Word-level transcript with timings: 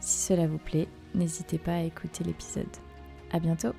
Si 0.00 0.26
cela 0.26 0.46
vous 0.46 0.58
plaît, 0.58 0.88
n'hésitez 1.14 1.58
pas 1.58 1.74
à 1.74 1.82
écouter 1.82 2.24
l'épisode. 2.24 2.66
À 3.32 3.38
bientôt 3.38 3.74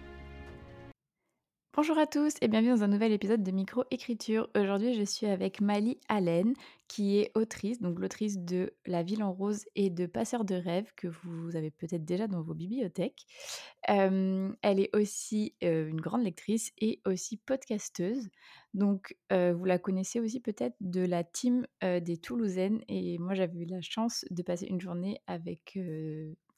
Bonjour 1.82 1.98
à 1.98 2.06
tous 2.06 2.36
et 2.42 2.48
bienvenue 2.48 2.70
dans 2.70 2.84
un 2.84 2.90
nouvel 2.90 3.12
épisode 3.12 3.42
de 3.42 3.50
Micro-écriture. 3.50 4.48
Aujourd'hui, 4.56 4.94
je 4.94 5.02
suis 5.02 5.26
avec 5.26 5.62
Mali 5.62 6.00
Allen, 6.10 6.54
qui 6.88 7.18
est 7.18 7.32
autrice, 7.36 7.82
donc 7.82 8.00
l'autrice 8.00 8.38
de 8.38 8.72
La 8.86 9.02
ville 9.02 9.24
en 9.24 9.34
rose 9.34 9.66
et 9.74 9.90
de 9.90 10.06
Passeur 10.06 10.46
de 10.46 10.54
rêves, 10.54 10.92
que 10.96 11.08
vous 11.08 11.56
avez 11.56 11.72
peut-être 11.72 12.06
déjà 12.06 12.28
dans 12.28 12.44
vos 12.44 12.54
bibliothèques. 12.54 13.26
elle 13.88 14.56
est 14.62 14.96
aussi 14.96 15.56
une 15.62 16.00
grande 16.00 16.22
lectrice 16.22 16.72
et 16.78 17.02
aussi 17.08 17.38
podcasteuse. 17.38 18.30
Donc, 18.76 19.18
vous 19.32 19.66
la 19.66 19.80
connaissez 19.80 20.20
aussi 20.20 20.40
peut-être 20.40 20.76
de 20.82 21.02
la 21.02 21.24
team 21.24 21.66
des 21.82 22.18
Toulousaines. 22.18 22.84
Et 22.90 23.18
moi, 23.18 23.34
j'avais 23.34 23.58
eu 23.58 23.66
la 23.66 23.82
chance 23.82 24.24
de 24.30 24.44
passer 24.44 24.68
une 24.68 24.82
journée 24.82 25.20
avec 25.26 25.80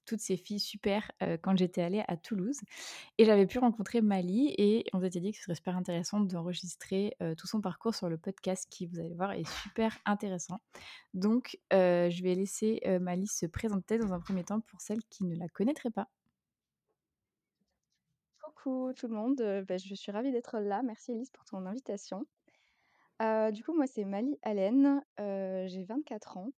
toutes 0.06 0.20
ces 0.20 0.38
filles 0.38 0.60
super 0.60 1.12
quand 1.42 1.58
j'étais 1.58 1.82
allée 1.82 2.04
à 2.08 2.18
Toulouse. 2.18 2.60
Et 3.18 3.26
j'avais 3.26 3.46
pu 3.46 3.60
rencontrer 3.60 4.02
Mali 4.02 4.54
et 4.58 4.86
on 4.94 5.02
s'était 5.02 5.20
dit 5.20 5.32
que 5.32 5.38
ce 5.38 5.44
serait 5.44 5.56
super 5.56 5.78
intéressant 5.78 6.20
d'enregistrer 6.20 7.16
tout 7.38 7.48
son 7.48 7.62
parcours 7.62 7.96
sur 7.96 8.10
le 8.10 8.18
podcast 8.18 8.68
qui, 8.70 8.86
vous 8.88 9.00
allez 9.00 9.14
voir, 9.14 9.32
est 9.32 9.48
super 9.64 9.98
intéressant. 10.06 10.60
Donc, 11.14 11.60
je 11.72 12.24
vais 12.24 12.36
laisser 12.36 12.82
Mali 13.02 13.28
se 13.28 13.46
présenter 13.46 13.98
dans 13.98 14.14
un 14.14 14.20
premier 14.20 14.44
temps 14.44 14.60
pour 14.62 14.82
celles 14.82 15.04
qui 15.10 15.26
ne 15.26 15.36
la 15.36 15.48
connaîtraient 15.48 15.92
pas. 15.92 16.10
Coucou 18.42 18.94
tout 18.94 19.08
le 19.08 19.16
monde, 19.16 19.66
bah, 19.68 19.78
je 19.78 19.96
suis 19.96 20.12
ravie 20.12 20.32
d'être 20.32 20.60
là. 20.60 20.82
Merci 20.84 21.12
Elise 21.12 21.32
pour 21.32 21.46
ton 21.46 21.66
invitation. 21.66 22.26
du 23.20 23.64
coup, 23.64 23.74
moi, 23.74 23.88
c'est 23.88 24.06
Mali 24.06 24.38
Allen, 24.42 25.02
j'ai 25.18 25.84
24 25.84 26.38
ans. 26.38 26.52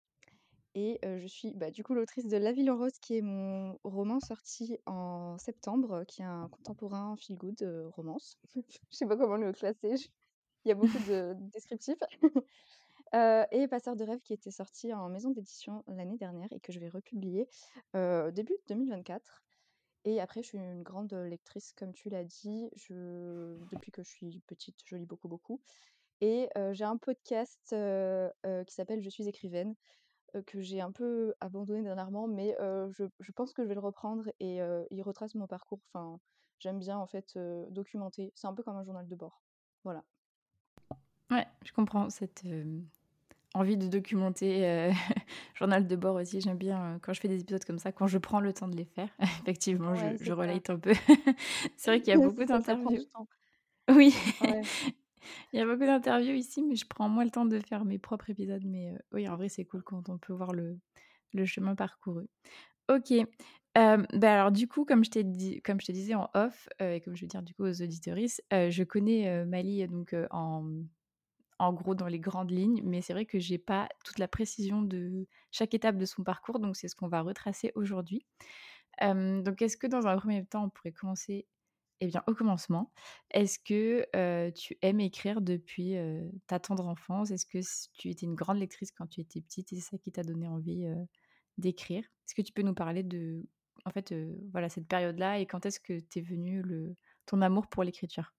Et 0.77 0.99
je 1.03 1.25
suis 1.25 1.53
bah, 1.53 1.71
du 1.71 1.85
coup 1.85 1.93
l'autrice 1.93 2.27
de 2.27 2.35
La 2.35 2.51
Ville 2.51 2.69
en 2.69 2.77
rose, 2.77 2.99
qui 2.99 3.17
est 3.17 3.21
mon 3.21 3.79
roman 3.85 4.19
sorti 4.19 4.77
en 4.85 5.37
septembre, 5.37 6.03
qui 6.05 6.21
est 6.21 6.25
un 6.25 6.49
contemporain 6.49 7.15
feel 7.15 7.37
good 7.37 7.65
romance. 7.95 8.37
Je 8.91 8.97
sais 8.97 9.05
pas 9.05 9.15
comment 9.15 9.37
le 9.37 9.53
classer, 9.53 9.95
il 10.65 10.69
y 10.69 10.71
a 10.71 10.75
beaucoup 10.75 10.99
de 11.07 11.33
descriptifs. 11.53 12.03
et 13.51 13.67
Passeur 13.69 13.95
de 13.95 14.03
rêve, 14.03 14.19
qui 14.19 14.33
était 14.33 14.51
sorti 14.51 14.93
en 14.93 15.07
maison 15.07 15.31
d'édition 15.31 15.85
l'année 15.87 16.17
dernière 16.17 16.51
et 16.51 16.59
que 16.59 16.73
je 16.73 16.79
vais 16.81 16.89
republier 16.89 17.47
début 17.93 18.57
2024. 18.67 19.43
Et 20.03 20.19
après, 20.19 20.43
je 20.43 20.49
suis 20.49 20.57
une 20.57 20.83
grande 20.83 21.13
lectrice, 21.13 21.71
comme 21.71 21.93
tu 21.93 22.09
l'as 22.09 22.25
dit. 22.25 22.69
Je... 22.75 23.57
Depuis 23.71 23.91
que 23.91 24.03
je 24.03 24.09
suis 24.09 24.41
petite, 24.45 24.75
je 24.83 24.97
lis 24.97 25.05
beaucoup, 25.05 25.29
beaucoup. 25.29 25.61
Et 26.19 26.49
j'ai 26.73 26.83
un 26.83 26.97
podcast 26.97 27.61
qui 27.69 28.73
s'appelle 28.73 29.01
Je 29.01 29.09
suis 29.09 29.29
écrivaine, 29.29 29.73
que 30.45 30.61
j'ai 30.61 30.81
un 30.81 30.91
peu 30.91 31.33
abandonné 31.39 31.83
dernièrement, 31.83 32.27
mais 32.27 32.55
je, 32.59 33.05
je, 33.19 33.31
pense 33.31 33.53
que 33.53 33.63
je 33.63 33.67
vais 33.67 33.73
le 33.73 33.79
reprendre 33.79 34.29
et 34.39 34.59
il 34.91 35.01
retrace 35.01 35.35
mon 35.35 35.47
parcours. 35.47 35.79
Enfin, 35.93 36.19
j'aime 36.59 36.79
bien 36.79 36.97
en 36.97 37.07
fait 37.07 37.37
documenter. 37.69 38.31
C'est 38.35 38.47
un 38.47 38.53
peu 38.53 38.63
comme 38.63 38.77
un 38.77 38.83
journal 38.83 39.07
de 39.07 39.15
bord. 39.15 39.41
Voilà. 39.83 40.03
Ouais, 41.31 41.47
je 41.63 41.72
comprends 41.72 42.09
cette 42.09 42.44
envie 43.53 43.77
de 43.77 43.88
documenter. 43.88 44.91
journal 45.55 45.88
de 45.88 45.95
bord 45.95 46.16
aussi, 46.16 46.41
j'aime 46.41 46.57
bien 46.57 47.00
quand 47.01 47.13
je 47.13 47.21
fais 47.21 47.27
des 47.27 47.39
épisodes 47.39 47.63
comme 47.63 47.79
ça, 47.79 47.91
quand 47.91 48.07
je 48.07 48.17
prends 48.17 48.39
le 48.39 48.53
temps 48.53 48.67
de 48.67 48.75
les 48.75 48.85
faire. 48.85 49.09
Effectivement, 49.44 49.95
je, 49.95 50.23
je 50.23 50.33
relate 50.33 50.69
un 50.69 50.77
peu. 50.77 50.94
c'est 51.77 51.91
vrai 51.91 52.01
qu'il 52.01 52.13
y 52.13 52.17
a 52.17 52.19
beaucoup 52.19 52.45
d'interviews. 52.45 53.05
Oui. 53.89 54.16
Ouais. 54.41 54.61
Il 55.53 55.59
y 55.59 55.62
a 55.62 55.66
beaucoup 55.66 55.86
d'interviews 55.86 56.34
ici, 56.34 56.63
mais 56.63 56.75
je 56.75 56.86
prends 56.88 57.09
moins 57.09 57.24
le 57.24 57.31
temps 57.31 57.46
de 57.46 57.59
faire 57.59 57.86
mes 57.86 58.00
propres 58.00 58.30
épisodes. 58.30 58.63
Mais 58.66 58.94
oui, 59.12 59.28
en 59.28 59.36
vrai, 59.36 59.50
c'est 59.50 59.66
cool 59.66 59.84
quand 59.84 60.09
on 60.09 60.18
peut 60.18 60.34
voir 60.34 60.53
le, 60.53 60.78
chemin 61.46 61.75
parcouru. 61.75 62.28
Ok. 62.90 63.12
Euh, 63.78 64.03
alors 64.22 64.52
du 64.52 64.68
coup, 64.69 64.86
comme 64.86 65.03
je, 65.03 65.09
te 65.09 65.91
disais 65.91 66.16
en 66.16 66.30
off, 66.34 66.69
et 66.80 67.02
comme 67.02 67.16
je 67.16 67.22
veux 67.22 67.28
dire 67.28 67.44
du 67.44 67.53
coup 67.53 67.63
aux 67.63 67.81
auditoristes, 67.81 68.41
je 68.52 68.84
connais 68.84 69.44
Mali 69.46 69.86
donc 69.88 70.16
en, 70.31 70.66
en 71.59 71.74
gros 71.74 71.96
dans 71.96 72.07
les 72.07 72.19
grandes 72.19 72.52
lignes, 72.52 72.81
mais 72.84 73.02
c'est 73.02 73.13
vrai 73.13 73.25
que 73.25 73.40
j'ai 73.40 73.57
pas 73.57 73.90
toute 74.03 74.19
la 74.19 74.28
précision 74.28 74.81
de 74.81 75.28
chaque 75.52 75.74
étape 75.74 75.97
de 75.97 76.06
son 76.06 76.24
parcours, 76.24 76.59
donc 76.59 76.75
c'est 76.75 76.88
ce 76.88 76.96
qu'on 76.96 77.07
va 77.07 77.22
retracer 77.22 77.72
aujourd'hui. 77.75 78.25
donc 79.02 79.62
est-ce 79.62 79.78
que 79.78 79.88
dans 79.88 80.07
un 80.07 80.18
premier 80.18 80.46
temps, 80.46 80.66
on 80.66 80.69
pourrait 80.69 80.92
commencer 80.92 81.46
eh 82.01 82.07
bien, 82.07 82.23
au 82.28 82.33
commencement, 82.33 82.91
est-ce 83.31 83.59
que 83.59 84.06
tu 84.51 84.78
aimes 84.81 85.00
écrire 85.00 85.41
depuis 85.41 85.95
ta 86.47 86.59
tendre 86.59 86.88
enfance? 86.88 87.31
Est-ce 87.31 87.45
que 87.45 87.59
tu 87.94 88.09
étais 88.09 88.25
une 88.25 88.35
grande 88.35 88.57
lectrice 88.57 88.91
quand 88.91 89.07
tu 89.07 89.22
étais 89.22 89.41
petite 89.41 89.72
et 89.73 89.78
c'est 89.78 89.91
ça 89.91 89.97
qui 89.97 90.11
t'a 90.11 90.23
donné 90.23 90.47
envie 90.47 90.85
d'écrire? 91.57 92.03
Est-ce 92.03 92.35
que 92.35 92.41
tu 92.41 92.53
peux 92.53 92.63
nous 92.63 92.73
parler 92.73 93.03
de, 93.03 93.45
en 93.85 93.91
fait, 93.91 94.13
voilà, 94.51 94.69
cette 94.69 94.88
période-là 94.88 95.39
et 95.39 95.45
quand 95.45 95.66
est-ce 95.66 95.79
que 95.79 96.00
t'es 96.00 96.22
venu 96.22 96.61
le, 96.61 96.95
ton 97.25 97.41
amour 97.41 97.67
pour 97.67 97.83
l'écriture? 97.83 98.33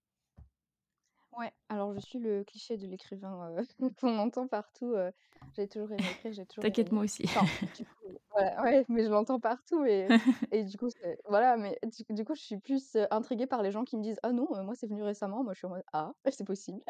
Ouais, 1.36 1.52
alors 1.68 1.92
je 1.94 2.00
suis 2.00 2.18
le 2.18 2.44
cliché 2.44 2.78
de 2.78 2.86
l'écrivain 2.86 3.54
qu'on 4.00 4.18
entend 4.18 4.48
partout. 4.48 4.94
j'ai 5.54 5.68
toujours 5.68 5.92
aimé 5.92 6.02
écrire, 6.12 6.32
j'ai 6.32 6.46
toujours. 6.46 6.62
T'inquiète, 6.62 6.92
moi 6.92 7.04
aussi. 7.04 7.24
voilà, 8.30 8.62
ouais, 8.62 8.84
mais 8.88 9.04
je 9.04 9.10
l'entends 9.10 9.38
partout 9.38 9.84
et, 9.84 10.08
et 10.52 10.64
du 10.64 10.78
coup, 10.78 10.88
voilà, 11.28 11.58
mais 11.58 11.78
du, 12.08 12.24
coup, 12.24 12.34
je 12.34 12.40
suis 12.40 12.58
plus 12.58 12.96
intriguée 13.10 13.46
par 13.46 13.62
les 13.62 13.70
gens 13.70 13.84
qui 13.84 13.98
me 13.98 14.02
disent 14.02 14.18
Ah 14.22 14.32
non, 14.32 14.48
moi 14.64 14.74
c'est 14.74 14.86
venu 14.86 15.02
récemment. 15.02 15.44
Moi 15.44 15.52
je 15.52 15.58
suis 15.58 15.66
en 15.66 15.70
mode 15.70 15.84
Ah, 15.92 16.12
c'est 16.30 16.46
possible. 16.46 16.82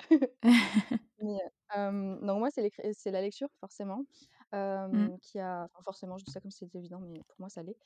mais, 0.42 1.38
donc, 1.74 2.38
moi 2.38 2.48
c'est, 2.50 2.70
c'est 2.92 3.10
la 3.10 3.22
lecture, 3.22 3.48
forcément. 3.60 4.04
Mmh. 4.52 5.18
qui 5.22 5.40
a 5.40 5.64
enfin, 5.64 5.82
forcément 5.82 6.16
je 6.16 6.24
dis 6.24 6.30
ça 6.30 6.40
comme 6.40 6.52
si 6.52 6.58
c'était 6.58 6.78
évident 6.78 7.00
mais 7.00 7.20
pour 7.28 7.36
moi 7.40 7.48
ça 7.50 7.62
l'est 7.64 7.76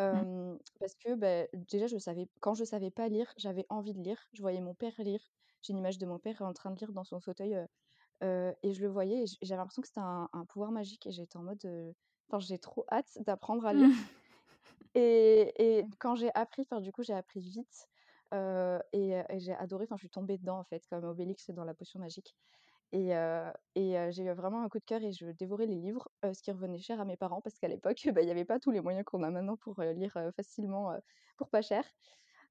mmh. 0.00 0.56
parce 0.80 0.94
que 0.94 1.14
bah, 1.14 1.46
déjà 1.52 1.86
je 1.86 1.98
savais 1.98 2.26
quand 2.40 2.54
je 2.54 2.64
savais 2.64 2.90
pas 2.90 3.06
lire 3.08 3.32
j'avais 3.36 3.66
envie 3.68 3.92
de 3.92 4.00
lire 4.00 4.18
je 4.32 4.40
voyais 4.40 4.62
mon 4.62 4.74
père 4.74 4.94
lire 4.98 5.20
j'ai 5.66 5.72
une 5.72 5.78
image 5.78 5.98
de 5.98 6.06
mon 6.06 6.18
père 6.18 6.40
en 6.42 6.52
train 6.52 6.70
de 6.70 6.78
lire 6.78 6.92
dans 6.92 7.04
son 7.04 7.20
fauteuil 7.20 7.56
et 8.22 8.72
je 8.72 8.80
le 8.80 8.88
voyais 8.88 9.24
et 9.24 9.26
j'avais 9.42 9.58
l'impression 9.58 9.82
que 9.82 9.88
c'était 9.88 10.00
un, 10.00 10.44
pouvoir 10.48 10.70
magique 10.70 11.06
et 11.06 11.10
j'étais 11.10 11.36
en 11.36 11.42
mode 11.42 11.94
enfin 12.28 12.38
j'ai 12.38 12.58
trop 12.58 12.86
hâte 12.90 13.18
d'apprendre 13.26 13.66
à 13.66 13.74
lire 13.74 13.90
et, 14.94 15.52
et, 15.58 15.84
quand 15.98 16.14
j'ai 16.14 16.30
appris 16.34 16.62
enfin 16.62 16.80
du 16.80 16.92
coup 16.92 17.02
j'ai 17.02 17.12
appris 17.12 17.40
vite 17.40 17.88
et, 18.32 19.22
j'ai 19.36 19.54
adoré 19.54 19.84
enfin 19.84 19.96
je 19.96 20.00
suis 20.00 20.10
tombée 20.10 20.38
dedans 20.38 20.58
en 20.58 20.64
fait 20.64 20.86
comme 20.88 21.04
Obélix 21.04 21.50
dans 21.50 21.64
la 21.64 21.74
potion 21.74 22.00
magique 22.00 22.34
et, 22.92 23.10
et 23.74 24.12
j'ai 24.12 24.24
eu 24.24 24.32
vraiment 24.32 24.62
un 24.62 24.68
coup 24.68 24.78
de 24.78 24.84
cœur 24.84 25.02
et 25.02 25.12
je 25.12 25.26
dévorais 25.26 25.66
les 25.66 25.74
livres, 25.74 26.08
ce 26.22 26.40
qui 26.42 26.50
revenait 26.50 26.78
cher 26.78 27.00
à 27.00 27.04
mes 27.04 27.16
parents 27.16 27.40
parce 27.40 27.58
qu'à 27.58 27.68
l'époque, 27.68 28.00
bah, 28.14 28.22
il 28.22 28.26
n'y 28.26 28.30
avait 28.30 28.44
pas 28.44 28.60
tous 28.60 28.70
les 28.70 28.80
moyens 28.80 29.04
qu'on 29.04 29.22
a 29.22 29.30
maintenant 29.30 29.56
pour 29.56 29.80
lire 29.82 30.16
facilement 30.34 30.94
pour 31.36 31.48
pas 31.48 31.62
cher. 31.62 31.84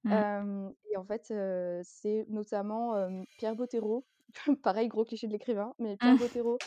Mmh. 0.05 0.71
et 0.91 0.97
en 0.97 1.03
fait, 1.03 1.33
c'est 1.83 2.25
notamment 2.29 2.93
Pierre 3.37 3.55
Bottero, 3.55 4.05
pareil, 4.63 4.87
gros 4.87 5.03
cliché 5.03 5.27
de 5.27 5.31
l'écrivain, 5.31 5.73
mais 5.79 5.97
Pierre 5.97 6.13
mmh. 6.13 6.17
Bottero 6.35 6.57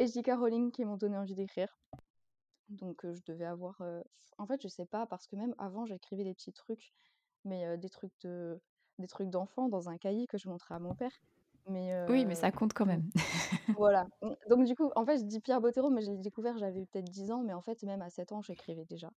et 0.00 0.06
J.K. 0.06 0.32
Rowling 0.36 0.72
qui 0.72 0.84
m'ont 0.84 0.96
donné 0.96 1.16
envie 1.16 1.34
d'écrire. 1.34 1.78
Donc 2.68 3.02
je 3.04 3.20
devais 3.26 3.44
avoir. 3.44 3.80
En 4.38 4.46
fait, 4.46 4.60
je 4.62 4.68
sais 4.68 4.86
pas, 4.86 5.06
parce 5.06 5.28
que 5.28 5.36
même 5.36 5.54
avant, 5.58 5.86
j'écrivais 5.86 6.24
des 6.24 6.34
petits 6.34 6.52
trucs, 6.52 6.92
mais 7.44 7.78
des 7.78 7.88
trucs 7.88 8.12
de 8.22 8.60
des 8.98 9.06
trucs 9.06 9.30
d'enfant 9.30 9.68
dans 9.68 9.88
un 9.88 9.96
cahier 9.96 10.26
que 10.26 10.38
je 10.38 10.48
montrais 10.48 10.74
à 10.74 10.78
mon 10.78 10.94
père. 10.94 11.12
Mais 11.68 11.94
oui, 12.08 12.24
mais 12.24 12.34
ça 12.34 12.50
compte 12.50 12.72
quand 12.72 12.86
même. 12.86 13.08
voilà. 13.78 14.08
Donc 14.50 14.64
du 14.64 14.74
coup, 14.74 14.90
en 14.96 15.06
fait, 15.06 15.18
je 15.18 15.24
dis 15.24 15.40
Pierre 15.40 15.60
Bottero, 15.60 15.90
mais 15.90 16.02
je 16.02 16.10
l'ai 16.10 16.18
découvert, 16.18 16.58
j'avais 16.58 16.84
peut-être 16.86 17.08
10 17.08 17.30
ans, 17.30 17.42
mais 17.44 17.52
en 17.52 17.62
fait, 17.62 17.82
même 17.84 18.02
à 18.02 18.10
7 18.10 18.32
ans, 18.32 18.42
j'écrivais 18.42 18.84
déjà. 18.84 19.10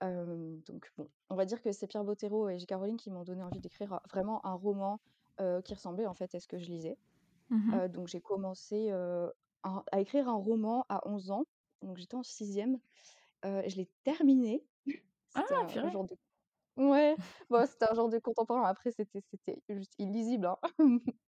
Donc 0.00 0.92
bon, 0.96 1.08
on 1.30 1.34
va 1.34 1.44
dire 1.44 1.62
que 1.62 1.72
c'est 1.72 1.86
Pierre 1.86 2.04
Bottero 2.04 2.48
et 2.48 2.58
J.K. 2.58 2.74
Rowling 2.74 2.96
qui 2.96 3.10
m'ont 3.10 3.24
donné 3.24 3.42
envie 3.42 3.60
d'écrire 3.60 4.00
vraiment 4.10 4.44
un 4.46 4.54
roman 4.54 5.00
qui 5.64 5.74
ressemblait 5.74 6.06
en 6.06 6.14
fait 6.14 6.34
à 6.34 6.40
ce 6.40 6.48
que 6.48 6.58
je 6.58 6.66
lisais. 6.66 6.96
Mmh 7.50 7.88
donc 7.88 8.08
j'ai 8.08 8.20
commencé 8.20 8.90
à 8.90 10.00
écrire 10.00 10.28
un 10.28 10.34
roman 10.34 10.84
à 10.88 11.06
11 11.08 11.30
ans, 11.30 11.44
donc 11.82 11.96
j'étais 11.96 12.16
en 12.16 12.22
sixième, 12.22 12.78
je 13.44 13.76
l'ai 13.76 13.88
terminé. 14.04 14.64
Ah, 15.38 15.44
un 15.52 15.90
genre 15.90 16.04
de... 16.04 16.16
Ouais, 16.78 17.14
bon, 17.50 17.66
c'était 17.66 17.90
un 17.90 17.94
genre 17.94 18.08
de 18.08 18.18
contemporain. 18.18 18.62
Après, 18.64 18.90
c'était 18.90 19.22
c'était 19.30 19.60
juste 19.68 19.94
illisible. 19.98 20.46
Hein. 20.46 20.56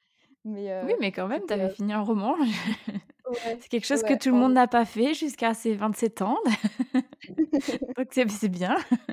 Mais, 0.46 0.82
oui, 0.86 0.94
mais 0.98 1.12
quand 1.12 1.28
même, 1.28 1.46
tu 1.46 1.54
avais 1.54 1.70
fini 1.70 1.92
un 1.92 2.00
roman. 2.00 2.38
Ouais, 3.30 3.58
C'est 3.60 3.70
quelque 3.70 3.86
chose 3.86 4.04
que 4.04 4.18
tout 4.18 4.30
le 4.30 4.36
monde 4.38 4.54
n'a 4.54 4.68
pas 4.68 4.86
fait 4.86 5.14
jusqu'à 5.14 5.54
ses 5.54 5.76
27 5.76 6.22
ans. 6.22 6.38
Donc 7.98 8.08
c'est 8.12 8.50
bien. 8.50 8.78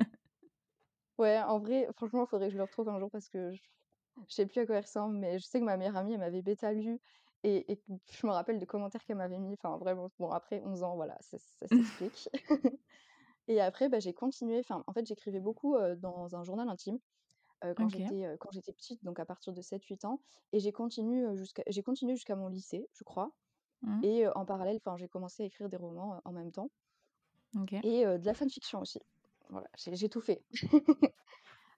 Ouais, 1.17 1.39
en 1.39 1.59
vrai, 1.59 1.87
franchement, 1.95 2.25
il 2.25 2.27
faudrait 2.29 2.47
que 2.47 2.53
je 2.53 2.57
le 2.57 2.63
retrouve 2.63 2.89
un 2.89 2.99
jour 2.99 3.09
parce 3.09 3.29
que 3.29 3.51
je 3.53 3.61
je 4.29 4.33
sais 4.33 4.45
plus 4.45 4.61
à 4.61 4.65
quoi 4.65 4.75
il 4.77 4.81
ressemble, 4.81 5.17
mais 5.17 5.39
je 5.39 5.43
sais 5.45 5.59
que 5.59 5.65
ma 5.65 5.75
meilleure 5.75 5.97
amie, 5.97 6.13
elle 6.13 6.19
m'avait 6.19 6.41
bêta 6.41 6.71
lu 6.71 7.01
et 7.43 7.65
je 8.09 8.25
me 8.25 8.31
rappelle 8.31 8.59
des 8.59 8.65
commentaires 8.65 9.03
qu'elle 9.03 9.17
m'avait 9.17 9.39
mis. 9.39 9.53
Enfin, 9.53 9.77
vraiment, 9.77 10.09
bon, 10.19 10.29
après 10.31 10.61
11 10.63 10.83
ans, 10.83 10.95
voilà, 10.95 11.17
ça 11.19 11.37
ça 11.37 11.67
s'explique. 11.67 12.29
Et 13.47 13.61
après, 13.61 13.89
bah, 13.89 13.99
j'ai 13.99 14.13
continué, 14.13 14.59
enfin, 14.59 14.83
en 14.87 14.93
fait, 14.93 15.05
j'écrivais 15.07 15.39
beaucoup, 15.41 15.77
dans 15.97 16.35
un 16.35 16.43
journal 16.43 16.69
intime, 16.69 16.99
quand 17.75 17.89
j'étais, 17.89 18.25
heu, 18.25 18.37
quand 18.39 18.51
j'étais 18.51 18.73
petite, 18.73 19.03
donc 19.03 19.19
à 19.19 19.25
partir 19.25 19.53
de 19.53 19.61
7-8 19.61 20.05
ans 20.05 20.21
et 20.53 20.59
j'ai 20.59 20.71
continué, 20.71 21.35
jusqu'à 21.35 21.63
j'ai 21.67 21.83
continué 21.83 22.15
jusqu'à 22.15 22.35
mon 22.35 22.47
lycée, 22.49 22.87
je 22.93 23.03
crois 23.03 23.31
Mmh. 23.81 24.03
et 24.03 24.27
en 24.29 24.45
parallèle, 24.45 24.77
enfin, 24.77 24.97
j'ai 24.97 25.07
commencé 25.07 25.43
à 25.43 25.45
écrire 25.45 25.69
des 25.69 25.77
romans, 25.77 26.21
en 26.25 26.31
même 26.31 26.51
temps 26.51 26.69
OK. 27.55 27.73
et 27.73 28.05
de 28.05 28.25
la 28.25 28.33
fanfiction 28.33 28.79
aussi. 28.79 28.99
Voilà, 29.49 29.67
j'ai 29.77 29.95
j'ai 29.95 30.09
tout 30.09 30.21
fait. 30.21 30.43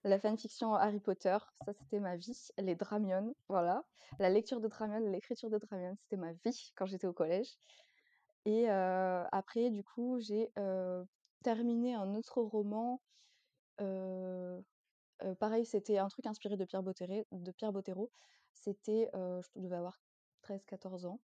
La 0.04 0.20
fanfiction 0.20 0.74
Harry 0.74 1.00
Potter, 1.00 1.38
ça 1.66 1.74
c'était 1.74 2.00
ma 2.00 2.16
vie. 2.16 2.50
Les 2.58 2.76
Dramion, 2.76 3.36
voilà. 3.50 3.84
La 4.20 4.30
lecture 4.30 4.62
de 4.62 4.68
Dramion, 4.68 5.00
l'écriture 5.00 5.50
de 5.50 5.58
Dramion, 5.58 5.96
c'était 5.98 6.16
ma 6.16 6.32
vie 6.32 6.72
quand 6.76 6.86
j'étais 6.86 7.08
au 7.08 7.14
collège. 7.14 7.58
Et 8.46 8.70
après 8.70 9.70
du 9.70 9.84
coup, 9.84 10.20
j'ai, 10.20 10.50
terminé 11.44 11.94
un 11.94 12.16
autre 12.16 12.42
roman, 12.42 13.02
pareil, 15.40 15.66
c'était 15.66 15.98
un 15.98 16.08
truc 16.08 16.26
inspiré 16.26 16.56
de 16.58 16.66
Pierre 16.66 16.84
Bottéré 16.84 17.26
de 17.32 17.52
Pierre 17.52 17.74
Bottero. 17.74 18.10
C'était, 18.54 19.10
je 19.14 19.60
devais 19.60 19.76
avoir 19.76 20.00
13-14 20.44 21.06
ans, 21.06 21.20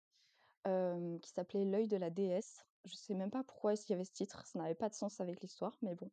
qui 0.65 1.31
s'appelait 1.31 1.65
L'œil 1.65 1.89
de 1.89 1.97
la 1.97 2.11
déesse. 2.11 2.65
Je 2.85 2.95
sais 2.95 3.15
même 3.15 3.31
pas 3.31 3.45
pourquoi 3.45 3.73
est-ce 3.75 3.87
qu'il 3.87 3.95
y 3.95 3.97
avait 3.97 4.05
ce 4.05 4.13
titre, 4.13 4.45
ça 4.47 4.59
n'avait 4.59 4.75
pas 4.75 4.89
de 4.89 4.95
sens 4.95 5.21
avec 5.21 5.41
l'histoire, 5.41 5.77
mais 5.83 5.95
bon. 5.95 6.11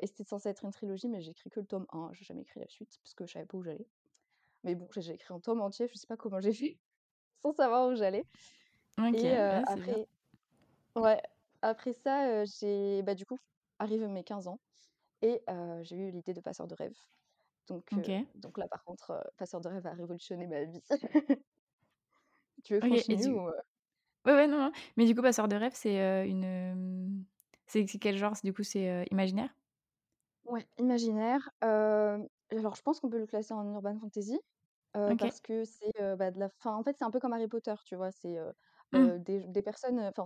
Et 0.00 0.06
c'était 0.06 0.24
censé 0.24 0.48
être 0.48 0.64
une 0.64 0.70
trilogie, 0.70 1.08
mais 1.08 1.20
j'ai 1.20 1.32
écrit 1.32 1.50
que 1.50 1.58
le 1.58 1.66
tome 1.66 1.86
1, 1.92 2.10
j'ai 2.12 2.24
jamais 2.24 2.42
écrit 2.42 2.60
la 2.60 2.68
suite 2.68 2.96
parce 3.02 3.14
que 3.14 3.26
je 3.26 3.32
savais 3.32 3.46
pas 3.46 3.58
où 3.58 3.62
j'allais. 3.62 3.86
Mais 4.64 4.74
bon, 4.74 4.88
j'ai 4.96 5.14
écrit 5.14 5.34
un 5.34 5.40
tome 5.40 5.60
entier, 5.60 5.88
je 5.88 5.98
sais 5.98 6.06
pas 6.06 6.16
comment 6.16 6.40
j'ai 6.40 6.52
fait, 6.52 6.78
sans 7.42 7.52
savoir 7.52 7.88
où 7.88 7.94
j'allais 7.94 8.24
OK, 8.98 9.14
et 9.14 9.22
ouais, 9.22 9.62
après 9.66 10.08
ouais, 10.96 11.22
après 11.62 11.92
ça, 11.92 12.44
j'ai 12.44 13.02
bah, 13.02 13.14
du 13.14 13.24
coup, 13.26 13.38
arrivé 13.78 14.06
mes 14.06 14.24
15 14.24 14.48
ans 14.48 14.58
et 15.22 15.42
j'ai 15.82 15.96
eu 15.96 16.10
l'idée 16.10 16.34
de 16.34 16.40
Passeur 16.40 16.66
de 16.66 16.74
rêve. 16.74 16.96
Donc 17.68 17.92
donc 18.36 18.58
là, 18.58 18.68
par 18.68 18.84
contre, 18.84 19.32
Passeur 19.36 19.60
de 19.60 19.68
rêve 19.68 19.86
a 19.86 19.92
révolutionné 19.92 20.46
ma 20.46 20.64
vie. 20.64 20.82
Tu 22.64 22.74
veux 22.74 22.80
que 22.80 22.88
du 22.88 23.26
ou 23.26 23.46
ouais, 24.26 24.34
ouais, 24.34 24.48
non, 24.48 24.58
non, 24.58 24.72
mais 24.96 25.06
du 25.06 25.14
coup, 25.14 25.22
Passeur 25.22 25.48
de 25.48 25.56
rêve, 25.56 25.72
c'est, 25.74 26.28
une, 26.28 27.24
c'est 27.66 27.86
quel 27.86 28.16
genre? 28.18 28.34
Du 28.44 28.52
coup, 28.54 28.62
c'est, 28.64 29.06
imaginaire? 29.10 29.54
Ouais, 30.44 30.66
imaginaire, 30.78 31.50
alors 31.60 32.74
je 32.74 32.82
pense 32.82 33.00
qu'on 33.00 33.10
peut 33.10 33.18
le 33.18 33.26
classer 33.26 33.52
en 33.54 33.70
urban 33.74 33.98
fantasy. 33.98 34.40
Parce 35.18 35.40
que 35.40 35.64
c'est, 35.64 35.92
bah, 36.18 36.30
de 36.30 36.38
la 36.40 36.48
fin 36.50 36.74
en 36.76 36.82
fait, 36.84 36.96
c'est 36.98 37.04
un 37.04 37.10
peu 37.10 37.20
comme 37.20 37.32
Harry 37.34 37.48
Potter, 37.48 37.74
tu 37.84 37.96
vois? 37.96 38.12
C'est, 38.12 38.36
Mmh. 38.92 39.12
des 39.18 39.40
des 39.46 39.62
personnes, 39.62 39.98
enfin, 40.00 40.24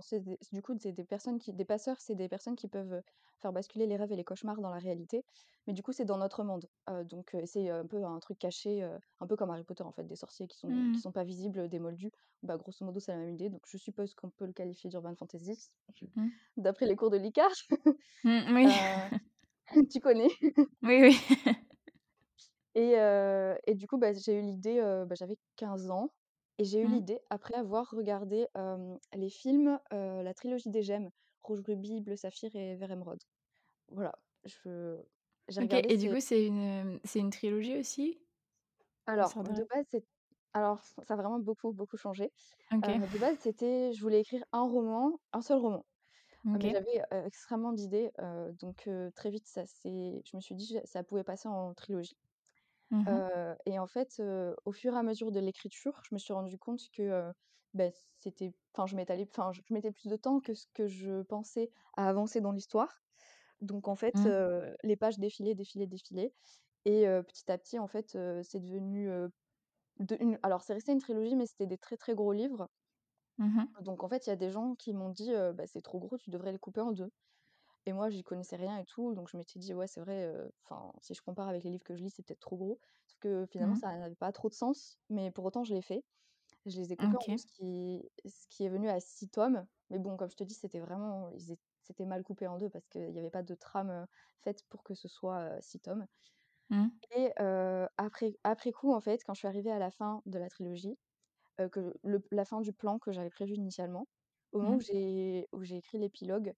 du 0.51 0.61
coup, 0.61 0.73
c'est 0.79 0.91
des 0.93 1.03
personnes 1.03 1.39
qui 1.39 1.53
des 1.53 1.65
passeurs, 1.65 1.99
c'est 1.99 2.15
des 2.15 2.29
personnes 2.29 2.55
qui 2.55 2.67
peuvent, 2.67 3.01
faire 3.39 3.53
basculer 3.53 3.87
les 3.87 3.95
rêves 3.97 4.11
et 4.11 4.15
les 4.15 4.23
cauchemars 4.23 4.61
dans 4.61 4.69
la 4.69 4.79
réalité. 4.79 5.25
Mais 5.67 5.73
du 5.73 5.83
coup, 5.83 5.91
c'est 5.93 6.05
dans 6.05 6.17
notre 6.17 6.43
monde. 6.43 6.67
Donc 7.09 7.35
c'est 7.45 7.69
un 7.69 7.85
peu 7.85 8.03
un 8.05 8.19
truc 8.19 8.39
caché, 8.39 8.83
un 9.19 9.27
peu 9.27 9.35
comme 9.35 9.49
Harry 9.51 9.63
Potter, 9.63 9.83
en 9.83 9.91
fait, 9.91 10.03
des 10.05 10.15
sorciers 10.15 10.47
qui 10.47 10.57
sont 10.57 10.87
qui 10.93 10.99
Mmh. 10.99 11.01
sont 11.01 11.11
pas 11.11 11.23
visibles, 11.23 11.67
des 11.69 11.79
moldus. 11.79 12.11
Bah, 12.43 12.57
grosso 12.57 12.85
modo, 12.85 12.99
c'est 12.99 13.11
la 13.13 13.17
même 13.19 13.31
idée, 13.31 13.49
donc 13.49 13.61
je 13.67 13.77
suppose 13.77 14.13
qu'on 14.15 14.29
peut 14.29 14.45
le 14.45 14.53
qualifier 14.53 14.89
d'urban 14.89 15.15
fantasy, 15.15 15.71
Mmh. 16.15 16.29
d'après 16.57 16.85
les 16.87 16.95
cours 16.95 17.09
de 17.11 17.17
l'ICAR. 17.17 17.51
Oui. 18.23 18.67
Heu, 18.67 19.11
tu 19.91 19.99
connais? 20.01 20.29
Oui, 20.81 21.01
oui. 21.01 21.17
Et 22.75 22.93
et 23.67 23.75
du 23.75 23.87
coup, 23.87 23.97
bah, 23.97 24.13
j'ai 24.13 24.37
eu 24.39 24.41
l'idée, 24.41 24.79
bah, 25.07 25.15
j'avais 25.15 25.37
15 25.55 25.89
ans 25.91 26.09
et 26.59 26.63
j'ai 26.65 26.81
eu 26.81 26.87
Mmh. 26.87 26.87
l'idée 26.87 27.21
après 27.29 27.55
avoir 27.55 27.89
regardé, 27.91 28.47
hem, 28.55 28.99
les 29.13 29.29
films, 29.29 29.79
heu, 29.93 30.21
la 30.23 30.33
trilogie 30.33 30.69
des 30.69 30.83
Gemmes, 30.83 31.09
Rouge 31.43 31.61
Rubis, 31.65 32.01
Bleu 32.01 32.15
Saphir 32.15 32.55
et 32.55 32.75
Vert 32.77 32.91
Émeraude. 32.91 33.23
Voilà, 33.89 34.13
je 34.45 34.97
j'ai 35.49 35.61
OK 35.61 35.73
regardé 35.73 35.89
et 35.89 35.97
du 35.97 36.09
ces 36.09 36.15
coup, 36.15 36.19
c'est 36.19 36.45
une, 36.45 36.57
hem, 36.59 36.99
c'est 37.03 37.19
une 37.19 37.29
trilogie 37.31 37.77
aussi? 37.77 38.19
alors 39.05 39.43
de 39.43 39.53
rêve? 39.53 39.67
base, 39.73 39.85
c'est 39.89 40.05
alors 40.53 40.83
ça 40.83 41.01
a 41.09 41.15
vraiment 41.15 41.39
beaucoup, 41.39 41.71
beaucoup 41.73 41.97
changé. 41.97 42.31
OK. 42.71 42.87
Heu, 42.87 43.07
de 43.07 43.17
base, 43.19 43.37
c'était 43.39 43.93
je 43.93 44.01
voulais 44.01 44.21
écrire 44.21 44.43
un 44.51 44.63
roman, 44.63 45.19
un 45.33 45.41
seul 45.41 45.59
roman, 45.59 45.85
Heu, 46.55 46.59
mais 46.59 46.69
OK. 46.69 46.73
j'avais, 46.73 47.01
heu, 47.13 47.25
extrêmement 47.27 47.73
d'idées, 47.73 48.11
heu, 48.21 48.53
donc 48.61 48.87
heu, 48.87 49.11
très 49.15 49.29
vite 49.31 49.47
ça 49.47 49.65
s'est 49.67 50.21
je 50.25 50.35
me 50.37 50.41
suis 50.41 50.55
dit: 50.55 50.79
«Ça 50.85 51.03
pouvait 51.05 51.23
passer 51.25 51.47
en 51.49 51.73
trilogie». 51.75 52.17
Mmh 52.93 53.23
et 53.65 53.79
en 53.79 53.87
fait, 53.87 54.21
au 54.65 54.71
fur 54.71 54.93
et 54.93 54.97
à 54.97 55.03
mesure 55.03 55.31
de 55.31 55.39
l'écriture, 55.39 56.01
je 56.09 56.15
me 56.15 56.19
suis 56.19 56.33
rendu 56.33 56.57
compte 56.57 56.81
que, 56.93 57.31
bah, 57.73 57.89
c'était 58.19 58.53
enfin, 58.75 58.85
je 58.87 58.95
m'étalais 58.95 59.27
enfin, 59.29 59.51
je 59.53 59.61
je 59.67 59.73
mettais 59.73 59.91
plus 59.91 60.09
de 60.09 60.15
temps 60.17 60.39
que 60.39 60.53
ce 60.53 60.67
que 60.73 60.87
je 60.87 61.21
pensais 61.23 61.71
à 61.97 62.07
avancer 62.09 62.41
dans 62.41 62.51
l'histoire. 62.51 63.01
Donc 63.61 63.87
en 63.89 63.95
fait, 63.95 64.15
Mmh. 64.15 64.33
les 64.83 64.97
pages 64.97 65.19
défilaient, 65.19 65.55
défilaient, 65.55 65.87
défilaient 65.87 66.33
et 66.85 67.05
petit 67.27 67.51
à 67.51 67.57
petit, 67.59 67.79
en 67.79 67.87
fait, 67.87 68.17
c'est 68.43 68.59
devenu, 68.61 69.09
de 69.99 70.17
une 70.21 70.39
alors 70.43 70.63
c'est 70.63 70.73
resté 70.75 70.91
une 70.93 70.99
trilogie, 71.01 71.35
mais 71.35 71.47
c'était 71.47 71.67
des 71.67 71.77
très, 71.79 71.97
très 71.97 72.15
gros 72.15 72.33
livres. 72.33 72.69
Mmh 73.37 73.57
mh. 73.57 73.73
Donc 73.81 74.03
en 74.03 74.09
fait, 74.09 74.25
il 74.27 74.29
y 74.29 74.33
a 74.33 74.35
des 74.35 74.49
gens 74.51 74.75
qui 74.75 74.93
m'ont 74.93 75.09
dit, 75.09 75.31
«Bah, 75.53 75.67
c'est 75.67 75.81
trop 75.81 75.99
gros, 75.99 76.17
tu 76.17 76.29
devrais 76.29 76.51
le 76.51 76.57
couper 76.59 76.81
en 76.81 76.91
2». 76.91 77.11
Et 77.85 77.93
moi, 77.93 78.09
j'y 78.09 78.23
connaissais 78.23 78.55
rien 78.55 78.77
et 78.77 78.85
tout, 78.85 79.13
donc 79.13 79.29
je 79.29 79.37
m'étais 79.37 79.59
dit: 79.59 79.73
«Ouais, 79.73 79.87
c'est 79.87 79.99
vrai, 80.01 80.33
enfin, 80.63 80.93
si 81.01 81.13
je 81.13 81.21
compare 81.21 81.49
avec 81.49 81.63
les 81.63 81.71
livres 81.71 81.83
que 81.83 81.95
je 81.95 82.03
lis, 82.03 82.09
c'est 82.11 82.23
peut-être 82.25 82.39
trop 82.39 82.57
gros». 82.57 82.79
Sauf 83.07 83.19
que 83.19 83.45
finalement, 83.45 83.75
Mmh. 83.75 83.77
ça 83.77 83.97
n'avait 83.97 84.15
pas 84.15 84.31
trop 84.31 84.49
de 84.49 84.53
sens, 84.53 84.99
mais 85.09 85.31
pour 85.31 85.45
autant, 85.45 85.63
je 85.65 85.73
l'ai 85.73 85.81
fait. 85.81 86.03
Je 86.65 86.77
les 86.79 86.93
ai 86.93 86.97
coupés 86.97 87.17
en 87.17 87.27
2, 87.29 87.37
OK. 87.37 87.39
ce 87.39 87.45
qui 87.53 88.09
ce 88.25 88.47
qui 88.49 88.65
est 88.65 88.69
venu 88.69 88.89
à 88.89 88.99
6 89.01 89.29
tomes. 89.29 89.67
Mais 89.91 89.99
bon, 89.99 90.17
comme 90.17 90.29
je 90.31 90.35
te 90.37 90.43
dis, 90.45 90.53
c'était 90.55 90.79
vraiment 90.81 91.31
c'était 91.83 92.05
mal 92.05 92.23
coupé 92.23 92.47
en 92.47 92.57
2 92.57 92.69
parce 92.69 92.87
qu'il 92.89 93.11
y 93.11 93.19
avait 93.19 93.31
pas 93.31 93.43
de 93.43 93.55
trame, 93.55 94.07
faite 94.41 94.63
pour 94.69 94.83
que 94.83 94.95
ce 94.95 95.07
soit, 95.09 95.61
6 95.61 95.79
tomes. 95.81 96.07
Mmh. 96.69 96.89
Et 97.15 97.31
après 97.97 98.33
après 98.43 98.71
coup, 98.71 98.93
en 98.93 98.99
fait, 99.01 99.23
quand 99.23 99.33
je 99.33 99.39
suis 99.39 99.47
arrivée 99.47 99.71
à 99.71 99.79
la 99.79 99.91
fin 99.91 100.21
de 100.25 100.39
la 100.39 100.49
trilogie, 100.49 100.97
que 101.71 101.95
le 102.03 102.23
la 102.31 102.45
fin 102.45 102.61
du 102.61 102.73
plan 102.73 102.99
que 102.99 103.11
j'avais 103.13 103.29
prévu 103.31 103.55
initialement, 103.55 104.07
au 104.53 104.59
moment 104.61 104.75
Mmh. 104.75 104.77
où 104.77 104.81
j'ai 105.63 105.77
écrit 105.77 105.99
l'épilogue, 105.99 106.55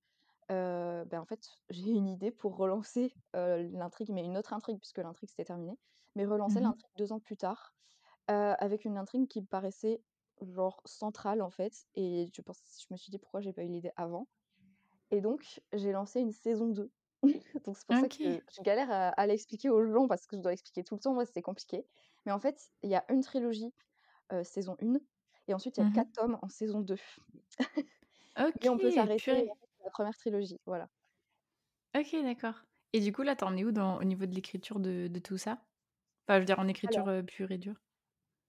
Heu, 0.51 1.05
bah, 1.05 1.21
en 1.21 1.25
fait, 1.25 1.47
j'ai 1.69 1.91
une 1.91 2.07
idée 2.07 2.31
pour 2.31 2.55
relancer, 2.57 3.13
l'intrigue, 3.33 4.11
mais 4.11 4.23
une 4.23 4.37
autre 4.37 4.53
intrigue 4.53 4.79
puisque 4.79 4.99
l'intrigue 4.99 5.29
s'était 5.29 5.45
terminée, 5.45 5.77
mais 6.15 6.25
relancer 6.25 6.59
Mmh 6.59 6.69
mh. 6.69 6.75
l'intrigue 6.75 6.91
2 6.97 7.11
ans 7.13 7.19
plus 7.19 7.37
tard, 7.37 7.73
avec 8.29 8.85
une 8.85 8.97
intrigue 8.97 9.27
qui 9.29 9.41
me 9.41 9.47
paraissait 9.47 10.03
genre 10.41 10.81
centrale, 10.85 11.41
en 11.43 11.51
fait 11.51 11.85
et 11.95 12.27
je 12.35 12.41
pense 12.41 12.59
je 12.81 12.87
me 12.93 12.97
suis 12.97 13.11
dit: 13.11 13.19
«Pourquoi 13.19 13.41
j'ai 13.41 13.53
pas 13.53 13.63
eu 13.63 13.69
l'idée 13.69 13.91
avant?» 13.97 14.27
et 15.11 15.21
donc 15.21 15.61
j'ai 15.73 15.91
lancé 15.93 16.21
une 16.21 16.31
saison 16.31 16.67
2. 16.69 16.91
Donc 17.65 17.77
c'est 17.77 17.87
pour 17.87 17.97
ça 17.97 18.09
OK. 18.09 18.21
que 18.21 18.43
je 18.55 18.61
galère 18.63 18.91
à 18.91 19.09
à 19.09 19.27
l'expliquer 19.27 19.69
aux 19.69 19.85
gens 19.85 20.07
parce 20.07 20.27
que 20.27 20.37
je 20.37 20.41
dois 20.41 20.53
expliquer 20.53 20.83
tout 20.83 20.95
le 20.95 21.01
temps, 21.01 21.13
moi, 21.15 21.25
c'est 21.25 21.41
compliqué. 21.43 21.87
Mais 22.25 22.31
en 22.33 22.39
fait, 22.39 22.71
il 22.83 22.89
y 22.91 22.95
a 22.95 23.05
une 23.11 23.21
trilogie, 23.23 23.73
saison 24.43 24.75
1 24.81 25.01
et 25.49 25.53
ensuite 25.55 25.77
il 25.77 25.81
y 25.81 25.83
a 25.83 25.85
Mmh 25.85 25.95
mh. 25.97 26.05
4 26.05 26.11
tomes 26.13 26.39
en 26.43 26.49
saison 26.49 26.81
2 26.81 26.97
et 28.61 28.69
on 28.69 28.77
peut 28.79 28.91
OK, 28.91 28.91
s'arrêter, 28.91 29.17
purée. 29.17 29.51
La 29.85 29.91
première 29.91 30.17
trilogie, 30.17 30.59
voilà. 30.65 30.89
OK, 31.93 32.11
d'accord 32.23 32.65
et 32.93 33.01
du 33.01 33.11
coup, 33.11 33.23
là, 33.23 33.35
tu 33.35 33.43
en 33.43 33.57
es 33.57 33.65
où 33.65 33.73
dans 33.73 33.97
au 33.99 34.03
niveau 34.05 34.25
de 34.25 34.33
l'écriture 34.33 34.79
de 34.79 35.07
de 35.09 35.19
tout 35.19 35.37
ça? 35.37 35.65
Enfin, 36.27 36.35
je 36.37 36.39
veux 36.41 36.45
dire 36.45 36.59
en 36.59 36.67
écriture, 36.69 37.07
Alors 37.07 37.09
heu, 37.09 37.23
pure 37.23 37.51
et 37.51 37.57
dure? 37.57 37.81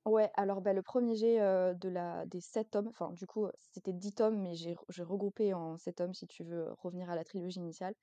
Ouais, 0.07 0.31
alors, 0.35 0.61
bah, 0.61 0.73
le 0.73 0.83
1er 0.83 1.16
jet, 1.16 1.40
heu, 1.40 1.75
de 1.75 1.88
la 1.88 2.26
des 2.26 2.40
7 2.40 2.71
tomes, 2.71 2.87
enfin, 2.87 3.11
du 3.12 3.26
coup, 3.26 3.49
c'était 3.59 3.93
10 3.93 4.12
tomes, 4.14 4.40
mais 4.40 4.55
j'ai 4.55 4.76
j'ai 4.88 5.02
regroupé 5.02 5.52
en 5.52 5.78
7 5.78 5.97
tomes 5.97 6.14
si 6.14 6.28
tu 6.28 6.45
veux 6.45 6.71
revenir 6.78 7.11
à 7.11 7.16
la 7.16 7.25
trilogie 7.25 7.59
initiale. 7.59 7.95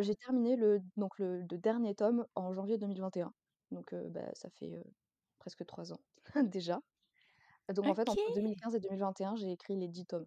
J'ai 0.00 0.14
terminé 0.16 0.56
le 0.56 0.80
donc 0.96 1.18
le 1.18 1.42
le 1.42 1.58
dernier 1.58 1.94
tome 1.96 2.26
en 2.36 2.52
janvier 2.52 2.78
2021. 2.78 3.34
Donc, 3.72 3.94
bah, 3.94 4.30
ça 4.34 4.50
fait, 4.50 4.84
presque 5.38 5.66
3 5.66 5.92
ans 5.92 6.00
déjà. 6.44 6.80
Donc 7.74 7.88
en 7.88 7.94
fait, 7.94 8.08
entre 8.08 8.30
2015 8.32 8.74
et 8.76 8.80
2021, 8.80 9.36
j'ai 9.36 9.52
écrit 9.52 9.76
les 9.76 9.88
10 9.88 10.06
tomes. 10.06 10.26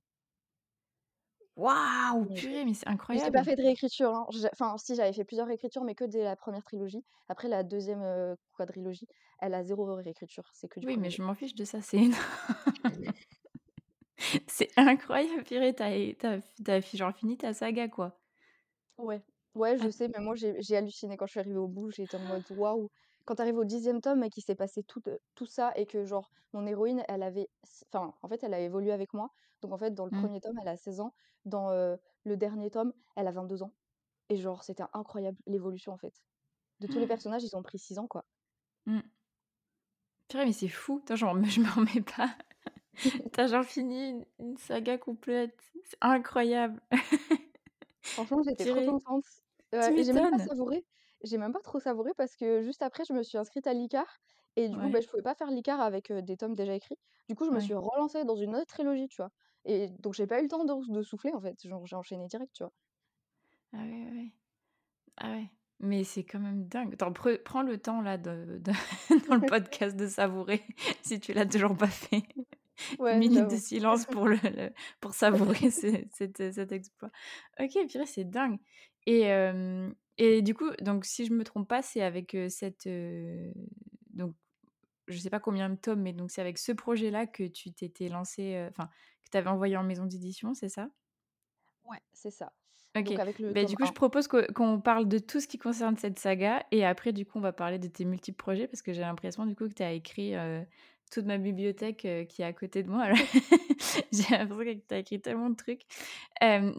Waouh! 1.58 2.26
Purée, 2.34 2.66
mais 2.66 2.74
c'est 2.74 2.88
mais 3.14 3.20
j'ai 3.20 3.32
pas 3.32 3.40
incroyable! 3.40 3.44
fait 3.44 3.58
de 3.58 3.64
réécriture, 3.64 4.16
hein. 4.16 4.28
Enfin 4.54 4.78
si, 4.78 4.96
j'avais 4.96 5.14
fait 5.14 5.26
plusieurs 5.26 5.48
réécritures, 5.48 5.86
mais 5.86 5.96
que 5.96 6.06
dès 6.06 6.24
la 6.24 6.38
première 6.38 6.64
trilogie. 6.64 7.04
Après 7.30 7.50
la 7.50 7.64
2e, 7.64 8.04
heu, 8.04 8.38
quadrilogie, 8.54 9.08
elle 9.40 9.56
a 9.56 9.64
0 9.64 9.86
réécriture, 9.96 10.46
c'est 10.54 10.70
que 10.70 10.80
du 10.82 10.86
Oui, 10.86 10.98
mais 10.98 11.10
je 11.10 11.22
m'en 11.22 11.34
fiche 11.34 11.56
de 11.56 11.64
ça, 11.64 11.82
c'est 11.82 11.98
énorme. 11.98 12.22
C'est 14.48 14.70
incroyable, 14.78 15.44
purée, 15.44 15.74
tu 15.76 15.84
as 15.84 15.92
é 15.98 16.16
tu 16.20 16.26
as 16.28 16.42
f 16.42 16.54
tu 16.64 16.72
as 16.72 16.82
fi 16.82 16.98
genre 16.98 17.14
fini 17.16 17.38
ta 17.38 17.54
saga, 17.54 17.88
quoi. 17.90 18.20
Ouais, 18.98 19.22
ouais, 19.56 19.78
je 19.78 19.84
Ah 19.84 19.90
sais, 19.90 20.08
mais 20.08 20.20
moi 20.22 20.36
j'ai 20.36 20.76
halluciné 20.78 21.18
quand 21.18 21.26
je 21.26 21.32
suis 21.32 21.40
arrivée 21.42 21.58
au 21.58 21.68
bout, 21.68 21.92
été 22.00 22.16
en 22.16 22.20
mode: 22.22 22.46
«Waouh!» 22.50 22.90
quand 23.26 23.36
tu 23.36 23.42
arrives 23.42 23.58
au 23.58 23.66
10e 23.66 24.00
tome 24.02 24.24
et 24.24 24.30
qu'il 24.30 24.44
s'est 24.44 24.56
passé 24.56 24.84
tout, 24.84 25.02
tout 25.34 25.46
ça 25.48 25.74
et 25.76 25.86
que 25.88 26.06
genre 26.06 26.30
mon 26.54 26.66
héroïne, 26.68 27.04
elle 27.10 27.24
avait 27.24 27.50
enfin, 27.92 28.14
en 28.22 28.30
fait, 28.30 28.42
elle 28.44 28.54
a 28.54 28.60
évolué 28.62 28.92
avec 28.94 29.14
moi. 29.14 29.30
Donc 29.65 29.74
en 29.74 29.77
fait, 29.79 29.93
dans 29.95 30.05
le 30.05 30.12
Mmh. 30.12 30.22
premier 30.22 30.39
tome, 30.41 30.57
elle 30.62 30.67
a 30.67 30.77
16 30.77 31.00
ans, 31.00 31.13
dans, 31.45 31.69
le 31.72 32.38
dernier 32.38 32.69
tome, 32.69 32.93
elle 33.15 33.27
a 33.27 33.31
22 33.31 33.63
ans 33.63 33.74
et 34.29 34.38
genre 34.38 34.63
c'était 34.63 34.84
incroyable 34.93 35.38
l'évolution, 35.48 35.91
en 35.93 35.98
fait. 35.98 36.24
De 36.81 36.88
tous 36.88 37.00
les 37.00 37.07
personnages, 37.07 37.43
ils 37.43 37.55
ont 37.55 37.63
pris 37.63 37.79
6 37.79 38.00
ans, 38.00 38.07
quoi. 38.07 38.25
Mmh. 38.88 39.01
Purée, 40.29 40.45
mais 40.45 40.53
c'est 40.53 40.67
fou! 40.67 41.00
Attends, 41.03 41.15
genre, 41.15 41.43
je 41.43 41.62
m'en 41.62 41.69
remets 41.72 42.01
pas. 42.01 42.36
Tu 43.34 43.39
as 43.41 43.48
genre 43.48 43.63
fini 43.65 44.25
une 44.39 44.57
saga 44.57 44.98
complète. 44.98 45.60
C'est 45.84 45.98
incroyable! 46.01 46.81
Franchement, 48.13 48.41
j'étais 48.43 48.65
trop 48.65 48.81
Purée. 48.81 48.88
contente. 48.91 49.25
Tu 49.79 49.79
Ouais 49.79 49.93
et 50.00 50.03
j'ai 50.03 50.13
même 50.13 50.27
pas 50.27 50.38
m'étonnes! 50.38 50.48
savouré. 50.48 50.86
J'ai 51.24 51.38
même 51.38 51.53
pas 51.53 51.62
trop 51.62 51.79
savouré 51.79 52.12
parce 52.15 52.36
que 52.36 52.62
juste 52.62 52.81
après, 52.81 53.03
je 53.07 53.13
me 53.13 53.24
suis 53.24 53.38
inscrite 53.38 53.67
à 53.67 53.74
l'ICAR 53.74 54.05
et 54.55 54.69
du 54.69 54.79
coup, 54.79 54.89
bah, 54.89 55.00
Ouais. 55.00 55.01
je 55.01 55.07
pouvais 55.07 55.22
pas 55.24 55.36
faire 55.36 55.50
l'ICAR 55.51 55.81
avec, 55.81 56.12
des 56.13 56.38
tomes 56.38 56.55
déjà 56.55 56.74
écrits. 56.75 56.98
Du 57.29 57.36
coup, 57.36 57.45
je 57.45 57.51
me 57.51 57.60
suis 57.60 57.74
Ouais. 57.74 57.75
relancée 57.75 58.24
dans 58.25 58.36
une 58.36 58.55
autre 58.55 58.67
trilogie, 58.67 59.07
tu 59.10 59.17
vois? 59.22 59.31
Et 59.65 59.89
donc 60.00 60.13
j'ai 60.13 60.27
pas 60.27 60.39
eu 60.39 60.43
le 60.43 60.48
temps 60.50 60.65
de 60.65 60.93
de 60.93 61.01
souffler, 61.03 61.34
en 61.34 61.41
fait. 61.41 61.67
Genre, 61.67 61.86
j'ai 61.88 61.95
enchaîné 61.95 62.27
direct, 62.27 62.53
tu 62.53 62.63
vois? 62.63 62.74
Ah 63.74 63.77
ouais, 63.84 64.10
ouais. 64.12 64.31
Ah 65.17 65.31
ouais. 65.31 65.51
Mais 65.81 66.03
c'est 66.05 66.25
quand 66.25 66.39
même 66.39 66.67
dingue. 66.67 66.93
Attends, 66.95 67.13
pre 67.13 67.38
prends 67.43 67.63
le 67.63 67.79
temps 67.79 68.01
là 68.01 68.17
de 68.17 68.60
de 68.62 68.72
dans 69.29 69.36
le 69.36 69.41
podcast 69.45 69.95
de 69.98 70.07
savourer 70.07 70.63
si 71.03 71.19
tu 71.19 71.34
l'as 71.34 71.45
toujours 71.48 71.77
pas 71.77 71.88
fait. 71.88 72.24
Une 73.12 73.17
Ouais, 73.17 73.19
minute 73.19 73.48
de 73.48 73.57
silence 73.57 74.07
pour 74.07 74.27
le 74.27 74.38
le 74.43 74.72
pour 75.01 75.13
savourer 75.15 75.72
ce 75.72 76.05
cet, 76.13 76.38
cet 76.53 76.72
exploit. 76.74 77.12
OK, 77.60 77.72
purée, 77.89 78.05
c'est 78.07 78.25
dingue 78.25 78.60
et 79.07 79.22
hem 79.24 79.95
et 80.19 80.41
du 80.43 80.53
coup, 80.55 80.72
donc 80.81 81.05
si 81.05 81.25
je 81.25 81.34
me 81.34 81.43
trompe 81.43 81.67
pas, 81.69 81.81
c'est 81.81 82.01
avec, 82.01 82.36
heu, 82.36 82.50
cette, 82.50 82.88
donc 84.13 84.36
je 85.08 85.18
sais 85.20 85.30
pas 85.30 85.40
combien 85.40 85.70
de 85.70 85.76
tomes, 85.76 86.02
mais 86.02 86.14
donc 86.14 86.32
c'est 86.32 86.42
avec 86.42 86.58
ce 86.58 86.72
projet-là 86.72 87.28
que 87.28 87.44
tu 87.48 87.74
t'étais 87.74 88.10
lancée, 88.10 88.56
heu, 88.56 88.68
enfin, 88.70 88.90
que 89.24 89.30
tu 89.32 89.38
avais 89.38 89.50
envoyé 89.50 89.78
en 89.78 89.84
maison 89.84 90.06
d'édition, 90.06 90.54
c'est 90.54 90.70
ça? 90.70 90.90
Ouais, 91.86 92.02
c'est 92.14 92.32
ça. 92.32 92.54
OK. 92.98 93.14
Donc 93.14 93.20
avec 93.20 93.40
le 93.40 93.52
Beh, 93.52 93.66
du 93.66 93.76
coup, 93.76 93.86
je 93.86 93.92
1. 93.92 93.94
propose 93.94 94.28
qu'on 94.30 94.80
parle 94.80 95.08
de 95.08 95.20
tout 95.20 95.42
ce 95.42 95.48
qui 95.48 95.58
concerne 95.58 95.98
cette 95.98 96.18
saga 96.18 96.66
et 96.72 96.86
après, 96.86 97.12
du 97.12 97.26
coup, 97.26 97.38
on 97.40 97.42
va 97.42 97.52
parler 97.52 97.78
de 97.78 97.88
tes 97.90 98.06
multiples 98.06 98.38
projets 98.38 98.68
parce 98.68 98.82
que 98.82 98.94
j'ai 98.94 99.02
l'impression, 99.02 99.46
du 99.46 99.54
coup, 99.56 99.68
que 99.68 99.74
tu 99.74 99.84
as 99.84 99.92
écrit, 99.92 100.34
heu, 100.36 100.66
toute 101.12 101.26
ma 101.26 101.38
bibliothèque, 101.38 102.06
heu, 102.06 102.24
qui 102.24 102.42
est 102.42 102.46
à 102.46 102.54
côté 102.54 102.84
de 102.84 102.90
moi. 102.90 103.08
J'ai 104.14 104.24
l'impression 104.38 104.64
que 104.80 104.88
tu 104.88 104.94
as 104.94 104.98
écrit 105.00 105.20
tellement 105.22 105.50
de 105.50 105.56
trucs. 105.56 105.82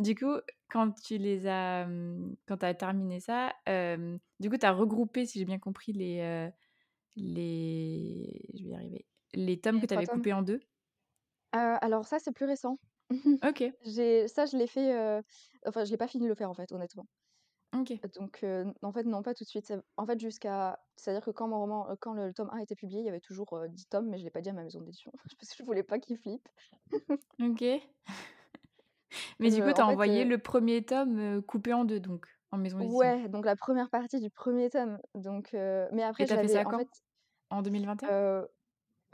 Du 0.02 0.14
coup, 0.14 0.34
quand 0.70 0.92
tu 0.92 1.18
les 1.18 1.46
as, 1.46 1.86
quand 2.46 2.56
tu 2.58 2.66
as 2.66 2.74
terminé 2.74 3.20
ça, 3.20 3.52
du 4.40 4.50
coup, 4.50 4.56
tu 4.58 4.66
as 4.66 4.72
regroupé, 4.72 5.26
si 5.26 5.38
j'ai 5.38 5.44
bien 5.44 5.58
compris, 5.58 5.92
les, 5.92 6.50
les 7.16 8.40
je 8.54 8.64
vais 8.64 8.70
y 8.70 8.74
arriver, 8.74 9.06
les 9.34 9.60
tomes 9.60 9.80
que 9.80 9.86
tu 9.86 9.94
3 9.94 9.94
avais 9.94 10.08
coupés 10.08 10.32
en 10.32 10.42
2? 10.42 10.60
Heu, 11.54 11.58
alors 11.80 12.06
ça, 12.06 12.18
c'est 12.18 12.32
plus 12.32 12.46
récent. 12.46 12.78
OK. 13.42 13.76
J'ai 13.82 14.28
ça, 14.28 14.46
je 14.46 14.56
l'ai 14.56 14.66
fait, 14.66 14.94
heu, 14.94 15.22
enfin, 15.66 15.84
je 15.84 15.90
l'ai 15.90 15.96
pas 15.98 16.08
fini 16.08 16.24
de 16.24 16.28
le 16.30 16.34
faire, 16.36 16.50
en 16.50 16.54
fait, 16.54 16.72
honnêtement. 16.72 17.06
OK. 17.72 18.06
Donc 18.14 18.40
heu, 18.44 18.66
en 18.82 18.92
fait, 18.92 19.04
non, 19.04 19.22
pas 19.22 19.34
tout 19.34 19.44
de 19.44 19.48
suite. 19.48 19.72
En 19.96 20.06
fait, 20.06 20.20
jusqu'à 20.20 20.78
c'est-à-dire 20.96 21.24
que 21.24 21.30
quand 21.30 21.48
mon 21.48 21.58
roman, 21.60 21.88
quand 22.00 22.12
le 22.14 22.32
tome 22.34 22.50
1 22.52 22.58
a 22.58 22.62
été 22.62 22.74
publié, 22.74 23.00
il 23.00 23.06
y 23.06 23.08
avait 23.08 23.20
toujours, 23.20 23.56
heu, 23.56 23.68
10 23.68 23.86
tomes, 23.88 24.08
mais 24.08 24.18
je 24.18 24.24
l'ai 24.24 24.30
pas 24.30 24.40
dit 24.42 24.50
à 24.50 24.52
ma 24.52 24.62
maison 24.62 24.80
d'édition 24.80 25.12
parce 25.40 25.50
que 25.50 25.56
je 25.58 25.64
voulais 25.64 25.82
pas 25.82 25.98
qu'ils 25.98 26.18
flippent. 26.18 26.48
OK. 27.40 27.62
Mais 29.40 29.50
du 29.50 29.62
coup, 29.62 29.72
tu 29.72 29.80
as 29.80 29.86
envoyé 29.86 30.24
le 30.24 30.38
1er 30.38 30.84
tome, 30.84 31.42
coupé 31.42 31.72
en 31.72 31.84
2 31.84 32.00
donc, 32.00 32.26
en 32.50 32.58
maison 32.58 32.80
d'édition? 32.80 33.14
ouais, 33.14 33.28
donc 33.28 33.44
la 33.46 33.56
1re 33.56 33.90
partie 33.90 34.20
du 34.20 34.30
1er 34.30 34.70
tome, 34.70 34.98
donc 35.14 35.50
mais 35.92 36.02
après 36.02 36.26
ça 36.26 36.36
en 36.64 36.74
quand? 36.74 36.84
fait, 36.84 36.88
En 37.50 37.62
2021? 37.62 38.10
heu, 38.10 38.48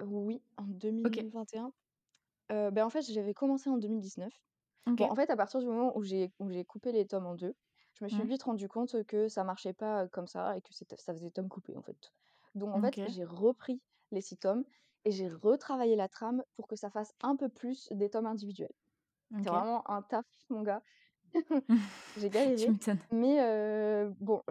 oui, 0.03 0.43
en 0.59 0.65
OK. 1.05 1.25
2021. 1.25 1.73
Heu, 2.53 2.71
bah, 2.73 2.87
en 2.87 2.91
fait, 2.91 3.03
j'avais 3.03 3.35
commencé 3.35 3.71
en 3.71 3.79
2019. 3.79 4.35
Bon, 4.99 5.07
OK. 5.07 5.13
en 5.13 5.17
fait, 5.17 5.31
à 5.31 5.37
partir 5.37 5.61
du 5.61 5.67
moment 5.69 5.97
où 5.99 6.03
j'ai 6.05 6.33
où 6.41 6.51
j'ai 6.51 6.65
coupé 6.67 6.93
les 6.93 7.07
tomes 7.07 7.27
en 7.27 7.35
2, 7.37 7.55
je 7.95 8.05
me 8.05 8.11
suis 8.11 8.23
Mmh. 8.23 8.29
vite 8.29 8.45
rendu 8.45 8.69
compte 8.69 9.05
que 9.07 9.29
ça 9.29 9.45
marchait 9.45 9.75
pas, 9.75 10.09
comme 10.09 10.29
ça 10.29 10.57
et 10.59 10.63
que 10.63 10.71
ça 10.75 11.15
faisait 11.15 11.31
tomes 11.33 11.49
coupés, 11.51 11.77
en 11.79 11.83
fait. 11.83 12.13
Donc 12.57 12.75
en 12.75 12.81
fait, 12.81 13.01
j'ai 13.05 13.25
repris 13.25 13.83
les 14.13 14.23
6 14.23 14.39
tomes 14.39 14.65
et 15.07 15.13
j'ai 15.13 15.29
retravaillé 15.31 15.97
la 15.97 16.09
trame 16.09 16.45
pour 16.57 16.69
que 16.69 16.77
ça 16.77 16.91
fasse 16.91 17.15
un 17.23 17.37
peu 17.37 17.49
plus 17.51 17.89
des 17.93 18.11
tomes 18.11 18.27
individuels. 18.27 18.73
C'est 19.41 19.51
vraiment 19.51 19.89
un 19.91 20.03
taf, 20.03 20.27
mon 20.51 20.63
gars. 20.63 20.83
J'ai 22.17 22.31
galéré, 22.31 22.77
mais 23.11 23.39
bon, 24.21 24.43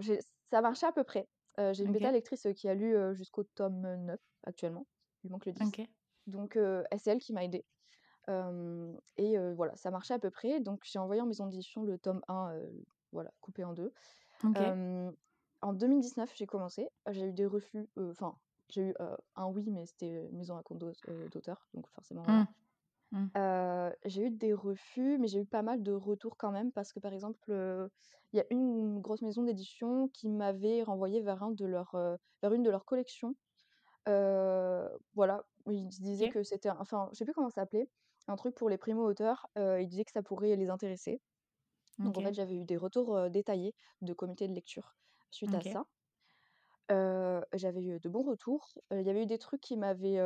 ça 0.51 0.61
marchait 0.61 0.85
à 0.87 0.91
peu 0.91 1.03
près. 1.03 1.27
J'ai 1.73 1.83
une 1.83 1.91
bêta 1.91 2.11
OK. 2.11 2.11
lectrice, 2.11 2.47
qui 2.55 2.67
a 2.69 2.73
lu, 2.75 2.95
jusqu'au 3.13 3.43
tome, 3.43 3.81
9 4.05 4.21
actuellement. 4.43 4.87
Il 5.23 5.31
manque 5.31 5.45
le 5.45 5.53
10. 5.53 5.71
OK. 5.71 5.87
Donc 6.27 6.57
c'est 6.97 7.11
elle 7.11 7.19
qui 7.19 7.33
m'a 7.33 7.43
aidée. 7.43 7.65
Et 9.17 9.37
voilà, 9.55 9.75
ça 9.75 9.91
marchait 9.91 10.13
à 10.15 10.19
peu 10.19 10.31
près. 10.31 10.59
Donc 10.61 10.81
j'ai 10.85 10.99
envoyé 10.99 11.21
en 11.21 11.25
maison 11.25 11.47
d'édition 11.47 11.83
le 11.83 11.97
tome 11.97 12.21
1, 12.27 12.53
heu, 12.55 12.85
voilà, 13.11 13.31
coupé 13.41 13.63
en 13.63 13.73
2. 13.73 13.93
OK. 14.43 14.75
Hem, 14.75 15.13
en 15.61 15.73
2019, 15.73 16.33
j'ai 16.35 16.47
commencé. 16.47 16.89
J'ai 17.09 17.27
eu 17.27 17.33
des 17.33 17.45
refus, 17.45 17.89
enfin, 17.97 18.37
j'ai 18.69 18.81
eu, 18.89 18.95
un 19.35 19.47
oui, 19.47 19.69
mais 19.71 19.85
c'était 19.85 20.29
maison 20.31 20.57
à 20.57 20.63
compte 20.63 20.79
d'auteur, 20.79 21.67
donc 21.73 21.89
forcément, 21.89 22.23
Mmh. 22.27 22.45
voilà. 22.45 22.47
Mmh. 23.11 23.31
J'ai 24.05 24.23
eu 24.27 24.31
des 24.31 24.53
refus, 24.53 25.17
mais 25.17 25.27
j'ai 25.27 25.39
eu 25.39 25.45
pas 25.45 25.61
mal 25.63 25.83
de 25.83 25.91
retours 25.93 26.37
quand 26.37 26.51
même 26.51 26.71
parce 26.71 26.93
que, 26.93 26.99
par 26.99 27.13
exemple, 27.13 27.51
il 28.33 28.37
y 28.37 28.39
a 28.41 28.45
une 28.51 28.99
grosse 29.01 29.21
maison 29.21 29.43
d'édition 29.43 30.07
qui 30.09 30.29
m'avait 30.29 30.83
renvoyée 30.83 31.21
vers 31.21 31.43
un 31.43 31.51
de 31.51 31.65
leurs, 31.65 31.95
heu, 31.95 32.17
vers 32.41 32.53
une 32.53 32.63
de 32.63 32.69
leurs 32.69 32.85
collections. 32.85 33.35
Voilà, 35.13 35.45
ils 35.69 35.87
disaient 35.87 36.27
que 36.29 36.43
c'était 36.43 36.69
enfin, 36.69 37.09
je 37.11 37.17
sais 37.17 37.25
plus 37.25 37.33
comment 37.33 37.49
ça 37.49 37.61
s'appelait, 37.61 37.89
un 38.27 38.35
truc 38.35 38.55
pour 38.55 38.69
les 38.69 38.77
primo-auteurs. 38.77 39.47
Ils 39.57 39.87
disaient 39.87 40.05
que 40.05 40.11
ça 40.11 40.23
pourrait 40.23 40.55
les 40.55 40.69
intéresser. 40.69 41.21
Donc 42.03 42.17
en 42.17 42.23
fait, 42.23 42.33
j'avais 42.35 42.55
eu 42.55 42.65
des 42.65 42.77
retours, 42.77 43.29
détaillés 43.31 43.75
de 44.01 44.13
comités 44.13 44.47
de 44.47 44.53
lecture 44.53 44.95
suite 45.31 45.55
à 45.55 45.63
ça. 45.63 45.85
J'avais 47.53 47.83
eu 47.83 47.99
de 47.99 48.09
bons 48.09 48.23
retours. 48.23 48.73
Il 48.91 49.01
y 49.01 49.09
avait 49.09 49.23
eu 49.23 49.25
des 49.25 49.37
trucs 49.39 49.61
qui 49.61 49.77
m'avaient, 49.77 50.19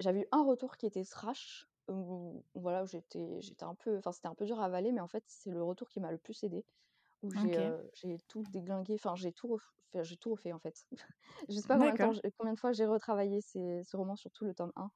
j'avais 0.00 0.20
eu 0.22 0.26
un 0.32 0.44
retour 0.44 0.76
qui 0.76 0.86
était 0.86 1.04
trash, 1.04 1.66
où 1.88 2.44
voilà, 2.54 2.84
où 2.84 2.86
j'étais 2.86 3.40
j'étais 3.40 3.64
un 3.64 3.74
peu 3.74 3.98
enfin, 3.98 4.12
c'était 4.12 4.28
un 4.28 4.34
peu 4.34 4.44
dur 4.46 4.60
à 4.60 4.66
avaler, 4.66 4.92
mais 4.92 5.00
en 5.00 5.08
fait, 5.08 5.24
c'est 5.26 5.50
le 5.50 5.62
retour 5.62 5.88
qui 5.88 6.00
m'a 6.00 6.12
le 6.12 6.18
plus 6.18 6.42
aidée, 6.44 6.66
où 7.22 7.30
j'ai, 7.32 7.56
OK. 7.56 7.58
heu, 7.58 7.90
j'ai 7.94 8.18
tout 8.28 8.44
déglingué, 8.44 8.94
enfin, 8.96 9.14
j'ai 9.16 9.32
tout 9.32 9.48
ref 9.48 9.62
enfin, 9.94 10.02
j'ai 10.04 10.16
tout 10.18 10.30
refait, 10.32 10.52
en 10.52 10.60
fait. 10.60 10.76
Je 11.50 11.54
sais 11.56 11.66
pas 11.68 11.78
combien 11.78 11.94
de 11.94 12.00
temps 12.00 12.12
D'accord. 12.12 12.14
j 12.14 12.20
combien 12.38 12.54
de 12.54 12.60
fois 12.60 12.72
j'ai 12.72 12.86
retravaillé 12.86 13.40
ces 13.42 13.82
ce 13.84 13.96
roman, 13.96 14.16
surtout 14.16 14.44
le 14.46 14.54
tome 14.54 14.72
1. 14.76 14.90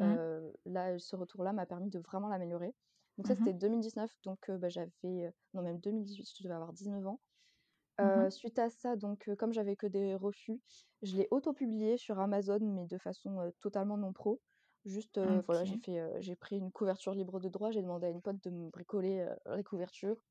Mmh. 0.00 0.18
Heu, 0.24 0.54
là, 0.66 0.98
ce 0.98 1.16
retour-là 1.16 1.52
m'a 1.54 1.66
permis 1.66 1.90
de 1.90 2.00
vraiment 2.00 2.28
l'améliorer. 2.28 2.74
Donc 3.18 3.26
ça, 3.28 3.34
Mmh 3.34 3.40
mh. 3.40 3.48
c'était 3.48 3.54
2019, 3.54 4.12
donc 4.24 4.50
bah, 4.50 4.68
j'avais, 4.70 5.32
non, 5.54 5.62
même 5.62 5.80
2018, 5.80 6.28
je 6.38 6.42
devais 6.44 6.54
avoir 6.54 6.72
19 6.74 7.06
ans. 7.06 7.20
Mmh 8.00 8.16
mh. 8.16 8.28
Heu, 8.28 8.30
suite 8.30 8.58
à 8.58 8.70
ça, 8.70 8.96
donc 8.96 9.30
comme 9.38 9.52
j'avais 9.52 9.76
que 9.76 9.86
des 9.86 10.14
refus, 10.16 10.60
je 11.02 11.16
l'ai 11.16 11.28
auto-publié 11.30 11.96
sur 11.98 12.18
Amazon, 12.20 12.58
mais 12.60 12.86
de 12.86 12.98
façon, 12.98 13.52
totalement 13.60 13.96
non 13.98 14.12
pro. 14.12 14.40
Juste, 14.84 15.18
heu, 15.18 15.42
voilà, 15.46 15.64
j'ai 15.64 15.76
OK. 15.76 15.84
fait, 15.84 15.98
heu, 16.00 16.12
j'ai 16.20 16.36
pris 16.36 16.56
une 16.58 16.72
couverture 16.72 17.14
libre 17.14 17.40
de 17.40 17.48
droit, 17.48 17.70
j'ai 17.70 17.82
demandé 17.82 18.06
à 18.06 18.10
une 18.10 18.22
pote 18.22 18.42
de 18.42 18.50
me 18.50 18.70
bricoler, 18.70 19.20
heu, 19.20 19.56
les 19.56 19.64
couvertures, 19.64 20.24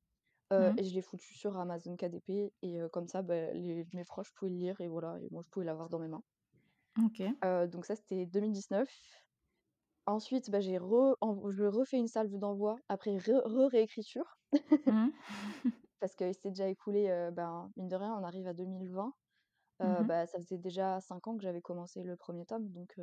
heu 0.52 0.72
Mmh. 0.72 0.78
et 0.78 0.84
je 0.84 0.94
l'ai 0.94 1.02
foutu 1.02 1.34
sur 1.34 1.58
Amazon 1.58 1.96
KDP 1.96 2.54
et 2.62 2.80
heu, 2.80 2.88
comme 2.90 3.08
ça, 3.08 3.22
bah, 3.22 3.52
les 3.54 3.86
mes 3.94 4.04
proches 4.06 4.32
pouvaient 4.34 4.52
le 4.52 4.58
lire 4.58 4.80
et 4.82 4.88
voilà 4.88 5.18
et 5.22 5.28
moi, 5.32 5.42
je 5.44 5.50
pouvais 5.50 5.66
l'avoir 5.66 5.88
dans 5.90 6.00
mes 6.00 6.08
mains. 6.08 6.24
OK. 7.04 7.34
Heu, 7.44 7.66
donc 7.68 7.84
ça, 7.86 7.96
c'était 7.96 8.26
2019. 8.26 8.88
Ensuite, 10.06 10.50
bah, 10.50 10.60
j'ai 10.60 10.78
re 10.78 11.16
env 11.20 11.50
je 11.50 11.64
refais 11.64 11.98
une 11.98 12.08
salve 12.08 12.36
d'envoi 12.38 12.76
après 12.88 13.16
re 13.18 13.42
re-réécriture 13.46 14.38
Mmh. 14.86 15.10
parce 16.00 16.14
qu'il 16.16 16.32
s'était 16.34 16.50
déjà 16.50 16.68
écoulé, 16.68 17.08
heu, 17.08 17.30
ben, 17.30 17.70
mine 17.76 17.88
de 17.88 17.96
rien, 17.96 18.14
on 18.14 18.24
arrive 18.24 18.46
à 18.46 18.54
2020. 18.54 19.14
Mmh 19.82 20.02
bah, 20.04 20.26
ça 20.26 20.38
faisait 20.40 20.58
déjà 20.58 21.00
5 21.00 21.26
ans 21.28 21.36
que 21.36 21.42
j'avais 21.44 21.60
commencé 21.62 22.02
le 22.02 22.16
1er 22.16 22.44
tome, 22.46 22.68
donc 22.70 22.96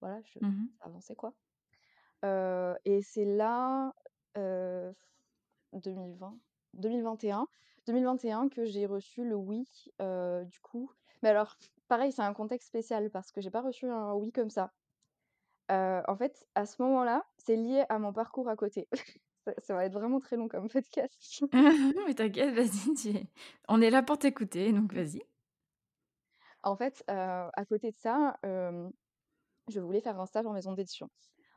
voilà, 0.00 0.20
je 0.22 0.38
Mmh 0.40 0.48
mh. 0.48 0.70
ça 0.80 0.86
avançait, 0.86 1.16
quoi. 1.16 1.34
Et 2.84 3.02
c'est 3.02 3.24
là, 3.26 3.94
heu, 4.38 4.94
2020-2021-2021 5.74 8.48
que 8.50 8.64
j'ai 8.66 8.86
reçu 8.86 9.24
le 9.24 9.34
oui, 9.36 9.64
du 10.00 10.60
coup. 10.60 10.90
Mais 11.22 11.28
alors, 11.30 11.56
pareil, 11.88 12.12
c'est 12.12 12.22
un 12.22 12.32
contexte 12.34 12.68
spécial 12.68 13.10
parce 13.10 13.30
que 13.32 13.40
j'ai 13.42 13.50
pas 13.50 13.60
reçu 13.62 13.86
un 13.88 14.14
oui 14.14 14.32
comme 14.32 14.50
ça. 14.50 14.72
En 15.70 16.16
fait, 16.18 16.46
à 16.56 16.66
ce 16.66 16.82
moment-là, 16.82 17.24
c'est 17.38 17.54
lié 17.56 17.84
à 17.90 17.98
mon 18.00 18.12
parcours 18.12 18.48
à 18.48 18.56
côté. 18.56 18.88
Ça 19.46 19.54
ça 19.58 19.74
va 19.74 19.86
être 19.86 19.94
vraiment 19.94 20.20
très 20.20 20.36
long 20.36 20.48
comme 20.48 20.68
podcast. 20.70 21.40
Mais 22.06 22.14
t'inquiète, 22.14 22.54
vas-y, 22.54 22.94
tu 22.94 23.08
on 23.68 23.80
est 23.80 23.90
là 23.90 24.02
pour 24.02 24.18
t'écouter, 24.18 24.72
donc 24.72 24.92
vas-y. 24.92 25.22
En 26.62 26.76
fait, 26.76 27.02
heu, 27.10 27.14
à 27.14 27.64
côté 27.68 27.90
de 27.90 27.96
ça, 27.96 28.36
hem, 28.42 28.90
je 29.68 29.80
voulais 29.80 30.00
faire 30.00 30.20
un 30.20 30.26
stage 30.26 30.46
en 30.46 30.52
maison 30.54 30.72
d'édition 30.74 31.10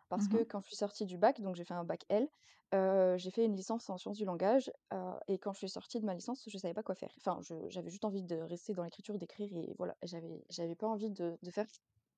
parce 0.10 0.28
Mmh 0.28 0.30
que 0.30 0.44
quand 0.46 0.62
je 0.62 0.68
suis 0.68 0.78
sortie 0.78 1.06
du 1.06 1.18
bac, 1.18 1.42
donc 1.42 1.56
j'ai 1.56 1.66
fait 1.66 1.74
un 1.76 1.86
bac 1.86 2.06
L, 2.10 2.30
heu, 2.76 3.16
j'ai 3.18 3.32
fait 3.32 3.46
une 3.46 3.56
licence 3.56 3.90
en 3.90 3.98
sciences 3.98 4.18
du 4.18 4.26
langage, 4.26 4.72
heu 4.94 4.98
et 5.30 5.40
quand 5.40 5.54
je 5.54 5.60
suis 5.60 5.70
sortie 5.70 6.00
de 6.02 6.06
ma 6.06 6.16
licence, 6.16 6.46
je 6.48 6.58
savais 6.60 6.74
pas 6.76 6.84
quoi 6.84 6.96
faire. 6.96 7.14
Enfin, 7.20 7.40
je 7.44 7.56
j'avais 7.70 7.90
juste 7.92 8.06
envie 8.06 8.24
de 8.24 8.38
rester 8.38 8.74
dans 8.76 8.84
l'écriture, 8.86 9.18
d'écrire 9.20 9.50
et 9.56 9.76
voilà. 9.80 9.96
J'avais 10.04 10.46
j'avais 10.52 10.76
pas 10.76 10.88
envie 10.88 11.12
de 11.12 11.38
de 11.42 11.52
faire 11.52 11.68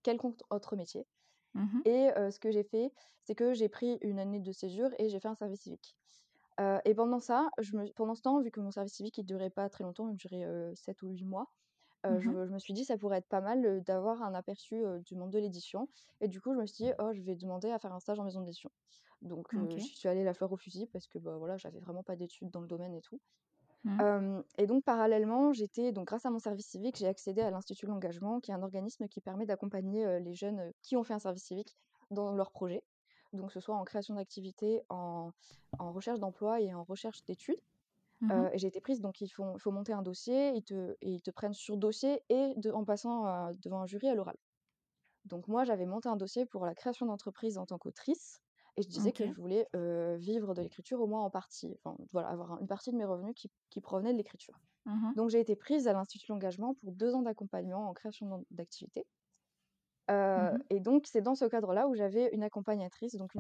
quelconque 0.04 0.42
autre 0.52 0.76
métier 0.78 1.08
Mmh 1.54 1.86
et 1.86 2.10
heu, 2.18 2.32
ce 2.32 2.40
que 2.40 2.52
j'ai 2.52 2.64
fait, 2.64 2.92
c'est 3.24 3.36
que 3.36 3.54
j'ai 3.54 3.70
pris 3.70 3.98
une 4.02 4.20
année 4.20 4.40
de 4.40 4.52
césure 4.52 4.90
et 5.00 5.10
j'ai 5.10 5.20
fait 5.20 5.28
un 5.28 5.36
service 5.36 5.62
civique. 5.62 5.96
Heu 6.60 6.80
et 6.86 6.96
pendant 6.96 7.20
ça, 7.20 7.50
je 7.60 7.76
me 7.78 7.92
pendant 7.94 8.16
ce 8.16 8.24
temps, 8.24 8.42
vu 8.42 8.52
que 8.52 8.62
mon 8.62 8.72
service 8.72 8.94
civique, 8.96 9.18
il 9.20 9.26
durait 9.26 9.50
pas 9.52 9.70
très 9.70 9.84
longtemps, 9.86 10.10
il 10.10 10.18
durait, 10.18 10.46
heu, 10.46 10.74
7 10.76 11.04
ou 11.04 11.10
8 11.10 11.26
mois, 11.26 11.48
je 12.20 12.30
Mmh 12.30 12.46
je 12.48 12.54
me 12.54 12.60
suis 12.60 12.74
dit: 12.74 12.86
«Ça 12.86 12.98
pourrait 12.98 13.18
être 13.20 13.28
pas 13.28 13.42
mal, 13.42 13.82
d'avoir 13.84 14.22
un 14.24 14.34
aperçu, 14.34 14.84
du 15.06 15.16
monde 15.16 15.32
de 15.32 15.40
l'édition» 15.40 15.88
et 16.22 16.28
du 16.28 16.42
coup, 16.42 16.54
je 16.54 16.60
me 16.60 16.66
suis 16.66 16.86
dit: 16.86 16.92
«Oh, 17.00 17.12
je 17.14 17.22
vais 17.22 17.36
demander 17.36 17.72
à 17.72 17.80
faire 17.80 17.94
un 17.94 18.00
stage 18.00 18.20
en 18.20 18.24
maison 18.24 18.42
d'édition». 18.42 18.70
Donc 19.22 19.48
OK. 19.56 19.78
j'y 19.78 19.96
suis 19.96 20.08
allée 20.10 20.24
la 20.24 20.34
fleur 20.34 20.52
au 20.52 20.58
fusil 20.58 20.88
parce 20.88 21.08
que, 21.08 21.18
bah, 21.18 21.38
voilà, 21.38 21.58
j'avais 21.58 21.80
vraiment 21.80 22.04
pas 22.04 22.16
d'études 22.16 22.52
dans 22.52 22.62
le 22.62 22.68
domaine 22.68 22.94
et 22.94 23.02
tout. 23.02 23.20
Mmh. 23.84 24.42
Et 24.58 24.66
donc 24.66 24.84
parallèlement, 24.84 25.54
j'étais 25.54 25.92
donc 25.92 26.08
grâce 26.08 26.26
à 26.26 26.32
mon 26.32 26.40
service 26.40 26.68
civique, 26.68 26.96
j'ai 26.98 27.08
accédé 27.08 27.42
à 27.42 27.52
l'Institut 27.52 27.86
de 27.86 27.92
l'engagement, 27.92 28.40
qui 28.40 28.52
est 28.52 28.54
un 28.54 28.64
organisme 28.64 29.08
qui 29.08 29.22
permet 29.22 29.46
d'accompagner, 29.46 30.20
les 30.20 30.34
jeunes, 30.34 30.72
qui 30.82 30.98
ont 30.98 31.04
fait 31.04 31.14
un 31.14 31.20
service 31.20 31.44
civique 31.44 31.76
dans 32.12 32.34
leurs 32.34 32.52
projets. 32.52 32.84
Donc 33.34 33.52
ce 33.52 33.60
soit 33.60 33.76
en 33.76 33.84
création 33.84 34.16
d'activités, 34.16 34.82
en 34.90 35.32
en 35.78 35.92
recherche 35.92 36.20
d'emploi 36.20 36.62
et 36.62 36.74
en 36.74 36.84
recherche 36.84 37.24
d'études. 37.26 37.60
Mmh 38.22 38.50
et 38.54 38.58
j'ai 38.58 38.68
été 38.68 38.82
prise, 38.82 39.02
donc 39.02 39.22
il 39.22 39.30
faut 39.30 39.72
monter 39.72 39.94
un 39.94 40.02
dossier, 40.02 40.54
ils 40.56 40.64
te 40.64 40.96
ils 41.02 41.22
te 41.22 41.32
prennent 41.32 41.54
sur 41.54 41.78
dossier 41.78 42.24
et 42.30 42.54
de 42.58 42.72
en 42.72 42.86
passant, 42.86 43.52
devant 43.62 43.82
un 43.82 43.86
jury 43.88 44.08
à 44.10 44.16
l'oral. 44.16 44.38
Donc 45.26 45.48
moi, 45.48 45.64
j'avais 45.66 45.86
monté 45.86 46.10
un 46.10 46.16
dossier 46.18 46.46
pour 46.46 46.66
la 46.66 46.76
création 46.76 47.06
d'entreprise 47.08 47.58
en 47.58 47.66
tant 47.66 47.78
qu'autrice 47.80 48.40
et 48.78 48.82
je 48.84 48.90
disais 48.90 49.14
que 49.14 49.26
je 49.28 49.34
voulais, 49.34 49.68
vivre 50.18 50.54
de 50.56 50.62
l'écriture 50.62 51.02
au 51.02 51.08
moins 51.08 51.24
en 51.24 51.30
partie, 51.32 51.78
enfin 51.84 51.98
voilà, 52.14 52.30
avoir 52.30 52.54
un 52.54 52.60
une 52.60 52.68
partie 52.68 52.92
de 52.92 52.98
mes 52.98 53.06
revenus 53.06 53.34
qui 53.36 53.52
qui 53.70 53.82
provenaient 53.82 54.14
de 54.14 54.18
l'écriture. 54.18 54.60
Mmh 54.86 55.16
Donc 55.16 55.30
j'ai 55.30 55.40
été 55.42 55.56
prise 55.56 55.88
à 55.88 55.94
l'Institut 55.94 56.28
de 56.28 56.34
l'engagement 56.34 56.76
pour 56.76 56.92
2 56.94 57.16
ans 57.16 57.24
d'accompagnement 57.24 57.90
en 57.90 57.94
création 57.94 58.46
d'activité. 58.52 59.08
Mmh 60.38 60.66
et 60.70 60.80
donc 60.80 61.08
c'est 61.08 61.22
dans 61.22 61.36
ce 61.36 61.46
cadre-là 61.46 61.88
où 61.88 61.96
j'avais 61.96 62.30
une 62.34 62.44
accompagnatrice, 62.44 63.16
donc 63.16 63.34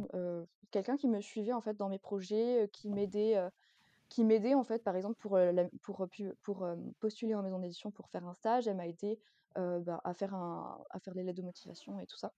quelqu'un 0.71 0.97
qui 0.97 1.07
me 1.07 1.21
suivait 1.21 1.53
en 1.53 1.61
fait 1.61 1.75
dans 1.75 1.89
mes 1.89 1.99
projets, 1.99 2.69
qui 2.73 2.89
m'aidait, 2.89 3.37
qui 4.09 4.23
m'aidait 4.23 4.53
en 4.53 4.63
fait 4.63 4.83
par 4.83 4.95
exemple 4.95 5.15
pour, 5.19 5.37
la 5.37 5.65
pour, 5.81 6.07
postuler 6.99 7.35
en 7.35 7.43
maison 7.43 7.59
d'édition 7.59 7.91
pour 7.91 8.09
faire 8.09 8.25
un 8.25 8.33
stage. 8.33 8.67
Elle 8.67 8.77
m'a 8.77 8.87
aidée, 8.87 9.19
heu, 9.57 9.79
bah, 9.79 10.01
à 10.03 10.13
faire 10.13 10.33
un 10.33 10.83
à 10.89 10.99
faire 10.99 11.13
les 11.13 11.23
lettres 11.23 11.37
de 11.39 11.43
motivation 11.45 11.99
et 11.99 12.07
tout 12.07 12.17
ça. 12.17 12.33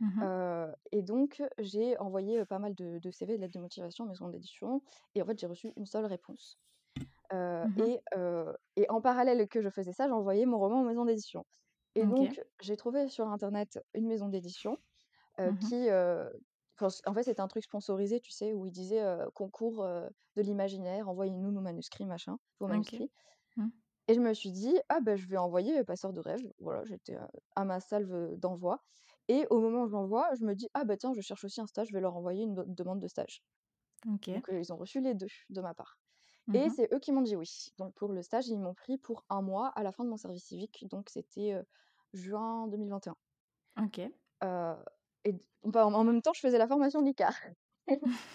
Mmh 0.00 0.72
et 0.92 1.02
donc 1.02 1.42
j'ai 1.58 1.98
envoyé, 1.98 2.44
pas 2.44 2.58
mal 2.60 2.74
de 2.74 2.98
de 2.98 3.10
CV, 3.10 3.36
de 3.36 3.40
lettres 3.42 3.54
de 3.54 3.60
motivation 3.60 4.04
en 4.04 4.08
maison 4.08 4.28
d'édition 4.28 4.80
et 5.14 5.22
en 5.22 5.26
fait 5.26 5.38
j'ai 5.38 5.46
reçu 5.46 5.72
une 5.76 5.86
seule 5.86 6.06
réponse. 6.06 6.58
Mmh 7.32 7.82
et 7.84 8.00
et 8.76 8.90
en 8.90 9.00
parallèle 9.00 9.48
que 9.48 9.60
je 9.60 9.70
faisais 9.70 9.92
ça, 9.92 10.08
j'envoyais 10.08 10.46
mon 10.46 10.58
roman 10.58 10.80
en 10.80 10.84
maison 10.84 11.04
d'édition 11.04 11.46
et 11.94 12.06
donc 12.06 12.40
j'ai 12.60 12.76
trouvé 12.76 13.08
sur 13.08 13.28
internet 13.28 13.80
une 13.94 14.06
maison 14.06 14.28
d'édition, 14.28 14.78
Mmh 15.44 15.58
qui, 15.58 15.88
en 17.06 17.14
fait, 17.14 17.24
c'était 17.24 17.40
un 17.40 17.48
truc 17.48 17.64
sponsorisé, 17.64 18.20
tu 18.20 18.30
sais? 18.32 18.52
Où 18.54 18.66
il 18.66 18.72
disait, 18.72 19.04
«Concours, 19.34 19.84
de 19.84 20.42
l'imaginaire, 20.42 21.08
envoyez-nous 21.08 21.50
nos 21.52 21.60
manuscrits, 21.60 22.06
machin, 22.06 22.38
vos 22.60 22.68
manuscrits» 22.68 23.10
Mmh. 23.56 23.68
et 24.08 24.14
je 24.14 24.20
me 24.20 24.32
suis 24.34 24.52
dit: 24.52 24.78
«Ah 24.88 25.00
bah, 25.00 25.16
je 25.16 25.26
vais 25.26 25.36
envoyer, 25.36 25.84
Passeur 25.84 26.12
de 26.12 26.20
rêves». 26.20 26.52
Voilà, 26.58 26.84
j'étais, 26.84 27.16
à 27.56 27.64
ma 27.64 27.80
salve, 27.80 28.36
d'envoi 28.36 28.82
et 29.28 29.46
au 29.50 29.60
moment 29.60 29.82
où 29.82 29.86
je 29.88 29.92
l'envoie, 29.92 30.34
je 30.36 30.44
me 30.44 30.54
dis: 30.54 30.68
«Ah 30.74 30.84
bah, 30.84 30.96
tiens, 30.96 31.12
je 31.14 31.20
cherche 31.20 31.44
aussi 31.44 31.60
un 31.60 31.66
stage, 31.66 31.88
je 31.88 31.92
vais 31.94 32.00
leur 32.00 32.16
envoyer 32.16 32.44
une 32.44 32.54
demande 32.74 33.00
de 33.00 33.08
stage». 33.08 33.42
OK. 34.06 34.28
Donc 34.34 34.46
ils 34.52 34.72
ont 34.72 34.76
reçu 34.78 35.00
les 35.02 35.14
2 35.14 35.28
de 35.50 35.60
ma 35.60 35.74
part 35.74 35.98
et 36.54 36.68
Mmh 36.68 36.70
c'est 36.70 36.92
eux 36.94 37.00
qui 37.00 37.12
m'ont 37.12 37.22
dit 37.22 37.36
oui. 37.36 37.68
Donc 37.78 37.94
pour 37.94 38.12
le 38.12 38.22
stage, 38.22 38.48
ils 38.48 38.58
m'ont 38.60 38.74
pris 38.74 38.98
pour 38.98 39.24
un 39.30 39.42
mois 39.42 39.68
à 39.70 39.82
la 39.84 39.92
fin 39.92 40.04
de 40.04 40.10
mon 40.10 40.16
service 40.18 40.44
civique, 40.46 40.86
donc 40.90 41.10
c'était, 41.10 41.56
juin 42.14 42.68
2021. 42.68 43.16
OK. 43.76 44.12
Et 45.28 45.34
en 45.78 46.04
même 46.04 46.22
temps, 46.22 46.32
je 46.34 46.40
faisais 46.40 46.58
la 46.58 46.68
formation 46.68 47.00
de 47.02 47.06
l'ICAR. 47.08 47.34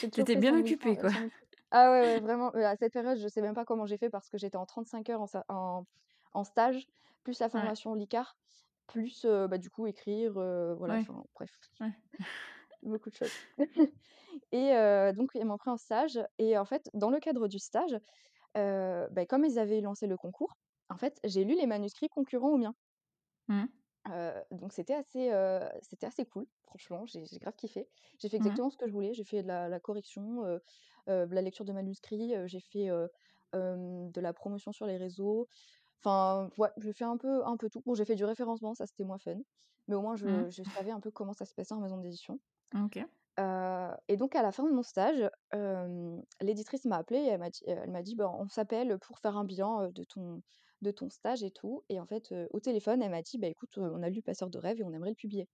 J'ai 0.00 0.10
Tu 0.12 0.20
toujours 0.20 0.20
étais 0.20 0.34
fait 0.34 0.40
bien 0.40 0.56
5000 0.56 0.58
occupée, 0.58 0.96
quoi. 0.96 1.10
d'ICAR. 1.10 1.30
Ah 1.70 1.90
ouais, 1.90 2.02
ouais, 2.02 2.20
vraiment, 2.20 2.52
heu, 2.54 2.64
à 2.66 2.76
cette 2.76 2.92
période, 2.92 3.18
je 3.18 3.28
sais 3.28 3.42
même 3.42 3.54
pas 3.54 3.64
comment 3.64 3.86
j'ai 3.86 3.98
fait 3.98 4.10
parce 4.10 4.28
que 4.30 4.38
j'étais 4.38 4.56
en 4.56 4.66
35 4.66 5.08
heures 5.10 5.22
en 5.22 5.26
sa 5.26 5.44
en 5.48 5.84
en 6.34 6.44
stage, 6.44 6.86
plus 7.24 7.38
la 7.40 7.48
Ouais. 7.54 7.72
formation 7.72 7.94
l'ICAR, 7.94 8.36
plus, 8.86 9.24
heu, 9.24 9.48
bah, 9.48 9.58
du 9.58 9.70
coup 9.70 9.86
écrire, 9.86 10.38
heu, 10.38 10.74
voilà, 10.78 10.94
Ouais. 10.94 11.06
enfin 11.06 11.24
bref, 11.34 11.50
Ouais. 11.80 11.92
beaucoup 12.82 13.10
de 13.10 13.14
choses. 13.16 13.36
Et 14.52 14.72
donc 15.14 15.30
ils 15.34 15.44
m'ont 15.44 15.58
pris 15.58 15.70
en 15.70 15.76
stage 15.76 16.20
et 16.38 16.58
en 16.58 16.64
fait, 16.64 16.90
dans 16.94 17.10
le 17.10 17.20
cadre 17.20 17.48
du 17.48 17.58
stage, 17.58 17.96
bah, 18.54 19.26
comme 19.28 19.44
ils 19.44 19.58
avaient 19.58 19.80
lancé 19.80 20.06
le 20.06 20.16
concours, 20.16 20.56
en 20.90 20.96
fait, 20.98 21.18
j'ai 21.24 21.44
lu 21.44 21.54
les 21.56 21.66
manuscrits 21.66 22.08
concurrents 22.08 22.50
aux 22.52 22.58
miens. 22.58 22.76
Mmh. 23.48 23.66
Donc 24.50 24.72
c'était 24.72 24.94
assez, 24.94 25.30
c'était 25.82 26.06
assez 26.06 26.24
cool, 26.26 26.46
franchement, 26.64 27.06
j'ai 27.06 27.24
grave 27.38 27.56
kiffé. 27.56 27.88
J'ai 28.18 28.28
fait 28.28 28.36
Mmh. 28.38 28.56
exactement 28.56 28.70
ce 28.70 28.76
que 28.76 28.86
je 28.86 28.92
voulais, 28.92 29.14
j'ai 29.14 29.24
fait 29.24 29.42
de 29.42 29.48
la 29.48 29.68
la 29.68 29.80
correction, 29.80 30.42
de 31.06 31.34
la 31.34 31.42
lecture 31.42 31.64
de 31.64 31.72
manuscrits, 31.72 32.34
j'ai 32.46 32.60
fait, 32.60 32.88
de 33.54 34.20
la 34.20 34.32
promotion 34.32 34.72
sur 34.72 34.86
les 34.86 34.96
réseaux. 34.96 35.48
Enfin, 36.04 36.50
ouais, 36.58 36.70
j'ai 36.78 36.92
fait 36.92 37.04
un 37.04 37.16
peu 37.18 37.44
un 37.46 37.56
peu 37.56 37.70
tout. 37.70 37.82
Bon, 37.86 37.94
j'ai 37.94 38.04
fait 38.04 38.16
du 38.16 38.24
référencement, 38.24 38.74
ça 38.74 38.86
c'était 38.86 39.04
moins 39.04 39.18
fun, 39.18 39.38
mais 39.88 39.96
au 39.96 40.02
moins 40.02 40.16
je 40.16 40.50
je 40.50 40.62
Mmh. 40.64 40.76
savais 40.76 40.90
un 40.92 41.00
peu 41.00 41.10
comment 41.10 41.32
ça 41.34 41.46
se 41.46 41.54
passait 41.54 41.74
en 41.74 41.80
maison 41.80 41.98
d'édition. 41.98 42.40
OK. 42.74 43.06
Et 44.08 44.16
donc 44.16 44.34
à 44.34 44.42
la 44.42 44.52
fin 44.52 44.64
de 44.64 44.72
mon 44.72 44.82
stage, 44.82 45.30
l'éditrice 46.40 46.84
m'a 46.84 46.96
appelée 46.96 47.18
et 47.20 47.26
elle 47.28 47.40
m'a 47.40 47.50
dit 47.50 47.62
elle 47.66 47.90
m'a 47.90 48.02
dit: 48.02 48.14
«Ben, 48.16 48.30
on 48.38 48.48
s'appelle 48.48 48.98
pour 48.98 49.18
faire 49.18 49.36
un 49.36 49.44
bilan, 49.44 49.88
de 49.90 50.04
ton 50.04 50.42
de 50.82 50.90
ton 50.90 51.10
stage 51.10 51.42
et 51.44 51.50
tout» 51.50 51.84
et 51.88 52.00
en 52.00 52.06
fait, 52.06 52.34
au 52.50 52.60
téléphone, 52.60 53.02
elle 53.02 53.10
m'a 53.10 53.22
dit: 53.22 53.38
«Bah, 53.38 53.48
écoute, 53.48 53.78
on 53.78 54.02
a 54.02 54.10
lu 54.10 54.22
Passeur 54.22 54.50
de 54.50 54.58
rêves 54.58 54.80
et 54.80 54.84
on 54.84 54.92
aimerait 54.92 55.10
le 55.10 55.16
publier». 55.16 55.48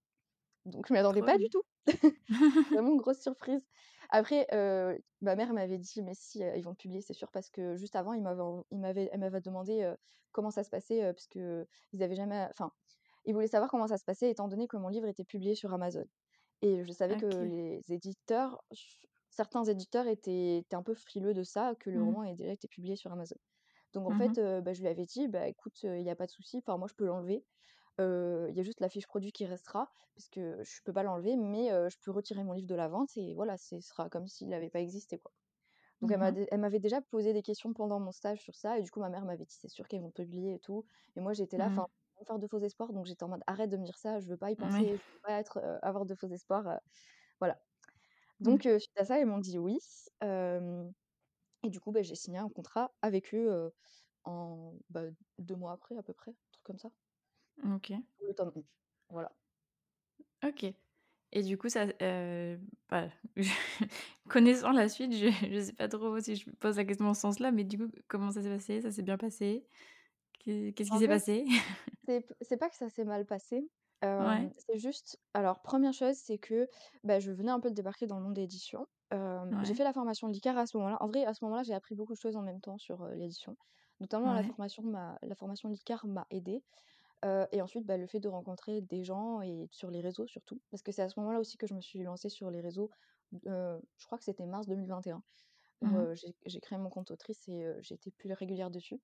Donc 0.66 0.86
je 0.88 0.92
m'y 0.94 0.98
attendais 1.00 1.22
pas 1.24 1.38
du 1.38 1.48
tout. 1.50 1.62
Vraiment 2.72 2.96
grosse 2.96 3.20
surprise. 3.20 3.66
Après, 4.10 4.46
ma 5.20 5.36
mère 5.36 5.52
m'avait 5.54 5.78
dit: 5.78 6.02
«Mais 6.02 6.14
si, 6.14 6.40
ils 6.40 6.62
vont 6.62 6.70
le 6.70 6.76
publier, 6.76 7.00
c'est 7.02 7.12
sûr» 7.14 7.30
parce 7.32 7.50
que 7.50 7.76
juste 7.76 7.96
avant, 7.96 8.12
ils 8.14 8.22
m'avaient 8.22 8.42
ils 8.70 9.08
elle 9.12 9.20
m'avait 9.20 9.40
demandé, 9.40 9.92
comment 10.32 10.50
ça 10.50 10.64
se 10.64 10.70
passait, 10.70 11.02
parce 11.12 11.26
qu'ils 11.28 11.66
avaient 12.02 12.14
jamais 12.14 12.46
enfin, 12.50 12.72
ils 13.24 13.34
voulaient 13.34 13.48
savoir 13.48 13.70
comment 13.70 13.88
ça 13.88 13.98
se 13.98 14.04
passait 14.04 14.30
étant 14.30 14.48
donné 14.48 14.68
que 14.68 14.76
mon 14.76 14.88
livre 14.88 15.06
était 15.08 15.24
publié 15.24 15.54
sur 15.54 15.72
Amazon. 15.74 16.04
Et 16.62 16.84
je 16.84 16.92
savais 16.92 17.16
que 17.16 17.26
les 17.26 17.82
éditeurs, 17.90 18.64
certains 19.30 19.64
éditeurs 19.64 20.06
étaient 20.08 20.58
étaient 20.58 20.76
un 20.76 20.82
peu 20.84 20.94
frileux 20.94 21.34
de 21.34 21.42
ça, 21.44 21.74
que 21.76 21.90
le 21.90 22.02
Mmh. 22.02 22.04
roman 22.04 22.24
ait 22.24 22.34
déjà 22.36 22.52
été 22.52 22.68
publié 22.68 22.96
sur 22.96 23.12
Amazon. 23.12 23.36
Donc 23.92 24.06
en 24.06 24.12
Mmh 24.12 24.14
fait, 24.14 24.40
bah, 24.62 24.72
je 24.72 24.80
lui 24.82 24.88
avais 24.88 25.06
dit: 25.06 25.28
«Bah, 25.28 25.48
écoute, 25.48 25.82
il 25.84 26.02
y 26.02 26.10
a 26.10 26.16
pas 26.16 26.26
de 26.26 26.30
souci, 26.30 26.58
enfin 26.58 26.78
moi 26.78 26.88
je 26.88 26.94
peux 26.94 27.06
l'enlever. 27.06 27.44
Il 27.98 28.54
y 28.56 28.60
a 28.60 28.62
juste 28.64 28.80
la 28.80 28.88
fiche 28.88 29.06
produit 29.06 29.32
qui 29.32 29.46
restera 29.46 29.92
parce 30.16 30.28
que 30.28 30.62
je 30.64 30.82
peux 30.84 30.92
pas 30.92 31.02
l'enlever, 31.04 31.36
mais 31.36 31.68
je 31.90 31.96
peux 32.02 32.10
retirer 32.10 32.44
mon 32.44 32.52
livre 32.54 32.66
de 32.68 32.74
la 32.74 32.88
vente 32.88 33.16
et 33.16 33.34
voilà, 33.34 33.56
ce 33.58 33.80
sera 33.80 34.08
comme 34.10 34.28
s'il 34.28 34.48
n'avait 34.48 34.70
pas 34.70 34.80
existé, 34.80 35.18
quoi». 35.18 35.32
Donc 36.02 36.10
Mmh 36.10 36.36
elle 36.50 36.60
m'avait 36.60 36.80
déjà 36.80 37.00
posé 37.00 37.32
des 37.32 37.42
questions 37.42 37.72
pendant 37.74 38.00
mon 38.00 38.12
stage 38.12 38.40
sur 38.42 38.56
ça 38.56 38.78
et 38.78 38.82
du 38.82 38.90
coup 38.90 39.00
ma 39.00 39.08
mère 39.08 39.24
m'avait 39.24 39.44
dit: 39.46 39.56
«C'est 39.58 39.68
sûr 39.68 39.88
qu'ils 39.88 40.02
vont 40.02 40.10
publier 40.10 40.54
et 40.54 40.58
tout» 40.60 40.84
et 41.16 41.20
moi 41.20 41.32
j'étais 41.32 41.58
là, 41.58 41.66
Mmh. 41.66 41.68
enfin, 41.68 41.86
sans 42.18 42.24
faire 42.24 42.38
de 42.40 42.46
faux 42.48 42.58
espoirs, 42.60 42.92
donc 42.92 43.06
j'étais 43.06 43.24
en 43.24 43.28
mode: 43.28 43.42
«Arrête 43.46 43.70
de 43.70 43.76
me 43.76 43.84
dire 43.84 43.98
ça, 43.98 44.20
je 44.20 44.28
veux 44.28 44.36
pas 44.36 44.50
y 44.50 44.56
penser, 44.56 44.84
je 44.98 45.12
veux 45.14 45.20
pas 45.22 45.38
être, 45.40 45.58
avoir 45.82 46.06
de 46.06 46.14
faux 46.14 46.28
espoirs», 46.28 46.80
voilà. 47.40 47.60
Donc 48.40 48.62
suite 48.64 48.98
à 48.98 49.04
ça, 49.06 49.18
ils 49.20 49.26
m'ont 49.26 49.38
dit 49.38 49.58
oui, 49.58 49.78
et 51.62 51.70
du 51.70 51.80
coup, 51.80 51.92
bah, 51.92 52.02
j'ai 52.02 52.14
signé 52.14 52.38
un 52.38 52.48
contrat 52.48 52.92
avec 53.02 53.34
eux, 53.34 53.72
en 54.24 54.74
bah, 54.90 55.04
2 55.38 55.56
mois 55.56 55.72
après 55.72 55.96
à 55.96 56.02
peu 56.02 56.12
près, 56.12 56.30
un 56.30 56.52
truc 56.52 56.64
comme 56.64 56.78
ça, 56.78 56.90
OK. 57.64 57.92
pour 58.18 58.26
le 58.26 58.34
tome 58.34 58.52
1. 58.56 58.62
Voilà. 59.08 59.32
OK 60.44 60.74
et 61.32 61.42
du 61.42 61.56
coup 61.56 61.68
ça, 61.70 61.86
bah, 62.90 63.08
connaissant 64.28 64.70
la 64.72 64.88
suite, 64.88 65.14
je 65.14 65.28
je 65.50 65.60
sais 65.60 65.72
pas 65.72 65.88
trop 65.88 66.20
si 66.20 66.36
je 66.36 66.50
pose 66.60 66.76
la 66.76 66.84
question 66.84 67.06
dans 67.06 67.14
ce 67.14 67.22
sens-là, 67.22 67.50
mais 67.50 67.64
du 67.64 67.78
coup, 67.78 67.90
comment 68.06 68.30
ça 68.30 68.42
s'est 68.42 68.50
passé? 68.50 68.82
Ça 68.82 68.90
s'est 68.90 69.02
bien 69.02 69.16
passé? 69.16 69.64
Qu'est 70.44 70.74
qu'est-ce 70.76 70.90
qui 70.90 70.98
s'est 70.98 71.08
passé? 71.08 71.46
c'est 72.42 72.56
pas 72.58 72.68
que 72.68 72.76
ça 72.76 72.90
s'est 72.90 73.04
mal 73.04 73.24
passé, 73.24 73.66
Ouais, 74.18 74.52
c'est 74.56 74.78
juste 74.78 75.20
alors 75.34 75.62
première 75.62 75.92
chose, 75.92 76.16
c'est 76.16 76.38
que, 76.38 76.68
bah, 77.04 77.20
je 77.20 77.30
venais 77.30 77.50
un 77.52 77.60
peu 77.60 77.70
de 77.70 77.74
débarquer 77.74 78.06
dans 78.06 78.16
le 78.18 78.24
monde 78.24 78.34
de 78.34 78.40
l'édition. 78.40 78.86
Hem, 79.10 79.58
j'ai 79.62 79.74
ouais, 79.74 79.74
fait 79.74 79.84
la 79.84 79.92
formation 79.92 80.26
Licar 80.28 80.56
à 80.58 80.66
ce 80.66 80.76
moment-là. 80.78 80.96
En 81.00 81.06
vrai, 81.06 81.24
à 81.24 81.34
ce 81.34 81.44
moment-là, 81.44 81.62
j'ai 81.62 81.74
appris 81.74 81.94
beaucoup 81.94 82.14
de 82.14 82.18
choses 82.18 82.36
en 82.36 82.42
même 82.42 82.60
temps 82.60 82.78
sur, 82.78 83.06
l'édition. 83.08 83.56
Notamment 84.00 84.32
la 84.32 84.42
ouais. 84.42 84.44
formation 84.44 84.82
m'a 84.82 85.18
la 85.22 85.34
formation 85.36 85.68
Licar 85.68 86.06
m'a 86.06 86.26
aidée, 86.30 86.64
et 87.52 87.62
ensuite, 87.62 87.86
bah, 87.86 87.96
le 87.96 88.06
fait 88.06 88.20
de 88.20 88.28
rencontrer 88.28 88.80
des 88.80 89.04
gens 89.04 89.40
et 89.42 89.68
sur 89.70 89.90
les 89.90 90.00
réseaux 90.00 90.26
surtout. 90.26 90.60
Parce 90.70 90.82
que 90.82 90.92
c'est 90.92 91.02
à 91.02 91.08
ce 91.08 91.20
moment-là 91.20 91.38
aussi 91.40 91.56
que 91.56 91.66
je 91.68 91.74
me 91.74 91.80
suis 91.80 92.02
lancée 92.02 92.28
sur 92.28 92.50
les 92.50 92.60
réseaux, 92.60 92.90
je 93.44 94.06
crois 94.06 94.18
que 94.18 94.24
c'était 94.24 94.46
mars 94.46 94.66
2021 94.66 95.22
où, 95.80 95.98
Mmh 95.98 96.06
j'ai 96.14 96.60
créé 96.60 96.78
mon 96.78 96.90
compte 96.90 97.10
autrice 97.10 97.48
et 97.48 97.64
été 97.90 98.10
plus 98.10 98.32
régulière 98.32 98.70
dessus. 98.70 99.00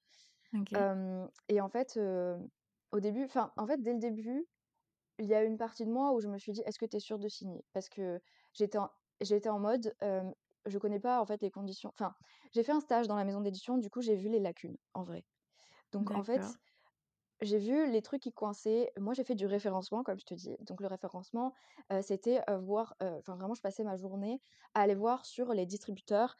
Et 1.49 1.61
en 1.61 1.69
fait, 1.69 1.99
au 2.93 3.01
début 3.01 3.25
enfin, 3.25 3.53
en 3.57 3.67
fait, 3.67 3.83
dès 3.83 3.93
le 3.93 3.99
début 4.01 4.47
il 5.19 5.27
y 5.27 5.35
a 5.35 5.43
une 5.45 5.59
partie 5.59 5.85
de 5.87 5.91
moi 5.91 6.13
où 6.13 6.21
je 6.21 6.29
me 6.29 6.39
suis 6.39 6.53
dit: 6.53 6.63
«Est-ce 6.67 6.79
que 6.79 6.87
tu 6.87 6.97
es 6.97 7.01
sûre 7.01 7.19
de 7.19 7.29
signer?» 7.29 7.65
parce 7.73 7.89
que 7.89 8.21
j'étais 8.55 8.79
en 9.49 9.59
mode, 9.61 9.95
hem, 10.01 10.35
je 10.67 10.79
connais 10.79 11.01
pas 11.01 11.21
en 11.21 11.27
fait 11.27 11.41
les 11.43 11.51
conditions 11.51 11.91
enfin, 11.99 12.15
j'ai 12.53 12.63
fait 12.65 12.73
un 12.73 12.81
stage 12.81 13.09
dans 13.09 13.17
la 13.17 13.25
maison 13.25 13.41
d'édition, 13.41 13.79
du 13.79 13.91
coup 13.91 14.01
j'ai 14.03 14.17
vu 14.17 14.29
les 14.31 14.41
lacunes, 14.41 14.79
en 14.95 15.03
vrai. 15.05 15.25
Donc 15.93 16.11
en 16.15 16.25
fait. 16.25 16.43
J'ai 17.40 17.59
vu 17.59 17.90
les 17.90 18.03
trucs 18.03 18.22
qui 18.22 18.33
coinçaient. 18.33 18.90
Moi, 18.98 19.14
j'ai 19.14 19.24
fait 19.24 19.35
du 19.35 19.46
référencement, 19.46 20.03
comme 20.03 20.18
je 20.18 20.24
te 20.27 20.35
dis. 20.35 20.57
Donc 20.61 20.81
le 20.81 20.87
référencement, 20.88 21.53
heu, 21.92 22.03
c'était, 22.03 22.40
voir, 22.62 22.94
enfin 23.01 23.37
vraiment, 23.37 23.55
je 23.55 23.62
passais 23.62 23.85
ma 23.85 23.96
journée 23.96 24.40
à 24.74 24.81
aller 24.83 24.94
voir 24.94 25.24
sur 25.27 25.53
les 25.53 25.66
distributeurs, 25.66 26.37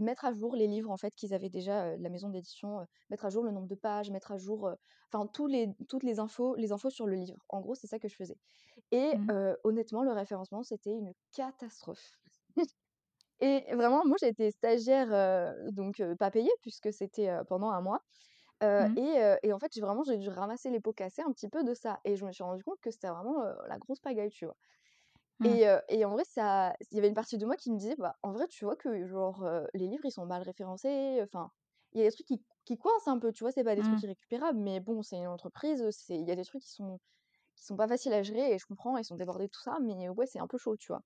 mettre 0.00 0.24
à 0.24 0.32
jour 0.32 0.54
les 0.56 0.66
livres 0.66 0.90
en 0.90 0.96
fait 0.96 1.14
qu'ils 1.14 1.34
avaient 1.34 1.48
déjà, 1.50 1.96
la 1.96 2.08
maison 2.10 2.28
d'édition, 2.28 2.86
mettre 3.10 3.24
à 3.26 3.30
jour 3.30 3.42
le 3.44 3.50
nombre 3.50 3.66
de 3.68 3.74
pages, 3.74 4.10
mettre 4.10 4.32
à 4.32 4.36
jour, 4.36 4.70
enfin 5.12 5.26
tous 5.26 5.46
les 5.46 5.68
toutes 5.88 6.02
les 6.04 6.18
infos 6.20 6.54
les 6.56 6.72
infos 6.72 6.90
sur 6.90 7.06
le 7.06 7.16
livre. 7.16 7.38
En 7.48 7.60
gros, 7.60 7.74
c'est 7.74 7.86
ça 7.86 7.98
que 7.98 8.08
je 8.08 8.14
faisais 8.16 8.38
et 8.92 9.14
Mmh. 9.14 9.34
honnêtement, 9.64 10.04
le 10.04 10.12
référencement, 10.12 10.62
c'était 10.62 10.92
une 10.92 11.12
catastrophe 11.32 12.18
et 13.40 13.64
vraiment, 13.74 14.02
moi, 14.06 14.16
j'ai 14.20 14.28
été 14.28 14.50
stagiaire, 14.50 15.54
donc 15.72 16.02
pas 16.18 16.30
payée 16.30 16.50
puisque 16.62 16.92
c'était, 16.92 17.30
pendant 17.48 17.70
un 17.70 17.80
mois 17.80 18.00
Mmh. 18.78 18.96
et 18.96 19.18
heu 19.22 19.36
et 19.42 19.52
en 19.52 19.58
fait, 19.58 19.72
j'ai 19.74 19.80
vraiment 19.80 20.04
j'ai 20.04 20.18
dû 20.18 20.28
ramasser 20.30 20.70
les 20.70 20.80
pots 20.80 20.92
cassés 20.92 21.22
un 21.22 21.32
petit 21.32 21.48
peu 21.48 21.64
de 21.64 21.74
ça 21.74 22.00
et 22.04 22.16
je 22.16 22.24
me 22.26 22.32
suis 22.32 22.44
rendu 22.44 22.62
compte 22.64 22.80
que 22.80 22.90
c'était 22.90 23.08
vraiment, 23.08 23.42
heu, 23.44 23.54
la 23.68 23.78
grosse 23.78 24.00
pagaille, 24.00 24.30
tu 24.30 24.46
vois? 24.46 24.56
Mmh. 25.40 25.58
Et 25.58 25.64
et 25.88 26.04
en 26.04 26.10
vrai, 26.12 26.24
ça 26.24 26.74
il 26.90 26.96
y 26.96 26.98
avait 26.98 27.08
une 27.08 27.14
partie 27.14 27.38
de 27.38 27.46
moi 27.46 27.56
qui 27.56 27.70
me 27.72 27.76
disait: 27.78 27.96
«Bah, 27.98 28.16
en 28.22 28.32
vrai, 28.32 28.46
tu 28.48 28.64
vois 28.64 28.76
que 28.76 29.06
genre, 29.06 29.46
les 29.74 29.86
livres, 29.88 30.04
ils 30.06 30.12
sont 30.12 30.26
mal 30.26 30.42
référencés, 30.42 31.20
enfin, 31.22 31.50
il 31.92 32.00
y 32.00 32.02
a 32.02 32.06
des 32.08 32.12
trucs 32.12 32.26
qui 32.26 32.42
qui 32.64 32.78
coincent 32.78 33.08
un 33.10 33.18
peu», 33.18 33.32
tu 33.32 33.44
vois? 33.44 33.52
C'est 33.52 33.64
pas 33.64 33.76
des 33.76 33.82
trucs 33.84 34.00
Mmh. 34.00 34.04
irrécupérables, 34.04 34.58
mais 34.58 34.80
bon, 34.80 35.02
c'est 35.02 35.18
une 35.18 35.26
entreprise, 35.28 35.88
c'est 35.90 36.16
il 36.18 36.26
y 36.28 36.32
a 36.32 36.36
des 36.36 36.44
trucs 36.44 36.62
qui 36.62 36.72
sont 36.72 36.98
qui 37.56 37.64
sont 37.66 37.76
pas 37.76 37.88
faciles 37.88 38.14
à 38.14 38.22
gérer 38.24 38.54
et 38.54 38.58
je 38.58 38.66
comprends, 38.66 38.96
ils 38.98 39.04
sont 39.04 39.16
débordés, 39.16 39.48
tout 39.50 39.60
ça, 39.62 39.78
mais 39.82 40.08
ouais, 40.10 40.26
c'est 40.26 40.40
un 40.40 40.48
peu 40.48 40.58
chaud, 40.58 40.76
tu 40.78 40.88
vois? 40.92 41.02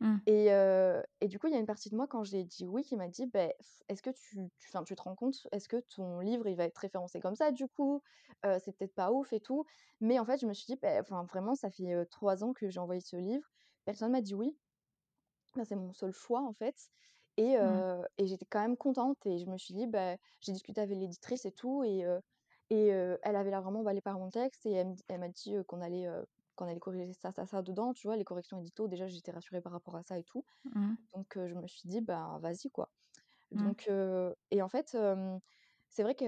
Mmh. 0.00 0.18
Et 0.26 0.48
et 1.20 1.28
du 1.28 1.38
coup, 1.38 1.46
il 1.48 1.52
y 1.54 1.56
a 1.56 1.60
une 1.60 1.66
partie 1.66 1.90
de 1.90 1.96
moi 1.96 2.06
quand 2.08 2.24
j'ai 2.24 2.44
dit 2.44 2.66
«oui» 2.68 2.82
qui 2.84 2.96
m'a 2.96 3.08
dit: 3.08 3.26
«Beh, 3.26 3.54
est-ce 3.88 4.02
que 4.02 4.10
tu 4.10 4.36
tu 4.58 4.70
tu 4.86 4.96
te 4.96 5.02
rends 5.02 5.14
compte? 5.16 5.46
Est-ce 5.52 5.68
que 5.68 5.78
ton 5.78 6.20
livre, 6.20 6.46
il 6.48 6.56
va 6.56 6.64
être 6.64 6.78
référencé 6.78 7.20
comme 7.20 7.34
ça 7.36 7.50
du 7.52 7.66
coup? 7.68 8.02
C'est 8.44 8.76
peut-être 8.76 8.94
pas 8.94 9.12
ouf 9.12 9.32
et 9.32 9.40
tout». 9.40 9.64
Mais 10.00 10.18
en 10.18 10.24
fait, 10.26 10.38
je 10.40 10.46
me 10.46 10.52
suis 10.54 10.66
dit: 10.66 10.76
«Beh, 10.80 10.98
enfin, 11.00 11.24
vraiment, 11.24 11.54
ça 11.54 11.70
fait, 11.70 12.06
3 12.10 12.44
ans 12.44 12.52
que 12.54 12.68
j'ai 12.70 12.80
envoyé 12.80 13.00
ce 13.00 13.16
livre, 13.16 13.48
personne 13.86 14.12
m'a 14.12 14.20
dit 14.22 14.34
oui». 14.34 14.58
Bah, 15.56 15.64
c'est 15.64 15.76
mon 15.76 15.92
seul 15.94 16.12
choix, 16.12 16.42
en 16.42 16.52
fait 16.52 16.76
et 17.38 17.56
Mmh. 17.60 17.82
et 18.18 18.26
j'étais 18.26 18.46
quand 18.46 18.60
même 18.60 18.76
contente 18.76 19.24
et 19.26 19.38
je 19.38 19.46
me 19.46 19.56
suis 19.58 19.72
dit, 19.74 19.86
bah 19.86 20.16
j'ai 20.40 20.52
discuté 20.52 20.80
avec 20.80 20.98
l'éditrice 20.98 21.44
et 21.46 21.52
tout 21.52 21.84
et 21.84 22.04
et 22.70 22.86
elle 22.88 23.36
avait 23.36 23.50
l'air 23.50 23.62
vraiment 23.62 23.80
emballée 23.80 24.00
par 24.02 24.18
mon 24.18 24.30
texte 24.30 24.66
et 24.66 24.72
elle 24.74 25.20
m'a 25.20 25.28
dit, 25.28 25.54
qu'on 25.68 25.80
allait, 25.82 26.08
qu'on 26.58 26.66
allait 26.68 26.80
corriger 26.80 27.14
ça, 27.14 27.32
ça, 27.32 27.46
ça 27.46 27.62
dedans, 27.62 27.94
tu 27.94 28.08
vois? 28.08 28.16
Les 28.18 28.24
corrections 28.24 28.60
édito, 28.60 28.88
déjà, 28.88 29.08
j'étais 29.08 29.32
rassurée 29.32 29.62
par 29.62 29.72
rapport 29.72 29.96
à 29.96 30.02
ça 30.04 30.18
et 30.18 30.24
tout. 30.24 30.44
Mmh. 30.64 30.96
Donc 31.14 31.38
je 31.38 31.54
me 31.54 31.66
suis 31.68 31.88
dit: 31.88 32.00
«Ben, 32.02 32.38
vas-y, 32.42 32.70
quoi». 32.70 32.92
Mmh. 33.54 33.74
Donc 33.74 33.90
et 34.50 34.62
en 34.62 34.68
fait, 34.68 34.96
c'est 35.90 36.02
vrai 36.02 36.14
que 36.14 36.26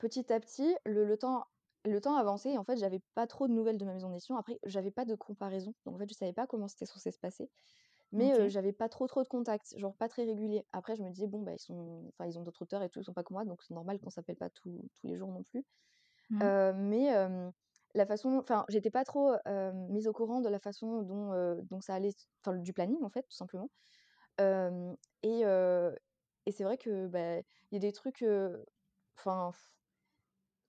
petit 0.00 0.32
à 0.32 0.40
petit, 0.40 0.76
le 0.86 1.04
le 1.04 1.16
temps 1.18 1.46
le 1.84 2.00
temps 2.00 2.16
avançait 2.16 2.52
et 2.52 2.58
en 2.58 2.64
fait, 2.64 2.76
j'avais 2.78 3.00
pas 3.14 3.26
trop 3.28 3.46
de 3.48 3.52
nouvelles 3.52 3.78
de 3.78 3.84
ma 3.84 3.94
maison 3.94 4.10
d'édition. 4.10 4.36
Après, 4.36 4.58
j'avais 4.64 4.90
pas 4.90 5.04
de 5.04 5.14
comparaison, 5.14 5.74
donc 5.86 5.94
en 5.96 5.98
fait, 5.98 6.08
je 6.10 6.14
savais 6.14 6.32
pas 6.32 6.46
comment 6.48 6.68
c'était 6.68 6.86
censé 6.86 7.12
se 7.12 7.18
passer. 7.20 7.50
Mais 8.12 8.32
heu, 8.34 8.48
OK. 8.48 8.50
j'avais 8.50 8.72
pas 8.72 8.88
trop, 8.88 9.06
trop 9.08 9.22
de 9.24 9.28
contacts, 9.28 9.76
genre 9.78 9.96
pas 9.96 10.08
très 10.08 10.24
réguliers. 10.24 10.66
Après 10.72 10.96
je 10.96 11.02
me 11.04 11.10
disais: 11.10 11.26
«Bon, 11.28 11.42
bah, 11.42 11.54
ils 11.54 11.60
sont 11.60 12.10
enfin, 12.18 12.26
ils 12.30 12.38
ont 12.38 12.42
d'autres 12.42 12.62
auteurs 12.62 12.82
et 12.84 12.90
tout, 12.90 13.00
ils 13.00 13.04
sont 13.04 13.14
pas 13.14 13.24
comme 13.24 13.36
moi, 13.36 13.44
donc 13.46 13.62
c'est 13.62 13.74
normal 13.74 14.00
qu'on 14.00 14.10
s'appelle 14.10 14.36
pas 14.36 14.50
tous 14.50 14.90
tous 14.96 15.06
les 15.08 15.16
jours 15.18 15.32
non 15.32 15.42
plus». 15.44 15.64
Mmh. 16.30 16.50
Mais 16.74 17.10
la 17.96 18.06
façon 18.06 18.38
enfin, 18.38 18.64
j'étais 18.68 18.90
pas 18.90 19.04
trop, 19.04 19.32
mise 19.90 20.08
au 20.08 20.12
courant 20.14 20.40
de 20.42 20.48
la 20.50 20.60
façon 20.60 21.02
dont, 21.02 21.56
dont 21.64 21.80
ça 21.80 21.94
allait 21.94 22.12
enfin, 22.44 22.56
du 22.58 22.72
planning, 22.72 23.02
en 23.04 23.10
fait, 23.10 23.22
tout 23.24 23.36
simplement. 23.36 23.70
Et 25.22 25.44
et 26.46 26.52
c'est 26.52 26.64
vrai 26.64 26.78
que, 26.78 27.06
bah, 27.08 27.38
il 27.38 27.44
y 27.72 27.76
a 27.76 27.80
des 27.80 27.92
trucs, 27.92 28.24
enfin, 29.18 29.52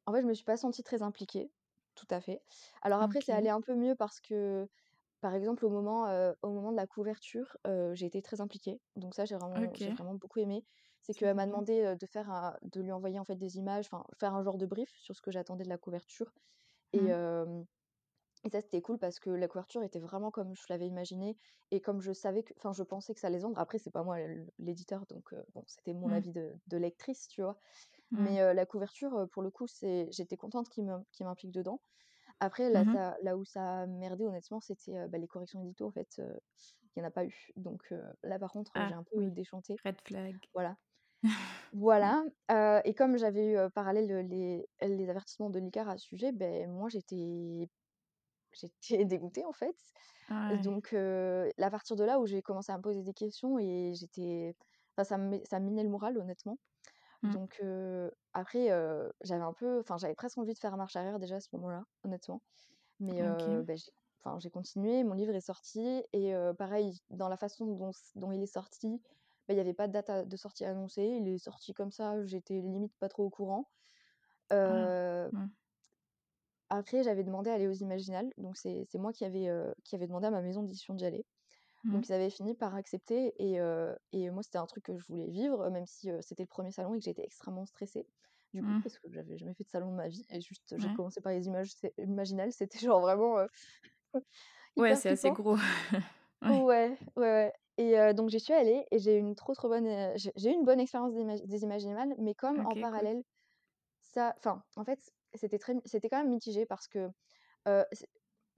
en 0.06 0.14
fait, 0.14 0.22
je 0.22 0.28
me 0.28 0.34
suis 0.34 0.44
pas 0.46 0.58
sentie 0.58 0.84
très 0.84 1.02
impliquée, 1.02 1.52
tout 1.96 2.08
à 2.10 2.22
fait. 2.22 2.42
Alors 2.82 3.02
après, 3.02 3.22
c'est 3.22 3.32
OK. 3.32 3.34
allé 3.34 3.50
un 3.50 3.62
peu 3.62 3.76
mieux 3.76 3.96
parce 3.96 4.22
que 4.22 4.68
par 5.22 5.36
exemple, 5.36 5.66
au 5.66 5.72
moment, 5.72 6.06
au 6.44 6.52
moment 6.52 6.72
de 6.72 6.78
la 6.78 6.88
couverture, 6.88 7.58
j'ai 7.94 8.08
été 8.08 8.22
très 8.24 8.42
impliquée. 8.42 8.82
Donc 8.98 9.16
ça, 9.16 9.26
j'ai 9.26 9.36
vraiment 9.36 9.76
j'ai 9.80 9.92
vraiment 9.92 10.16
beaucoup 10.16 10.40
aimé. 10.40 10.66
C'est 11.02 11.14
C'est 11.14 11.28
qu'elle 11.28 11.36
m'a 11.36 11.48
demandé, 11.48 11.96
de 12.00 12.08
faire 12.08 12.32
un 12.32 12.58
de 12.64 12.82
lui 12.82 12.94
envoyer, 12.94 13.20
en 13.20 13.26
fait, 13.26 13.36
des 13.38 13.58
images, 13.60 13.88
enfin, 13.92 14.06
faire 14.20 14.36
un 14.36 14.44
genre 14.44 14.58
de 14.60 14.68
brief 14.68 14.92
sur 14.98 15.16
ce 15.16 15.22
que 15.24 15.32
j'attendais 15.32 15.66
de 15.66 15.70
la 15.70 15.80
couverture 15.80 16.34
et 16.94 17.12
Mmh. 17.12 17.18
et 18.44 18.50
ça, 18.52 18.62
c'était 18.62 18.82
cool 18.82 19.00
parce 19.00 19.20
que 19.20 19.30
la 19.32 19.48
couverture 19.48 19.84
était 19.84 20.00
vraiment 20.00 20.30
comme 20.32 20.54
je 20.56 20.64
l'avais 20.70 20.88
imaginé 20.88 21.38
et 21.72 21.82
comme 21.82 22.02
je 22.02 22.14
savais 22.14 22.44
que 22.44 22.54
enfin, 22.58 22.72
je 22.72 22.84
pensais 22.84 23.14
que 23.14 23.20
ça 23.20 23.28
allait 23.28 23.40
se 23.40 23.44
vendre. 23.44 23.60
Après, 23.60 23.80
c'est 23.80 23.90
pas 23.92 24.04
moi 24.04 24.18
l'éditeur, 24.60 25.06
donc 25.08 25.34
bon, 25.54 25.64
c'était 25.68 25.94
mon 25.94 26.08
Mmh. 26.08 26.12
avis 26.12 26.32
de 26.32 26.54
de 26.68 26.78
lectrice, 26.78 27.28
tu 27.28 27.42
vois? 27.42 27.60
Mmh. 28.12 28.38
Mais 28.38 28.54
la 28.54 28.66
couverture, 28.68 29.28
pour 29.32 29.44
le 29.44 29.52
coup, 29.52 29.68
c'est 29.68 30.10
j'étais 30.12 30.38
contente 30.38 30.70
qu'il 30.70 30.86
m'implique 31.22 31.52
dedans. 31.54 31.82
Après 32.42 32.70
là 32.72 32.84
Mmh 32.84 32.94
ça 32.94 33.18
là 33.24 33.38
où 33.38 33.46
ça 33.46 33.82
a 33.82 33.88
merdé 33.88 34.28
honnêtement, 34.28 34.62
c'était, 34.62 35.08
bah, 35.10 35.18
les 35.20 35.28
corrections 35.28 35.62
édito 35.62 35.88
en 35.88 35.92
fait, 35.92 36.22
il 36.98 37.02
y 37.02 37.04
en 37.04 37.08
a 37.08 37.12
pas 37.12 37.26
eu. 37.26 37.50
Donc 37.58 37.94
là 38.24 38.40
par 38.40 38.52
contre, 38.54 38.82
j'ai 38.84 38.94
Ah 38.94 38.96
un 38.96 39.04
peu 39.06 39.18
oui, 39.18 39.30
déchanté. 39.32 39.82
red 39.84 40.00
flag. 40.06 40.48
Voilà. 40.54 40.78
Voilà, 41.74 42.24
et 42.86 42.94
comme 42.96 43.18
j'avais 43.18 43.46
eu, 43.48 43.58
heu, 43.58 43.70
parallèle, 43.70 44.08
les 44.28 44.68
les 44.82 45.10
avertissements 45.10 45.50
de 45.50 45.60
l'ICAR 45.60 45.90
à 45.90 45.98
ce 45.98 46.06
sujet, 46.06 46.32
beh, 46.32 46.66
moi 46.68 46.88
j'étais 46.90 47.70
j'étais 48.54 49.06
dégoûtée 49.06 49.46
en 49.46 49.54
fait. 49.54 49.76
Ouais. 50.30 50.62
Donc 50.62 50.94
à 50.94 51.72
partir 51.72 51.96
de 51.98 52.04
là 52.04 52.20
où 52.20 52.26
j'ai 52.28 52.42
commencé 52.42 52.72
à 52.72 52.78
me 52.78 52.82
poser 52.84 53.04
des 53.04 53.14
questions 53.14 53.60
et 53.60 53.94
j'étais 53.96 54.56
enfin 54.98 55.04
ça 55.06 55.18
me 55.18 55.42
ça 55.46 55.60
minait 55.60 55.84
le 55.84 55.90
moral 55.90 56.18
honnêtement. 56.18 56.60
Mmh. 57.24 57.34
Donc 57.34 57.62
après, 58.34 58.68
j'avais 59.24 59.44
un 59.44 59.54
peu 59.54 59.80
enfin 59.82 59.98
j'avais 59.98 60.16
presque 60.16 60.38
envie 60.40 60.54
de 60.54 60.60
faire 60.60 60.78
marche 60.78 60.96
arrière 60.98 61.20
déjà 61.20 61.38
à 61.38 61.42
ce 61.42 61.50
moment-là, 61.54 61.86
honnêtement. 62.06 62.42
Mais 63.00 63.22
OK. 63.22 63.50
bah, 63.64 63.76
j'ai 63.76 63.92
enfin 64.24 64.40
j'ai 64.40 64.50
continué, 64.52 65.04
mon 65.04 65.14
livre 65.16 65.36
est 65.36 65.42
sorti 65.42 66.04
et 66.14 66.34
pareil, 66.58 67.00
dans 67.12 67.30
la 67.30 67.38
façon 67.38 67.66
dont 68.16 68.32
il 68.32 68.44
est 68.44 68.48
sorti, 68.48 69.02
il 69.54 69.58
y 69.58 69.60
avait 69.60 69.74
pas 69.74 69.88
de 69.88 69.94
date 69.94 70.28
de 70.28 70.38
sortie 70.38 70.66
annoncée. 70.66 71.06
Il 71.22 71.28
est 71.28 71.38
sorti 71.38 71.74
comme 71.74 71.92
ça, 71.92 72.24
j'étais 72.26 72.56
limite 72.56 72.94
pas 73.00 73.10
trop 73.10 73.26
au 73.26 73.30
courant. 73.30 73.70
Ah. 74.50 75.30
Mmh. 75.32 75.50
après 76.70 77.04
j'avais 77.04 77.24
demandé 77.24 77.50
à 77.50 77.54
aller 77.54 77.68
aux 77.68 77.74
Imaginales, 77.74 78.30
donc 78.38 78.58
c'est 78.58 78.88
moi 78.96 79.14
qui 79.14 79.26
avais, 79.26 79.50
qui 79.84 79.96
avait 79.96 80.08
demandé 80.08 80.28
à 80.28 80.32
ma 80.32 80.42
maison 80.42 80.64
d'édition 80.64 80.94
d'y 80.94 81.06
aller. 81.06 81.26
Mmh. 81.84 81.92
Donc 81.94 82.10
ils 82.10 82.14
avaient 82.14 82.30
fini 82.30 82.56
par 82.56 82.76
accepter 82.76 83.34
et 83.38 83.60
et 84.14 84.30
moi 84.30 84.44
c'était 84.44 84.58
un 84.58 84.66
truc 84.66 84.84
que 84.86 84.98
je 84.98 85.06
voulais 85.08 85.28
vivre, 85.30 85.70
même 85.70 85.86
si, 85.86 86.10
c'était 86.22 86.44
le 86.44 86.48
premier 86.48 86.72
salon 86.72 86.96
et 86.96 87.00
que 87.00 87.06
j'étais 87.06 87.24
extrêmement 87.24 87.66
stressée, 87.66 88.06
du 88.54 88.62
coup, 88.64 88.70
Mmh. 88.70 88.82
parce 88.82 88.98
que 89.00 89.10
j'avais 89.10 89.38
jamais 89.38 89.54
fait 89.54 89.64
de 89.64 89.70
salon 89.70 89.92
de 89.92 89.96
ma 89.96 90.08
vie 90.08 90.26
et 90.30 90.42
juste 90.42 90.76
j'ai 90.78 90.88
Ouais. 90.88 90.96
commencé 90.96 91.22
par 91.22 91.32
les 91.32 91.48
images 91.48 91.72
Imaginales, 91.98 92.52
c'était 92.54 92.80
genre 92.80 93.02
vraiment, 93.02 93.46
Ouais, 94.78 94.96
c'est 94.96 95.10
assez 95.10 95.32
gros. 95.32 95.58
Ouais. 96.44 96.50
Ouais, 96.50 96.98
ouais, 97.16 97.24
ouais 97.24 97.54
et 97.78 98.14
donc 98.14 98.30
j'y 98.30 98.40
suis 98.40 98.54
allée 98.54 98.86
et 98.92 99.00
j'ai 99.00 99.16
eu 99.18 99.20
une 99.20 99.36
trop, 99.36 99.54
trop 99.54 99.70
bonne, 99.70 99.88
heu, 99.88 100.14
j'ai 100.16 100.32
j'ai 100.36 100.52
eu 100.52 100.54
une 100.54 100.66
bonne 100.66 100.80
expérience 100.80 101.14
des 101.14 101.22
imag 101.22 101.46
des 101.46 101.64
Imaginales, 101.64 102.16
mais 102.20 102.36
comme 102.36 102.62
en 102.66 102.76
OK, 102.76 102.86
cool. 102.88 103.10
parallèle, 103.16 103.24
ça 104.02 104.36
enfin, 104.40 104.64
en 104.78 104.86
fait, 104.86 105.00
c'était 105.36 105.60
très 105.60 105.76
c'était 105.86 106.10
quand 106.10 106.20
même 106.20 106.30
mitigé 106.30 106.66
parce 106.66 106.88
que, 106.88 107.10
heu, 107.68 107.86
c'est 107.94 108.08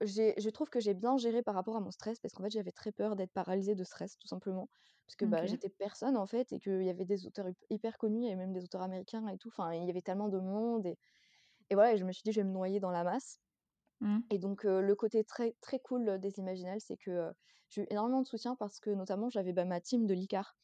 j'ai 0.02 0.34
je 0.38 0.50
trouve 0.50 0.70
que 0.70 0.80
j'ai 0.80 0.94
bien 0.94 1.16
géré 1.18 1.42
par 1.42 1.54
rapport 1.56 1.76
à 1.76 1.80
mon 1.80 1.90
stress 1.92 2.20
parce 2.20 2.34
qu'en 2.34 2.44
fait, 2.44 2.50
j'avais 2.50 2.72
très 2.72 2.92
peur 2.92 3.16
d'être 3.16 3.32
paralysée 3.32 3.74
de 3.76 3.84
stress, 3.84 4.18
tout 4.18 4.28
simplement. 4.28 4.68
Parce 5.06 5.16
que, 5.16 5.26
bah, 5.26 5.44
OK. 5.44 5.46
j'étais 5.46 5.70
personne, 5.70 6.16
en 6.18 6.26
fait 6.26 6.52
et 6.52 6.60
qu'il 6.60 6.82
y 6.84 6.90
avait 6.90 7.04
des 7.06 7.26
auteurs 7.26 7.48
hyp 7.50 7.58
hyper 7.70 7.98
connus, 7.98 8.20
il 8.22 8.24
y 8.24 8.28
avait 8.28 8.36
même 8.36 8.52
des 8.54 8.64
auteurs 8.64 8.82
américains 8.82 9.26
et 9.28 9.38
tout, 9.38 9.48
enfin, 9.50 9.72
il 9.74 9.86
y 9.86 9.90
avait 9.90 10.02
tellement 10.02 10.28
de 10.30 10.38
monde 10.40 10.86
et 10.86 10.98
et 11.70 11.74
voilà 11.76 11.94
et 11.94 11.98
je 11.98 12.04
me 12.04 12.12
suis 12.12 12.22
dit: 12.24 12.32
«Je 12.32 12.40
vais 12.42 12.46
me 12.46 12.52
noyer 12.52 12.80
dans 12.80 12.90
la 12.92 13.04
masse». 13.04 13.40
Mmh. 14.00 14.30
Et 14.30 14.38
donc 14.38 14.64
le 14.64 14.94
côté 14.94 15.24
très, 15.24 15.56
très 15.60 15.80
cool, 15.80 16.18
des 16.20 16.38
Imaginales, 16.38 16.80
c'est 16.80 16.96
que, 16.96 17.32
j'ai 17.68 17.82
eu 17.82 17.86
énormément 17.90 18.22
de 18.22 18.26
soutien 18.26 18.56
parce 18.56 18.80
que 18.80 18.90
notamment 18.90 19.28
j'avais, 19.30 19.52
bah, 19.52 19.64
ma 19.64 19.80
team 19.80 20.06
de 20.06 20.14
l'ICAR, 20.14 20.56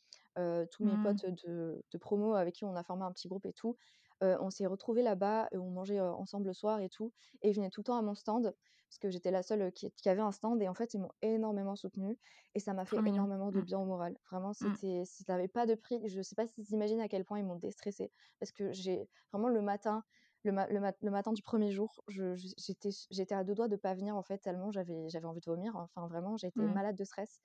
tous 0.70 0.84
mes 0.84 0.98
Mmh. 0.98 0.98
potes 0.98 1.24
de 1.26 1.82
de 1.90 1.98
promo 1.98 2.34
avec 2.34 2.54
qui 2.56 2.64
on 2.64 2.74
a 2.76 2.82
formé 2.84 3.04
un 3.04 3.12
petit 3.12 3.28
groupe 3.28 3.46
et 3.46 3.52
tout. 3.52 3.76
On 4.20 4.50
s'est 4.50 4.66
retrouvés 4.66 5.02
là-bas 5.02 5.48
et 5.52 5.58
on 5.58 5.70
mangeait, 5.70 6.00
ensemble 6.00 6.46
le 6.48 6.52
soir 6.54 6.80
et 6.80 6.88
tout 6.88 7.12
et 7.42 7.50
ils 7.50 7.54
venaient 7.54 7.70
tout 7.70 7.80
le 7.80 7.84
temps 7.84 7.98
à 7.98 8.02
mon 8.02 8.14
stand 8.14 8.54
parce 8.88 8.98
que 8.98 9.10
j'étais 9.10 9.30
la 9.32 9.42
seule, 9.42 9.72
qui 9.72 9.90
qui 9.92 10.08
avait 10.08 10.20
un 10.22 10.32
stand 10.32 10.62
et 10.62 10.68
en 10.68 10.74
fait, 10.74 10.94
ils 10.94 11.00
m'ont 11.00 11.10
énormément 11.22 11.76
soutenue 11.76 12.18
et 12.54 12.60
ça 12.60 12.72
m'a 12.74 12.84
fait 12.86 13.02
énormément 13.04 13.50
de 13.52 13.60
Mmh. 13.60 13.62
bien 13.62 13.78
au 13.80 13.84
moral. 13.84 14.16
Vraiment, 14.30 14.52
c'était 14.52 15.02
ça 15.06 15.34
avait 15.34 15.48
pas 15.48 15.66
de 15.66 15.74
prix. 15.74 16.08
Je 16.08 16.22
sais 16.22 16.34
pas 16.36 16.46
si 16.46 16.54
tu 16.64 16.72
imagines 16.74 17.00
à 17.00 17.08
quel 17.08 17.24
point 17.24 17.38
ils 17.40 17.44
m'ont 17.46 17.56
déstressée 17.56 18.12
parce 18.40 18.52
que 18.52 18.72
j'ai 18.72 19.08
vraiment 19.32 19.48
le 19.48 19.60
matin 19.62 20.04
le 20.46 20.52
ma 20.52 20.66
le 20.68 20.80
mat 20.80 20.96
le 21.02 21.10
matin 21.10 21.32
du 21.32 21.42
premier 21.42 21.70
jour, 21.72 22.02
j'étais 22.08 23.34
à 23.34 23.44
2 23.44 23.54
doigts 23.54 23.68
de 23.68 23.76
pas 23.76 23.94
venir 23.94 24.16
en 24.16 24.22
fait 24.22 24.38
tellement 24.38 24.70
j'avais 24.72 25.08
j'avais 25.10 25.26
envie 25.26 25.40
de 25.40 25.50
vomir. 25.50 25.76
Enfin 25.76 26.08
vraiment, 26.08 26.36
j'étais 26.38 26.68
Mmh. 26.68 26.70
malade 26.70 26.96
de 26.96 27.04
stress 27.04 27.40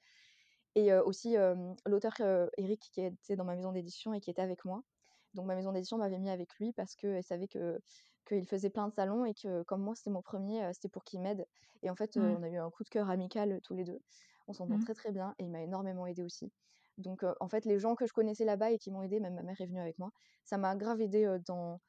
et 0.76 0.94
aussi, 0.94 1.36
l'auteur, 1.86 2.14
heu, 2.22 2.50
Eric 2.58 2.90
qui 2.94 3.02
était 3.02 3.36
dans 3.36 3.46
ma 3.46 3.56
maison 3.56 3.72
d'édition 3.74 4.14
et 4.14 4.22
qui 4.22 4.30
était 4.32 4.42
avec 4.42 4.66
moi, 4.66 4.84
Donc 5.34 5.46
ma 5.48 5.56
maison 5.56 5.72
d'édition 5.74 5.98
m'avait 5.98 6.20
mis 6.20 6.30
avec 6.30 6.56
lui 6.60 6.74
parce 6.74 6.96
qu'elle 6.96 7.24
savait 7.24 7.48
que 7.48 7.80
qu'il 8.28 8.46
faisait 8.48 8.70
plein 8.70 8.88
de 8.88 8.94
salons 8.94 9.26
et 9.26 9.34
que 9.34 9.64
comme 9.64 9.82
moi 9.84 9.96
c'était 9.96 10.12
mon 10.12 10.22
premier, 10.22 10.72
c'était 10.74 10.90
pour 10.90 11.04
qu'il 11.04 11.22
m'aide. 11.22 11.46
Et 11.84 11.90
en 11.90 11.96
fait, 11.96 12.18
on 12.18 12.44
a 12.44 12.50
eu 12.50 12.58
un 12.58 12.70
coup 12.72 12.84
de 12.84 12.90
cœur 12.90 13.10
amical 13.10 13.60
tous 13.64 13.74
les 13.76 13.84
deux. 13.86 14.00
On 14.48 14.54
s'entend 14.54 14.78
Mmh. 14.78 14.86
très 14.86 14.94
très 14.94 15.12
bien 15.12 15.34
et 15.40 15.44
il 15.46 15.50
m'a 15.52 15.62
énormément 15.64 16.06
aidé 16.08 16.24
aussi. 16.24 16.52
Donc 16.98 17.24
en 17.40 17.50
fait, 17.50 17.66
les 17.66 17.80
gens 17.80 17.96
que 17.96 18.06
je 18.08 18.14
connaissais 18.14 18.46
là-bas 18.46 18.72
et 18.72 18.78
qui 18.78 18.92
m'ont 18.92 19.02
aidé, 19.04 19.20
même 19.20 19.36
ma 19.36 19.44
mère 19.44 19.60
est 19.62 19.66
venue 19.68 19.80
avec 19.82 19.98
moi, 20.00 20.12
ça 20.44 20.58
m'a 20.58 20.76
grave 20.76 21.02
aidé 21.02 21.38
dans 21.48 21.80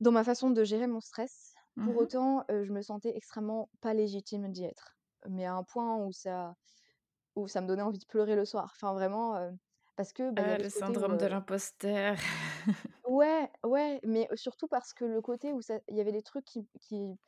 dans 0.00 0.12
ma 0.12 0.24
façon 0.24 0.50
de 0.50 0.64
gérer 0.64 0.86
mon 0.86 1.00
stress. 1.00 1.54
Pour 1.82 1.96
Mmh 1.96 1.96
autant, 1.96 2.44
je 2.50 2.72
me 2.72 2.82
sentais 2.82 3.16
extrêmement 3.16 3.70
pas 3.80 3.94
légitime 3.94 4.50
d'y 4.52 4.64
être. 4.64 4.96
Mais 5.28 5.44
à 5.46 5.54
un 5.54 5.64
point 5.64 5.96
où 6.04 6.12
ça 6.12 6.54
où 7.36 7.48
ça 7.48 7.60
me 7.62 7.68
donnait 7.68 7.82
envie 7.82 7.98
de 8.00 8.06
pleurer 8.06 8.36
le 8.36 8.44
soir. 8.46 8.72
Enfin 8.76 8.94
vraiment, 8.94 9.52
parce 9.96 10.12
que, 10.12 10.30
bah, 10.32 10.44
Ah, 10.46 10.58
le 10.58 10.68
où, 10.74 10.84
syndrome 10.84 11.16
de 11.18 11.26
l'imposteur. 11.26 12.16
Ouais, 13.04 13.50
ouais, 13.64 14.00
mais 14.02 14.28
surtout 14.34 14.66
parce 14.66 14.94
que 14.94 15.04
le 15.04 15.20
côté 15.20 15.52
où 15.52 15.60
il 15.88 15.96
y 15.96 16.00
avait 16.00 16.12
des 16.12 16.22
trucs 16.22 16.44
qui 16.46 16.66
qui 16.80 17.18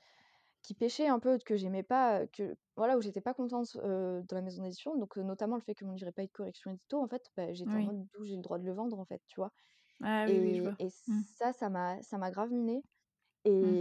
qui 0.62 0.74
pêchaient 0.74 1.08
un 1.08 1.20
peu, 1.20 1.38
que 1.38 1.56
j'aimais 1.56 1.82
pas, 1.84 2.26
que 2.28 2.56
voilà, 2.76 2.96
où 2.98 3.02
j'étais 3.02 3.20
pas 3.22 3.34
contente, 3.34 3.76
heu, 3.76 4.22
dans 4.28 4.36
la 4.36 4.42
maison 4.42 4.62
d'édition, 4.64 4.96
donc 4.96 5.16
notamment 5.18 5.56
le 5.56 5.62
fait 5.62 5.74
que 5.76 5.84
mon 5.86 5.92
livre 5.94 6.08
ait 6.08 6.12
pas 6.12 6.24
eu 6.24 6.26
de 6.28 6.32
correction 6.32 6.70
édito, 6.72 7.00
en 7.02 7.08
fait, 7.08 7.22
bah, 7.36 7.52
j'étais 7.54 7.76
en 7.78 7.82
Oui. 7.82 7.84
mode: 7.84 8.06
«D'où 8.14 8.24
j'ai 8.24 8.36
le 8.36 8.42
droit 8.42 8.58
de 8.58 8.64
le 8.66 8.72
vendre?» 8.74 8.98
en 9.00 9.04
fait, 9.06 9.22
tu 9.28 9.40
vois? 9.40 9.52
Ah 10.02 10.26
oui, 10.28 10.40
oui, 10.40 10.54
je 10.54 10.62
Et 10.62 10.62
vois. 10.62 10.78
et 10.78 10.88
Mmh. 11.06 11.22
ça, 11.38 11.52
ça 11.52 11.70
m'a 11.70 12.02
ça 12.02 12.18
m'a 12.18 12.30
grave 12.30 12.50
minée 12.52 12.82
Mmh. 13.60 13.76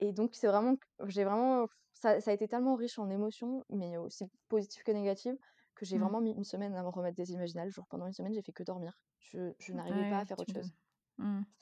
et 0.00 0.12
donc 0.12 0.34
c'est 0.34 0.48
vraiment 0.48 0.76
j'ai 1.06 1.24
vraiment 1.24 1.68
ça 1.94 2.20
ça 2.20 2.30
a 2.30 2.34
été 2.34 2.48
tellement 2.48 2.76
riche 2.76 2.98
en 2.98 3.10
émotions, 3.10 3.64
mais 3.70 3.96
aussi 3.98 4.26
positives 4.48 4.82
que 4.84 4.92
négatives, 4.92 5.36
que 5.76 5.84
j'ai 5.86 5.96
Mmh. 5.96 5.98
vraiment 5.98 6.20
mis 6.20 6.32
une 6.32 6.44
semaine 6.44 6.74
à 6.74 6.82
me 6.82 6.88
remettre 6.88 7.16
des 7.16 7.32
imaginales. 7.32 7.70
Genre 7.70 7.86
pendant 7.88 8.06
une 8.06 8.12
semaine, 8.14 8.34
j'ai 8.34 8.42
fait 8.42 8.52
que 8.52 8.62
dormir. 8.64 8.98
Je 9.20 9.54
je 9.58 9.72
n'arrivais 9.74 10.06
pas 10.06 10.18
à 10.20 10.26
faire 10.26 10.38
autre 10.40 10.52
chose. 10.52 10.72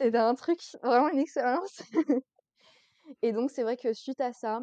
C'était 0.01 0.19
un 0.19 0.35
truc, 0.37 0.61
vraiment 0.83 1.09
une 1.11 1.21
expérience. 1.21 1.83
Et 3.23 3.33
donc 3.33 3.51
c'est 3.51 3.63
vrai 3.65 3.77
que 3.77 3.93
suite 3.93 4.21
à 4.21 4.33
ça 4.33 4.61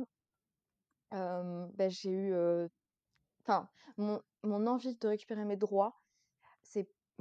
bah, 1.12 1.89
j'ai 1.89 2.10
eu, 2.12 2.34
enfin, 3.41 3.70
mon 3.98 4.22
mon 4.44 4.65
envie 4.67 4.96
de 4.98 5.08
récupérer 5.08 5.46
mes 5.46 5.58
droits, 5.58 6.01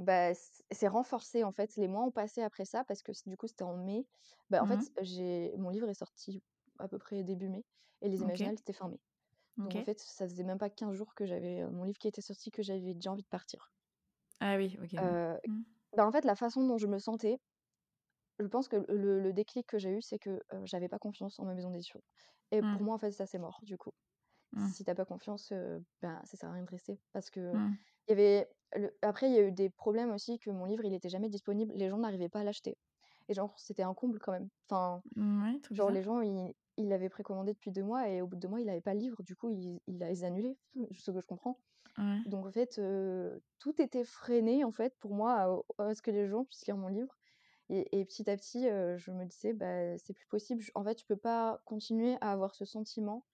bah, 0.01 0.33
c 0.33 0.63
s'est 0.71 0.87
renforcée, 0.87 1.43
en 1.43 1.51
fait. 1.51 1.75
Les 1.77 1.87
mois 1.87 2.03
ont 2.03 2.11
passé 2.11 2.41
après 2.41 2.65
ça 2.65 2.83
parce 2.85 3.01
que 3.03 3.11
du 3.27 3.37
coup, 3.37 3.47
c'était 3.47 3.63
en 3.63 3.77
mai. 3.77 4.07
Bah, 4.49 4.61
en 4.63 4.65
Mmh 4.65 4.67
fait, 4.67 4.91
j'ai 5.01 5.55
mon 5.57 5.69
livre 5.69 5.89
est 5.89 5.93
sorti 5.93 6.43
à 6.79 6.87
peu 6.87 6.97
près 6.99 7.23
début 7.23 7.49
mai 7.49 7.65
et 8.01 8.09
les 8.09 8.21
imaginales, 8.23 8.57
c'était 8.57 8.73
fin 8.73 8.89
mai. 8.89 8.99
Donc 9.65 9.75
en 9.75 9.83
fait, 9.83 9.99
ça 9.99 10.27
faisait 10.27 10.43
même 10.45 10.59
pas 10.59 10.69
15 10.71 10.93
jours 10.95 11.15
que 11.15 11.25
j'avais, 11.25 11.65
mon 11.69 11.83
livre 11.85 11.99
qui 11.99 12.07
était 12.09 12.21
sorti, 12.21 12.51
que 12.51 12.63
j'avais 12.63 12.93
déjà 12.95 13.11
envie 13.13 13.23
de 13.23 13.27
partir. 13.29 13.71
Ah 14.39 14.57
oui, 14.57 14.77
OK, 14.81 14.95
Mmh. 15.47 15.63
bah, 15.95 16.05
en 16.07 16.11
fait, 16.11 16.25
la 16.25 16.35
façon 16.35 16.65
dont 16.67 16.77
je 16.77 16.87
me 16.87 16.99
sentais, 16.99 17.39
je 18.39 18.47
pense 18.47 18.67
que 18.67 18.77
le 18.89 19.19
le 19.21 19.33
déclic 19.33 19.67
que 19.67 19.77
j'ai 19.79 19.91
eu, 19.91 20.01
c'est 20.01 20.19
que, 20.19 20.41
j'avais 20.65 20.89
pas 20.89 20.99
confiance 20.99 21.39
en 21.39 21.45
ma 21.45 21.53
maison 21.53 21.71
d'édition. 21.71 22.01
Et 22.51 22.63
pour 22.63 22.81
Mmh. 22.81 22.85
moi, 22.85 22.95
en 22.95 22.99
fait, 22.99 23.11
ça, 23.11 23.25
c'est 23.25 23.39
mort, 23.39 23.59
du 23.63 23.77
coup. 23.77 23.91
Si 24.55 24.85
tu 24.85 24.91
as 24.91 24.95
pas 24.95 25.05
confiance, 25.05 25.53
ben, 26.01 26.21
ça 26.25 26.37
sert 26.37 26.49
à 26.49 26.53
rien 26.53 26.63
de 26.63 26.71
rester 26.71 27.01
parce 27.13 27.29
que 27.31 27.61
il 28.07 28.11
y 28.11 28.13
avait 28.13 28.49
le 28.75 28.97
après, 29.01 29.29
il 29.29 29.35
y 29.35 29.39
a 29.39 29.43
eu 29.43 29.51
des 29.51 29.69
problèmes 29.69 30.11
aussi 30.11 30.39
que 30.39 30.49
mon 30.51 30.65
livre, 30.65 30.85
il 30.85 30.93
était 30.93 31.09
jamais 31.09 31.29
disponible. 31.29 31.73
Les 31.75 31.89
gens 31.89 31.97
n'arrivaient 31.97 32.29
pas 32.29 32.41
à 32.41 32.43
l'acheter 32.43 32.77
et 33.29 33.33
genre, 33.33 33.57
c'était 33.59 33.83
un 33.83 33.93
comble 33.93 34.19
quand 34.19 34.31
même. 34.33 34.49
Enfin, 34.69 35.03
trop 35.63 35.75
genre 35.75 35.91
les 35.91 36.03
gens, 36.03 36.21
ils 36.21 36.53
ils 36.77 36.89
l'avaient 36.89 37.09
précommandé 37.09 37.53
depuis 37.53 37.71
2 37.71 37.83
mois 37.83 38.09
et 38.09 38.21
au 38.21 38.27
bout 38.27 38.35
de 38.37 38.41
2 38.41 38.47
mois, 38.49 38.61
il 38.61 38.69
avait 38.69 38.81
pas 38.81 38.93
le 38.95 38.99
livre. 39.01 39.23
Du 39.23 39.35
coup, 39.35 39.49
ils 39.51 39.81
ils 39.87 40.03
ils 40.11 40.25
annulaient, 40.25 40.57
ce 40.93 41.11
que 41.11 41.21
je 41.21 41.27
comprends. 41.27 41.59
Ouais. 41.97 42.21
Donc 42.25 42.45
en 42.47 42.51
fait, 42.51 42.79
tout 43.59 43.81
était 43.81 44.03
freiné, 44.05 44.63
en 44.63 44.71
fait, 44.71 44.95
pour 44.99 45.13
moi, 45.13 45.63
à 45.79 45.83
à 45.89 45.95
ce 45.95 46.01
que 46.01 46.11
les 46.11 46.27
gens 46.27 46.45
puissent 46.45 46.65
lire 46.65 46.77
mon 46.77 46.87
livre 46.89 47.15
et 47.69 47.99
et 47.99 48.05
petit 48.05 48.29
à 48.29 48.37
petit, 48.37 48.63
je 48.97 49.11
me 49.11 49.25
disais: 49.25 49.53
«Bah, 49.53 49.97
c'est 49.97 50.13
plus 50.13 50.27
possible». 50.27 50.63
En 50.75 50.83
fait, 50.83 50.99
je 51.01 51.05
peux 51.05 51.17
pas 51.17 51.61
continuer 51.65 52.17
à 52.21 52.31
avoir 52.33 52.55
ce 52.55 52.65
sentiment, 52.65 53.25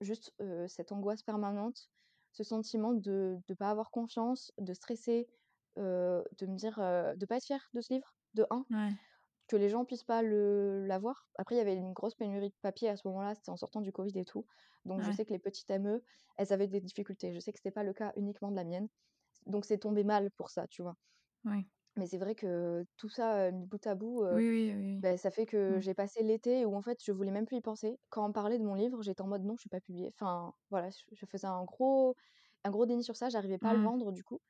juste, 0.00 0.34
cette 0.68 0.92
angoisse 0.92 1.22
permanente, 1.24 1.90
ce 2.32 2.44
sentiment 2.44 2.92
de 2.94 3.38
de 3.48 3.54
pas 3.54 3.70
avoir 3.70 3.90
confiance, 3.90 4.52
de 4.58 4.74
stresser, 4.74 5.28
de 5.76 6.46
me 6.46 6.56
dire, 6.56 6.76
de 6.78 7.26
pas 7.26 7.36
être 7.36 7.44
fière 7.46 7.68
de 7.74 7.80
ce 7.80 7.94
livre, 7.94 8.14
de 8.34 8.46
1, 8.50 8.66
Ouais. 8.70 8.98
que 9.48 9.56
les 9.56 9.68
gens 9.70 9.84
puissent 9.84 10.04
pas 10.04 10.22
le 10.22 10.86
l'avoir. 10.86 11.28
Après, 11.36 11.54
il 11.56 11.58
y 11.58 11.60
avait 11.62 11.74
une 11.76 11.92
grosse 11.94 12.14
pénurie 12.16 12.50
de 12.50 12.56
papier 12.62 12.88
à 12.90 12.96
ce 12.96 13.06
moment-là, 13.08 13.34
c'était 13.34 13.50
en 13.50 13.56
sortant 13.56 13.80
du 13.82 13.92
covid 13.92 14.18
et 14.18 14.24
tout. 14.24 14.46
Donc 14.86 15.02
je 15.04 15.10
sais 15.12 15.24
que 15.26 15.32
les 15.32 15.38
petites 15.40 15.70
ME, 15.70 16.04
elles 16.38 16.52
avaient 16.52 16.68
des 16.68 16.80
difficultés. 16.80 17.32
Je 17.34 17.40
sais 17.40 17.52
que 17.52 17.58
c'était 17.58 17.70
pas 17.72 17.84
le 17.84 17.92
cas 17.94 18.12
uniquement 18.16 18.50
de 18.50 18.56
la 18.56 18.64
mienne. 18.64 18.88
Donc 19.46 19.64
c'est 19.66 19.78
tombé 19.78 20.04
mal 20.04 20.30
pour 20.32 20.50
ça, 20.50 20.66
tu 20.68 20.82
vois? 20.82 20.96
Mais 21.96 22.06
c'est 22.06 22.18
vrai 22.18 22.34
que 22.34 22.86
tout 22.96 23.08
ça, 23.08 23.50
mis 23.52 23.66
bout 23.66 23.86
à 23.86 23.94
bout, 23.94 24.24
heu, 24.24 24.40
Oui, 24.40 24.48
oui, 24.48 24.74
oui, 24.74 25.02
bah, 25.02 25.16
ça 25.18 25.30
fait 25.30 25.46
que 25.46 25.78
Mmh. 25.78 25.82
j'ai 25.82 25.94
passé 25.94 26.22
l'été 26.24 26.66
où 26.66 26.76
en 26.76 26.82
fait, 26.82 26.98
je 27.04 27.12
voulais 27.12 27.30
même 27.32 27.46
plus 27.46 27.58
y 27.58 27.62
penser. 27.62 28.00
Quand 28.10 28.28
on 28.28 28.32
parlait 28.32 28.58
de 28.58 28.64
mon 28.64 28.74
livre, 28.74 29.02
j'étais 29.02 29.22
en 29.22 29.28
mode: 29.28 29.44
«Non, 29.44 29.56
je 29.58 29.64
vais 29.68 29.70
pas 29.78 29.80
publier». 29.82 30.08
Enfin, 30.14 30.54
voilà, 30.70 30.90
je 30.90 31.04
je 31.14 31.26
faisais 31.26 31.46
un 31.48 31.64
gros 31.64 32.16
un 32.64 32.70
gros 32.70 32.86
déni 32.86 33.04
sur 33.04 33.16
ça, 33.16 33.28
j'arrivais 33.30 33.58
pas 33.58 33.70
à 33.70 33.74
le 33.74 33.80
Mmh. 33.80 33.82
vendre 33.82 34.12
du 34.12 34.24
coup. 34.24 34.40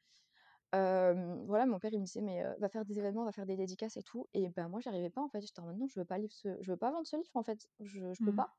Hem, 0.74 1.44
voilà, 1.46 1.66
mon 1.66 1.78
père, 1.80 1.92
il 1.94 2.00
me 2.00 2.04
disait: 2.06 2.22
«Mais, 2.22 2.44
va 2.60 2.68
faire 2.70 2.84
des 2.86 2.98
événements, 2.98 3.24
va 3.26 3.32
faire 3.32 3.46
des 3.46 3.56
dédicaces 3.56 3.96
et 3.98 4.02
tout» 4.04 4.28
et 4.34 4.50
ben, 4.50 4.68
moi, 4.68 4.80
j'y 4.80 4.88
arrivais 4.90 5.10
pas 5.10 5.22
en 5.22 5.28
fait. 5.30 5.40
J'étais 5.42 5.60
en 5.60 5.66
mode: 5.66 5.78
«Non, 5.78 5.88
je 5.88 5.98
veux 6.00 6.06
pas 6.06 6.18
livre 6.18 6.32
ce 6.34 6.56
je 6.62 6.72
veux 6.72 6.78
pas 6.78 6.90
vendre 6.92 7.06
ce 7.06 7.16
livre 7.16 7.30
en 7.34 7.44
fait, 7.44 7.68
je 7.80 8.12
je 8.14 8.22
peux 8.22 8.32
Mmh. 8.32 8.34
pas» 8.34 8.56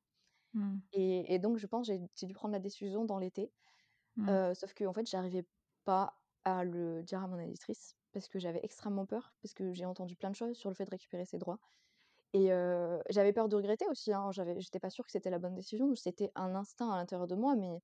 Mmh. 0.53 0.79
et 0.93 1.33
et 1.35 1.39
donc 1.39 1.57
je 1.57 1.67
pense, 1.67 1.87
j'ai 1.87 2.01
j'ai 2.15 2.27
dû 2.27 2.33
prendre 2.33 2.53
la 2.53 2.59
décision 2.59 3.05
dans 3.05 3.19
l'été. 3.19 3.51
Mmh. 4.15 4.37
Sauf 4.55 4.73
qu'en 4.73 4.93
fait, 4.93 5.07
j'arrivais 5.09 5.47
pas 5.85 6.19
à 6.45 6.63
le 6.63 7.03
dire 7.03 7.23
à 7.23 7.27
mon 7.27 7.39
éditrice 7.39 7.95
parce 8.13 8.29
que 8.29 8.39
j'avais 8.39 8.61
extrêmement 8.63 9.05
peur, 9.05 9.35
parce 9.41 9.53
que 9.53 9.73
j'ai 9.73 9.85
entendu 9.85 10.15
plein 10.15 10.31
de 10.31 10.35
choses 10.35 10.55
sur 10.57 10.69
le 10.69 10.75
fait 10.75 10.85
de 10.85 10.91
récupérer 10.91 11.25
ses 11.25 11.37
droits 11.39 11.59
et 12.33 12.49
j'avais 13.09 13.33
peur 13.33 13.47
de 13.49 13.55
regretter 13.55 13.87
aussi, 13.89 14.11
hein. 14.13 14.31
J'étais 14.31 14.79
pas 14.79 14.89
sûre 14.89 15.05
que 15.05 15.11
c'était 15.11 15.29
la 15.29 15.39
bonne 15.39 15.53
décision. 15.55 15.93
C'était 15.95 16.31
un 16.35 16.55
instinct 16.55 16.91
à 16.91 16.97
l'intérieur 16.97 17.27
de 17.27 17.35
moi, 17.35 17.55
mais 17.55 17.79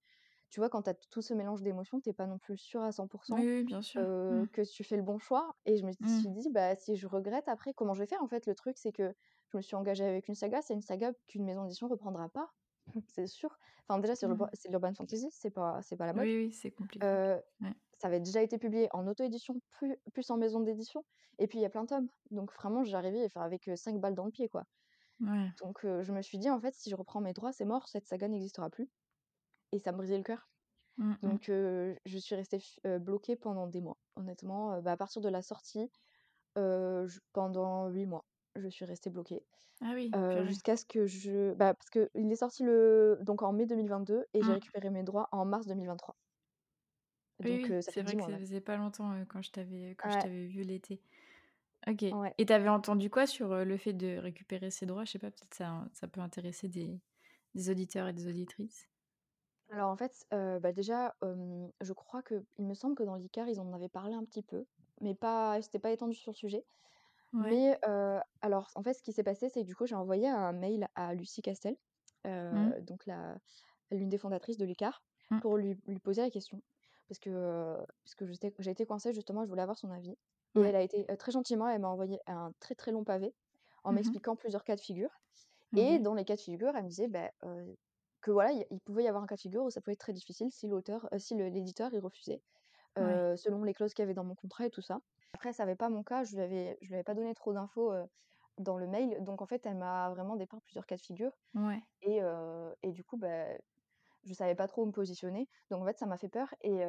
tu 0.50 0.60
vois, 0.60 0.70
quand 0.70 0.84
tu 0.84 0.90
as 0.90 0.96
tout 0.96 1.22
ce 1.22 1.34
mélange 1.36 1.62
d'émotions, 1.64 2.02
tu 2.02 2.10
es 2.10 2.14
pas 2.14 2.28
non 2.28 2.40
plus 2.40 2.58
sûre 2.58 2.82
à 2.84 2.92
100 2.92 3.08
Oui, 3.30 3.46
oui, 3.48 3.64
bien 3.64 3.82
sûr. 3.82 4.06
heu, 4.06 4.08
Mmh. 4.30 4.48
que 4.54 4.62
tu 4.64 4.84
fais 4.84 4.98
le 4.98 5.04
bon 5.04 5.20
choix 5.20 5.56
et 5.66 5.78
je 5.78 5.86
me 5.86 5.92
Mmh. 6.00 6.24
suis 6.24 6.30
dit: 6.30 6.50
«Bah, 6.52 6.76
si 6.76 6.96
je 6.96 7.08
regrette 7.08 7.48
après, 7.50 7.74
comment 7.74 7.94
je 7.94 8.02
vais 8.02 8.08
faire?» 8.08 8.24
en 8.24 8.28
fait, 8.28 8.46
le 8.48 8.56
truc, 8.56 8.78
c'est 8.80 8.92
que 8.92 9.14
je 9.50 9.58
me 9.58 9.62
suis 9.62 9.76
engagée 9.76 10.06
avec 10.06 10.28
une 10.28 10.36
saga, 10.36 10.62
c'est 10.62 10.74
une 10.74 10.82
saga 10.82 11.14
qu'une 11.28 11.46
maison 11.46 11.64
d'édition 11.64 11.88
reprendra 11.88 12.30
pas, 12.30 12.50
c'est 13.08 13.28
sûr. 13.28 13.58
Enfin, 13.88 14.00
déjà, 14.00 14.16
c'est 14.16 14.28
l'urban 14.28 14.48
Mmh. 14.48 14.60
l'urban 14.70 14.94
fantasy, 14.96 15.30
c'est 15.32 15.52
pas 15.52 15.82
c'est 15.84 15.98
pas 15.98 16.08
la 16.08 16.14
mode. 16.14 16.30
Oui, 16.30 16.36
oui, 16.38 16.52
c'est 16.54 16.72
compliqué. 16.72 17.20
Ouais. 17.62 17.74
Ça 18.00 18.08
avait 18.10 18.20
déjà 18.22 18.42
été 18.44 18.58
publié 18.60 18.90
en 18.94 19.08
auto-édition, 19.08 19.62
plus 19.72 19.98
plus 20.14 20.30
en 20.32 20.38
maison 20.38 20.60
d'édition 20.62 21.06
et 21.40 21.48
puis 21.48 21.60
il 21.60 21.62
y 21.62 21.66
a 21.66 21.70
plein 21.70 21.84
de 21.84 21.90
tomes. 21.90 22.10
Donc 22.32 22.54
vraiment, 22.54 22.84
j'arrivais, 22.84 23.26
enfin, 23.26 23.42
avec, 23.42 23.68
heu, 23.70 23.76
5 23.76 24.00
balles 24.02 24.16
dans 24.16 24.26
le 24.26 24.32
pied, 24.32 24.50
quoi. 24.50 24.66
Ouais. 25.22 25.54
Donc 25.62 25.80
je 25.84 26.12
me 26.14 26.22
suis 26.22 26.38
dit: 26.40 26.50
«En 26.50 26.60
fait, 26.62 26.74
si 26.76 26.90
je 26.90 26.96
reprends 26.96 27.22
mes 27.22 27.34
droits, 27.34 27.52
c'est 27.54 27.66
mort, 27.66 27.88
cette 27.90 28.08
saga 28.08 28.28
n'existera 28.28 28.70
plus» 28.70 28.90
et 29.74 29.80
ça 29.80 29.92
me 29.94 29.98
brisait 29.98 30.18
le 30.18 30.24
cœur. 30.24 30.50
Mmh 30.98 31.18
mh. 31.24 31.38
Donc 31.38 31.46
je 31.48 32.18
suis 32.20 32.36
restée 32.36 32.60
bloquée 33.02 33.36
pendant 33.38 33.68
des 33.68 33.82
mois. 33.82 33.98
Honnêtement, 34.18 34.82
bah, 34.82 34.94
à 34.94 34.98
partir 34.98 35.22
de 35.24 35.30
la 35.30 35.42
sortie, 35.44 35.92
pendant 37.34 37.88
8 37.90 38.06
mois, 38.06 38.26
je 38.56 38.68
suis 38.68 38.86
restée 38.86 39.10
bloquée, 39.10 39.46
Ah 39.82 39.94
oui, 39.94 40.18
jusqu'à 40.46 40.78
ce 40.78 40.86
que 40.86 41.06
je 41.08 41.54
bah, 41.56 41.74
parce 41.76 41.90
qu'il 41.92 42.32
est 42.32 42.36
sorti 42.36 42.64
le 42.64 43.20
donc 43.24 43.42
en 43.44 43.54
mai 43.54 43.66
2022 43.68 44.26
et 44.34 44.44
j'ai 44.44 44.54
Mmh. 44.54 44.56
récupéré 44.56 44.90
mes 44.92 45.04
droits 45.04 45.30
en 45.32 45.46
mars 45.46 45.68
2023. 45.68 46.16
Oui, 47.44 47.52
Donc 47.52 47.70
oui, 47.70 47.72
heu, 47.72 47.82
ça 47.82 47.92
c'est 47.92 48.02
fait 48.02 48.04
10 48.04 48.16
vrai 48.16 48.18
que 48.18 48.24
mois 48.24 48.32
ça 48.32 48.38
faisait 48.38 48.60
pas 48.60 48.76
longtemps, 48.76 49.14
quand 49.30 49.42
je 49.42 49.52
t'avais 49.52 49.92
quand 49.98 50.10
je 50.10 50.18
Ouais. 50.18 50.20
t'avais 50.20 50.46
vue 50.48 50.64
l'été. 50.64 51.02
OK 51.88 52.04
Ouais. 52.12 52.36
et 52.40 52.46
tu 52.48 52.54
avais 52.54 52.70
entendu 52.70 53.10
quoi 53.10 53.28
sur, 53.28 53.56
le 53.66 53.78
fait 53.78 53.94
de 53.94 54.18
récupérer 54.18 54.72
ses 54.72 54.86
droits? 54.88 55.06
Je 55.06 55.12
sais 55.14 55.20
pas, 55.20 55.32
peut-être 55.32 55.54
ça 55.56 55.90
ça 55.94 56.08
peut 56.08 56.22
intéresser 56.22 56.70
des 56.70 57.02
des 57.56 57.70
auditeurs 57.72 58.08
et 58.10 58.14
des 58.14 58.28
auditrices? 58.28 58.88
Alors 59.72 59.92
en 59.92 59.96
fait, 59.98 60.26
bah, 60.32 60.72
déjà, 60.72 61.16
je 61.82 61.94
crois 61.94 62.24
qu'il 62.24 62.44
me 62.58 62.74
semble 62.74 62.96
que 62.96 63.04
dans 63.04 63.16
l'ICAR, 63.16 63.48
ils 63.50 63.60
en 63.60 63.72
avaient 63.74 63.90
parlé 63.90 64.14
un 64.16 64.26
petit 64.26 64.42
peu, 64.44 64.66
mais 65.02 65.14
pas 65.16 65.62
c'était 65.62 65.80
pas 65.80 65.92
étendu 65.92 66.16
sur 66.16 66.32
le 66.32 66.36
sujet. 66.38 66.66
Ouais. 67.34 67.60
Mais 67.60 67.80
alors 68.42 68.72
en 68.76 68.84
fait, 68.84 68.94
ce 68.96 69.04
qui 69.04 69.14
s'est 69.14 69.24
passé, 69.24 69.50
c'est 69.50 69.62
que 69.62 69.68
du 69.68 69.76
coup, 69.76 69.86
j'ai 69.88 69.96
envoyé 69.96 70.30
un 70.30 70.54
mail 70.54 70.90
à 70.96 71.14
Lucie 71.16 71.42
Castel, 71.44 71.78
Mmh. 72.52 72.74
donc 72.82 73.06
la 73.08 73.38
l'une 73.92 74.10
des 74.10 74.18
fondatrices 74.20 74.58
de 74.58 74.66
l'ICAR, 74.66 75.04
Mmh. 75.32 75.42
pour 75.42 75.58
lui 75.58 75.78
lui 75.88 76.00
poser 76.00 76.22
la 76.24 76.32
question. 76.32 76.62
Parce 77.10 77.20
que, 77.20 77.78
parce 78.06 78.16
que 78.16 78.26
j'ai 78.62 78.72
été 78.72 78.86
coincée 78.88 79.14
justement, 79.14 79.44
je 79.46 79.50
voulais 79.50 79.64
avoir 79.64 79.78
son 79.80 79.92
avis 79.92 80.16
et 80.58 80.62
Ouais. 80.62 80.70
elle 80.70 80.76
a 80.78 80.82
été, 80.84 81.06
très 81.18 81.32
gentiment, 81.34 81.68
elle 81.70 81.82
m'a 81.82 81.90
envoyé 81.90 82.20
un 82.28 82.54
très, 82.62 82.76
très 82.76 82.92
long 82.92 83.04
pavé 83.06 83.36
en 83.86 83.92
Mmh 83.92 84.06
mh. 84.06 84.20
m'expliquant 84.20 84.36
plusieurs 84.38 84.64
cas 84.66 84.76
de 84.76 84.82
figure 84.82 85.12
et 85.76 86.00
OK. 86.00 86.02
dans 86.02 86.16
les 86.16 86.26
cas 86.26 86.36
de 86.36 86.42
figure, 86.42 86.76
elle 86.76 86.84
me 86.86 86.90
disait, 86.90 87.08
bah, 87.10 87.32
que 88.22 88.32
voilà, 88.32 88.52
il 88.54 88.82
pouvait 88.82 89.04
y 89.04 89.08
avoir 89.08 89.24
un 89.24 89.28
cas 89.28 89.36
de 89.36 89.42
figure 89.42 89.64
où 89.64 89.70
ça 89.70 89.82
pouvait 89.82 89.94
être 89.94 90.00
très 90.00 90.14
difficile 90.14 90.52
si 90.52 90.68
l'auteur, 90.68 91.10
si 91.18 91.36
l'éditeur, 91.36 91.94
il 91.94 92.00
refusait, 92.00 92.42
Ouais. 93.00 93.24
selon 93.38 93.64
les 93.64 93.74
clauses 93.74 93.94
qu'il 93.94 94.04
y 94.04 94.06
avait 94.06 94.14
dans 94.16 94.26
mon 94.26 94.36
contrat 94.36 94.66
et 94.68 94.72
tout 94.72 94.82
ça. 94.82 95.02
Après, 95.34 95.54
ça 95.54 95.64
avait 95.64 95.76
pas 95.78 95.90
mon 95.90 96.04
cas, 96.04 96.24
je 96.24 96.36
lui 96.36 96.44
avais 96.44 96.78
je 96.82 96.90
lui 96.90 96.96
avais 96.96 97.04
pas 97.06 97.16
donné 97.16 97.34
trop 97.36 97.54
d'infos, 97.54 97.94
dans 98.60 98.78
le 98.78 98.88
mail, 98.88 99.24
donc 99.24 99.42
en 99.42 99.48
fait, 99.48 99.66
elle 99.68 99.78
m'a 99.78 100.10
vraiment 100.12 100.36
dépeint 100.38 100.60
plusieurs 100.62 100.86
cas 100.88 100.98
de 100.98 101.02
figure 101.02 101.34
Ouais. 101.54 101.84
et 102.04 102.22
et 102.84 102.92
du 102.92 103.04
coup, 103.06 103.18
bah, 103.18 103.48
je 104.24 104.34
savais 104.34 104.56
pas 104.56 104.68
trop 104.68 104.84
où 104.84 104.86
me 104.88 104.92
positionner. 104.92 105.48
Donc 105.72 105.82
en 105.84 105.86
fait, 105.86 105.98
ça 105.98 106.06
m'a 106.06 106.18
fait 106.18 106.30
peur 106.30 106.54
et 106.62 106.82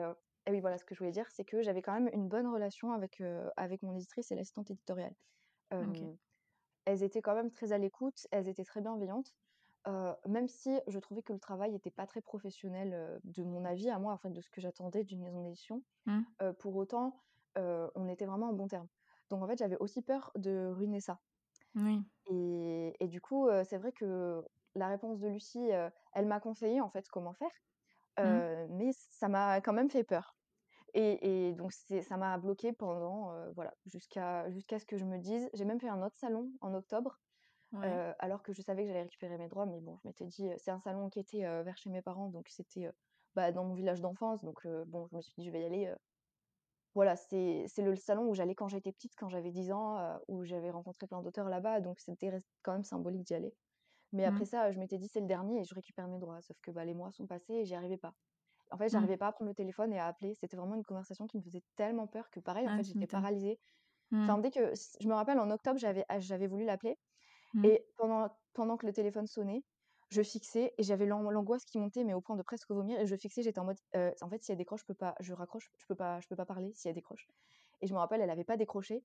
et 0.47 0.53
oui, 0.53 0.61
voilà, 0.61 0.79
ce 0.79 0.85
que 0.87 0.95
je 0.95 1.01
voulais 1.01 1.11
dire, 1.13 1.31
c'est 1.31 1.45
que 1.45 1.61
j'avais 1.63 1.83
quand 1.83 1.93
même 1.93 2.09
une 2.15 2.27
bonne 2.29 2.47
relation 2.47 2.93
avec, 2.93 3.23
avec 3.57 3.83
mon 3.83 3.95
éditrice 3.95 4.31
et 4.33 4.35
l'assistante 4.37 4.71
éditoriale. 4.71 5.15
elles 6.85 7.03
étaient 7.03 7.23
quand 7.23 7.35
même 7.35 7.51
très 7.51 7.73
à 7.73 7.79
l'écoute, 7.79 8.27
elles 8.31 8.49
étaient 8.49 8.65
très 8.65 8.81
bienveillantes. 8.83 9.35
même 10.27 10.49
si 10.49 10.79
je 10.87 10.99
trouvais 10.99 11.23
que 11.23 11.33
le 11.33 11.39
travail 11.41 11.73
n'était 11.73 11.91
pas 11.91 12.07
très 12.07 12.21
professionnel, 12.23 13.21
de 13.25 13.45
mon 13.45 13.65
avis 13.65 13.91
à 13.91 13.99
moi, 13.99 14.13
enfin 14.13 14.31
de 14.31 14.41
ce 14.41 14.51
que 14.51 14.61
j'attendais 14.61 15.05
d'une 15.05 15.23
maison 15.23 15.43
d'édition, 15.43 15.83
Mmh. 16.07 16.25
pour 16.61 16.77
autant, 16.77 17.17
on 17.57 18.09
était 18.09 18.27
vraiment 18.27 18.51
en 18.51 18.55
bon 18.55 18.69
terme. 18.69 18.89
Donc 19.31 19.43
en 19.43 19.49
fait, 19.49 19.59
j'avais 19.59 19.79
aussi 19.79 20.03
peur 20.03 20.33
de 20.37 20.69
ruiner 20.75 21.01
ça. 21.01 21.21
Oui. 21.75 22.05
Et 22.27 22.95
et 23.01 23.09
du 23.09 23.21
coup, 23.21 23.49
c'est 23.65 23.79
vrai 23.79 23.93
que 23.93 24.45
la 24.75 24.89
réponse 24.89 25.21
de 25.21 25.29
Lucie, 25.29 25.71
elle 26.13 26.27
m'a 26.27 26.41
conseillé 26.41 26.81
en 26.81 26.91
fait 26.91 27.09
comment 27.09 27.35
faire, 27.35 27.51
Mmh. 28.23 28.41
mais 28.71 28.91
ça 28.93 29.29
m'a 29.29 29.61
quand 29.61 29.73
même 29.73 29.91
fait 29.91 30.05
peur. 30.05 30.37
Et 30.95 31.49
et 31.51 31.55
donc 31.55 31.73
ça 31.73 32.17
m'a 32.19 32.39
bloquée 32.39 32.73
pendant, 32.73 33.33
voilà, 33.55 33.75
jusqu'à 33.87 34.51
jusqu'à 34.51 34.79
ce 34.81 34.87
que 34.87 34.99
je 34.99 35.05
me 35.07 35.19
dise 35.19 35.51
j'ai 35.55 35.65
même 35.67 35.81
fait 35.81 35.89
un 35.91 36.03
autre 36.03 36.19
salon 36.19 36.53
en 36.63 36.75
octobre, 36.75 37.21
Ouais. 37.73 38.01
alors 38.19 38.43
que 38.43 38.53
je 38.53 38.63
savais 38.63 38.83
que 38.83 38.89
j'allais 38.89 39.03
récupérer 39.05 39.39
mes 39.39 39.49
droits, 39.49 39.67
mais 39.67 39.81
bon, 39.81 39.97
je 40.03 40.09
m'étais 40.09 40.27
dit, 40.27 40.49
c'est 40.59 40.71
un 40.71 40.81
salon 40.81 41.09
qui 41.11 41.21
était, 41.21 41.43
vers 41.65 41.77
chez 41.79 41.91
mes 41.91 42.03
parents, 42.03 42.29
donc 42.31 42.49
c'était, 42.49 42.91
bah, 43.35 43.53
dans 43.53 43.65
mon 43.65 43.75
village 43.75 44.01
d'enfance, 44.01 44.45
donc 44.45 44.67
bon, 44.87 45.07
je 45.11 45.17
me 45.17 45.21
suis 45.23 45.35
dit: 45.39 45.47
«Je 45.47 45.51
vais 45.53 45.63
y 45.63 45.67
aller», 45.67 45.95
voilà, 46.95 47.17
c'est 47.17 47.65
c'est 47.69 47.83
le 47.83 47.95
salon 47.97 48.29
où 48.29 48.35
j'allais 48.35 48.55
quand 48.55 48.69
j'étais 48.69 48.93
petite, 48.93 49.15
quand 49.17 49.29
j'avais 49.29 49.51
10 49.51 49.71
ans, 49.73 50.19
où 50.29 50.45
j'avais 50.45 50.71
rencontré 50.71 51.07
plein 51.07 51.23
d'auteurs 51.23 51.49
là-bas, 51.49 51.81
donc 51.81 52.01
c'était 52.01 52.31
quand 52.63 52.73
même 52.73 52.85
symbolique 52.85 53.25
d'y 53.25 53.35
aller. 53.35 53.55
Mais 54.13 54.25
Mmh. 54.25 54.27
après 54.27 54.47
ça, 54.47 54.71
je 54.73 54.79
m'étais 54.79 54.99
dit: 54.99 55.09
«C'est 55.09 55.21
le 55.21 55.27
dernier» 55.27 55.61
et 55.61 55.65
je 55.65 55.75
récupère 55.75 56.09
mes 56.09 56.19
droits. 56.19 56.41
Sauf 56.43 56.59
que, 56.63 56.71
bah, 56.71 56.85
les 56.85 56.95
mois 56.95 57.13
sont 57.13 57.27
passés 57.27 57.55
et 57.55 57.65
j'y 57.65 57.75
arrivais 57.75 57.99
pas. 57.99 58.15
En 58.73 58.79
fait, 58.79 58.89
Mmh. 58.91 59.07
j'arrivais 59.07 59.19
pas 59.19 59.29
à 59.29 59.33
prendre 59.33 59.51
le 59.51 59.55
téléphone 59.57 59.93
et 59.93 60.01
à 60.01 60.07
appeler. 60.07 60.35
C'était 60.37 60.57
vraiment 60.57 60.77
une 60.77 60.85
conversation 60.85 61.27
qui 61.27 61.39
me 61.39 61.43
faisait 61.43 61.63
tellement 61.77 62.07
peur 62.09 62.31
que 62.31 62.41
pareil, 62.41 62.69
en 62.69 62.73
Ah, 62.73 62.77
fait, 62.77 62.85
j'étais 62.85 63.07
paralysée. 63.09 63.59
Mmh. 64.11 64.35
Enfin, 64.35 64.39
dès 64.39 64.51
que 64.51 64.73
je 65.01 65.09
me 65.09 65.15
rappelle 65.15 65.39
en 65.41 65.51
octobre, 65.51 65.79
j'avais 65.79 66.05
ah, 66.09 66.21
j'avais 66.21 66.47
voulu 66.49 66.65
l'appeler 66.67 66.97
Mmh. 67.53 67.71
et 67.71 67.87
pendant 67.97 68.29
pendant 68.55 68.77
que 68.77 68.87
le 68.87 68.93
téléphone 68.93 69.27
sonnait, 69.27 69.63
je 70.11 70.23
fixais 70.23 70.75
et 70.79 70.83
j'avais 70.83 71.07
l'angoisse 71.07 71.65
qui 71.65 71.79
montait, 71.79 72.05
mais 72.05 72.15
au 72.15 72.21
point 72.21 72.37
de 72.37 72.43
presque 72.43 72.71
vomir 72.71 72.99
et 73.01 73.07
je 73.07 73.17
fixais, 73.17 73.43
j'étais 73.43 73.61
en 73.61 73.65
mode, 73.65 73.79
en 74.23 74.29
fait, 74.31 74.43
si 74.43 74.53
elle 74.53 74.59
décroche, 74.59 74.81
je 74.83 74.87
peux 74.87 74.95
pas 74.95 75.15
je 75.21 75.33
raccroche, 75.35 75.71
je 75.79 75.87
peux 75.87 75.95
pas 75.97 76.21
je 76.21 76.29
peux 76.29 76.37
pas 76.37 76.47
parler 76.47 76.73
si 76.75 76.89
elle 76.89 76.95
décroche 76.95 77.29
et 77.83 77.87
je 77.87 77.95
me 77.95 77.99
rappelle, 77.99 78.21
elle 78.23 78.31
avait 78.31 78.45
pas 78.45 78.57
décroché 78.59 79.05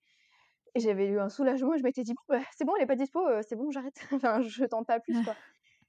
et 0.76 0.80
j'avais 0.82 1.08
eu 1.08 1.20
un 1.20 1.30
soulagement 1.30 1.78
je 1.78 1.84
m'étais 1.84 2.04
dit: 2.04 2.14
«Bon, 2.14 2.38
bah, 2.38 2.44
c'est 2.58 2.66
bon, 2.66 2.76
elle 2.78 2.84
est 2.84 2.88
pas 2.88 2.96
dispo, 2.98 3.22
c'est 3.44 3.56
bon, 3.56 3.72
j'arrête. 3.72 3.96
Enfin, 4.14 4.42
je 4.42 4.66
tente 4.66 4.88
pas 4.88 5.00
plus, 5.00 5.22
quoi» 5.22 5.38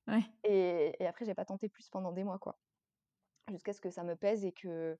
Ouais. 0.08 0.24
et 0.44 0.94
et 1.00 1.06
après 1.06 1.24
j'ai 1.26 1.34
pas 1.34 1.44
tenté 1.46 1.68
plus 1.68 1.88
pendant 1.90 2.12
des 2.12 2.24
mois, 2.24 2.38
quoi. 2.38 2.58
Jusqu'à 3.50 3.72
ce 3.74 3.80
que 3.82 3.90
ça 3.90 4.04
me 4.04 4.16
pèse 4.16 4.44
et 4.46 4.52
que 4.52 4.98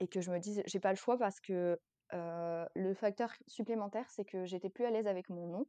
et 0.00 0.08
que 0.08 0.20
je 0.22 0.30
me 0.32 0.38
dise: 0.40 0.62
«J'ai 0.66 0.80
pas 0.80 0.90
le 0.92 0.96
choix» 0.98 1.18
parce 1.18 1.40
que, 1.40 1.80
le 2.12 2.94
facteur 2.94 3.32
supplémentaire, 3.48 4.08
c'est 4.10 4.24
que 4.24 4.44
j'étais 4.46 4.70
plus 4.70 4.84
à 4.86 4.90
l'aise 4.90 5.06
avec 5.06 5.28
mon 5.30 5.46
nom. 5.48 5.66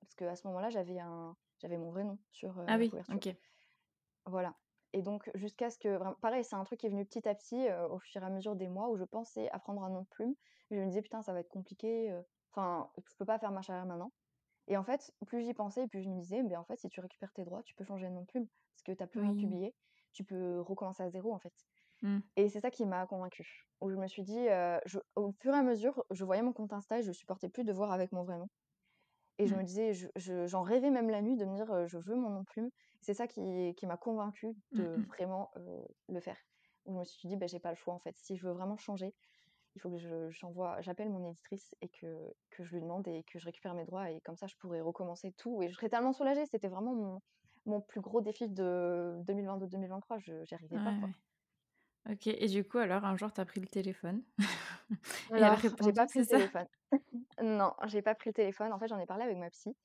Parce 0.00 0.14
qu'à 0.16 0.36
ce 0.36 0.46
moment-là, 0.48 0.70
j'avais 0.70 0.98
un 1.00 1.36
j'avais 1.60 1.78
mon 1.78 1.90
vrai 1.92 2.04
nom 2.04 2.18
sur, 2.32 2.62
Ah 2.66 2.76
la 2.76 2.78
oui, 2.78 2.90
couverture. 2.90 3.12
OK. 3.12 3.36
Voilà 4.26 4.56
et 4.96 5.02
donc 5.02 5.30
jusqu'à 5.34 5.70
ce 5.70 5.78
que 5.78 5.98
pareil, 6.20 6.44
c'est 6.44 6.56
un 6.56 6.64
truc 6.64 6.80
qui 6.80 6.86
est 6.86 6.90
venu 6.90 7.04
petit 7.04 7.28
à 7.28 7.34
petit, 7.34 7.68
au 7.90 7.98
fur 7.98 8.22
et 8.22 8.26
à 8.26 8.30
mesure 8.30 8.56
des 8.56 8.68
mois 8.68 8.88
où 8.90 8.96
je 8.96 9.04
pensais 9.04 9.50
à 9.50 9.58
prendre 9.58 9.82
un 9.84 9.90
nom 9.90 10.02
de 10.02 10.06
plume. 10.08 10.34
Je 10.70 10.76
me 10.80 10.86
disais: 10.86 11.02
«Putain, 11.02 11.22
ça 11.22 11.32
va 11.32 11.40
être 11.40 11.48
compliqué, 11.50 12.14
enfin, 12.52 12.90
je 13.06 13.14
peux 13.16 13.26
pas 13.26 13.38
faire 13.38 13.52
marche 13.52 13.70
arrière 13.70 13.86
maintenant» 13.86 14.12
et 14.68 14.76
en 14.76 14.84
fait, 14.84 15.12
plus 15.26 15.42
j'y 15.42 15.54
pensais, 15.54 15.88
plus 15.88 16.02
je 16.02 16.10
me 16.10 16.18
disais: 16.20 16.42
«Beh, 16.44 16.56
en 16.56 16.64
fait, 16.64 16.76
si 16.78 16.88
tu 16.90 17.00
récupères 17.00 17.32
tes 17.34 17.44
droits, 17.44 17.62
tu 17.64 17.74
peux 17.74 17.84
changer 17.84 18.08
de 18.08 18.12
nom 18.14 18.22
de 18.22 18.26
plume 18.26 18.48
parce 18.74 18.84
que 18.84 18.92
tu 18.92 19.02
as 19.02 19.08
plus 19.08 19.20
rien 19.20 19.34
publié. 19.34 19.74
Tu 20.12 20.24
peux 20.24 20.60
recommencer 20.60 21.02
à 21.04 21.10
zéro, 21.10 21.34
en 21.34 21.38
fait» 21.40 21.66
Mmh. 22.02 22.20
et 22.36 22.48
c'est 22.48 22.60
ça 22.60 22.70
qui 22.70 22.86
m'a 22.86 23.06
convaincue. 23.06 23.68
Où 23.80 23.90
je 23.90 23.96
me 23.96 24.06
suis 24.08 24.22
dit, 24.22 24.46
je 24.86 24.98
au 25.16 25.32
fur 25.32 25.54
et 25.54 25.58
à 25.58 25.62
mesure, 25.62 26.04
je 26.10 26.24
voyais 26.24 26.42
mon 26.42 26.52
compte 26.52 26.72
Insta 26.72 26.98
et 27.00 27.02
je 27.02 27.12
supportais 27.12 27.48
plus 27.48 27.64
de 27.64 27.72
voir 27.72 27.92
avec 27.92 28.12
mon 28.12 28.24
vrai 28.24 28.38
nom 28.38 28.48
et 29.38 29.46
je 29.46 29.54
me 29.56 29.62
disais 29.64 29.92
je 29.94 30.08
je 30.16 30.46
j'en 30.46 30.62
rêvais 30.62 30.90
même 30.90 31.10
la 31.10 31.22
nuit 31.22 31.36
de 31.36 31.44
me 31.44 31.54
dire, 31.56 31.86
«Je 31.88 31.98
veux 31.98 32.14
mon 32.16 32.30
nom 32.30 32.44
plume». 32.44 32.70
C'est 33.00 33.14
ça 33.14 33.26
qui 33.28 33.74
qui 33.76 33.86
m'a 33.86 33.96
convaincue 33.96 34.54
Mmh 34.72 34.86
de 34.86 35.00
vraiment, 35.08 35.50
le 36.08 36.20
faire. 36.20 36.38
Où 36.86 36.94
je 36.94 36.98
me 37.00 37.04
suis 37.04 37.28
dit: 37.28 37.36
«Beh, 37.36 37.48
j'ai 37.48 37.60
pas 37.60 37.70
le 37.70 37.76
choix, 37.76 37.94
en 37.94 37.98
fait. 38.00 38.16
Si 38.16 38.36
je 38.36 38.46
veux 38.46 38.52
vraiment 38.54 38.76
changer, 38.78 39.14
il 39.76 39.80
faut 39.82 39.90
que 39.90 39.98
je 39.98 40.30
j'envoie 40.30 40.80
j'appelle 40.82 41.10
mon 41.10 41.24
éditrice 41.24 41.74
et 41.82 41.88
que 41.90 42.34
que 42.50 42.64
je 42.64 42.74
lui 42.74 42.82
demande 42.82 43.08
et 43.08 43.24
que 43.24 43.38
je 43.38 43.46
récupère 43.46 43.74
mes 43.74 43.84
droits 43.86 44.10
et 44.10 44.20
comme 44.22 44.36
ça, 44.36 44.46
je 44.48 44.56
pourrais 44.60 44.80
recommencer 44.82 45.32
tout 45.38 45.62
et 45.62 45.68
je 45.70 45.74
serais 45.76 45.88
tellement 45.90 46.12
soulagée». 46.14 46.46
C'était 46.46 46.68
vraiment 46.68 46.94
mon 46.94 47.20
mon 47.66 47.80
plus 47.82 48.00
gros 48.02 48.20
défi 48.22 48.48
de 48.50 49.18
2022-2023. 49.26 50.18
Je 50.18 50.44
j'y 50.44 50.54
arrivais 50.54 50.78
Ouais, 50.78 50.80
pas, 50.80 50.94
quoi. 50.94 51.10
ouais. 52.06 52.12
OK 52.12 52.26
et 52.28 52.48
du 52.48 52.64
coup, 52.64 52.78
alors 52.78 53.04
un 53.04 53.16
jour, 53.16 53.32
tu 53.32 53.40
as 53.40 53.46
pris 53.46 53.60
le 53.60 53.68
téléphone? 53.68 54.22
Et 55.34 55.42
elle 55.42 55.54
Alors, 55.54 55.60
j'ai 55.78 55.92
pas 55.92 56.06
pris 56.06 56.20
le 56.20 56.26
téléphone. 56.26 56.66
Non, 57.42 57.74
j'ai 57.86 58.02
pas 58.02 58.14
pris 58.14 58.30
le 58.30 58.34
téléphone. 58.34 58.72
En 58.72 58.78
fait, 58.78 58.88
j'en 58.88 58.98
ai 58.98 59.06
parlé 59.06 59.24
avec 59.24 59.36
ma 59.38 59.50
psy, 59.50 59.76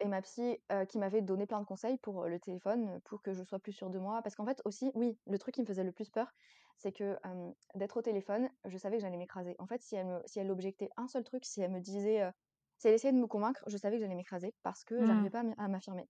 et 0.00 0.06
ma 0.08 0.22
psy, 0.22 0.58
qui 0.88 0.98
m'avait 0.98 1.22
donné 1.22 1.46
plein 1.46 1.60
de 1.60 1.66
conseils 1.66 1.98
pour, 1.98 2.26
le 2.26 2.38
téléphone, 2.40 3.00
pour 3.04 3.22
que 3.22 3.32
je 3.34 3.42
sois 3.44 3.58
plus 3.58 3.72
sûre 3.72 3.90
de 3.90 3.98
moi. 3.98 4.22
Parce 4.22 4.36
qu'en 4.36 4.46
fait 4.46 4.62
aussi, 4.64 4.92
oui, 4.94 5.18
le 5.26 5.38
truc 5.38 5.54
qui 5.54 5.62
me 5.62 5.66
faisait 5.66 5.84
le 5.84 5.92
plus 5.92 6.10
peur, 6.10 6.32
c'est 6.78 6.92
que, 6.92 7.18
d'être 7.74 7.98
au 7.98 8.02
téléphone, 8.02 8.50
je 8.64 8.78
savais 8.78 8.98
que 8.98 9.02
j'allais 9.02 9.16
m'écraser. 9.18 9.56
En 9.58 9.66
fait, 9.66 9.82
si 9.82 9.96
elle 9.96 10.06
me 10.06 10.22
si 10.26 10.38
elle 10.40 10.50
objectait 10.50 10.90
un 10.96 11.08
seul 11.08 11.24
truc, 11.24 11.44
si 11.44 11.60
elle 11.62 11.72
me 11.72 11.80
disait, 11.80 12.30
si 12.78 12.88
elle 12.88 12.94
essayait 12.94 13.12
de 13.14 13.18
me 13.18 13.26
convaincre, 13.26 13.62
je 13.66 13.76
savais 13.76 13.96
que 13.96 14.02
j'allais 14.02 14.14
m'écraser 14.16 14.54
parce 14.62 14.84
que 14.84 15.04
Mmh. 15.04 15.04
j'arrivais 15.04 15.30
pas 15.30 15.44
à 15.58 15.68
m'affirmer 15.68 16.08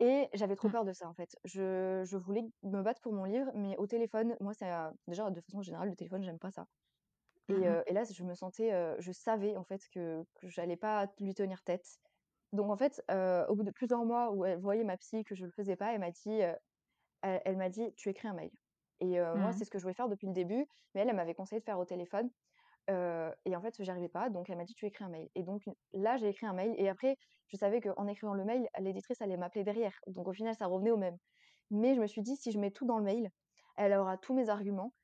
et 0.00 0.28
j'avais 0.34 0.56
trop 0.56 0.68
Mmh. 0.68 0.70
peur 0.70 0.84
de 0.84 0.92
ça, 0.92 1.08
en 1.08 1.14
fait. 1.14 1.36
Je 1.44 2.02
je 2.06 2.16
voulais 2.18 2.44
me 2.64 2.82
battre 2.82 3.00
pour 3.02 3.12
mon 3.14 3.24
livre, 3.24 3.50
mais 3.54 3.76
au 3.78 3.86
téléphone, 3.86 4.36
moi, 4.40 4.54
ça 4.54 4.92
déjà, 5.08 5.30
de 5.30 5.40
façon 5.42 5.62
générale, 5.62 5.90
le 5.90 5.96
téléphone, 5.96 6.24
j'aime 6.24 6.38
pas 6.40 6.50
ça. 6.52 6.66
Mmh 7.48 7.78
Et 7.86 7.92
là, 7.92 8.04
je 8.04 8.22
me 8.24 8.34
sentais, 8.34 8.70
je 9.00 9.12
savais 9.12 9.56
en 9.56 9.64
fait 9.64 9.80
que 9.92 10.24
que 10.40 10.48
j'allais 10.48 10.76
pas 10.76 11.06
lui 11.20 11.34
tenir 11.34 11.62
tête. 11.64 11.86
Donc 12.52 12.70
en 12.70 12.76
fait, 12.76 13.02
au 13.10 13.54
bout 13.56 13.64
de 13.64 13.72
plusieurs 13.72 14.04
mois 14.04 14.32
où 14.32 14.44
elle 14.44 14.58
voyait 14.60 14.84
ma 14.84 14.96
psy 14.98 15.24
que 15.24 15.34
je 15.34 15.44
le 15.46 15.52
faisais 15.52 15.76
pas, 15.76 15.92
elle 15.94 16.00
m'a 16.00 16.10
dit, 16.12 16.30
elle 16.40 16.60
elle 17.22 17.56
m'a 17.56 17.68
dit: 17.70 17.92
«Tu 17.96 18.08
écris 18.10 18.28
un 18.28 18.34
mail» 18.34 18.50
et 19.00 19.18
moi, 19.36 19.52
Mmh. 19.52 19.52
c'est 19.52 19.64
ce 19.64 19.70
que 19.70 19.78
je 19.78 19.84
voulais 19.84 19.94
faire 19.94 20.08
depuis 20.08 20.26
le 20.28 20.32
début, 20.34 20.66
mais 20.94 21.02
elle, 21.02 21.08
elle 21.10 21.16
m'avait 21.16 21.34
conseillé 21.34 21.60
de 21.60 21.64
faire 21.64 21.78
au 21.78 21.84
téléphone, 21.84 22.30
et 22.88 23.56
en 23.56 23.62
fait, 23.62 23.82
j'y 23.82 23.90
arrivais 23.90 24.08
pas, 24.08 24.30
donc 24.30 24.50
elle 24.50 24.56
m'a 24.58 24.64
dit: 24.64 24.74
«Tu 24.74 24.86
écris 24.86 25.04
un 25.04 25.08
mail» 25.10 25.28
et 25.34 25.42
donc 25.44 25.62
là, 25.92 26.16
j'ai 26.16 26.28
écrit 26.28 26.46
un 26.46 26.52
mail 26.54 26.74
et 26.78 26.88
après, 26.88 27.16
je 27.48 27.56
savais 27.56 27.80
qu'en 27.80 28.06
écrivant 28.08 28.34
le 28.34 28.44
mail, 28.44 28.68
l'éditrice 28.78 29.20
allait 29.22 29.36
m'appeler 29.36 29.64
derrière, 29.64 29.94
donc 30.06 30.28
au 30.28 30.32
final, 30.32 30.54
ça 30.56 30.66
revenait 30.66 30.90
au 30.92 30.96
même. 30.96 31.18
Mais 31.70 31.94
je 31.94 32.00
me 32.00 32.06
suis 32.06 32.22
dit: 32.22 32.36
«Si 32.36 32.52
je 32.52 32.58
mets 32.58 32.70
tout 32.72 32.86
dans 32.86 32.98
le 32.98 33.04
mail, 33.04 33.30
elle 33.76 33.92
aura 33.94 34.18
tous 34.18 34.34
mes 34.34 34.48
arguments 34.50 34.94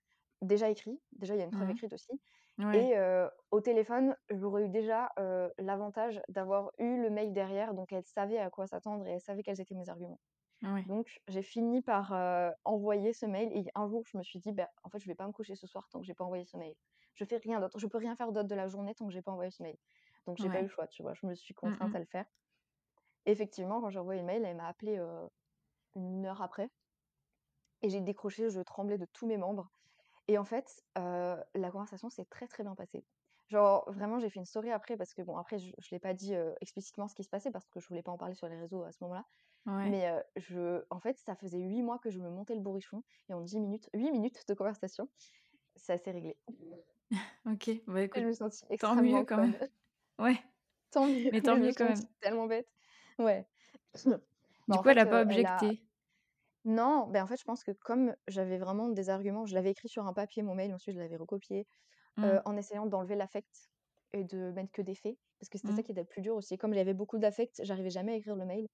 déjà 0.42 0.70
écrits», 0.70 1.01
déjà 1.12 1.35
il 1.35 1.38
y 1.38 1.42
a 1.42 1.44
une 1.44 1.51
preuve 1.53 1.70
Mmh. 1.70 1.73
écrite 1.73 1.92
aussi 1.92 2.20
Ouais. 2.59 2.90
et 2.90 2.94
au 3.53 3.61
téléphone, 3.62 4.16
j'aurais 4.31 4.64
eu 4.66 4.68
déjà, 4.70 5.11
l'avantage 5.59 6.23
d'avoir 6.29 6.73
eu 6.79 7.01
le 7.03 7.11
mail 7.11 7.33
derrière, 7.33 7.75
donc 7.75 7.92
elle 7.92 8.05
savait 8.05 8.38
à 8.38 8.51
quoi 8.51 8.66
s'attendre 8.68 9.07
et 9.09 9.12
elle 9.12 9.20
savait 9.20 9.42
quels 9.44 9.61
étaient 9.61 9.75
mes 9.77 9.88
arguments. 9.90 10.20
Ouais. 10.62 10.87
Donc 10.87 11.20
j'ai 11.29 11.42
fini 11.42 11.83
par, 11.83 12.12
envoyer 12.64 13.12
ce 13.14 13.27
mail 13.27 13.51
et 13.57 13.64
un 13.75 13.88
jour, 13.88 14.05
je 14.07 14.18
me 14.18 14.23
suis 14.23 14.38
dit: 14.40 14.53
«Bah, 14.53 14.68
en 14.85 14.90
fait, 14.90 14.99
je 15.01 15.07
vais 15.09 15.14
pas 15.16 15.27
me 15.27 15.33
coucher 15.33 15.57
ce 15.57 15.66
soir 15.66 15.88
tant 15.90 16.01
que 16.01 16.07
j'ai 16.07 16.14
pas 16.14 16.25
envoyé 16.25 16.44
ce 16.44 16.57
mail. 16.59 16.75
Je 17.14 17.25
fais 17.25 17.38
rien 17.38 17.61
d'autre, 17.61 17.79
je 17.79 17.87
peux 17.88 17.99
rien 17.99 18.16
faire 18.16 18.33
d'autre 18.33 18.49
de 18.49 18.55
la 18.57 18.68
journée 18.68 18.94
tant 18.94 19.07
que 19.07 19.12
j'ai 19.12 19.23
pas 19.23 19.33
envoyé 19.33 19.51
ce 19.51 19.62
mail». 19.62 19.79
Donc 20.27 20.38
j'ai 20.38 20.51
pas 20.51 20.61
eu 20.61 20.62
Ouais. 20.62 20.64
le 20.64 20.68
choix, 20.68 20.87
tu 20.88 21.03
vois? 21.03 21.14
Je 21.14 21.27
me 21.27 21.35
suis 21.35 21.55
Mmh 21.64 21.79
contrainte 21.79 21.94
à 21.94 22.01
le 22.01 22.07
faire. 22.07 22.27
Effectivement, 23.27 23.81
quand 23.83 23.90
j'ai 23.90 23.99
envoyé 23.99 24.20
le 24.23 24.27
mail, 24.27 24.44
elle 24.47 24.57
m'a 24.57 24.66
appelée, 24.68 24.97
heu, 24.99 25.29
1 25.97 26.27
heure 26.27 26.42
après 26.42 26.70
et 27.83 27.88
j'ai 27.90 28.01
décroché, 28.01 28.51
je 28.51 28.61
tremblais 28.61 28.99
de 28.99 29.05
tous 29.12 29.27
mes 29.29 29.37
membres 29.37 29.70
et 30.29 30.39
en 30.39 30.45
fait, 30.45 30.85
la 30.97 31.71
conversation 31.73 32.11
s'est 32.11 32.25
très, 32.27 32.47
très 32.49 32.63
bien 32.65 32.75
passée. 32.75 33.05
Genre 33.49 33.91
vraiment, 33.93 34.19
j'ai 34.19 34.31
fait 34.31 34.39
une 34.41 34.47
story 34.47 34.71
après 34.73 34.97
parce 34.97 35.13
que 35.15 35.23
bon, 35.23 35.37
après 35.37 35.59
je 35.59 35.73
je 35.79 35.89
l'ai 35.93 35.99
pas 36.01 36.15
dit, 36.15 36.35
explicitement 36.61 37.09
ce 37.09 37.15
qui 37.15 37.25
se 37.25 37.29
passait 37.29 37.51
parce 37.51 37.69
que 37.69 37.81
je 37.81 37.89
voulais 37.89 38.03
pas 38.03 38.13
en 38.13 38.19
parler 38.19 38.35
sur 38.35 38.49
les 38.49 38.57
réseaux 38.59 38.85
à 38.85 38.93
ce 38.93 38.99
moment-là. 39.05 39.27
Ouais. 39.67 39.95
Mais, 39.95 40.11
je 40.37 40.85
en 40.91 41.01
fait, 41.01 41.19
ça 41.19 41.37
faisait 41.37 41.61
8 41.61 41.83
mois 41.83 41.99
que 42.01 42.11
je 42.11 42.21
me 42.21 42.31
montais 42.31 42.55
le 42.55 42.61
bourrichon 42.63 43.05
et 43.29 43.35
en 43.35 43.43
10 43.43 43.61
minutes 43.61 43.91
8 43.95 44.11
minutes 44.13 44.49
de 44.49 44.55
conversation, 44.55 45.09
ça 45.77 45.99
s'est 45.99 46.13
réglé. 46.13 46.39
OK, 47.47 47.71
bah, 47.87 48.03
Et 48.15 48.21
je 48.21 48.25
écoute, 48.25 48.27
me 48.27 48.33
suis 48.33 48.39
sentie 48.39 48.65
tant 48.79 48.97
mieux 48.97 49.15
extrêmement 49.15 49.25
quand 49.25 49.39
même. 49.39 49.55
Ouais, 50.19 50.43
Tant 50.91 51.07
mieux, 51.09 51.33
mais 51.33 51.43
tant 51.43 51.57
mieux 51.59 51.73
suis 51.73 51.75
quand 51.75 51.85
même. 51.87 52.09
tellement 52.21 52.47
bête. 52.47 52.69
Ouais. 53.19 53.47
Du 54.69 54.79
coup, 54.79 54.89
elle 54.91 54.99
a 54.99 55.07
pas 55.07 55.23
objecté? 55.23 55.83
Non, 56.64 57.07
ben, 57.09 57.22
en 57.24 57.27
fait, 57.27 57.37
je 57.38 57.44
pense 57.44 57.62
que 57.64 57.72
comme 57.72 58.16
j'avais 58.29 58.59
vraiment 58.59 58.88
des 58.88 59.11
arguments, 59.11 59.46
je 59.46 59.55
l'avais 59.55 59.70
écrit 59.72 59.88
sur 59.88 60.07
un 60.07 60.12
papier, 60.14 60.42
mon 60.42 60.55
mail, 60.55 60.72
ensuite 60.74 60.94
je 60.96 61.00
l'avais 61.00 61.16
recopié, 61.16 61.66
Mmh. 62.16 62.38
en 62.46 62.57
essayant 62.57 62.87
d'enlever 62.87 63.16
l'affect 63.16 63.70
et 64.12 64.24
de 64.24 64.53
mettre 64.53 64.72
que 64.72 64.83
des 64.83 64.94
faits. 64.94 65.18
Parce 65.40 65.50
que 65.50 65.59
c'était 65.59 65.72
ça 65.72 65.83
Mmh. 65.83 65.85
qui 65.85 65.92
était 65.92 66.03
le 66.03 66.07
plus 66.09 66.22
dur 66.22 66.37
aussi. 66.37 66.59
Comme 66.59 66.72
il 66.74 66.79
y 66.79 66.81
avait 66.81 66.94
beaucoup 66.94 67.18
d'affect, 67.18 67.61
j'arrivais 67.64 67.90
jamais 67.90 68.12
à 68.14 68.16
écrire 68.16 68.37
le 68.37 68.46
mail 68.46 68.68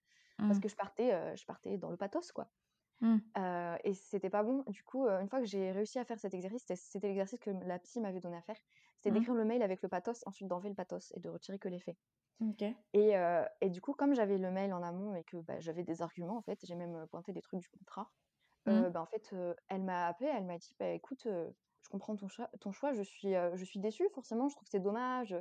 parce 0.46 0.58
Mmh. 0.58 0.60
que 0.60 0.68
je 0.68 0.76
partais, 0.76 1.36
je 1.36 1.44
partais 1.46 1.78
dans 1.78 1.90
le 1.90 1.96
pathos, 1.96 2.32
quoi. 2.32 2.50
Mmh. 3.00 3.20
Et 3.84 3.94
c'était 3.94 4.30
pas 4.30 4.42
bon. 4.42 4.64
Du 4.68 4.82
coup, 4.84 5.06
une 5.08 5.28
fois 5.28 5.40
que 5.40 5.46
j'ai 5.46 5.72
réussi 5.72 5.98
à 5.98 6.04
faire 6.04 6.18
cet 6.20 6.34
exercice, 6.34 6.62
c'était 6.62 6.76
c'était 6.76 7.08
l'exercice 7.08 7.38
que 7.40 7.50
la 7.50 7.78
psy 7.80 8.00
m'avait 8.00 8.20
donné 8.20 8.36
à 8.36 8.42
faire. 8.42 8.58
C'était 8.96 9.10
Mmh. 9.10 9.12
d'écrire 9.12 9.34
le 9.34 9.44
mail 9.44 9.62
avec 9.62 9.82
le 9.82 9.88
pathos, 9.88 10.22
ensuite 10.26 10.48
d'enlever 10.48 10.68
le 10.70 10.74
pathos 10.76 11.12
et 11.16 11.20
de 11.20 11.28
retirer 11.30 11.58
que 11.58 11.68
les 11.68 11.80
faits. 11.80 11.96
Et 12.92 13.12
et 13.60 13.70
du 13.70 13.80
coup, 13.80 13.94
comme 13.94 14.14
j'avais 14.14 14.38
le 14.38 14.50
mail 14.50 14.72
en 14.74 14.82
amont 14.82 15.14
et 15.14 15.24
que, 15.24 15.36
bah, 15.38 15.60
j'avais 15.60 15.84
des 15.84 16.02
arguments, 16.02 16.36
en 16.38 16.42
fait, 16.42 16.58
j'ai 16.64 16.74
même, 16.74 17.06
pointé 17.08 17.32
des 17.32 17.42
trucs 17.42 17.60
du 17.60 17.68
contrat, 17.68 18.10
Mmh. 18.66 18.90
bah, 18.92 19.02
en 19.02 19.06
fait, 19.06 19.34
elle 19.68 19.82
m'a 19.84 20.06
appelée, 20.08 20.30
elle 20.34 20.46
m'a 20.46 20.58
dit: 20.58 20.74
«Bah, 20.80 20.88
écoute, 20.90 21.24
je 21.26 21.88
comprends 21.90 22.16
ton 22.16 22.28
choix 22.28 22.50
ton 22.60 22.72
choix, 22.72 22.92
je 22.94 23.02
suis, 23.02 23.32
je 23.54 23.64
suis 23.64 23.80
déçue 23.80 24.08
forcément, 24.14 24.48
je 24.48 24.54
trouve 24.56 24.64
que 24.66 24.70
c'est 24.70 24.80
dommage, 24.80 25.36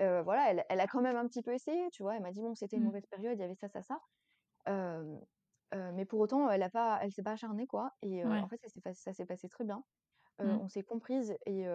voilà, 0.00 0.50
elle 0.52 0.64
elle 0.70 0.80
a 0.80 0.88
quand 0.88 1.02
même 1.02 1.16
un 1.16 1.26
petit 1.28 1.42
peu 1.42 1.54
essayé, 1.54 1.90
tu 1.92 2.02
vois? 2.04 2.16
Elle 2.16 2.22
m'a 2.22 2.32
dit: 2.32 2.42
«Bon, 2.42 2.54
c'était 2.56 2.76
une 2.78 2.84
Mmh. 2.84 2.86
mauvaise 2.86 3.06
période, 3.06 3.38
il 3.38 3.42
y 3.42 3.44
avait 3.44 3.54
ça, 3.56 3.68
ça, 3.68 3.82
ça». 3.82 4.00
Mais 5.74 6.04
pour 6.06 6.20
autant, 6.20 6.50
elle 6.50 6.62
a 6.62 6.70
pas 6.70 6.98
elle 7.02 7.12
s'est 7.12 7.22
pas 7.22 7.32
acharnée, 7.32 7.66
quoi 7.66 7.92
et 8.02 8.24
Ouais. 8.24 8.42
en 8.42 8.48
fait, 8.48 8.60
ça 8.94 9.12
s'est 9.14 9.26
passé 9.26 9.48
très 9.48 9.64
bien. 9.64 9.84
Mmh. 10.42 10.60
on 10.60 10.68
s'est 10.68 10.84
comprises 10.84 11.36
et 11.46 11.66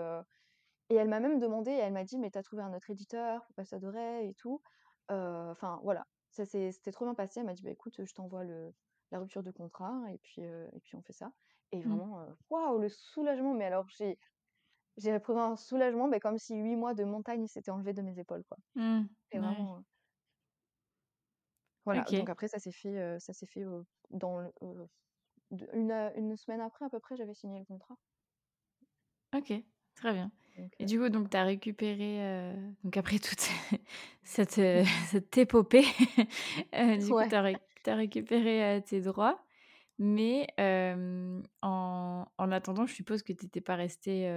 et 0.89 0.95
elle 0.95 1.07
m'a 1.09 1.19
même 1.19 1.39
demandé, 1.39 1.71
elle 1.71 1.93
m'a 1.93 2.03
dit: 2.03 2.17
«Mais 2.19 2.31
tu 2.31 2.37
as 2.37 2.43
trouvé 2.43 2.63
un 2.63 2.73
autre 2.73 2.89
éditeur 2.89 3.45
pour 3.45 3.55
Passe 3.55 3.73
Adorée 3.73 4.27
et 4.27 4.33
tout?» 4.35 4.61
enfin, 5.09 5.79
voilà, 5.83 6.05
ça 6.31 6.45
c'était 6.45 6.91
trop 6.91 7.05
bien 7.05 7.15
passé. 7.15 7.39
Elle 7.41 7.45
m'a 7.47 7.53
dit: 7.53 7.63
«Bah, 7.63 7.71
écoute, 7.71 8.03
je 8.05 8.13
t'envoie 8.13 8.43
le 8.43 8.73
la 9.11 9.19
rupture 9.19 9.43
de 9.43 9.51
contrat 9.51 10.01
et 10.11 10.17
puis, 10.19 10.41
et 10.41 10.79
puis 10.83 10.95
on 10.95 11.01
fait 11.03 11.13
ça» 11.13 11.31
et 11.73 11.83
Mmh. 11.83 12.01
vraiment, 12.01 12.25
waouh, 12.49 12.79
le 12.79 12.89
soulagement! 12.89 13.53
Mais 13.53 13.65
alors 13.65 13.87
j'ai 13.89 14.17
j'ai 14.97 15.13
éprouvé 15.15 15.41
un 15.41 15.55
soulagement, 15.57 16.07
mais 16.09 16.19
comme 16.21 16.37
si 16.39 16.55
8 16.57 16.75
mois 16.77 16.93
de 16.95 17.03
montagne 17.05 17.47
s'étaient 17.47 17.71
enlevés 17.71 17.93
de 17.93 18.01
mes 18.03 18.19
épaules, 18.19 18.43
quoi. 18.45 18.57
Mmh. 18.75 19.07
C'est 19.31 19.39
Ouais. 19.39 19.39
vraiment, 19.39 19.83
voilà, 21.85 22.11
donc 22.11 22.29
après 22.29 22.47
ça 22.47 22.59
s'est 22.59 22.71
fait, 22.71 23.19
ça 23.19 23.33
s'est 23.33 23.45
fait, 23.47 23.63
dans 24.11 24.39
le 24.39 24.51
une, 25.73 25.91
heu, 25.91 26.11
1 26.17 26.35
semaine 26.35 26.61
après 26.61 26.85
à 26.85 26.89
peu 26.89 26.99
près, 26.99 27.15
j'avais 27.15 27.33
signé 27.35 27.59
le 27.59 27.65
contrat. 27.65 27.95
OK, 29.33 29.53
très 29.95 30.13
bien 30.13 30.31
Donc 30.57 30.73
et 30.79 30.85
heu, 30.85 30.87
du 30.87 30.99
coup, 30.99 31.09
donc 31.09 31.29
tu 31.29 31.37
as 31.37 31.43
récupéré, 31.43 32.19
heu, 32.21 32.53
donc 32.83 32.97
après 32.97 33.19
toute 33.19 33.41
cette, 34.23 34.57
heu, 34.57 34.83
cette 35.11 35.37
épopée, 35.37 35.85
du 36.97 37.15
coup, 37.15 37.25
tu 37.25 37.35
as 37.35 37.95
récupéré, 37.95 38.81
tes 38.85 39.01
droits, 39.01 39.43
mais 39.99 40.47
en 41.61 42.25
en 42.37 42.51
attendant, 42.51 42.85
je 42.87 42.93
suppose 42.95 43.23
que 43.23 43.33
tu 43.33 43.45
étais 43.45 43.61
pas 43.61 43.75
restée, 43.75 44.29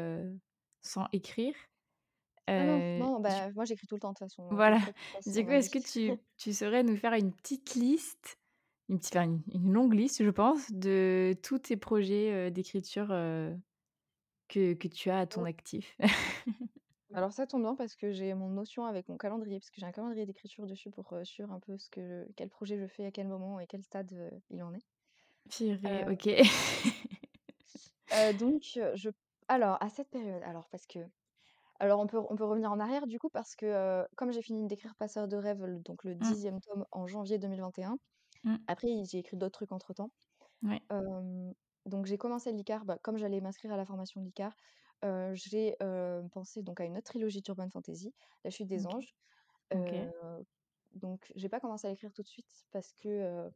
sans 0.82 1.06
écrire? 1.12 1.54
Ah 2.56 2.66
non, 2.66 3.20
bah, 3.20 3.50
moi 3.52 3.64
j'écris 3.64 3.86
tout 3.88 3.96
le 3.96 4.00
temps 4.00 4.10
de 4.12 4.14
toute 4.14 4.28
façon, 4.28 4.44
voilà, 4.50 4.78
du 5.26 5.44
coup, 5.44 5.52
est-ce 5.52 5.70
que 5.70 5.78
tu 5.78 6.16
tu 6.36 6.52
saurais 6.52 6.82
nous 6.82 6.96
faire 6.96 7.14
une 7.14 7.32
petite 7.32 7.74
liste, 7.74 8.38
une 8.88 8.98
petite 8.98 9.16
enfin, 9.16 9.24
une 9.26 9.42
une 9.52 9.72
longue 9.72 9.94
liste, 9.94 10.22
je 10.24 10.30
pense, 10.30 10.70
de 10.72 11.34
tous 11.42 11.58
tes 11.60 11.76
projets, 11.76 12.50
d'écriture, 12.50 13.08
que 14.48 14.74
que 14.74 14.88
tu 14.88 15.10
as 15.10 15.20
à 15.20 15.26
ton 15.26 15.44
actif? 15.44 15.96
Alors 17.14 17.32
ça 17.32 17.46
tombe 17.46 17.62
bien 17.62 17.74
parce 17.76 17.94
que 17.96 18.10
j'ai 18.12 18.34
mon 18.34 18.48
Notion 18.50 18.84
avec 18.86 19.08
mon 19.08 19.16
calendrier, 19.16 19.58
parce 19.60 19.70
que 19.70 19.80
j'ai 19.80 19.86
un 19.86 19.92
calendrier 19.92 20.26
d'écriture 20.26 20.66
dessus 20.66 20.90
pour, 20.90 21.12
heu, 21.14 21.24
suivre 21.24 21.50
un 21.52 21.60
peu 21.60 21.76
ce 21.78 21.88
que 21.90 22.26
quel 22.36 22.50
projet 22.50 22.76
je 22.78 22.86
fais, 22.86 23.06
à 23.06 23.10
quel 23.12 23.28
moment 23.28 23.58
et 23.60 23.66
quel 23.66 23.82
stade, 23.82 24.12
heu, 24.12 24.30
il 24.50 24.62
en 24.62 24.74
est. 24.74 24.84
Purée, 25.48 26.04
Heu 26.04 26.08
OK. 26.08 26.28
heu, 28.12 28.32
donc 28.34 28.62
heu, 28.76 28.92
je 28.96 29.10
alors 29.48 29.76
à 29.82 29.88
cette 29.90 30.10
période, 30.10 30.42
alors 30.42 30.68
parce 30.70 30.86
que 30.86 31.00
alors 31.80 32.00
on 32.00 32.06
peut 32.08 32.18
on 32.30 32.36
peut 32.36 32.44
revenir 32.44 32.72
en 32.72 32.80
arrière 32.80 33.06
du 33.08 33.18
coup 33.20 33.30
parce 33.30 33.56
que, 33.56 33.66
heu, 34.04 34.08
comme 34.16 34.32
j'ai 34.32 34.42
fini 34.42 34.66
d'écrire 34.68 34.94
Passeur 34.96 35.28
de 35.28 35.36
rêves, 35.38 35.64
le 35.64 35.80
donc 35.80 36.04
le 36.04 36.14
Mmh. 36.20 36.34
10e 36.34 36.60
tome 36.60 36.86
en 36.92 37.06
janvier 37.08 37.38
2021, 37.38 37.98
Mmh. 38.44 38.58
après 38.68 38.88
j'ai 39.10 39.18
écrit 39.20 39.36
d'autres 39.38 39.52
trucs 39.60 39.72
entre 39.72 39.94
temps. 39.94 40.10
Ouais. 40.62 40.82
Hem, 40.90 41.54
donc 41.86 42.06
j'ai 42.06 42.18
commencé 42.18 42.52
l'ICAR, 42.52 42.84
bah, 42.84 42.98
comme 43.02 43.16
j'allais 43.18 43.40
m'inscrire 43.40 43.72
à 43.72 43.76
la 43.76 43.84
formation 43.84 44.20
de 44.20 44.26
l'ICAR, 44.26 44.54
j'ai, 45.34 45.76
pensé 46.32 46.62
donc 46.62 46.80
à 46.80 46.84
une 46.84 46.96
autre 46.96 47.04
trilogie 47.06 47.42
d'urban 47.42 47.68
fantasy, 47.70 48.14
La 48.44 48.50
Chute 48.50 48.68
des 48.68 48.86
anges. 48.86 49.14
Heu, 49.72 49.78
OK. 49.78 49.94
donc 50.94 51.32
j'ai 51.36 51.48
pas 51.48 51.60
commencé 51.60 51.86
à 51.86 51.90
l'écrire 51.90 52.12
tout 52.12 52.22
de 52.22 52.28
suite 52.28 52.66
parce 52.70 52.92
que, 52.92 53.50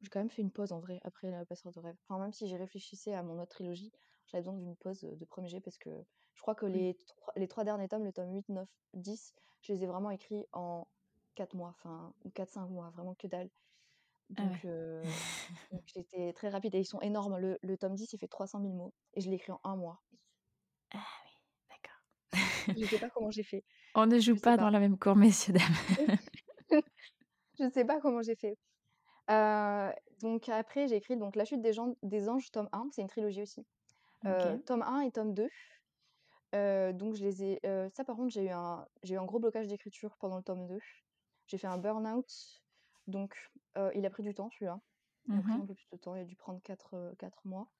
j'ai 0.00 0.08
quand 0.08 0.18
même 0.20 0.30
fait 0.30 0.42
une 0.42 0.50
pause 0.50 0.72
en 0.72 0.80
vrai 0.80 0.98
après 1.04 1.30
La 1.30 1.44
Passeuse 1.44 1.74
de 1.74 1.80
rêve. 1.80 1.96
Enfin 2.08 2.20
même 2.20 2.32
si 2.32 2.48
j'y 2.48 2.56
réfléchissais 2.56 3.14
à 3.14 3.22
mon 3.22 3.40
autre 3.40 3.50
trilogie, 3.52 3.92
j'avais 4.26 4.42
besoin 4.42 4.54
d'une 4.54 4.76
pause, 4.76 5.00
de 5.02 5.24
1er 5.24 5.48
jet 5.48 5.60
parce 5.60 5.78
que 5.78 5.90
je 6.34 6.42
crois 6.42 6.54
que 6.54 6.66
Oui. 6.66 6.72
les 6.72 6.94
trois 7.06 7.32
les 7.36 7.48
3 7.48 7.64
derniers 7.64 7.88
tomes, 7.88 8.04
le 8.04 8.12
tome 8.12 8.32
8, 8.32 8.48
9, 8.48 8.68
10, 8.94 9.34
je 9.62 9.72
les 9.72 9.84
ai 9.84 9.86
vraiment 9.86 10.10
écrits 10.10 10.46
en 10.52 10.86
4 11.34 11.54
mois, 11.54 11.70
enfin 11.78 12.12
ou 12.24 12.30
4-5 12.30 12.68
mois, 12.68 12.90
vraiment 12.90 13.14
que 13.14 13.26
dalle. 13.26 13.50
Ah 14.36 14.42
Donc 14.42 14.52
ouais. 14.52 14.64
heu, 14.64 15.22
donc 15.72 15.82
j'étais 15.86 16.32
très 16.34 16.48
rapide 16.50 16.74
et 16.74 16.80
ils 16.80 16.84
sont 16.86 17.00
énormes. 17.00 17.38
Le 17.38 17.58
le 17.62 17.78
tome 17.78 17.94
10, 17.94 18.12
il 18.12 18.18
fait 18.18 18.28
300 18.28 18.60
000 18.60 18.74
mots 18.74 18.94
et 19.14 19.20
je 19.20 19.30
l'ai 19.30 19.36
écrit 19.36 19.52
en 19.52 19.60
un 19.64 19.76
mois. 19.76 20.02
Ah 20.92 21.06
oui, 21.24 21.30
d'accord. 21.70 21.96
Je 22.76 22.86
sais 22.86 22.98
pas 22.98 23.10
comment 23.10 23.30
j'ai 23.30 23.44
fait. 23.44 23.64
On 23.94 24.06
ne 24.06 24.18
joue 24.18 24.36
pas 24.36 24.56
pas. 24.56 24.58
dans 24.58 24.70
la 24.70 24.80
même 24.80 24.98
cour, 24.98 25.16
messieurs, 25.16 25.52
dames. 25.54 25.74
Je 27.58 27.70
sais 27.70 27.84
pas 27.86 28.00
comment 28.00 28.22
j'ai 28.22 28.36
fait. 28.36 28.58
Donc 30.20 30.48
après 30.48 30.88
j'ai 30.88 30.96
écrit 30.96 31.16
donc 31.16 31.36
La 31.36 31.44
Chute 31.44 31.60
des 31.62 31.72
gens 31.72 31.94
des 32.02 32.28
anges, 32.28 32.50
tome 32.50 32.68
1, 32.72 32.88
c'est 32.92 33.02
une 33.02 33.08
trilogie 33.08 33.42
aussi. 33.42 33.66
Tome 34.66 34.82
1 34.82 35.00
et 35.02 35.12
tome 35.12 35.34
2. 35.34 35.50
Heu, 36.54 36.92
donc 36.94 37.14
je 37.16 37.24
les 37.24 37.44
ai 37.44 37.60
ça 37.94 38.04
par 38.04 38.16
contre 38.16 38.30
j'ai 38.32 38.44
eu 38.46 38.50
un 38.50 38.86
j'ai 39.02 39.14
eu 39.14 39.18
un 39.18 39.24
gros 39.24 39.38
blocage 39.40 39.68
d'écriture 39.68 40.16
pendant 40.18 40.36
le 40.38 40.42
tome 40.44 40.66
2. 40.66 40.82
J'ai 41.46 41.58
fait 41.58 41.66
un 41.68 41.78
burn-out, 41.78 42.61
donc 43.06 43.50
il 43.94 44.04
a 44.06 44.10
pris 44.10 44.22
du 44.22 44.34
temps 44.34 44.50
celui-là. 44.50 44.80
Il 45.28 45.34
a 45.34 45.38
Mmh 45.38 45.42
pris 45.42 45.52
un 45.52 45.66
peu 45.66 45.74
plus 45.74 45.88
de 45.92 45.96
temps, 45.96 46.14
il 46.16 46.20
a 46.20 46.24
dû 46.24 46.34
prendre 46.34 46.60
4, 46.62 46.96
heu, 46.96 47.14
4 47.18 47.46
mois. 47.46 47.70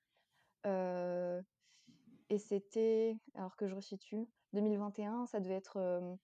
Et 2.31 2.39
c'était 2.39 3.19
alors 3.35 3.57
que 3.57 3.67
je 3.67 3.75
resitue, 3.75 4.27
2021, 4.53 5.27
ça 5.27 5.41
devait 5.41 5.55
être, 5.55 6.17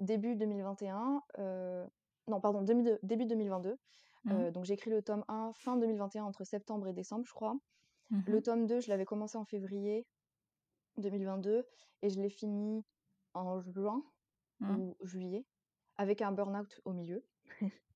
début 0.00 0.36
2021, 0.36 1.22
heu, 1.38 1.84
non 2.28 2.40
pardon, 2.40 2.62
demi 2.62 2.88
début 3.02 3.26
2022. 3.26 3.78
Mmh. 4.24 4.50
Donc 4.50 4.64
j'ai 4.64 4.74
écrit 4.74 4.90
le 4.90 5.02
tome 5.02 5.24
1 5.28 5.52
fin 5.54 5.76
2021 5.76 6.24
entre 6.24 6.44
septembre 6.44 6.86
et 6.86 6.92
décembre, 6.92 7.24
je 7.26 7.32
crois. 7.32 7.56
Mmh 8.10 8.20
Le 8.26 8.42
tome 8.42 8.66
2, 8.66 8.80
je 8.80 8.88
l'avais 8.88 9.04
commencé 9.04 9.36
en 9.36 9.44
février 9.44 10.06
2022 10.98 11.66
et 12.02 12.10
je 12.10 12.20
l'ai 12.20 12.30
fini 12.30 12.84
en 13.34 13.60
juin 13.60 14.04
ou 14.60 14.96
juillet 15.02 15.44
avec 15.96 16.22
un 16.22 16.30
burn-out 16.30 16.80
au 16.84 16.92
milieu. 16.92 17.24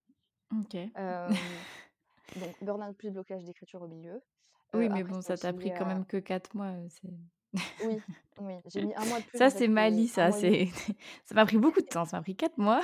OK. 0.52 0.90
Donc 2.36 2.56
burn-out 2.60 2.96
plus 2.96 3.10
blocage 3.10 3.44
d'écriture 3.44 3.82
au 3.82 3.88
milieu. 3.88 4.22
Oui, 4.74 4.88
mais 4.90 5.02
après 5.02 5.14
bon, 5.14 5.20
ça 5.22 5.38
t'a 5.38 5.52
pris 5.52 5.72
quand 5.72 5.86
même 5.86 6.04
que 6.06 6.16
4 6.18 6.54
mois, 6.54 6.74
oui, 7.78 8.02
oui, 8.38 8.54
j'ai 8.66 8.80
mis 8.82 8.94
1 8.94 9.04
mois 9.04 9.20
de 9.20 9.26
plus 9.26 9.44
ça, 9.44 9.50
c'est 9.50 9.68
Mali, 9.68 10.08
1 10.08 10.08
ça, 10.08 10.32
c'est 10.32 10.68
ça 11.24 11.34
m'a 11.34 11.46
pris 11.46 11.58
beaucoup 11.58 11.80
de 11.80 11.86
temps, 11.86 12.04
ça 12.04 12.18
m'a 12.18 12.22
pris 12.22 12.36
4 12.36 12.58
mois. 12.58 12.80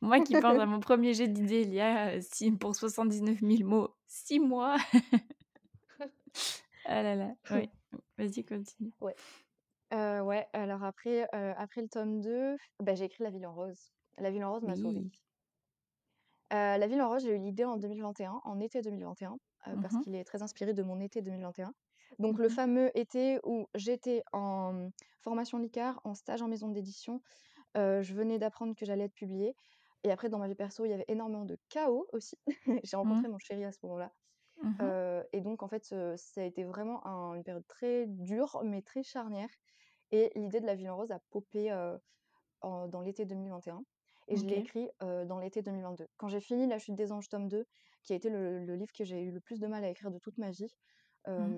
Moi 0.00 0.20
qui 0.20 0.36
pense 0.36 0.58
à 0.58 0.66
mon 0.66 0.80
1er 0.80 1.14
jet 1.14 1.28
d'idées 1.28 1.62
il 1.62 1.74
y 1.74 1.80
a, 1.80 2.16
heu, 2.16 2.20
si 2.22 2.50
pour 2.52 2.74
79 2.76 3.42
000 3.42 3.64
mots, 3.64 3.94
6 4.06 4.40
mois. 4.40 4.76
Ah 6.84 7.02
là 7.02 7.14
là, 7.16 7.34
oui. 7.50 7.70
Vas-y, 8.18 8.44
continue. 8.44 8.92
Ouais. 9.00 9.16
Heu, 9.92 10.22
ouais, 10.22 10.46
alors 10.54 10.84
après, 10.84 11.24
heu, 11.34 11.54
après 11.58 11.82
le 11.82 11.88
tome 11.88 12.20
2, 12.20 12.56
bah, 12.80 12.94
j'ai 12.94 13.06
écrit 13.06 13.24
La 13.24 13.30
Ville 13.30 13.46
en 13.46 13.54
rose. 13.54 13.92
La 14.18 14.30
Ville 14.30 14.44
en 14.44 14.52
rose 14.52 14.64
m'a 14.64 14.76
sauvée. 14.76 15.06
La 16.52 16.86
Ville 16.86 17.00
en 17.02 17.08
rose, 17.08 17.22
j'ai 17.24 17.34
eu 17.34 17.38
l'idée 17.38 17.64
en 17.64 17.76
2021, 17.78 18.40
en 18.44 18.60
été 18.60 18.82
2021, 18.82 19.38
heu, 19.68 19.76
Mmh 19.76 19.80
parce 19.80 19.96
qu'il 19.96 20.14
est 20.14 20.24
très 20.24 20.42
inspiré 20.42 20.74
de 20.74 20.82
mon 20.82 21.00
été 21.00 21.22
2021. 21.22 21.74
Donc 22.18 22.38
Mmh 22.38 22.38
le 22.38 22.48
fameux 22.50 22.96
été 22.98 23.40
où 23.44 23.68
j'étais 23.74 24.22
en, 24.32 24.90
formation 25.20 25.58
LICAR, 25.58 26.00
en 26.04 26.14
stage 26.14 26.42
en 26.42 26.48
maison 26.48 26.68
d'édition, 26.68 27.22
je 27.76 28.14
venais 28.14 28.38
d'apprendre 28.38 28.74
que 28.76 28.86
j'allais 28.86 29.04
être 29.04 29.14
publiée. 29.14 29.56
Et 30.04 30.12
après 30.12 30.28
dans 30.30 30.38
ma 30.38 30.48
vie 30.48 30.54
perso, 30.56 30.84
il 30.84 30.90
y 30.90 30.94
avait 30.94 31.06
énormément 31.08 31.44
de 31.46 31.58
chaos 31.70 32.08
aussi. 32.12 32.36
J'ai 32.84 32.96
Mmh. 33.02 33.22
rencontré 33.22 33.28
mon 33.28 33.38
chéri 33.38 33.64
à 33.64 33.72
ce 33.72 33.78
moment-là, 33.84 34.12
et 35.32 35.40
donc 35.40 35.62
en 35.62 35.68
fait, 35.68 35.84
ça 35.84 36.40
a 36.40 36.44
été 36.44 36.64
vraiment 36.64 37.06
un 37.06 37.34
une 37.34 37.44
période 37.44 37.66
très 37.68 38.06
dure, 38.06 38.60
mais 38.64 38.82
très 38.82 39.02
charnière. 39.02 39.48
Et 40.12 40.32
l'idée 40.36 40.60
de 40.60 40.66
La 40.66 40.74
Ville 40.74 40.90
en 40.90 40.96
rose 40.96 41.12
a 41.12 41.20
popé, 41.30 41.72
en 42.62 42.88
dans 42.88 43.00
l'été 43.00 43.24
2021 43.26 43.84
et 44.28 44.36
je 44.36 44.46
l'ai 44.46 44.56
écrit, 44.58 44.90
dans 45.00 45.38
l'été 45.38 45.62
2022. 45.62 46.08
Quand 46.16 46.28
j'ai 46.28 46.40
fini 46.40 46.66
La 46.66 46.78
Chute 46.78 46.94
des 46.96 47.12
anges, 47.12 47.28
tome 47.28 47.48
2, 47.48 47.66
qui 48.02 48.12
a 48.12 48.16
été 48.16 48.30
le 48.30 48.64
le 48.64 48.76
livre 48.76 48.92
que 48.92 49.04
j'ai 49.04 49.22
eu 49.22 49.30
le 49.32 49.40
plus 49.40 49.60
de 49.60 49.66
mal 49.66 49.84
à 49.84 49.88
écrire 49.90 50.10
de 50.10 50.18
toute 50.18 50.38
ma 50.38 50.50
vie, 50.50 50.74
Mmh. 51.36 51.54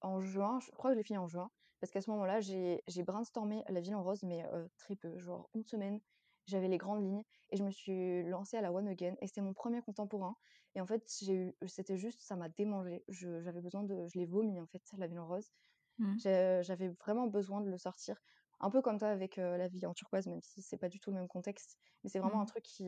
en 0.00 0.20
juin, 0.20 0.58
je 0.60 0.70
crois 0.72 0.90
que 0.90 0.94
je 0.94 0.98
l'ai 0.98 1.04
fini 1.04 1.18
en 1.18 1.26
juin, 1.28 1.50
parce 1.80 1.92
qu'à 1.92 2.00
ce 2.00 2.10
moment-là, 2.10 2.40
j'ai 2.40 2.82
brainstormé 3.04 3.64
La 3.68 3.80
Ville 3.80 3.94
en 3.94 4.02
rose, 4.02 4.22
mais 4.22 4.44
très 4.78 4.96
peu, 4.96 5.18
genre 5.18 5.48
une 5.54 5.64
semaine. 5.64 6.00
J'avais 6.46 6.68
les 6.68 6.78
grandes 6.78 7.04
lignes 7.04 7.22
et 7.50 7.56
je 7.56 7.62
me 7.64 7.70
suis 7.70 8.22
lancée 8.24 8.56
à 8.56 8.62
la 8.62 8.72
one 8.72 8.88
again 8.88 9.14
et 9.20 9.26
c'était 9.26 9.42
mon 9.42 9.52
1er 9.52 9.82
contemporain 9.82 10.36
et 10.74 10.80
en 10.80 10.86
fait, 10.86 11.06
j'ai 11.22 11.34
eu 11.34 11.54
c'était 11.66 11.96
juste 11.98 12.22
ça 12.22 12.34
m'a 12.36 12.48
démangé. 12.48 13.04
Je 13.08 13.40
j'avais 13.40 13.60
besoin 13.60 13.82
de 13.84 14.06
je 14.08 14.18
l'ai 14.18 14.26
vomi 14.26 14.58
en 14.60 14.66
fait, 14.66 14.82
La 14.98 15.06
Ville 15.06 15.20
en 15.20 15.28
rose. 15.28 15.50
Mmh. 15.98 16.20
J'avais 16.62 16.88
vraiment 16.88 17.26
besoin 17.28 17.60
de 17.62 17.68
le 17.70 17.78
sortir, 17.78 18.20
un 18.60 18.70
peu 18.70 18.82
comme 18.82 18.98
toi 18.98 19.08
avec, 19.08 19.36
La 19.36 19.68
Vie 19.68 19.86
en 19.86 19.94
turquoise, 19.94 20.26
même 20.28 20.42
si 20.42 20.62
c'est 20.62 20.78
pas 20.78 20.88
du 20.88 21.00
tout 21.00 21.10
le 21.10 21.16
même 21.16 21.28
contexte, 21.28 21.78
mais 22.04 22.10
c'est 22.10 22.18
vraiment 22.20 22.40
un 22.42 22.44
Mmh. 22.44 22.46
truc 22.46 22.64
qui 22.64 22.84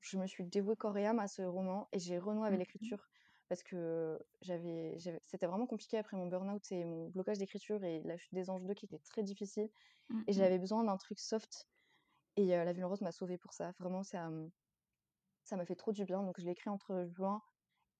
je 0.00 0.18
me 0.18 0.26
suis 0.26 0.44
dévouée 0.44 0.76
âme 1.06 1.18
à 1.18 1.28
ce 1.28 1.42
roman 1.42 1.88
et 1.92 1.98
j'ai 1.98 2.18
renoué 2.18 2.46
avec 2.48 2.58
Mmh 2.58 2.80
mh. 2.80 2.94
l'écriture 2.98 3.08
parce 3.48 3.62
que 3.62 4.18
j'avais 4.40 4.96
c'était 5.22 5.46
vraiment 5.46 5.66
compliqué 5.66 5.98
après 5.98 6.16
mon 6.16 6.26
burn-out 6.28 6.70
et 6.72 6.84
mon 6.84 7.08
blocage 7.08 7.38
d'écriture 7.38 7.84
et 7.84 8.02
La 8.02 8.16
Chute 8.16 8.34
des 8.34 8.50
anges 8.50 8.64
2 8.64 8.74
qui 8.74 8.86
était 8.86 8.98
très 8.98 9.22
difficile 9.22 9.70
Mmh 10.08 10.24
et 10.28 10.32
j'avais 10.34 10.58
besoin 10.58 10.84
d'un 10.84 10.96
truc 10.98 11.20
soft 11.20 11.68
et 12.36 12.54
heu, 12.56 12.64
La 12.64 12.72
Ville 12.74 12.84
en 12.86 12.90
rose 12.90 13.02
m'a 13.02 13.12
sauvée 13.12 13.38
pour 13.38 13.54
ça. 13.54 13.72
Vraiment 13.80 14.02
ça, 14.04 14.30
ça 15.44 15.56
m'a 15.56 15.64
fait 15.64 15.76
trop 15.76 15.92
du 15.92 16.04
bien, 16.04 16.22
donc 16.22 16.38
je 16.40 16.44
l'ai 16.44 16.50
écrit 16.52 16.70
entre 16.70 17.06
juin 17.06 17.40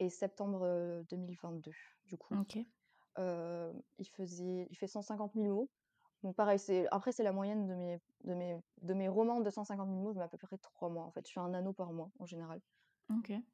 et 0.01 0.11
septembre, 0.11 0.65
heu, 0.67 1.05
2022 1.11 1.77
du 2.05 2.19
coup. 2.19 2.43
Il 3.99 4.09
faisait 4.09 4.67
il 4.71 4.77
fait 4.77 4.87
150 4.87 5.35
000 5.35 5.49
mots, 5.49 5.71
Donc 6.25 6.37
pareil, 6.37 6.59
c'est 6.59 6.89
après 6.93 7.13
c'est 7.13 7.23
la 7.25 7.33
moyenne 7.33 7.67
de 7.69 7.75
mes 7.77 8.01
de 8.25 8.35
mes 8.35 8.61
de 8.83 8.95
mes 8.95 9.09
romans 9.09 9.41
de 9.41 9.51
150 9.51 9.89
000 9.91 10.03
mots, 10.03 10.13
je 10.15 10.19
mets 10.19 10.25
à 10.25 10.29
peu 10.29 10.39
près 10.39 10.59
3 10.59 10.91
mois, 10.91 11.05
en 11.05 11.13
fait. 11.13 11.27
Je 11.29 11.33
fais 11.33 11.41
un 11.41 11.55
anneau 11.55 11.73
par 11.75 11.93
mois, 11.93 12.11
en 12.19 12.27
général. 12.27 12.61
OK. 13.11 13.45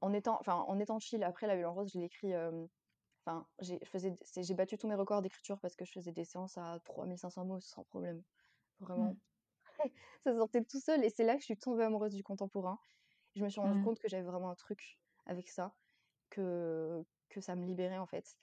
En 0.00 0.12
étant 0.12 0.38
enfin, 0.40 0.54
en 0.68 0.78
étant 0.78 0.98
chill, 0.98 1.22
après 1.24 1.46
La 1.46 1.56
Violence 1.56 1.74
Rose, 1.76 1.90
je 1.92 1.98
l'ai 1.98 2.04
écrit, 2.06 2.32
enfin, 3.26 3.46
j'ai 3.60 3.78
faisais 3.84 4.16
j'ai 4.36 4.54
battu 4.54 4.78
tous 4.78 4.88
mes 4.88 4.94
records 4.94 5.22
d'écriture 5.22 5.60
parce 5.60 5.76
que 5.76 5.84
je 5.84 5.92
faisais 5.92 6.12
des 6.12 6.24
séances 6.24 6.58
à 6.58 6.80
3500 6.84 7.44
mots 7.46 7.60
sans 7.60 7.84
problème. 7.84 8.22
Vraiment, 8.80 9.12
Mmh. 9.12 9.20
ça 10.24 10.34
sortait 10.36 10.64
tout 10.64 10.80
seul 10.80 11.04
et 11.04 11.10
c'est 11.10 11.24
là 11.24 11.34
que 11.34 11.40
je 11.40 11.46
suis 11.46 11.58
tombée 11.58 11.84
amoureuse 11.84 12.14
du 12.14 12.22
contemporain. 12.24 12.78
Je 13.36 13.44
me 13.44 13.50
suis 13.50 13.60
rendu 13.60 13.78
Mmh. 13.78 13.80
compte 13.80 14.00
que 14.00 14.08
j'avais 14.08 14.24
vraiment 14.24 14.50
un 14.50 14.54
truc 14.56 15.00
avec 15.26 15.48
ça, 15.48 15.76
que 16.30 17.04
que 17.30 17.40
ça 17.42 17.56
me 17.56 17.64
libérait, 17.66 17.98
en 17.98 18.06
fait 18.06 18.36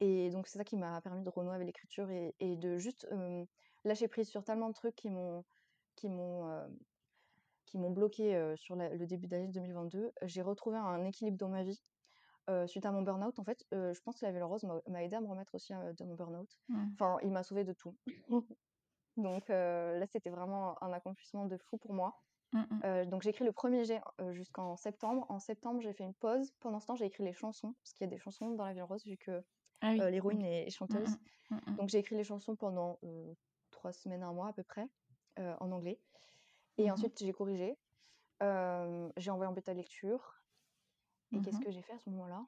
et 0.00 0.30
donc 0.30 0.46
c'est 0.46 0.58
ça 0.58 0.64
qui 0.64 0.76
m'a 0.76 1.00
permis 1.00 1.22
de 1.22 1.30
renouer 1.30 1.54
avec 1.54 1.66
l'écriture 1.66 2.10
et 2.10 2.34
et 2.40 2.56
de 2.56 2.78
juste, 2.78 3.08
lâcher 3.84 4.08
prise 4.08 4.28
sur 4.28 4.44
tellement 4.44 4.68
de 4.68 4.74
trucs 4.74 4.94
qui 4.96 5.10
m'ont 5.10 5.44
qui 5.96 6.08
m'ont, 6.08 6.66
qui 8.10 8.34
heu, 8.34 8.56
sur 8.56 8.76
la 8.76 8.88
le 8.90 9.06
début 9.06 9.26
d'année 9.26 9.48
2022. 9.48 10.12
J'ai 10.22 10.42
retrouvé 10.42 10.78
un 10.78 11.04
équilibre 11.04 11.38
dans 11.38 11.48
ma 11.48 11.62
vie, 11.62 11.82
suite 12.66 12.86
à 12.86 12.92
mon 12.92 13.02
burn-out. 13.02 13.38
En 13.38 13.44
fait, 13.44 13.64
je 13.72 14.00
pense 14.02 14.20
que 14.20 14.26
La 14.26 14.32
Violence 14.32 14.64
Rose 14.64 14.80
m'a 14.86 15.02
aidée 15.02 15.16
à 15.16 15.20
me 15.20 15.28
remettre 15.28 15.54
aussi, 15.54 15.72
de 15.72 16.04
mon 16.04 16.14
burn-out. 16.14 16.58
Mmh. 16.68 16.84
Enfin, 16.94 17.18
il 17.22 17.30
m'a 17.30 17.42
sauvée 17.42 17.64
de 17.64 17.72
tout. 17.72 17.96
Donc 19.16 19.48
là, 19.48 20.06
c'était 20.06 20.30
vraiment 20.30 20.82
un 20.82 20.92
accomplissement 20.92 21.46
de 21.46 21.56
fou 21.56 21.78
pour 21.78 21.94
moi. 21.94 22.20
Mmh 22.52 23.06
donc 23.06 23.22
j'ai 23.22 23.30
écrit 23.30 23.44
le 23.44 23.50
1er 23.50 23.84
jet, 23.84 24.00
jusqu'en 24.32 24.76
septembre. 24.76 25.26
En 25.28 25.40
septembre, 25.40 25.80
j'ai 25.80 25.92
fait 25.92 26.04
une 26.04 26.14
pause. 26.14 26.52
Pendant 26.60 26.78
ce 26.80 26.86
temps, 26.86 26.94
j'ai 26.94 27.06
écrit 27.06 27.24
les 27.24 27.32
chansons, 27.32 27.74
parce 27.82 27.92
qu'il 27.92 28.04
y 28.04 28.08
a 28.08 28.10
des 28.10 28.18
chansons 28.18 28.50
dans 28.50 28.64
La 28.64 28.72
Violence 28.72 28.90
Rose 28.90 29.06
vu 29.06 29.16
que, 29.16 29.42
Ah 29.82 29.92
oui, 29.92 30.08
OK. 30.10 30.10
l'héroïne 30.10 30.42
est 30.42 30.70
Mmh 30.88 30.96
chanteuse. 31.00 31.16
mh. 31.50 31.56
Mmh 31.56 31.60
mh. 31.72 31.78
Donc 31.78 31.88
j'ai 31.90 31.98
écrit 31.98 32.16
les 32.16 32.24
chansons 32.24 32.56
pendant, 32.56 33.00
3 33.70 33.92
semaines, 33.92 34.22
1 34.24 34.32
mois 34.34 34.48
à 34.48 34.52
peu 34.54 34.64
près, 34.64 34.88
en 35.38 35.72
anglais 35.72 36.00
et 36.78 36.90
Mmh 36.92 36.92
ensuite 36.92 37.18
j'ai 37.20 37.32
corrigé. 37.32 37.78
J'ai 38.42 39.30
envoyé 39.30 39.48
en 39.50 39.54
bêta 39.54 39.74
lecture 39.74 40.36
et 41.34 41.40
Mmh 41.40 41.42
qu'est-ce 41.42 41.60
que 41.60 41.70
j'ai 41.72 41.82
fait 41.82 41.94
à 41.94 41.98
ce 41.98 42.10
moment-là? 42.10 42.46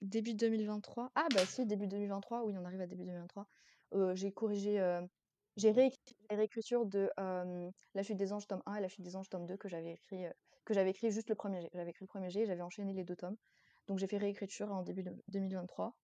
Début 0.00 0.34
2023 0.34 1.10
ah 1.14 1.28
bah 1.30 1.44
si, 1.46 1.66
début 1.66 1.86
2023, 1.88 2.44
oui, 2.44 2.54
on 2.58 2.64
arrive 2.64 2.80
à 2.80 2.86
début 2.86 3.04
2023. 3.04 3.46
Heu, 3.94 4.14
j'ai 4.14 4.32
corrigé, 4.32 4.78
j'ai 5.56 5.70
réécrit 5.72 5.98
les 6.30 6.36
réécritures 6.36 6.86
de, 6.86 7.10
La 7.94 8.02
Chute 8.02 8.16
des 8.16 8.32
Anges 8.32 8.46
tome 8.46 8.62
1 8.66 8.76
et 8.76 8.80
La 8.80 8.88
Chute 8.88 9.02
des 9.04 9.16
Anges 9.16 9.28
tome 9.28 9.46
2 9.46 9.56
que 9.56 9.68
j'avais 9.68 9.92
écrit, 9.94 10.24
que 10.64 10.74
j'avais 10.74 10.90
écrit 10.90 11.10
juste 11.10 11.28
le 11.30 11.34
1er 11.34 11.60
jet. 11.62 11.70
J'avais 11.74 11.90
écrit 11.90 12.04
le 12.04 12.08
1er 12.08 12.30
jet 12.30 12.42
et 12.42 12.46
j'avais 12.46 12.62
enchaîné 12.62 12.92
les 12.94 13.04
2 13.04 13.16
tomes. 13.16 13.36
Donc 13.88 13.98
j'ai 13.98 14.06
fait 14.08 14.18
réécriture 14.18 14.72
en 14.72 14.82
début 14.82 15.02
de 15.02 15.14
2023. 15.28 15.96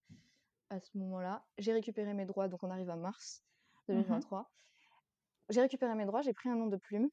À 0.70 0.80
ce 0.80 0.96
moment-là, 0.98 1.46
j'ai 1.58 1.72
récupéré 1.72 2.14
mes 2.14 2.26
droits, 2.26 2.48
donc 2.48 2.62
on 2.64 2.70
arrive 2.70 2.90
à 2.90 2.96
mars 2.96 3.44
Mmh 3.92 4.08
mh. 4.10 4.24
2023. 4.24 4.52
J'ai 5.50 5.62
récupéré 5.62 5.94
mes 5.96 6.06
droits, 6.06 6.22
j'ai 6.22 6.34
pris 6.34 6.48
un 6.50 6.56
nom 6.56 6.68
de 6.68 6.78
plume. 6.78 7.10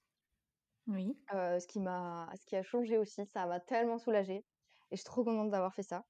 Oui. 0.88 1.18
Heu, 1.34 1.60
ce 1.60 1.68
qui 1.68 1.80
m'a 1.80 2.30
ce 2.40 2.46
qui 2.46 2.56
a 2.56 2.64
changé 2.64 2.98
aussi, 2.98 3.26
ça 3.26 3.46
m'a 3.46 3.60
tellement 3.60 3.98
soulagée 3.98 4.46
et 4.92 4.96
je 4.96 4.98
suis 4.98 5.04
trop 5.06 5.24
contente 5.26 5.50
d'avoir 5.50 5.74
fait 5.74 5.84
ça. 5.84 6.04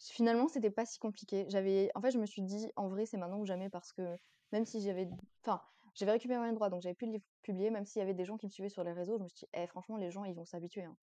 Finalement, 0.00 0.48
c'était 0.48 0.70
pas 0.72 0.84
si 0.86 0.98
compliqué. 0.98 1.46
J'avais 1.48 1.90
en 1.94 2.00
fait, 2.00 2.10
je 2.10 2.18
me 2.18 2.26
suis 2.26 2.42
dit: 2.42 2.70
«En 2.76 2.88
vrai, 2.88 3.06
c'est 3.06 3.16
maintenant 3.16 3.38
ou 3.38 3.46
jamais» 3.46 3.70
parce 3.70 3.92
que 3.92 4.16
même 4.52 4.64
si 4.66 4.80
j'avais 4.82 5.08
enfin, 5.44 5.62
j'avais 5.94 6.12
récupéré 6.12 6.40
mes 6.40 6.52
droits, 6.54 6.70
donc 6.70 6.82
j'avais 6.82 6.94
plus 6.96 7.06
le 7.06 7.12
livre 7.12 7.24
publié, 7.42 7.70
même 7.70 7.84
s'il 7.86 8.00
y 8.00 8.02
avait 8.02 8.14
des 8.14 8.24
gens 8.24 8.36
qui 8.36 8.46
me 8.46 8.50
suivaient 8.50 8.68
sur 8.68 8.82
les 8.84 8.92
réseaux, 8.92 9.16
je 9.18 9.22
me 9.24 9.28
suis 9.28 9.44
dit: 9.46 9.50
«Eh 9.54 9.66
franchement, 9.68 9.96
les 9.96 10.10
gens, 10.10 10.24
ils 10.24 10.34
vont 10.34 10.44
s'habituer, 10.44 10.82
hein. 10.84 10.96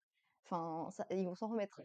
Enfin, 0.45 0.89
ça 0.91 1.05
ils 1.11 1.25
vont 1.25 1.35
s'en 1.35 1.49
remettre. 1.49 1.81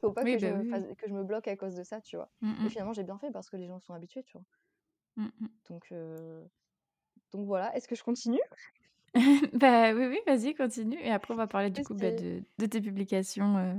Faut 0.00 0.12
pas 0.12 0.24
Oui, 0.24 0.36
que 0.36 0.38
je 0.38 0.48
bah, 0.48 0.52
oui, 0.54 0.64
fasse 0.70 0.94
que 0.96 1.06
je 1.08 1.14
me 1.14 1.22
bloque 1.24 1.48
à 1.48 1.56
cause 1.56 1.74
de 1.76 1.82
ça», 1.82 2.00
tu 2.00 2.16
vois? 2.16 2.30
Mmh 2.40 2.56
Et 2.64 2.70
finalement, 2.70 2.92
j'ai 2.94 3.04
bien 3.04 3.18
fait 3.18 3.30
parce 3.30 3.50
que 3.50 3.56
les 3.56 3.66
gens 3.66 3.80
sont 3.80 3.94
habitués, 3.94 4.22
tu 4.24 4.38
vois? 4.38 4.46
Mmh 5.16 5.30
mh. 5.40 5.50
Donc 5.68 5.90
heu, 5.92 6.48
donc 7.32 7.46
voilà. 7.46 7.76
Est-ce 7.76 7.88
que 7.88 7.96
je 7.96 8.04
continue? 8.04 8.40
Bah, 9.52 9.92
oui, 9.94 10.06
oui, 10.06 10.18
vas-y, 10.26 10.54
continue 10.54 10.98
et 11.00 11.10
après 11.10 11.32
on 11.34 11.36
va 11.36 11.46
parler 11.46 11.70
du 11.70 11.82
coup, 11.82 11.94
bah, 11.94 12.10
de 12.12 12.42
de 12.58 12.66
tes 12.66 12.80
publications, 12.80 13.56
heu, 13.58 13.74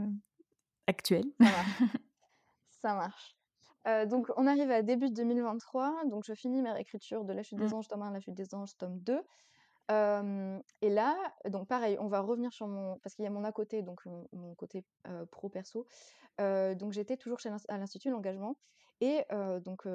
actuelles. 0.88 1.32
Ça 1.43 1.49
marche, 1.51 1.88
ça 2.72 2.95
marche. 2.95 3.38
Heu, 3.88 4.05
donc 4.07 4.28
on 4.38 4.47
arrive 4.47 4.72
à 4.72 4.82
début 4.84 5.11
2023, 5.11 6.05
donc 6.05 6.24
je 6.26 6.34
finis 6.34 6.61
ma 6.61 6.74
réécriture 6.74 7.26
de 7.26 7.34
La 7.34 7.43
Chute 7.43 7.59
des 7.59 7.74
Mmh. 7.74 7.74
Anges 7.74 7.88
tome 7.88 8.03
1, 8.03 8.11
La 8.11 8.20
Chute 8.20 8.34
des 8.36 8.53
Anges 8.55 8.76
tome 8.78 8.99
2. 8.99 9.22
Et 9.90 10.90
là, 10.90 11.18
donc 11.50 11.68
pareil, 11.68 11.98
on 12.00 12.08
va 12.08 12.22
revenir 12.22 12.52
sur 12.54 12.68
mon 12.68 13.00
parce 13.00 13.16
qu'il 13.16 13.24
y 13.24 13.28
a 13.28 13.32
mon 13.32 13.44
à 13.44 13.52
côté, 13.52 13.82
donc 13.84 14.06
mon 14.06 14.28
mon 14.34 14.56
côté, 14.56 14.86
heu, 15.08 15.26
pro 15.26 15.50
perso. 15.50 15.88
Heu, 16.42 16.76
donc 16.76 16.94
j'étais 16.94 17.18
toujours 17.18 17.40
chez 17.40 17.50
à 17.70 17.78
l'Institut 17.78 18.10
de 18.10 18.14
l'Engagement 18.14 18.58
et 19.02 19.26
donc 19.64 19.88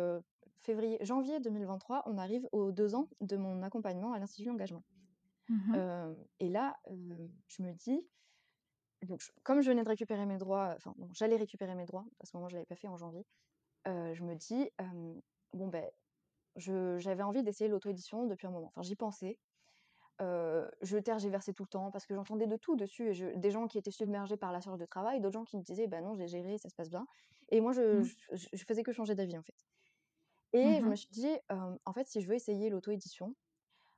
février 0.61 0.99
janvier 1.05 1.41
2023, 1.41 2.05
on 2.07 2.19
arrive 2.19 2.49
aux 2.53 2.73
2 2.73 2.95
ans 2.95 3.09
de 3.21 3.37
mon 3.37 3.63
accompagnement 3.63 4.13
à 4.13 4.19
l'Institut 4.21 4.47
de 4.47 4.51
l'Engagement. 4.53 4.85
Mmh 5.49 5.79
et 6.41 6.49
là, 6.51 6.79
je 7.49 7.63
me 7.63 7.73
dis 7.73 8.09
donc 9.03 9.23
comme 9.45 9.63
je 9.63 9.71
venais 9.71 9.83
de 9.85 9.89
récupérer 9.89 10.27
mes 10.27 10.39
droits, 10.39 10.75
enfin 10.77 10.95
bon, 10.99 11.11
j'allais 11.13 11.37
récupérer 11.37 11.75
mes 11.75 11.87
droits, 11.87 12.07
à 12.21 12.27
ce 12.27 12.37
moment 12.37 12.49
je 12.49 12.55
l'avais 12.57 12.67
pas 12.67 12.77
fait 12.77 12.89
en 12.89 12.97
janvier. 12.97 13.27
Je 13.87 14.23
me 14.25 14.35
dis, 14.37 14.71
«Bon 15.53 15.69
beh» 15.69 15.93
je 16.57 16.99
j'avais 16.99 17.23
envie 17.25 17.43
d'essayer 17.45 17.69
l'auto-édition 17.71 18.27
depuis 18.27 18.47
un 18.49 18.51
moment. 18.53 18.69
Enfin, 18.69 18.83
j'y 18.83 18.97
pensais. 18.97 19.39
Heu, 20.23 20.71
je 20.83 20.99
tergiversais 20.99 21.55
tout 21.55 21.65
le 21.65 21.69
temps 21.71 21.91
parce 21.93 22.07
que 22.07 22.15
j'entendais 22.15 22.47
de 22.49 22.57
tout 22.57 22.77
dessus 22.77 23.09
et 23.11 23.15
je 23.15 23.29
des 23.37 23.51
gens 23.53 23.69
qui 23.69 23.79
étaient 23.79 23.91
submergés 23.93 24.39
par 24.39 24.53
la 24.53 24.61
charge 24.61 24.79
de 24.81 24.87
travail, 24.87 25.21
d'autres 25.21 25.35
gens 25.35 25.45
qui 25.45 25.59
me 25.59 25.63
disaient: 25.65 25.89
«Bah 25.89 26.03
non, 26.03 26.15
j'ai 26.17 26.29
géré, 26.29 26.59
ça 26.59 26.71
se 26.71 26.77
passe 26.77 26.91
bien» 26.91 27.07
et 27.51 27.61
moi 27.63 27.73
je 27.73 27.83
Mmh. 27.91 28.13
je 28.33 28.65
faisais 28.67 28.85
que 28.85 28.93
changer 28.93 29.15
d'avis, 29.17 29.39
en 29.39 29.43
fait 29.45 29.67
Mmh 30.63 30.77
et 30.77 30.83
je 30.83 30.89
mh. 30.89 30.93
me 30.93 30.97
suis 30.97 31.09
dit: 31.11 31.29
«Hem, 31.51 31.79
en 31.87 31.93
fait, 31.95 32.07
si 32.07 32.21
je 32.21 32.29
veux 32.29 32.35
essayer 32.35 32.71
l'auto-édition, 32.71 33.37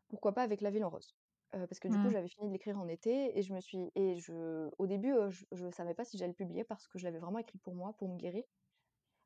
pourquoi 0.09 0.35
pas 0.35 0.43
avec 0.45 0.61
La 0.63 0.71
Ville 0.71 0.85
en 0.85 0.91
rose?» 0.91 1.17
heu, 1.57 1.67
parce 1.69 1.81
que 1.81 1.89
du 1.89 1.99
coup, 2.01 2.09
Mmh. 2.09 2.15
j'avais 2.15 2.29
fini 2.29 2.49
de 2.49 2.53
l'écrire 2.53 2.79
en 2.81 2.89
été 2.89 3.39
et 3.39 3.43
je 3.43 3.55
me 3.55 3.61
suis 3.61 3.93
et 3.97 4.17
je 4.19 4.71
au 4.79 4.87
début, 4.89 5.15
je 5.31 5.45
je 5.53 5.71
savais 5.71 5.95
pas 5.95 6.05
si 6.05 6.19
j'allais 6.19 6.31
le 6.33 6.37
publier 6.37 6.65
parce 6.65 6.89
que 6.89 6.99
je 6.99 7.05
l'avais 7.07 7.21
vraiment 7.21 7.39
écrit 7.41 7.59
pour 7.59 7.75
moi, 7.77 7.95
pour 7.99 8.09
me 8.11 8.17
guérir 8.19 8.45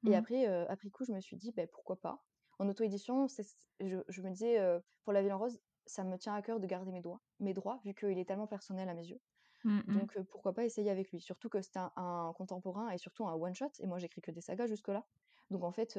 et 0.07 0.15
Mmh. 0.15 0.25
après, 0.25 0.47
après 0.47 0.91
coup, 0.91 1.05
je 1.05 1.13
me 1.13 1.21
suis 1.21 1.37
dit: 1.37 1.53
«Beh, 1.53 1.67
pourquoi 1.69 2.01
pas?» 2.01 2.25
en 2.61 2.69
auto-édition, 2.69 3.29
c'est 3.29 3.45
c 3.45 3.57
je 3.81 3.99
je 4.09 4.23
me 4.23 4.31
disais, 4.31 4.59
pour 5.05 5.13
La 5.15 5.23
Ville 5.23 5.33
en 5.33 5.39
rose, 5.39 5.61
ça 5.89 6.05
me 6.05 6.19
tient 6.19 6.35
à 6.35 6.43
cœur 6.43 6.61
de 6.61 6.67
garder 6.67 6.93
mes 6.93 7.01
droits 7.03 7.23
mes 7.41 7.55
droits 7.55 7.81
vu 7.85 7.95
qu'il 7.95 8.19
est 8.19 8.27
tellement 8.27 8.47
personnel 8.49 8.89
à 8.89 8.95
mes 8.95 9.07
yeux. 9.09 9.21
Mmh 9.65 9.83
mh. 9.89 9.95
Donc 9.95 10.19
pourquoi 10.31 10.55
pas 10.55 10.65
essayer 10.65 10.91
avec 10.91 11.11
lui? 11.13 11.21
Surtout 11.21 11.49
que 11.49 11.63
c'était 11.63 11.79
un 11.81 11.93
un 11.97 12.33
contemporain 12.35 12.91
et 12.91 12.99
surtout 12.99 13.27
un 13.27 13.35
one 13.35 13.55
shot 13.55 13.71
et 13.81 13.87
moi 13.87 13.99
j'écris 13.99 14.21
que 14.23 14.31
des 14.31 14.41
sagas 14.43 14.67
jusque-là. 14.67 15.07
Donc 15.51 15.65
en 15.65 15.73
fait, 15.73 15.99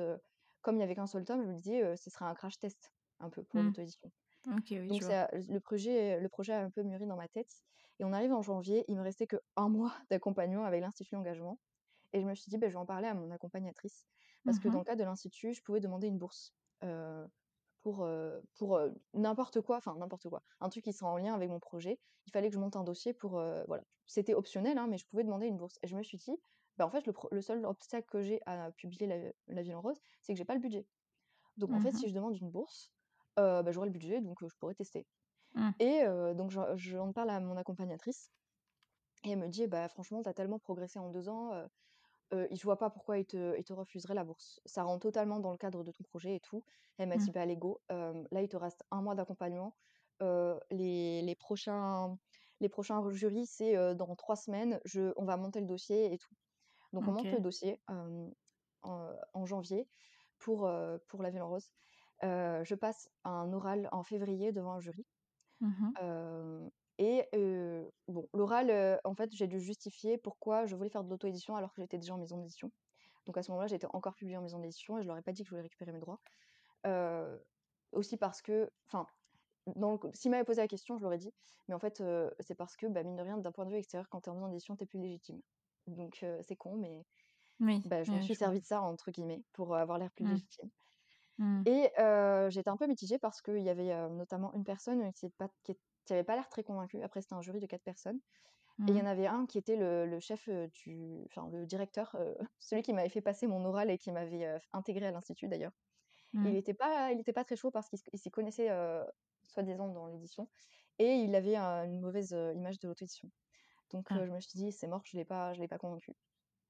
comme 0.61 0.77
il 0.77 0.79
y 0.81 0.83
avait 0.83 0.95
qu'un 0.95 1.07
seul 1.07 1.25
tome, 1.25 1.43
je 1.43 1.47
me 1.49 1.55
disais, 1.55 1.83
heu, 1.83 1.95
ce 1.97 2.09
serait 2.09 2.25
un 2.25 2.35
crash 2.35 2.59
test 2.59 2.93
un 3.19 3.29
peu 3.29 3.43
pour 3.43 3.61
Mmh. 3.61 3.63
l'auto-édition. 3.63 4.11
Oui, 4.47 4.61
Donc 4.89 5.03
ça 5.03 5.29
le 5.33 5.59
projet 5.59 6.19
le 6.19 6.29
projet 6.29 6.53
a 6.53 6.61
un 6.63 6.69
peu 6.71 6.83
mûri 6.83 7.05
dans 7.07 7.15
ma 7.17 7.27
tête 7.27 7.63
et 7.99 8.05
on 8.05 8.13
arrive 8.13 8.33
en 8.33 8.41
janvier, 8.41 8.85
il 8.87 8.97
me 8.97 9.01
restait 9.03 9.27
que 9.27 9.37
1 9.55 9.69
mois 9.69 9.93
d'accompagnement 10.11 10.65
avec 10.65 10.81
l'Institut 10.81 11.15
Engagement 11.15 11.59
et 12.13 12.21
je 12.21 12.27
me 12.27 12.35
suis 12.35 12.49
dit: 12.49 12.57
«Beh, 12.57 12.69
je 12.69 12.73
vais 12.75 12.79
en 12.79 12.85
parler 12.87 13.07
à 13.07 13.13
mon 13.15 13.31
accompagnatrice» 13.31 14.07
parce 14.45 14.59
Mmh 14.59 14.59
que 14.59 14.69
dans 14.69 14.79
le 14.79 14.85
cadre 14.85 14.99
de 14.99 15.05
l'Institut, 15.05 15.53
je 15.53 15.61
pouvais 15.63 15.79
demander 15.81 16.07
une 16.07 16.17
bourse, 16.19 16.55
pour, 18.55 18.79
n'importe 19.13 19.61
quoi, 19.61 19.77
enfin 19.77 19.95
n'importe 19.97 20.29
quoi, 20.29 20.43
un 20.59 20.69
truc 20.69 20.83
qui 20.83 20.93
sera 20.93 21.11
en 21.11 21.17
lien 21.17 21.33
avec 21.33 21.49
mon 21.49 21.59
projet. 21.59 21.99
Il 22.27 22.31
fallait 22.31 22.49
que 22.49 22.55
je 22.55 22.59
monte 22.59 22.75
un 22.75 22.83
dossier 22.83 23.13
pour, 23.13 23.31
voilà. 23.67 23.83
C'était 24.05 24.33
optionnel, 24.33 24.77
hein, 24.77 24.87
mais 24.87 24.97
je 24.97 25.05
pouvais 25.07 25.23
demander 25.23 25.47
une 25.47 25.57
bourse 25.57 25.77
et 25.83 25.87
je 25.87 25.95
me 25.95 26.03
suis 26.03 26.17
dit: 26.17 26.31
«Bah, 26.77 26.85
en 26.87 26.89
fait, 26.91 27.05
le 27.31 27.41
seul 27.41 27.65
obstacle 27.65 28.07
que 28.09 28.21
j'ai 28.21 28.41
à 28.45 28.71
publier 28.71 29.07
La 29.07 29.31
La 29.47 29.61
Vie 29.61 29.73
en 29.75 29.81
rose, 29.81 29.99
c'est 30.21 30.33
que 30.33 30.37
j'ai 30.37 30.45
pas 30.45 30.55
le 30.55 30.59
budget». 30.61 30.87
Donc 31.57 31.73
en 31.73 31.79
Mmh 31.79 31.81
fait, 31.81 31.93
mh. 31.93 31.99
si 31.99 32.09
je 32.09 32.15
demande 32.15 32.35
une 32.37 32.51
bourse, 32.51 32.91
bah, 33.37 33.63
j'aurai 33.71 33.87
le 33.87 33.93
budget 33.93 34.21
donc 34.21 34.39
je 34.47 34.55
pourrais 34.59 34.75
tester 34.75 35.07
Mmh. 35.55 35.73
et 35.79 36.03
donc 36.35 36.51
j'en 36.51 36.75
j'en 36.77 37.13
parle 37.13 37.29
à 37.31 37.39
mon 37.41 37.57
accompagnatrice 37.57 38.31
et 39.23 39.31
elle 39.31 39.39
me 39.39 39.47
dit: 39.49 39.67
«Bah, 39.67 39.87
franchement, 39.89 40.23
tu 40.23 40.29
as 40.29 40.33
tellement 40.33 40.59
progressé 40.59 40.99
en 40.99 41.09
2 41.09 41.29
ans, 41.29 41.67
heu, 42.33 42.47
je 42.51 42.63
vois 42.63 42.77
pas 42.77 42.89
pourquoi 42.89 43.17
ils 43.19 43.25
te 43.25 43.57
ils 43.57 43.63
te 43.63 43.73
refuseraient 43.73 44.13
la 44.15 44.23
bourse. 44.25 44.61
Ça 44.65 44.83
rentre 44.83 45.01
totalement 45.03 45.39
dans 45.39 45.51
le 45.51 45.57
cadre 45.57 45.83
de 45.83 45.91
ton 45.91 46.03
projet 46.03 46.35
et 46.35 46.39
tout». 46.41 46.63
Elle 46.97 47.09
m'a 47.09 47.17
dit: 47.17 47.29
Mmh. 47.29 47.33
«Bah, 47.33 47.45
let's 47.45 47.57
go, 47.59 47.81
hem, 47.89 48.27
là, 48.31 48.41
il 48.43 48.49
te 48.49 48.57
reste 48.57 48.83
1 48.91 49.01
mois 49.01 49.15
d'accompagnement, 49.15 49.75
les 50.71 51.21
les 51.21 51.35
prochains 51.35 52.17
les 52.61 52.69
prochains 52.69 53.09
jurys, 53.11 53.45
c'est, 53.47 53.95
dans 53.95 54.15
3 54.15 54.35
semaines, 54.35 54.81
je 54.85 55.13
on 55.17 55.25
va 55.25 55.37
monter 55.37 55.59
le 55.61 55.67
dossier 55.67 56.13
et 56.13 56.17
tout». 56.17 56.35
Donc 56.93 57.07
on 57.07 57.13
monte 57.13 57.31
le 57.33 57.39
dossier, 57.41 57.81
en 58.83 59.15
en 59.33 59.45
janvier 59.45 59.89
pour, 60.39 60.69
pour 61.07 61.23
La 61.23 61.29
Vie 61.31 61.41
en 61.41 61.49
rose. 61.49 61.73
Je 62.23 62.75
passe 62.75 63.09
un 63.25 63.53
oral 63.53 63.89
en 63.91 64.03
février 64.03 64.51
devant 64.53 64.73
un 64.73 64.79
jury. 64.79 65.07
Mmh 65.61 65.99
et 66.99 67.27
heu, 67.35 67.91
bon, 68.09 68.29
l'oral, 68.35 68.71
heu, 68.71 68.99
en 69.05 69.15
fait, 69.15 69.31
j'ai 69.33 69.47
dû 69.47 69.61
justifier 69.61 70.19
pourquoi 70.19 70.67
je 70.67 70.75
voulais 70.77 70.89
faire 70.91 71.03
de 71.05 71.09
l'auto-édition 71.09 71.57
alors 71.57 71.73
que 71.73 71.81
j'étais 71.81 71.99
déjà 71.99 72.15
en 72.15 72.19
maison 72.19 72.37
d'édition. 72.39 72.71
Donc 73.27 73.37
à 73.37 73.43
ce 73.43 73.51
moment-là, 73.51 73.67
j'étais 73.67 73.87
encore 73.93 74.15
publiée 74.15 74.37
en 74.37 74.43
maison 74.43 74.59
d'édition 74.59 74.97
et 74.99 75.03
je 75.03 75.07
leur 75.07 75.17
ai 75.17 75.23
pas 75.23 75.33
dit 75.33 75.43
que 75.43 75.47
je 75.47 75.51
voulais 75.51 75.63
récupérer 75.63 75.93
mes 75.93 75.99
droits. 75.99 76.21
Heu, 76.87 77.43
aussi 77.93 78.17
parce 78.17 78.41
que 78.43 78.71
enfin, 78.87 79.07
dans 79.75 79.93
le 79.93 79.99
s'ils 80.15 80.31
m'avaient 80.31 80.43
posé 80.45 80.61
la 80.61 80.67
question, 80.69 80.97
je 80.97 81.03
l'aurais 81.03 81.17
dit, 81.19 81.33
mais 81.69 81.75
en 81.75 81.79
fait, 81.79 82.01
heu, 82.01 82.33
c'est 82.41 82.55
parce 82.55 82.77
que, 82.77 82.87
bah, 82.87 83.03
mine 83.03 83.15
de 83.17 83.23
rien, 83.23 83.37
d'un 83.39 83.51
point 83.53 83.65
de 83.65 83.71
vue 83.71 83.77
extérieur, 83.77 84.09
quand 84.09 84.21
tu 84.21 84.29
es 84.29 84.33
en 84.33 84.35
maison 84.35 84.49
d'édition, 84.49 84.75
tu 84.77 84.83
es 84.85 84.87
plus 84.87 84.99
légitime. 85.01 85.41
Donc 85.87 86.19
heu, 86.23 86.39
c'est 86.43 86.55
con, 86.57 86.77
mais 86.77 87.05
Oui, 87.59 87.85
bah, 87.85 88.03
je 88.03 88.17
oui, 88.17 88.19
suis 88.19 88.35
je 88.35 88.39
vois. 88.43 88.53
servi 88.53 88.61
de 88.61 88.65
ça, 88.65 88.81
entre 88.83 89.11
guillemets, 89.11 89.43
pour 89.53 89.75
avoir 89.77 89.99
l'air 89.99 90.11
plus 90.13 90.25
Mmh. 90.25 90.39
légitime 90.39 90.71
Mmh. 91.39 91.65
Et 91.65 91.89
j'étais 92.49 92.69
un 92.69 92.77
peu 92.77 92.87
mitigée 92.87 93.19
parce 93.19 93.41
qu'il 93.41 93.59
y 93.61 93.69
avait, 93.69 94.09
notamment 94.09 94.53
une 94.53 94.63
personne 94.63 95.11
qui 95.13 95.29
pas 95.29 95.49
qui 95.63 95.77
avait 96.13 96.23
pas 96.25 96.35
l'air 96.35 96.49
très 96.49 96.63
convaincue. 96.63 97.01
Après, 97.03 97.21
c'était 97.21 97.35
un 97.35 97.41
jury 97.41 97.59
de 97.59 97.67
4 97.67 97.83
personnes 97.83 98.19
et 98.87 98.91
il 98.93 98.97
y 98.97 99.01
Mmh. 99.01 99.03
en 99.03 99.07
avait 99.07 99.27
un 99.27 99.45
qui 99.47 99.57
était 99.59 99.77
le 99.77 100.05
le 100.07 100.19
chef, 100.21 100.49
du 100.49 101.23
enfin 101.27 101.49
le 101.51 101.65
directeur, 101.67 102.17
celui 102.59 102.83
qui 102.83 102.93
m'avait 102.93 103.09
fait 103.09 103.21
passer 103.21 103.47
mon 103.47 103.65
oral 103.65 103.91
et 103.91 103.97
qui 103.99 104.11
m'avait, 104.11 104.45
heu, 104.47 104.59
intégrée 104.73 105.07
à 105.07 105.11
l'institut 105.11 105.47
d'ailleurs. 105.49 105.73
Il 106.43 106.55
Mmh. 106.55 106.57
était 106.57 106.73
pas 106.73 107.11
il 107.11 107.19
était 107.19 107.33
pas 107.33 107.43
très 107.45 107.55
chaud 107.57 107.71
parce 107.71 107.89
qu'il 107.89 108.19
s'y 108.19 108.31
connaissait, 108.31 108.69
soi-disant 109.43 109.89
dans 109.89 110.07
l'édition 110.07 110.49
et 110.99 111.15
il 111.15 111.35
avait, 111.35 111.55
une 111.57 111.99
mauvaise, 112.01 112.31
image 112.31 112.79
de 112.79 112.87
l'auto-édition. 112.87 113.31
Donc 113.91 114.09
Ah. 114.09 114.25
je 114.25 114.31
me 114.31 114.39
suis 114.41 114.57
dit: 114.59 114.71
«C'est 114.73 114.87
mort, 114.87 115.03
je 115.05 115.17
l'ai 115.17 115.25
pas 115.25 115.53
je 115.53 115.61
l'ai 115.61 115.67
pas 115.69 115.79
convaincu». 115.79 116.15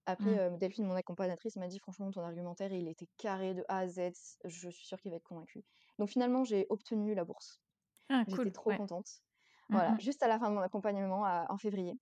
Après, 0.08 0.38
Mmh. 0.38 0.60
Delphine, 0.60 0.86
mon 0.88 0.96
accompagnatrice, 0.96 1.56
m'a 1.58 1.68
dit: 1.70 1.80
«Franchement, 1.80 2.12
ton 2.12 2.22
argumentaire, 2.24 2.74
il 2.74 2.88
était 2.90 3.08
carré 3.18 3.54
de 3.56 3.64
A 3.70 3.80
à 3.80 3.88
Z, 3.88 4.12
je 4.46 4.70
suis 4.70 4.86
sûre 4.88 5.00
qu'il 5.02 5.12
va 5.12 5.18
être 5.18 5.24
convaincu». 5.24 5.66
Donc 6.00 6.10
finalement, 6.10 6.44
j'ai 6.46 6.68
obtenu 6.70 7.16
la 7.16 7.26
bourse. 7.26 7.62
Ah 8.08 8.26
J'étais 8.28 8.52
cool, 8.52 8.52
trop 8.52 8.72
ouais. 8.72 8.76
contente. 8.76 9.24
Mmh 9.70 9.78
Voilà, 9.78 9.96
mh. 9.96 10.00
juste 10.00 10.24
à 10.24 10.28
la 10.28 10.40
fin 10.40 10.50
de 10.52 10.56
mon 10.56 10.62
accompagnement 10.62 11.26
à 11.26 11.48
en 11.50 11.58
février 11.58 11.96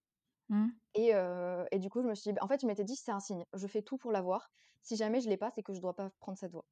Mmh. 0.49 0.71
et 0.95 1.13
heu 1.15 1.65
et 1.71 1.79
du 1.79 1.89
coup, 1.89 2.01
je 2.01 2.07
me 2.07 2.15
suis 2.15 2.29
dit 2.29 2.33
bah, 2.33 2.43
en 2.43 2.47
fait, 2.47 2.61
je 2.61 2.67
m'étais 2.67 2.83
dit: 2.83 2.95
«C'est 2.95 3.11
un 3.11 3.19
signe, 3.19 3.45
je 3.53 3.67
fais 3.67 3.81
tout 3.81 3.97
pour 3.97 4.11
l'avoir. 4.11 4.49
Si 4.81 4.95
jamais 4.95 5.21
je 5.21 5.29
l'ai 5.29 5.37
pas, 5.37 5.51
c'est 5.51 5.63
que 5.63 5.73
je 5.73 5.81
dois 5.81 5.95
pas 5.95 6.09
prendre 6.19 6.37
cette 6.37 6.51
voie». 6.51 6.65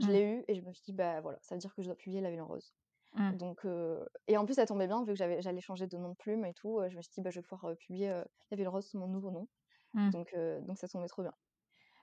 Je 0.00 0.10
Mmh. 0.10 0.12
l'ai 0.12 0.22
eu 0.24 0.44
et 0.48 0.54
je 0.56 0.62
me 0.62 0.72
suis 0.72 0.84
dit: 0.86 0.92
«Bah, 0.94 1.20
voilà, 1.22 1.38
ça 1.42 1.54
veut 1.56 1.60
dire 1.60 1.74
que 1.74 1.82
je 1.82 1.88
dois 1.88 1.96
publier 1.96 2.20
La 2.22 2.30
Ville 2.30 2.42
en 2.42 2.48
rose». 2.48 2.74
Mmh. 3.14 3.34
Donc 3.34 3.64
heu 3.66 4.06
et 4.28 4.36
en 4.38 4.46
plus, 4.46 4.54
ça 4.56 4.66
tombait 4.66 4.88
bien 4.88 5.02
vu 5.04 5.08
que 5.12 5.16
j'avais 5.16 5.42
j'allais 5.42 5.60
changer 5.62 5.86
de 5.88 5.98
nom 5.98 6.10
de 6.10 6.16
plume 6.16 6.44
et 6.46 6.54
tout, 6.54 6.80
heu, 6.80 6.90
je 6.90 6.96
me 6.98 7.02
suis 7.02 7.12
dit: 7.14 7.22
«Bah, 7.22 7.30
je 7.30 7.40
vais 7.40 7.44
pouvoir, 7.48 7.76
publier, 7.78 8.08
La 8.52 8.56
Ville 8.58 8.68
en 8.68 8.72
rose 8.72 8.86
sous 8.88 8.98
mon 8.98 9.08
nouveau 9.08 9.30
nom». 9.32 9.48
Mmh. 9.94 10.14
Donc 10.14 10.34
donc 10.62 10.78
ça 10.78 10.88
tombait 10.88 11.08
trop 11.08 11.22
bien. 11.22 11.34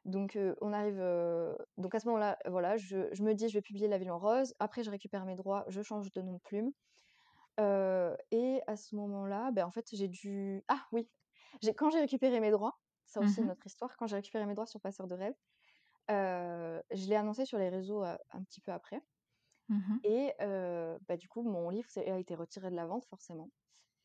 Donc 0.05 0.37
on 0.61 0.73
arrive, 0.73 1.01
donc 1.77 1.95
à 1.95 1.99
ce 1.99 2.07
moment-là, 2.07 2.37
voilà, 2.47 2.77
je 2.77 3.09
je 3.13 3.23
me 3.23 3.33
dis: 3.35 3.49
«Je 3.49 3.53
vais 3.55 3.61
publier 3.61 3.87
La 3.87 3.97
Ville 3.97 4.11
en 4.11 4.19
rose». 4.19 4.53
Après, 4.59 4.83
je 4.83 4.91
récupère 4.91 5.25
mes 5.25 5.35
droits, 5.35 5.65
je 5.69 5.81
change 5.81 6.11
de 6.13 6.21
nom 6.21 6.33
de 6.33 6.39
plume, 6.39 6.71
heu 7.59 8.17
et 8.31 8.61
à 8.67 8.75
ce 8.77 8.95
moment-là, 8.95 9.51
bah, 9.51 9.65
en 9.67 9.71
fait, 9.71 9.89
j'ai 9.93 10.07
dû 10.07 10.63
ah 10.67 10.87
oui! 10.91 11.09
J'ai 11.61 11.73
quand 11.75 11.89
j'ai 11.91 11.99
récupéré 11.99 12.39
mes 12.39 12.51
droits, 12.51 12.81
ça 13.05 13.19
Mmh 13.19 13.23
aussi 13.23 13.41
une 13.41 13.49
mh. 13.49 13.51
autre 13.51 13.65
histoire, 13.67 13.97
quand 13.97 14.07
j'ai 14.07 14.15
récupéré 14.17 14.45
mes 14.45 14.53
droits 14.55 14.67
sur 14.67 14.81
Passeurs 14.81 15.07
de 15.07 15.15
rêves, 15.15 15.35
heu, 16.11 16.83
je 16.91 17.07
l'ai 17.09 17.15
annoncé 17.17 17.45
sur 17.45 17.59
les 17.59 17.69
réseaux, 17.69 18.03
heu, 18.05 18.17
un 18.31 18.43
petit 18.43 18.61
peu 18.61 18.71
après 18.73 19.01
Mmh 19.69 19.77
mh. 19.89 20.01
et 20.03 20.33
heu, 20.41 20.99
bah, 21.07 21.17
du 21.17 21.27
coup, 21.29 21.43
mon 21.43 21.69
livre 21.69 21.89
s'est 21.89 22.09
a 22.09 22.17
été 22.19 22.35
retiré 22.35 22.69
de 22.71 22.75
la 22.75 22.85
vente 22.87 23.05
forcément 23.05 23.51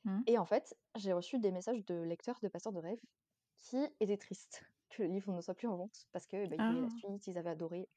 Mmh. 0.04 0.26
et 0.26 0.38
en 0.38 0.46
fait, 0.46 0.76
j'ai 0.96 1.12
reçu 1.14 1.38
des 1.40 1.52
messages 1.52 1.84
de 1.86 1.96
lecteurs 1.96 2.40
de 2.42 2.48
Passeurs 2.48 2.72
de 2.72 2.80
rêves 2.80 3.00
qui 3.56 3.78
étaient 4.00 4.18
tristes 4.18 4.64
que 4.90 5.02
le 5.04 5.08
livre 5.10 5.32
ne 5.32 5.40
soit 5.42 5.54
plus 5.54 5.68
en 5.68 5.76
vente 5.78 6.06
parce 6.12 6.26
que, 6.26 6.46
bah, 6.48 6.56
ils 6.56 6.64
voulaient 6.64 6.82
la 6.82 6.88
Ah. 6.88 6.90
suite, 6.90 7.26
ils 7.28 7.38
avaient 7.38 7.50
adoré 7.50 7.90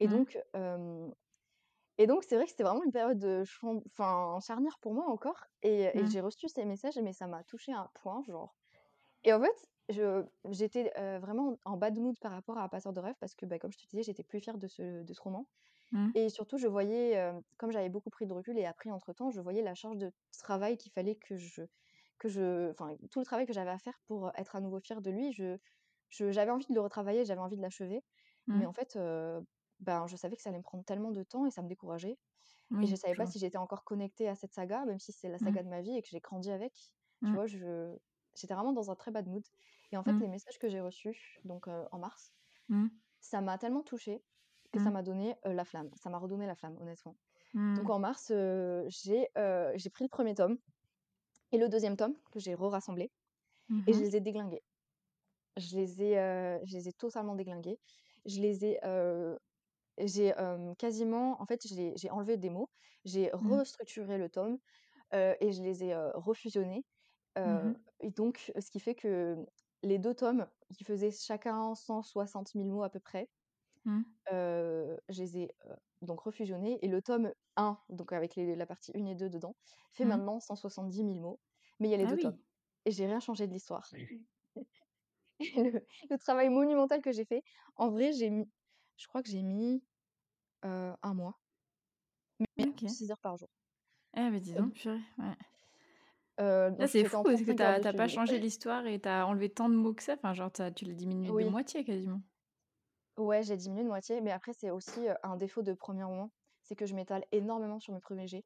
et 0.00 0.06
Mmh. 0.06 0.10
donc 0.10 0.38
hem 0.54 1.14
et 2.00 2.08
donc 2.08 2.24
c'est 2.24 2.36
vrai 2.36 2.46
que 2.46 2.50
c'était 2.52 2.64
vraiment 2.64 2.84
une 2.84 2.92
période, 2.92 3.24
enfin 3.86 4.38
charnière 4.46 4.78
pour 4.80 4.94
moi 4.94 5.06
encore 5.08 5.44
et 5.62 5.84
et 6.02 6.06
Mmh. 6.06 6.10
j'ai 6.10 6.20
reçu 6.22 6.48
ces 6.48 6.64
messages 6.66 6.98
mais 7.02 7.12
ça 7.14 7.26
m'a 7.28 7.44
touchée 7.44 7.72
à 7.74 7.80
un 7.80 7.90
point, 7.94 8.22
genre 8.24 8.56
et 9.24 9.32
en 9.34 9.40
fait, 9.42 9.68
j'étais, 10.50 10.92
vraiment 11.20 11.58
en 11.64 11.76
bad 11.76 11.98
mood 11.98 12.18
par 12.20 12.32
rapport 12.32 12.58
à 12.58 12.68
Passeurs 12.68 12.92
de 12.94 13.00
rêves 13.00 13.16
parce 13.20 13.34
que, 13.34 13.46
bah, 13.46 13.58
comme 13.58 13.72
je 13.72 13.78
te 13.78 13.86
disais, 13.88 14.02
j'étais 14.04 14.24
plus 14.24 14.40
fière 14.40 14.58
de 14.58 14.66
ce 14.68 15.02
de 15.04 15.14
ce 15.14 15.20
roman 15.22 15.48
Mmh. 15.92 16.10
et 16.14 16.28
surtout 16.30 16.58
je 16.58 16.66
voyais, 16.68 17.32
comme 17.58 17.72
j'avais 17.72 17.88
beaucoup 17.90 18.10
pris 18.10 18.26
de 18.26 18.32
recul 18.34 18.58
et 18.58 18.66
appris 18.66 18.90
entre 18.90 19.12
temps, 19.12 19.30
je 19.30 19.40
voyais 19.40 19.62
la 19.62 19.74
charge 19.74 19.96
de 19.98 20.12
travail 20.38 20.76
qu'il 20.78 20.92
fallait 20.92 21.16
que 21.16 21.36
je 21.36 21.62
que 22.18 22.28
je 22.28 22.70
enfin 22.70 22.96
tout 23.10 23.20
le 23.20 23.24
travail 23.26 23.46
que 23.46 23.52
j'avais 23.52 23.70
à 23.70 23.78
faire 23.78 23.98
pour 24.06 24.30
être 24.36 24.56
à 24.56 24.60
nouveau 24.60 24.80
fière 24.80 25.02
de 25.02 25.10
lui, 25.10 25.32
je 25.32 25.58
j'avais 26.10 26.50
envie 26.52 26.66
de 26.68 26.74
le 26.74 26.80
retravailler, 26.82 27.24
j'avais 27.24 27.40
envie 27.40 27.56
de 27.56 27.62
l'achever 27.62 28.04
mais 28.52 28.66
Mmh. 28.66 28.66
en 28.66 28.72
fait, 28.72 28.98
ben, 29.80 30.06
je 30.06 30.16
savais 30.16 30.36
que 30.36 30.42
ça 30.42 30.50
allait 30.50 30.58
me 30.58 30.62
prendre 30.64 30.84
tellement 30.84 31.10
de 31.12 31.22
temps 31.24 31.46
et 31.46 31.50
ça 31.50 31.62
me 31.62 31.68
décourageait 31.68 32.18
et 32.80 32.86
je 32.88 32.94
Oui, 32.94 32.96
savais 32.96 33.14
pas 33.16 33.24
vois. 33.24 33.28
si 33.28 33.38
j'étais 33.40 33.58
encore 33.58 33.84
connectée 33.84 34.28
à 34.28 34.36
cette 34.36 34.52
saga, 34.54 34.84
même 34.86 35.00
si 35.00 35.12
c'est 35.12 35.28
la 35.30 35.38
Mmh. 35.40 35.40
saga 35.40 35.62
de 35.64 35.68
ma 35.70 35.82
vie 35.82 35.96
et 35.96 36.02
que 36.02 36.08
j'ai 36.10 36.20
grandi 36.20 36.50
avec, 36.52 36.74
tu 37.24 37.32
Mmh. 37.32 37.36
vois? 37.36 37.46
Je 37.46 37.96
j'étais 38.36 38.54
vraiment 38.54 38.72
dans 38.72 38.90
un 38.90 38.96
très 38.96 39.10
bad 39.12 39.26
mood 39.28 39.44
et 39.92 39.96
en 39.98 40.04
fait, 40.04 40.16
Mmh. 40.16 40.20
les 40.20 40.28
messages 40.28 40.58
que 40.58 40.68
j'ai 40.70 40.80
reçus 40.80 41.40
donc 41.44 41.68
en 41.68 41.98
mars, 41.98 42.34
ça 43.20 43.40
m'a 43.40 43.58
tellement 43.58 43.82
touchée 43.82 44.24
que 44.72 44.78
ça 44.80 44.90
m'a 44.90 45.02
donné, 45.02 45.36
la 45.44 45.64
flamme. 45.64 45.90
Ça 45.96 46.10
m'a 46.10 46.18
redonné 46.18 46.46
la 46.46 46.54
flamme, 46.56 46.78
honnêtement. 46.80 47.16
Donc 47.76 47.90
en 47.90 47.98
mars, 48.00 48.28
j'ai, 48.88 49.28
j'ai 49.76 49.90
pris 49.90 50.04
le 50.04 50.10
1er 50.10 50.34
tome 50.36 50.58
et 51.52 51.58
le 51.58 51.68
2e 51.70 51.96
tome 51.96 52.16
que 52.32 52.40
j'ai 52.40 52.54
re-rassemblé 52.54 53.12
Mmh 53.68 53.84
et 53.86 53.94
je 53.94 54.00
les 54.02 54.16
ai 54.16 54.20
déglingués. 54.22 54.64
Je 55.56 55.76
les 55.76 56.02
ai, 56.02 56.60
je 56.64 56.72
les 56.76 56.88
ai 56.88 56.92
totalement 56.92 57.34
déglingués. 57.34 57.80
Je 58.26 58.40
les 58.40 58.64
ai, 58.64 58.80
j'ai, 60.08 60.28
hem, 60.36 60.74
quasiment 60.76 61.40
en 61.42 61.46
fait, 61.46 61.66
j'ai 61.66 61.94
j'ai 61.96 62.10
enlevé 62.10 62.36
des 62.36 62.50
mots, 62.50 62.70
j'ai 63.04 63.30
Mmh. 63.40 63.60
restructuré 63.60 64.18
le 64.18 64.28
tome, 64.30 64.58
heu 65.14 65.36
et 65.40 65.52
je 65.52 65.62
les 65.62 65.84
ai, 65.84 65.94
heu, 65.94 66.12
refusionnés, 66.14 66.86
Mmh 67.44 67.52
heu 67.52 67.62
mh. 67.64 67.90
et 68.00 68.10
donc 68.12 68.52
ce 68.60 68.70
qui 68.70 68.80
fait 68.80 68.94
que 68.96 69.38
les 69.84 69.98
2 69.98 70.14
tomes 70.14 70.48
qui 70.76 70.84
faisaient 70.84 71.12
chacun 71.12 71.74
160 71.76 72.54
000 72.54 72.70
mots 72.70 72.84
à 72.84 72.90
peu 72.90 73.00
près, 73.00 73.30
Mmh. 73.84 74.04
heu, 74.32 74.98
je 75.08 75.22
les 75.22 75.38
ai, 75.38 75.50
heu, 75.66 75.76
donc 76.02 76.20
refusionnés 76.20 76.78
et 76.84 76.88
le 76.88 77.02
tome 77.02 77.32
1, 77.56 77.78
donc 77.88 78.12
avec 78.12 78.36
les 78.36 78.56
la 78.56 78.66
partie 78.66 78.92
1 78.94 79.06
et 79.06 79.14
2 79.14 79.30
dedans, 79.30 79.56
fait 79.92 80.04
Mmh. 80.04 80.20
maintenant 80.20 80.40
170 80.40 81.04
000 81.04 81.20
mots, 81.20 81.40
mais 81.80 81.88
il 81.88 81.90
y 81.92 81.94
a 81.94 81.98
les 81.98 82.06
Ah 82.06 82.08
2 82.08 82.18
tomes 82.18 82.32
oui! 82.32 82.40
et 82.86 82.90
j'ai 82.92 83.06
rien 83.06 83.20
changé 83.20 83.46
de 83.46 83.52
l'histoire. 83.52 83.90
Et 85.40 85.70
le 85.70 85.86
le 86.10 86.18
travail 86.18 86.48
monumental 86.50 87.00
que 87.02 87.12
j'ai 87.12 87.24
fait, 87.24 87.42
en 87.76 87.90
vrai, 87.90 88.12
j'ai 88.12 88.30
mis 88.30 88.50
je 88.96 89.06
crois 89.08 89.22
que 89.22 89.30
j'ai 89.30 89.42
mis, 89.42 89.82
heu, 90.64 90.94
1 91.02 91.14
mois 91.14 91.38
mais 92.56 92.68
OK. 92.68 92.84
6 92.86 93.10
heures 93.10 93.20
par 93.20 93.36
jour. 93.36 93.48
Eh 94.16 94.30
beh, 94.30 94.40
dis 94.40 94.54
Heu, 94.56 94.62
donc, 94.62 94.74
purée, 94.74 95.00
ouais. 95.18 95.36
Heu, 96.38 96.76
Ah, 96.78 96.86
c'est 96.86 97.04
fou 97.04 97.24
parce 97.24 97.42
que 97.42 97.50
35 97.50 97.52
tu 97.52 97.62
heures 97.62 97.74
as 97.74 97.80
de 97.80 97.82
tu 97.82 97.88
as 97.88 97.92
pas 97.94 98.08
changé 98.08 98.38
l'histoire 98.38 98.86
et 98.86 99.00
tu 99.00 99.08
as 99.08 99.26
enlevé 99.26 99.48
tant 99.50 99.68
de 99.68 99.74
mots 99.74 99.92
que 99.92 100.02
ça, 100.02 100.14
enfin, 100.14 100.32
genre, 100.34 100.52
tu 100.52 100.62
as 100.62 100.70
tu 100.70 100.84
l'as 100.84 100.94
diminué 100.94 101.32
de 101.32 101.44
moitié 101.44 101.84
quasiment. 101.84 102.22
Ouais, 103.18 103.42
j'ai 103.42 103.56
diminué 103.56 103.82
de 103.82 103.88
moitié, 103.88 104.20
mais 104.20 104.30
après 104.30 104.52
c'est 104.52 104.70
aussi, 104.70 105.06
un 105.22 105.36
défaut 105.36 105.62
de 105.62 105.72
1er 105.74 106.04
roman, 106.04 106.30
c'est 106.62 106.76
que 106.76 106.86
je 106.86 106.94
m'étale 106.94 107.24
énormément 107.32 107.78
sur 107.80 107.92
mes 107.92 108.00
premiers 108.00 108.26
jets, 108.28 108.44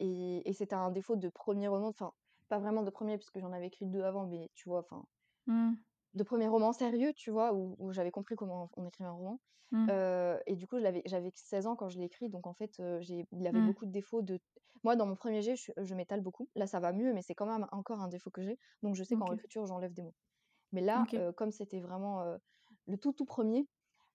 et 0.00 0.42
et 0.50 0.52
c'était 0.54 0.74
un 0.74 0.90
défaut 0.90 1.16
de 1.16 1.28
1er 1.30 1.68
roman, 1.68 1.88
enfin, 1.88 2.12
pas 2.48 2.58
vraiment 2.58 2.82
de 2.82 2.90
1er 2.90 3.18
puisque 3.18 3.38
j'en 3.40 3.52
avais 3.52 3.68
écrit 3.68 3.86
2 3.86 4.02
avant, 4.04 4.26
mais 4.26 4.50
tu 4.54 4.68
vois, 4.68 4.80
enfin 4.80 5.04
Mmh. 5.46 5.82
De 6.14 6.22
1er 6.24 6.48
roman 6.48 6.72
sérieux, 6.72 7.12
tu 7.14 7.30
vois? 7.30 7.52
Où 7.54 7.76
où 7.78 7.92
j'avais 7.92 8.10
compris 8.10 8.36
comment 8.36 8.70
on 8.76 8.86
écrivait 8.86 9.08
un 9.08 9.12
roman, 9.12 9.40
Mmh. 9.72 9.92
et 10.46 10.56
du 10.56 10.66
coup, 10.66 10.78
j'avais 10.80 11.32
que 11.32 11.38
16 11.40 11.66
ans 11.66 11.76
quand 11.76 11.88
je 11.88 11.98
l'ai 11.98 12.06
écrit, 12.06 12.28
donc 12.30 12.46
en 12.46 12.54
fait, 12.54 12.80
il 13.32 13.46
avait 13.46 13.60
Mmh. 13.60 13.72
beaucoup 13.72 13.86
de 13.86 13.90
défauts 13.92 14.22
de 14.22 14.40
moi, 14.84 14.96
dans 14.96 15.06
mon 15.06 15.14
1er 15.16 15.42
jet, 15.42 15.56
je 15.56 15.72
je 15.76 15.94
m'étale 15.94 16.20
beaucoup. 16.22 16.48
Là, 16.56 16.66
ça 16.66 16.80
va 16.80 16.92
mieux, 16.92 17.12
mais 17.14 17.22
c'est 17.22 17.34
quand 17.36 17.46
même 17.46 17.66
encore 17.72 18.00
un 18.00 18.08
défaut 18.08 18.30
que 18.30 18.42
j'ai, 18.42 18.58
donc 18.82 18.94
je 18.96 19.04
sais 19.04 19.16
qu'en 19.16 19.26
OK. 19.26 19.28
réécriture, 19.28 19.66
j'enlève 19.66 19.92
des 19.94 20.02
mots. 20.02 20.14
Mais 20.72 20.80
là, 20.82 21.08
comme 21.36 21.52
c'était 21.52 21.80
vraiment, 21.80 22.24
le 22.86 22.98
tout, 22.98 23.12
tout 23.14 23.26
1er, 23.26 23.68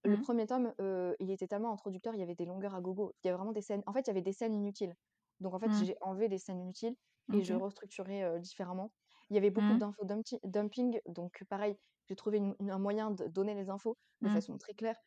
le 0.06 0.18
Mmh. 0.18 0.28
1er 0.28 0.48
tome, 0.48 0.74
il 1.20 1.32
était 1.32 1.48
tellement 1.48 1.74
introducteur, 1.74 2.16
il 2.16 2.20
y 2.20 2.24
avait 2.24 2.36
des 2.36 2.46
longueurs 2.46 2.76
à 2.76 2.82
gogo. 2.82 3.14
Il 3.24 3.28
y 3.28 3.30
avait 3.30 3.38
vraiment 3.38 3.54
des 3.54 3.62
scènes 3.62 3.84
en 3.88 3.94
fait, 3.94 4.02
il 4.02 4.08
y 4.10 4.12
avait 4.12 4.22
des 4.24 4.34
scènes 4.34 4.56
inutiles. 4.56 4.96
Donc 5.42 5.54
en 5.56 5.60
fait, 5.60 5.74
j'ai 5.78 5.96
enlevé 6.02 6.30
des 6.30 6.38
scènes 6.40 6.60
inutiles 6.62 6.96
et 7.32 7.44
je 7.44 7.54
restructurais, 7.56 8.40
différemment. 8.42 8.92
Il 9.30 9.36
y 9.36 9.38
avait 9.38 9.50
beaucoup 9.52 9.74
Mmh. 9.74 9.80
d'infos 9.80 10.06
dumping, 10.44 11.02
donc 11.08 11.44
pareil, 11.50 11.78
j'ai 12.08 12.16
trouvé 12.16 12.38
une 12.38 12.56
une 12.60 12.72
un 12.72 12.80
moyen 12.80 13.12
de 13.12 13.28
donner 13.28 13.56
les 13.56 13.70
infos 13.70 13.98
de 14.22 14.30
Mmh. 14.30 14.30
façon 14.30 14.58
très 14.58 14.74
claire, 14.74 14.98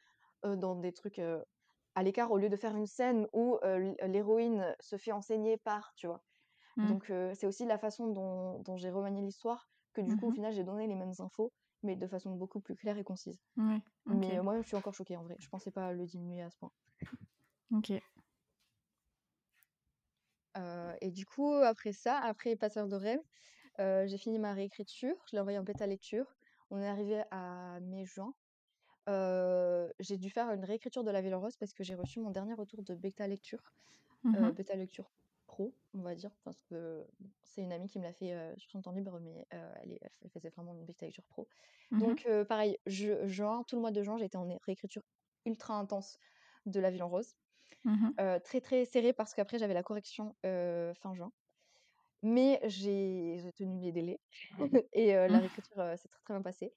dans 0.44 0.74
des 0.76 0.92
trucs, 0.92 1.20
à 1.20 2.02
l'écart, 2.02 2.30
au 2.32 2.38
lieu 2.38 2.48
de 2.50 2.56
faire 2.56 2.76
une 2.76 2.86
scène 2.86 3.28
où, 3.32 3.58
l'héroïne 4.02 4.74
se 4.80 4.96
fait 4.98 5.12
enseigner 5.12 5.58
par, 5.58 5.92
tu 5.96 6.06
vois? 6.08 6.22
Mmh. 6.76 6.94
Donc 6.94 7.06
c'est 7.34 7.46
aussi 7.46 7.66
la 7.66 7.78
façon 7.78 8.08
dont 8.08 8.60
dont 8.60 8.76
j'ai 8.76 8.90
remanié 8.90 9.22
l'histoire 9.22 9.70
que 9.94 10.00
du 10.02 10.16
coup, 10.16 10.28
au 10.28 10.32
final, 10.32 10.52
j'ai 10.54 10.64
donné 10.64 10.86
les 10.88 10.96
mêmes 10.96 11.14
infos, 11.20 11.52
mais 11.82 11.96
de 11.96 12.06
façon 12.08 12.32
beaucoup 12.36 12.60
plus 12.60 12.76
claire 12.76 12.98
et 12.98 13.04
concise. 13.04 13.40
Ouais, 13.56 13.80
Mais 14.06 14.40
moi-même, 14.42 14.62
je 14.64 14.68
suis 14.68 14.76
encore 14.76 14.94
choquée 14.94 15.16
en 15.18 15.24
vrai, 15.24 15.36
je 15.40 15.48
pensais 15.48 15.72
pas 15.72 15.92
le 15.92 16.06
diminuer 16.06 16.42
à 16.42 16.50
ce 16.50 16.58
point. 16.58 16.72
OK. 17.72 18.02
Et 21.00 21.10
du 21.10 21.26
coup, 21.26 21.52
après 21.54 21.92
ça, 21.92 22.18
après 22.18 22.56
Passeurs 22.56 22.88
de 22.88 22.96
rêves, 22.96 23.22
heu, 23.80 24.06
j'ai 24.06 24.18
fini 24.18 24.38
ma 24.38 24.52
réécriture, 24.54 25.16
je 25.30 25.36
l'ai 25.36 25.40
envoyé 25.40 25.58
en 25.58 25.64
bêta 25.64 25.86
lecture. 25.86 26.36
On 26.70 26.80
est 26.80 26.88
arrivé 26.88 27.22
à 27.30 27.80
mai-juin. 27.80 28.34
Heu, 29.08 29.92
j'ai 30.00 30.18
dû 30.18 30.30
faire 30.30 30.50
une 30.52 30.64
réécriture 30.64 31.04
de 31.04 31.10
La 31.10 31.22
Ville 31.22 31.34
en 31.34 31.40
rose 31.40 31.56
parce 31.58 31.74
que 31.74 31.84
j'ai 31.84 31.94
reçu 31.94 32.20
mon 32.20 32.30
dernier 32.30 32.54
retour 32.54 32.82
de 32.84 32.94
bêta 32.94 33.26
lecture, 33.28 33.72
Mmh 34.24 34.36
heu, 34.36 34.52
mh. 34.52 34.52
bêta 34.52 34.76
lecture 34.76 35.12
pro, 35.46 35.76
on 35.94 36.02
va 36.02 36.14
dire, 36.14 36.32
parce 36.44 36.62
que 36.64 37.06
c'est 37.42 37.62
une 37.62 37.72
amie 37.72 37.88
qui 37.88 37.98
me 38.00 38.04
l'a 38.04 38.12
fait, 38.14 38.54
sur 38.58 38.70
son 38.70 38.82
temps 38.82 38.92
libre, 38.92 39.20
mais 39.20 39.46
elle 39.50 39.92
est 39.92 40.28
faisait 40.32 40.50
vraiment 40.50 40.74
une 40.74 40.84
bêta 40.86 41.06
lecture 41.06 41.26
pro. 41.26 41.48
Mmh 41.90 42.00
Donc 42.00 42.28
pareil, 42.48 42.78
ju 42.86 43.14
juin, 43.24 43.64
tout 43.68 43.76
le 43.76 43.82
mois 43.82 43.92
de 43.92 44.02
juin, 44.02 44.18
j'étais 44.18 44.36
en 44.38 44.48
réécriture 44.66 45.02
ultra 45.46 45.74
intense 45.76 46.18
de 46.66 46.80
La 46.80 46.90
Ville 46.90 47.02
en 47.04 47.08
rose. 47.10 47.34
Mmh 47.84 48.14
très, 48.44 48.60
très 48.60 48.84
serré 48.84 49.12
parce 49.12 49.34
qu'après 49.34 49.58
j'avais 49.58 49.74
la 49.74 49.82
correction, 49.82 50.36
fin 50.44 51.14
juin. 51.14 51.32
Mais 52.22 52.60
j'ai 52.64 53.40
tenu 53.56 53.80
les 53.80 53.92
délais 53.92 54.20
et 54.92 55.14
heu, 55.16 55.26
la 55.28 55.38
Mmh. 55.38 55.40
réécriture, 55.40 55.78
heu, 55.80 55.96
s'est 55.96 56.08
très, 56.08 56.20
très 56.22 56.34
bien 56.34 56.42
passée. 56.42 56.74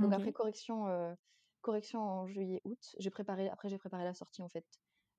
Donc 0.00 0.12
après 0.14 0.32
correction, 0.32 1.16
correction 1.62 2.00
en 2.02 2.26
juillet-août. 2.26 2.96
J'ai 2.98 3.10
préparé 3.10 3.48
après 3.50 3.68
j'ai 3.68 3.78
préparé 3.78 4.04
la 4.04 4.14
sortie, 4.14 4.42
en 4.42 4.48
fait, 4.48 4.66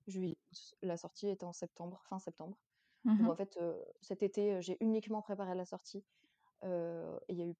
juillet 0.08 0.38
La 0.82 0.96
sortie 0.96 1.28
était 1.28 1.44
en 1.44 1.52
septembre, 1.52 2.02
fin 2.08 2.18
septembre. 2.18 2.58
Donc 3.18 3.28
Mmh 3.28 3.32
en 3.32 3.36
fait, 3.36 3.58
cet 4.02 4.22
été, 4.22 4.60
j'ai 4.62 4.78
uniquement 4.80 5.22
préparé 5.22 5.54
la 5.56 5.64
sortie, 5.66 6.04
et 6.64 6.68
il 7.28 7.38
y 7.38 7.42
a 7.42 7.46
eu 7.46 7.56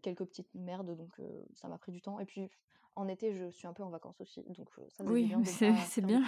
quelques 0.00 0.24
petites 0.26 0.54
merdes, 0.54 0.96
donc 0.96 1.20
ça 1.54 1.68
m'a 1.68 1.78
pris 1.78 1.92
du 1.92 2.02
temps 2.02 2.20
et 2.20 2.26
puis 2.26 2.50
en 2.96 3.08
été, 3.08 3.32
je 3.34 3.50
suis 3.50 3.66
un 3.68 3.72
peu 3.74 3.82
en 3.84 3.90
vacances 3.90 4.20
aussi, 4.20 4.42
donc 4.44 4.70
ça 4.90 5.04
Oui, 5.04 5.32
c'est 5.86 6.02
bien. 6.04 6.24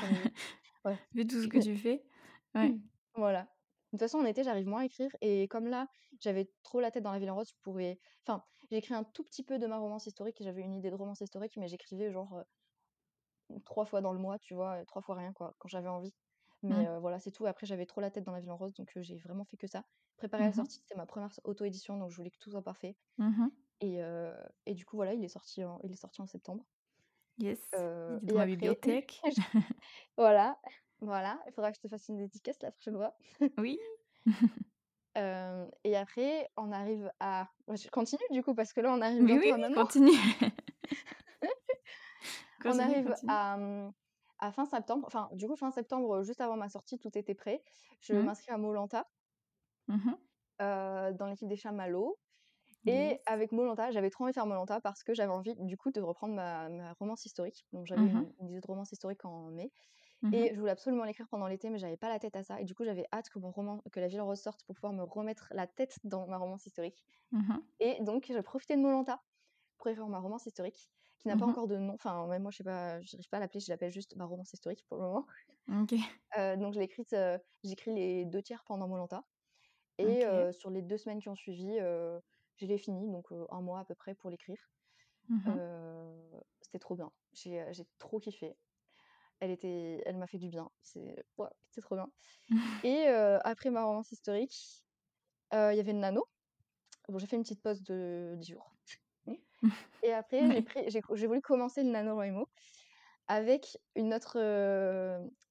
ouais. 0.85 0.99
Vu 1.14 1.26
tout 1.26 1.43
ce 1.43 1.49
que 1.49 1.59
tu 1.59 1.76
fais. 1.76 2.05
Ouais. 2.55 2.79
Voilà. 3.14 3.49
De 3.93 3.99
toute 3.99 4.01
façon, 4.01 4.18
en 4.18 4.24
été, 4.26 4.45
j'arrive 4.45 4.66
moins 4.66 4.82
à 4.82 4.84
écrire 4.86 5.11
et 5.22 5.49
comme 5.49 5.66
là, 5.66 5.89
j'avais 6.20 6.51
trop 6.62 6.80
la 6.80 6.91
tête 6.91 7.03
dans 7.03 7.12
La 7.12 7.18
Ville 7.18 7.30
en 7.30 7.36
rose, 7.36 7.49
je 7.51 7.55
pouvais 7.62 7.99
enfin, 8.26 8.45
j'ai 8.70 8.76
écrit 8.78 8.95
un 8.95 9.05
tout 9.05 9.24
petit 9.24 9.43
peu 9.45 9.59
de 9.59 9.66
ma 9.66 9.78
romance 9.78 10.07
historique, 10.07 10.36
j'avais 10.43 10.62
une 10.62 10.74
idée 10.74 10.91
de 10.91 10.95
romance 10.97 11.20
historique, 11.22 11.57
mais 11.57 11.68
j'écrivais 11.68 12.11
genre, 12.12 12.43
3 13.64 13.84
fois 13.84 14.01
dans 14.01 14.12
le 14.12 14.18
mois, 14.18 14.39
tu 14.39 14.55
vois? 14.55 14.84
3 14.86 15.03
fois 15.03 15.16
rien 15.16 15.32
quoi, 15.32 15.55
quand 15.59 15.68
j'avais 15.68 15.89
envie. 15.89 16.14
Mais 16.62 16.86
Mmh. 16.86 16.89
voilà, 16.99 17.20
c'est 17.20 17.30
tout. 17.30 17.47
Après, 17.47 17.66
j'avais 17.66 17.86
trop 17.86 18.01
la 18.01 18.11
tête 18.11 18.24
dans 18.24 18.32
La 18.32 18.41
Ville 18.41 18.51
en 18.51 18.57
rose, 18.57 18.74
donc 18.74 18.91
j'ai 18.97 19.16
vraiment 19.16 19.45
fait 19.45 19.57
que 19.57 19.66
ça. 19.66 19.84
Préparer 20.16 20.45
la 20.45 20.53
Mmh 20.53 20.57
mh. 20.57 20.68
sortie, 20.68 20.78
c'était 20.80 20.97
ma 20.97 21.07
première 21.07 21.30
auto-édition, 21.45 21.99
donc 21.99 22.11
je 22.11 22.16
voulais 22.16 22.30
que 22.30 22.39
tout 22.39 22.51
soit 22.51 22.62
parfait 22.62 22.97
Mmh 23.18 23.39
mh. 23.39 23.51
et 23.80 24.01
et 24.66 24.74
du 24.74 24.86
coup, 24.86 24.97
voilà, 24.97 25.14
il 25.14 25.24
est 25.24 25.28
sorti 25.28 25.64
en 25.64 25.80
il 25.84 25.93
est 25.93 25.97
sorti 25.97 26.22
en 26.22 26.26
septembre. 26.26 26.66
Yes, 27.39 27.84
il 28.07 28.28
est 28.28 28.32
dans 28.32 28.45
après 28.70 28.99
bibliothèque. 29.26 29.26
voilà, 30.16 30.59
voilà, 31.01 31.41
il 31.47 31.53
faudra 31.53 31.71
que 31.73 31.77
je 31.79 31.83
te 31.83 31.89
fasse 31.89 32.09
une 32.09 32.17
dédicace 32.19 32.57
la 32.63 32.71
prochaine 32.73 32.97
fois. 32.97 33.15
Oui. 33.59 33.79
Hem 35.15 35.71
et 35.85 35.97
après, 35.97 36.49
on 36.57 36.73
arrive 36.73 37.11
à 37.21 37.49
je 37.69 37.89
continue 37.91 38.23
du 38.31 38.43
coup 38.43 38.55
parce 38.55 38.73
que 38.73 38.81
là, 38.81 38.93
on 38.95 39.01
arrive 39.03 39.23
Oui, 39.23 39.27
bientôt 39.27 39.51
oui, 39.51 39.53
à 39.53 39.59
oui, 39.59 39.59
maintenant. 39.59 39.85
continue. 39.85 40.13
On 42.65 42.79
Continue, 42.79 42.79
arrive 42.79 43.17
continue. 43.17 43.27
à, 43.27 43.57
mmh, 43.57 43.93
à 44.39 44.53
fin 44.53 44.65
septembre, 44.67 45.05
enfin, 45.07 45.29
du 45.33 45.49
coup, 45.49 45.57
fin 45.57 45.71
septembre, 45.73 46.23
juste 46.23 46.41
avant 46.41 46.57
ma 46.57 46.69
sortie, 46.69 46.99
tout 46.99 47.17
était 47.19 47.35
prêt. 47.35 47.63
Je 48.01 48.13
Mmh. 48.13 48.29
m'inscris 48.29 48.53
à 48.53 48.59
Molanta 48.59 49.07
Mmh 49.89 50.05
mh. 50.07 50.19
heu, 50.61 51.13
dans 51.15 51.27
l'équipe 51.27 51.49
des 51.49 51.57
chamallows 51.57 52.19
et 52.87 53.19
Yes. 53.19 53.27
avec 53.27 53.53
Molanta, 53.53 53.91
j'avais 53.93 54.11
trop 54.11 54.25
envie 54.25 54.33
de 54.33 54.37
faire 54.37 54.47
Molanta 54.47 54.81
parce 54.81 55.05
que 55.05 55.15
j'avais 55.15 55.33
envie, 55.33 55.55
du 55.59 55.77
coup, 55.79 55.93
de 55.93 56.01
reprendre 56.03 56.35
ma 56.35 56.69
ma 56.71 56.95
romance 56.95 57.25
historique. 57.27 57.67
Donc 57.73 57.87
j'avais 57.87 58.09
une 58.09 58.33
une 58.41 58.51
idée 58.51 58.61
de 58.61 58.67
romance 58.67 58.93
historique 58.93 59.25
en 59.27 59.51
mai 59.51 59.73
Mmh 60.23 60.37
mh. 60.39 60.49
et 60.49 60.55
je 60.55 60.61
voulais 60.61 60.73
absolument 60.73 61.05
l'écrire 61.05 61.29
pendant 61.29 61.47
l'été, 61.49 61.71
mais 61.71 61.79
j'avais 61.79 61.97
pas 61.97 62.09
la 62.11 62.19
tête 62.19 62.37
à 62.37 62.43
ça 62.45 62.61
et 62.61 62.64
du 62.64 62.75
coup, 62.75 62.85
j'avais 62.85 63.07
hâte 63.12 63.31
que 63.31 63.39
mon 63.39 63.51
roman 63.51 63.83
que 63.93 64.01
La 64.01 64.09
Ville 64.09 64.21
rose 64.23 64.41
sorte 64.41 64.64
pour 64.64 64.75
pouvoir 64.77 64.93
me 64.93 65.03
remettre 65.05 65.49
la 65.53 65.66
tête 65.66 65.99
dans 66.05 66.27
ma 66.29 66.39
romance 66.39 66.66
historique 66.66 67.05
Mmh 67.33 67.49
mh. 67.49 67.69
et 67.81 68.03
donc 68.03 68.27
je 68.33 68.41
profitais 68.41 68.77
de 68.77 68.83
Molanta 68.83 69.25
pour 69.79 69.89
écrire 69.89 70.09
ma 70.09 70.21
romance 70.21 70.47
historique 70.47 70.91
qui 71.19 71.29
n'a 71.29 71.37
pas 71.37 71.45
Mmh 71.45 71.49
mh. 71.49 71.57
encore 71.57 71.69
de 71.69 71.77
nom. 71.79 71.95
Enfin, 71.95 72.27
même 72.29 72.43
moi, 72.43 72.51
je 72.53 72.59
sais 72.59 72.64
pas, 72.64 73.01
j'arrive 73.03 73.29
pas 73.31 73.39
à 73.39 73.41
l'appeler, 73.41 73.61
je 73.61 73.71
l'appelle 73.71 73.91
juste 73.93 74.16
ma 74.16 74.25
romance 74.27 74.53
historique 74.55 74.85
pour 74.89 74.99
le 74.99 75.05
moment. 75.05 75.27
Heu, 76.37 76.57
donc 76.57 76.73
je 76.75 76.79
l'ai 76.79 76.85
écrite, 76.87 77.12
heu, 77.12 77.39
j'ai 77.64 77.73
écrit 77.73 77.95
les 77.95 78.25
2 78.25 78.43
tiers 78.43 78.64
pendant 78.64 78.89
Molanta 78.89 79.25
et 79.99 80.25
heu, 80.27 80.53
sur 80.53 80.71
les 80.71 80.83
2 80.83 80.99
semaines 80.99 81.21
qui 81.21 81.29
ont 81.31 81.37
suivi, 81.37 81.79
je 81.79 82.66
l'ai 82.66 82.79
fini, 82.79 83.11
donc 83.11 83.29
1 83.51 83.62
mois 83.62 83.81
à 83.81 83.85
peu 83.85 83.95
près 83.95 84.14
pour 84.14 84.31
l'écrire. 84.31 84.71
Mmh 85.29 85.59
c'était 86.61 86.79
trop 86.79 86.95
bien. 86.95 87.12
J'ai, 87.33 87.64
j'ai 87.73 87.85
trop 87.99 88.19
kiffé. 88.21 88.57
Elle 89.41 89.51
était 89.53 90.03
elle 90.07 90.16
m'a 90.18 90.26
fait 90.26 90.39
du 90.39 90.49
bien. 90.49 90.70
C'est 90.82 91.24
ouais, 91.39 91.49
c'est 91.70 91.80
trop 91.82 91.97
bien 91.97 92.09
et 92.82 93.07
après 93.09 93.70
ma 93.70 93.84
romance 93.84 94.12
historique, 94.12 94.84
il 95.53 95.57
y 95.76 95.80
avait 95.80 95.93
le 95.95 96.01
nano. 96.01 96.26
Bon, 97.09 97.18
j'ai 97.18 97.26
fait 97.28 97.36
une 97.36 97.43
petite 97.45 97.62
pause 97.62 97.82
de 97.82 98.34
10 98.39 98.53
jours 98.53 98.76
et 100.03 100.12
après 100.12 100.51
j'ai 100.89 101.01
Ouais. 101.20 101.28
voulu 101.28 101.41
commencer 101.43 101.82
le 101.84 101.91
NaNoWriMo 101.91 102.49
avec 103.28 103.78
une 103.97 104.14
autre, 104.14 104.39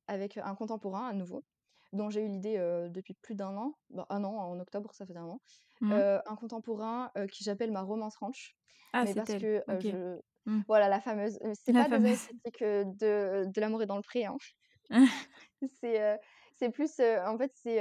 avec 0.07 0.38
un 0.38 0.55
contemporain 0.55 1.07
à 1.09 1.13
nouveau, 1.13 1.45
dont 1.93 2.09
j'ai 2.09 2.21
eu 2.25 2.29
l'idée, 2.29 2.57
depuis 2.91 3.15
plus 3.15 3.35
d'1 3.35 3.55
an, 3.57 3.77
bah 3.89 4.05
1 4.09 4.23
an, 4.25 4.35
en 4.38 4.59
octobre, 4.59 4.93
ça 4.93 5.05
faisait 5.05 5.19
1 5.19 5.25
an. 5.25 5.41
Mmh. 5.81 6.07
Un 6.25 6.35
contemporain, 6.38 7.11
qui 7.31 7.43
j'appelle 7.43 7.71
ma 7.71 7.81
romance 7.83 8.17
ranch, 8.17 8.57
Ah, 8.93 9.05
mais 9.05 9.13
c'est 9.13 9.15
parce 9.15 9.33
elle. 9.33 9.47
que, 9.47 9.63
heu, 9.69 9.81
OK. 9.81 9.83
je 9.83 10.19
Mmh. 10.48 10.64
voilà 10.68 10.89
la 10.89 11.02
fameuse, 11.02 11.39
c'est 11.54 11.74
pas 11.76 11.86
fameuse. 11.86 12.30
critique, 12.45 12.62
heu, 12.62 12.86
de 12.86 13.45
de 13.54 13.62
L'amour 13.62 13.82
est 13.84 13.86
dans 13.88 13.98
le 13.98 14.02
pré, 14.04 14.26
hein. 14.26 14.38
C'est, 15.82 16.20
c'est 16.54 16.70
plus, 16.72 17.00
en 17.00 17.38
fait, 17.38 17.52
c'est, 17.56 17.80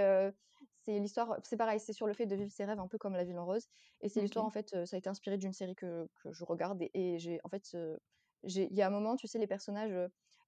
c'est 0.78 0.98
l'histoire 0.98 1.38
c'est 1.44 1.56
pareil, 1.56 1.80
c'est 1.80 1.92
sur 1.92 2.06
le 2.06 2.14
fait 2.14 2.26
de 2.26 2.36
vivre 2.36 2.50
ses 2.52 2.64
rêves 2.64 2.78
un 2.80 2.88
peu 2.88 2.98
comme 2.98 3.14
La 3.14 3.24
Ville 3.24 3.38
en 3.38 3.46
rose 3.46 3.66
et 4.00 4.08
c'est 4.08 4.20
l'histoire, 4.20 4.44
en 4.44 4.50
fait, 4.50 4.84
ça 4.86 4.96
a 4.96 4.98
été 4.98 5.08
inspiré 5.10 5.38
d'une 5.38 5.52
série 5.52 5.74
que 5.74 6.08
que 6.22 6.32
je 6.32 6.44
regarde 6.44 6.82
et 6.82 6.90
et 6.94 7.18
j'ai 7.18 7.40
en 7.44 7.48
fait, 7.48 7.76
il 8.44 8.72
y 8.74 8.82
a 8.82 8.86
un 8.86 8.90
moment, 8.90 9.16
tu 9.16 9.26
sais, 9.26 9.38
les 9.38 9.46
personnages, 9.46 9.94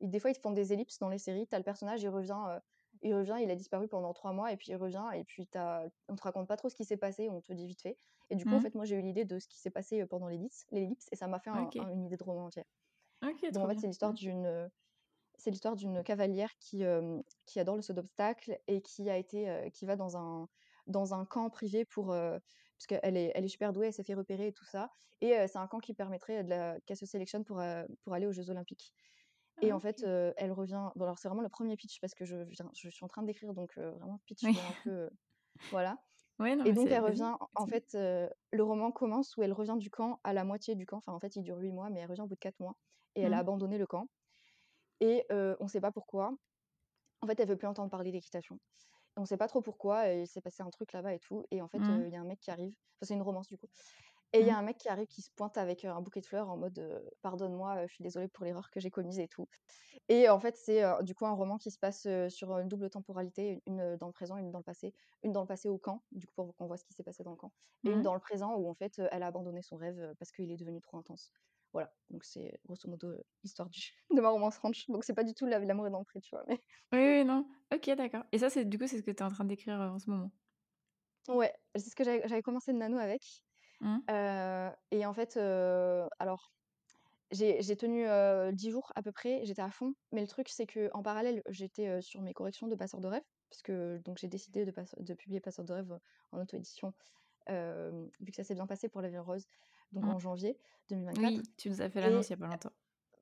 des 0.01 0.21
fois, 0.21 0.31
ils 0.31 0.35
te 0.35 0.41
font 0.41 0.53
des 0.53 0.73
ellipses 0.73 0.99
dans 0.99 1.09
les 1.09 1.19
séries. 1.19 1.47
Tu 1.49 1.55
as 1.55 1.59
le 1.59 1.64
personnage, 1.64 2.03
il 2.03 2.09
revient, 2.09 2.61
il 3.03 3.14
revient, 3.14 3.36
il 3.42 3.51
a 3.51 3.57
disparu 3.57 3.88
pendant 3.88 4.12
3 4.12 4.32
mois 4.32 4.53
et 4.53 4.57
puis 4.57 4.68
il 4.72 4.76
revient 4.76 5.05
et 5.14 5.24
puis 5.24 5.49
on 6.09 6.16
te 6.16 6.22
raconte 6.22 6.49
pas 6.49 6.57
trop 6.57 6.68
ce 6.68 6.74
qui 6.74 6.84
s'est 6.84 6.96
passé, 6.96 7.28
on 7.30 7.40
te 7.40 7.53
dit 7.53 7.66
vite 7.66 7.82
fait 7.82 7.99
et 8.30 8.36
du 8.36 8.44
coup, 8.46 8.55
en 8.57 8.61
Mmh. 8.61 8.62
fait, 8.62 8.74
moi, 8.74 8.84
j'ai 8.84 8.96
eu 8.96 9.01
l'idée 9.03 9.24
de 9.24 9.38
ce 9.38 9.49
qui 9.49 9.59
s'est 9.59 9.70
passé, 9.70 10.05
pendant 10.07 10.28
l'ellipse 10.28 10.66
l'ellipse 10.70 11.07
et 11.12 11.16
ça 11.16 11.28
m'a 11.28 11.40
fait 11.40 11.51
un 11.51 11.72
OK. 11.72 11.78
un 11.78 11.88
une 11.90 12.05
idée 12.07 12.16
de 12.16 12.24
roman 12.24 12.46
entière. 12.46 12.66
OK, 13.22 13.53
Donc 13.53 13.64
en 13.64 13.68
fait, 13.68 13.78
c'est 13.80 13.86
l'histoire 13.86 14.14
d'une, 14.14 14.70
c'est 15.36 15.51
l'histoire 15.51 15.76
d'une 15.76 16.03
cavalière 16.05 16.51
qui, 16.59 16.84
qui 17.46 17.61
adore 17.61 17.76
le 17.76 17.82
saut 17.82 17.92
d'obstacles 17.94 18.61
et 18.68 18.82
qui 18.82 19.11
a 19.11 19.16
été, 19.18 19.70
qui 19.74 19.86
va 19.86 19.96
dans 19.96 20.16
un 20.16 20.49
dans 20.86 21.14
un 21.14 21.26
camp 21.26 21.51
privé 21.51 21.84
pour, 21.84 22.12
heu, 22.14 22.40
parce 22.78 22.86
qu'elle 22.88 23.16
est 23.16 23.32
elle 23.34 23.44
est 23.44 23.49
super 23.49 23.72
douée, 23.74 23.88
elle 23.88 23.92
s'est 23.92 24.05
fait 24.05 24.14
repérer 24.14 24.49
et 24.49 24.53
tout 24.53 24.64
ça 24.64 24.90
et 25.20 25.32
c'est 25.49 25.59
un 25.59 25.66
camp 25.68 25.80
qui 25.80 25.94
permettrait 25.94 26.44
de 26.44 26.51
la 26.51 26.80
qu'elle 26.86 26.96
se 26.96 27.07
sélectionne 27.07 27.44
pour, 27.44 27.62
pour 28.03 28.14
aller 28.14 28.26
aux 28.26 28.32
jeux 28.32 28.51
olympiques 28.51 28.94
et 29.62 29.72
Ah 29.72 29.74
en 29.74 29.80
fait, 29.80 30.02
elle 30.04 30.52
revient 30.52 30.90
bon 30.96 31.04
alors 31.04 31.18
c'est 31.18 31.28
vraiment 31.28 31.42
le 31.42 31.48
1er 31.50 31.76
pitch 31.76 32.00
parce 32.00 32.14
que 32.14 32.24
je 32.24 32.36
viens 32.36 32.70
je 32.74 32.88
suis 32.90 33.04
en 33.04 33.09
train 33.09 33.22
d'écrire 33.24 33.54
donc 33.54 33.76
vraiment 33.78 34.20
pitch, 34.26 34.50
Oui. 34.50 34.56
un 34.56 34.74
peu, 34.84 35.11
voilà 35.70 35.98
Ouais, 36.38 36.54
non, 36.54 36.66
et 36.66 36.74
donc 36.74 36.92
elle 36.92 37.02
revient 37.04 37.36
en 37.56 37.66
fait, 37.68 37.94
le 37.94 38.62
roman 38.64 38.92
commence 38.92 39.36
où 39.36 39.42
elle 39.42 39.52
revient 39.54 39.76
du 39.78 39.90
camp 39.90 40.20
à 40.24 40.32
la 40.34 40.44
moitié 40.44 40.74
du 40.76 40.86
camp, 40.86 40.98
enfin, 40.98 41.12
en 41.14 41.20
fait, 41.20 41.36
il 41.36 41.42
dure 41.42 41.59
8 41.59 41.72
mois, 41.72 41.90
mais 41.90 42.00
elle 42.00 42.09
revient 42.11 42.22
au 42.22 42.26
bout 42.28 42.34
de 42.36 42.40
4 42.40 42.61
mois 42.61 42.76
et 43.16 43.22
elle 43.22 43.34
a 43.34 43.38
Mmh. 43.38 43.40
abandonné 43.40 43.78
le 43.78 43.86
camp 43.86 44.09
et 45.00 45.26
on 45.61 45.68
sait 45.68 45.80
pas 45.82 45.92
pourquoi. 45.92 46.32
En 47.22 47.26
fait, 47.28 47.40
elle 47.40 47.48
veut 47.48 47.56
plus 47.59 47.68
entendre 47.68 47.90
parler 47.90 48.12
d'équitation. 48.12 48.61
On 49.16 49.24
sait 49.26 49.38
pas 49.38 49.48
trop 49.48 49.62
pourquoi 49.62 50.09
il 50.11 50.26
s'est 50.28 50.42
passé 50.42 50.62
un 50.64 50.70
truc 50.70 50.92
là-bas 50.94 51.14
et 51.14 51.20
tout 51.20 51.44
et 51.52 51.62
en 51.62 51.68
fait, 51.68 51.84
Mmh. 51.84 52.09
il 52.09 52.11
y 52.11 52.16
a 52.16 52.20
un 52.22 52.24
mec 52.26 52.40
qui 52.40 52.50
arrive, 52.52 52.70
enfin, 53.00 53.06
c'est 53.09 53.14
une 53.14 53.22
romance 53.22 53.48
du 53.48 53.59
coup 53.59 53.68
et 54.33 54.41
il 54.41 54.47
y 54.47 54.51
Mmh. 54.51 54.53
a 54.53 54.59
un 54.59 54.62
mec 54.62 54.79
qui 54.79 54.89
arrive, 54.89 55.07
qui 55.07 55.22
se 55.22 55.31
pointe 55.35 55.59
avec, 55.59 55.85
un 55.85 56.01
bouquet 56.01 56.20
de 56.20 56.26
fleurs 56.26 56.49
en 56.51 56.57
mode, 56.57 56.79
heu: 56.79 57.11
«Pardonne-moi, 57.22 57.87
je 57.87 57.95
suis 57.95 58.03
désolé 58.05 58.29
pour 58.29 58.45
l'erreur 58.45 58.70
que 58.70 58.81
j'ai 58.81 58.91
commise 58.91 59.18
et 59.18 59.29
tout» 59.29 59.49
et 60.09 60.29
en 60.29 60.39
fait, 60.41 60.57
c'est, 60.57 60.83
du 61.03 61.14
coup, 61.14 61.26
un 61.26 61.33
roman 61.33 61.59
qui 61.59 61.70
se 61.70 61.79
passe, 61.79 62.07
sur, 62.29 62.59
une 62.59 62.68
double 62.68 62.91
temporalité, 62.91 63.62
une 63.66 63.97
dans 63.97 64.07
le 64.09 64.12
présent, 64.12 64.37
une 64.37 64.51
dans 64.51 64.59
le 64.59 64.64
passé. 64.64 64.95
Une 65.22 65.33
dans 65.33 65.41
le 65.43 65.47
passé 65.47 65.68
au 65.68 65.79
camp, 65.79 66.05
du 66.12 66.26
coup, 66.26 66.35
pour 66.35 66.57
qu'on 66.57 66.66
voit 66.66 66.76
ce 66.79 66.85
qui 66.85 66.93
s'est 66.95 67.03
passé 67.05 67.22
dans 67.24 67.31
le 67.33 67.37
camp 67.37 67.53
et 67.87 67.93
une 67.93 68.03
Mmh. 68.03 68.05
dans 68.05 68.14
le 68.14 68.20
présent 68.20 68.55
où 68.57 68.68
en 68.68 68.74
fait, 68.74 69.01
elle 69.12 69.22
a 69.22 69.26
abandonné 69.29 69.62
son 69.62 69.76
rêve, 69.76 70.14
parce 70.18 70.33
qu'il 70.33 70.51
est 70.53 70.57
devenu 70.57 70.81
trop 70.81 70.99
intense. 70.99 71.31
Voilà, 71.72 71.95
donc 72.11 72.24
c'est 72.24 72.59
grosso 72.64 72.89
modo, 72.89 73.12
l'histoire 73.43 73.68
du 73.70 73.81
de 74.14 74.20
ma 74.20 74.31
romance 74.31 74.59
ranch, 74.59 74.87
donc 74.89 75.05
c'est 75.05 75.14
pas 75.14 75.24
du 75.24 75.35
tout 75.35 75.47
la 75.47 75.59
L'amour 75.61 75.87
est 75.87 75.91
dans 75.91 75.99
le 76.01 76.05
pré, 76.05 76.20
tu 76.20 76.35
vois? 76.35 76.45
Mais 76.49 76.62
Oui, 76.93 76.99
oui, 77.01 77.24
non. 77.24 77.49
OK, 77.72 77.91
d'accord 77.97 78.24
et 78.33 78.39
ça, 78.39 78.51
c'est 78.51 78.64
du 78.66 78.79
coup, 78.79 78.87
c'est 78.87 78.99
ce 78.99 79.03
que 79.03 79.11
tu 79.11 79.18
es 79.18 79.22
en 79.22 79.31
train 79.31 79.45
d'écrire, 79.45 79.79
en 79.81 79.99
ce 79.99 80.11
moment? 80.11 80.31
Ouais, 81.29 81.53
c'est 81.76 81.91
ce 81.91 81.95
que 81.97 82.05
j'avais 82.05 82.43
commencé 82.43 82.72
le 82.72 82.79
nano 82.79 82.97
avec, 82.99 83.22
Mmh. 83.81 83.99
et 84.91 85.07
en 85.07 85.12
fait, 85.14 85.37
alors 86.18 86.53
j'ai 87.31 87.76
tenu, 87.76 88.07
heu, 88.09 88.53
10 88.53 88.70
jours 88.70 88.93
à 88.97 89.03
peu 89.03 89.12
près, 89.12 89.41
j'étais 89.45 89.62
à 89.62 89.70
fond, 89.70 89.95
mais 90.12 90.22
le 90.22 90.26
truc, 90.29 90.49
c'est 90.49 90.66
qu'en 90.66 91.03
parallèle, 91.03 91.43
j'étais, 91.49 92.01
sur 92.03 92.22
mes 92.22 92.35
corrections 92.35 92.68
de 92.68 92.76
passeurs 92.76 93.01
de 93.01 93.09
rêves 93.09 93.24
puisque 93.51 93.72
donc 94.05 94.18
j'ai 94.18 94.29
décidé 94.29 94.66
de 94.66 95.14
publier 95.14 95.41
Passeurs 95.41 95.64
de 95.64 95.72
rêves 95.72 95.99
en 96.33 96.41
auto-édition, 96.41 96.95
vu 97.49 98.31
que 98.33 98.37
ça 98.37 98.45
s'est 98.45 98.55
bien 98.55 98.66
passé 98.66 98.89
pour 98.89 99.03
La 99.03 99.11
Vie 99.11 99.18
en 99.18 99.24
rose, 99.24 99.47
donc 99.93 100.07
Mmh. 100.07 100.09
en 100.09 100.18
janvier 100.18 100.59
2024 100.91 101.43
Oui, 101.43 101.53
tu 101.59 101.70
nous 101.70 101.83
as 101.83 101.91
fait 101.91 102.01
l'annonce 102.01 102.29
il 102.29 102.33
y 102.33 102.35
a 102.35 102.39
pas 102.39 102.49
longtemps. 102.49 102.72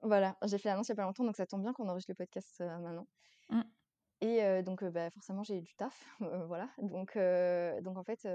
voilà, 0.03 0.39
j'ai 0.45 0.59
fait 0.59 0.69
l'annonce 0.71 0.89
il 0.89 0.93
y 0.93 0.95
a 0.95 0.97
pas 0.97 1.03
longtemps, 1.03 1.25
donc 1.25 1.37
ça 1.37 1.47
tombe 1.47 1.63
bien 1.63 1.73
qu'on 1.75 1.89
enregistre 1.89 2.13
le 2.13 2.17
podcast, 2.17 2.61
maintenant 2.61 3.07
Mmh. 3.51 3.67
et 4.21 4.63
donc 4.63 4.83
bah, 4.85 5.11
forcément, 5.11 5.43
j'ai 5.43 5.59
eu 5.59 5.63
du 5.63 5.75
taf, 5.75 6.07
voilà, 6.49 6.71
donc 6.79 7.17
donc 7.17 7.99
en 7.99 8.05
fait, 8.05 8.27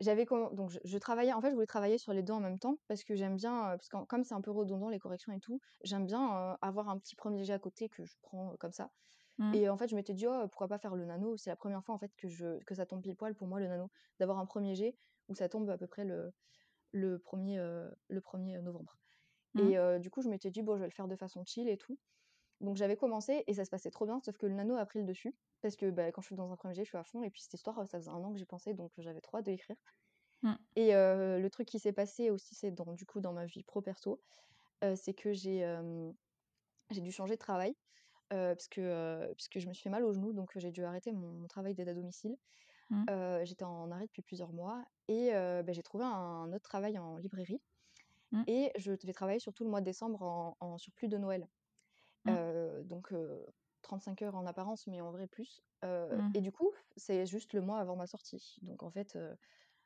j'avais 0.00 0.24
donc 0.26 0.70
je 0.70 0.78
je 0.84 0.98
travaillais 0.98 1.32
en 1.32 1.40
fait, 1.40 1.50
je 1.50 1.54
voulais 1.54 1.66
travailler 1.66 1.98
sur 1.98 2.12
les 2.12 2.22
2 2.22 2.32
en 2.32 2.40
même 2.40 2.58
temps 2.58 2.78
parce 2.88 3.04
que 3.04 3.14
j'aime 3.14 3.36
bien, 3.36 3.62
parce 3.76 3.88
que 3.88 3.96
comme 4.06 4.24
c'est 4.24 4.34
un 4.34 4.40
peu 4.40 4.50
redondant 4.50 4.88
les 4.88 4.98
corrections 4.98 5.32
et 5.32 5.40
tout, 5.40 5.60
j'aime 5.82 6.06
bien, 6.06 6.56
avoir 6.62 6.88
un 6.88 6.98
petit 6.98 7.16
1er 7.16 7.44
jet 7.44 7.52
à 7.54 7.58
côté 7.58 7.88
que 7.88 8.04
je 8.04 8.14
prends, 8.22 8.56
comme 8.58 8.72
ça 8.72 8.90
Mmh. 9.38 9.56
et 9.56 9.68
en 9.70 9.76
fait, 9.78 9.88
je 9.88 9.96
m'étais 9.96 10.14
dit: 10.14 10.26
«Oh, 10.28 10.48
pourquoi 10.50 10.68
pas 10.68 10.78
faire 10.78 10.96
le 10.96 11.06
nano?» 11.06 11.36
c'est 11.38 11.50
la 11.50 11.56
1re 11.56 11.84
fois, 11.84 11.94
en 11.94 11.98
fait, 11.98 12.12
que 12.16 12.28
je 12.28 12.58
que 12.64 12.74
ça 12.74 12.86
tombe 12.86 13.02
pile 13.02 13.16
poil 13.16 13.34
pour 13.34 13.48
moi 13.48 13.60
le 13.60 13.68
nano, 13.68 13.90
d'avoir 14.20 14.38
un 14.40 14.46
1er 14.46 14.74
jet 14.76 14.96
où 15.28 15.34
ça 15.36 15.48
tombe 15.48 15.70
à 15.70 15.78
peu 15.78 15.86
près 15.88 16.04
le 16.04 16.32
le 16.92 17.18
1er, 17.20 17.58
heu, 17.60 17.94
le 18.08 18.20
1er 18.22 18.60
novembre 18.62 18.98
Mmh. 19.54 19.74
et 19.74 19.78
du 20.00 20.10
coup, 20.10 20.22
je 20.22 20.28
m'étais 20.30 20.50
dit: 20.52 20.62
«Bon, 20.62 20.76
je 20.76 20.82
vais 20.82 20.88
le 20.88 20.92
faire 20.94 21.08
de 21.08 21.16
façon 21.16 21.44
chill 21.46 21.68
et 21.70 21.78
tout», 21.78 21.98
donc 22.60 22.76
j'avais 22.76 22.96
commencé 22.96 23.44
et 23.46 23.54
ça 23.54 23.64
se 23.64 23.70
passait 23.70 23.90
trop 23.90 24.06
bien, 24.06 24.20
sauf 24.20 24.36
que 24.38 24.46
le 24.46 24.54
nano 24.54 24.76
a 24.76 24.86
pris 24.86 25.00
le 25.00 25.04
dessus 25.06 25.36
parce 25.62 25.76
que, 25.76 25.90
bah, 25.90 26.12
quand 26.12 26.20
je 26.22 26.28
suis 26.28 26.36
dans 26.36 26.52
un 26.52 26.56
1er 26.56 26.74
jet, 26.74 26.84
je 26.84 26.88
suis 26.90 26.98
à 26.98 27.04
fond 27.04 27.22
et 27.22 27.30
puis 27.30 27.42
cette 27.42 27.54
histoire, 27.54 27.76
ça 27.88 27.98
faisait 27.98 28.10
1 28.10 28.14
an 28.24 28.32
que 28.32 28.38
j'y 28.38 28.46
pensais, 28.46 28.74
donc 28.74 28.92
j'avais 28.98 29.20
trop 29.20 29.38
hâte 29.38 29.46
de 29.46 29.50
l'écrire 29.52 29.76
Mmh. 30.42 30.58
et 30.76 30.92
le 30.92 31.48
truc 31.50 31.68
qui 31.68 31.78
s'est 31.78 31.92
passé 31.92 32.30
aussi, 32.30 32.54
c'est 32.54 32.70
dans 32.70 32.92
du 32.94 33.06
coup, 33.06 33.20
dans 33.20 33.32
ma 33.32 33.46
vie 33.46 33.62
pro 33.64 33.80
perso, 33.82 34.20
c'est 34.96 35.14
que 35.14 35.32
j'ai, 35.32 35.64
j'ai 36.90 37.00
dû 37.00 37.12
changer 37.12 37.34
de 37.34 37.38
travail, 37.38 37.76
parce 38.30 38.68
que, 38.68 39.32
puisque 39.34 39.58
je 39.60 39.68
me 39.68 39.74
suis 39.74 39.84
fait 39.84 39.90
mal 39.90 40.04
au 40.04 40.12
genou, 40.12 40.32
donc 40.32 40.52
j'ai 40.56 40.72
dû 40.72 40.84
arrêter 40.84 41.12
mon 41.12 41.46
travail 41.48 41.74
d'aide 41.74 41.88
à 41.88 41.94
domicile. 41.94 42.36
Mmh. 42.90 43.06
j'étais 43.44 43.64
en 43.64 43.90
arrêt 43.90 44.06
depuis 44.06 44.22
plusieurs 44.22 44.52
mois 44.52 44.84
et 45.08 45.30
bah, 45.32 45.72
j'ai 45.72 45.82
trouvé 45.82 46.04
un 46.04 46.52
autre 46.52 46.64
travail 46.64 46.98
en 46.98 47.18
librairie 47.18 47.62
Mmh. 48.32 48.44
et 48.46 48.72
je 48.78 48.92
devais 48.92 49.12
travailler 49.14 49.40
sur 49.40 49.54
tout 49.54 49.64
le 49.64 49.70
mois 49.70 49.80
de 49.80 49.86
décembre 49.86 50.22
en 50.22 50.56
en 50.60 50.78
surplus 50.78 51.08
de 51.08 51.18
Noël. 51.18 51.48
Mmh. 52.24 52.84
donc 52.84 53.12
35 53.82 54.22
heures 54.22 54.34
en 54.34 54.46
apparence, 54.46 54.86
mais 54.86 55.00
en 55.00 55.10
vrai 55.10 55.26
plus. 55.26 55.62
Mmh. 55.82 56.30
et 56.34 56.40
du 56.40 56.52
coup, 56.52 56.72
c'est 56.96 57.26
juste 57.26 57.52
le 57.52 57.60
mois 57.60 57.78
avant 57.80 57.96
ma 57.96 58.06
sortie. 58.06 58.56
Donc 58.62 58.82
en 58.82 58.90
fait, 58.90 59.18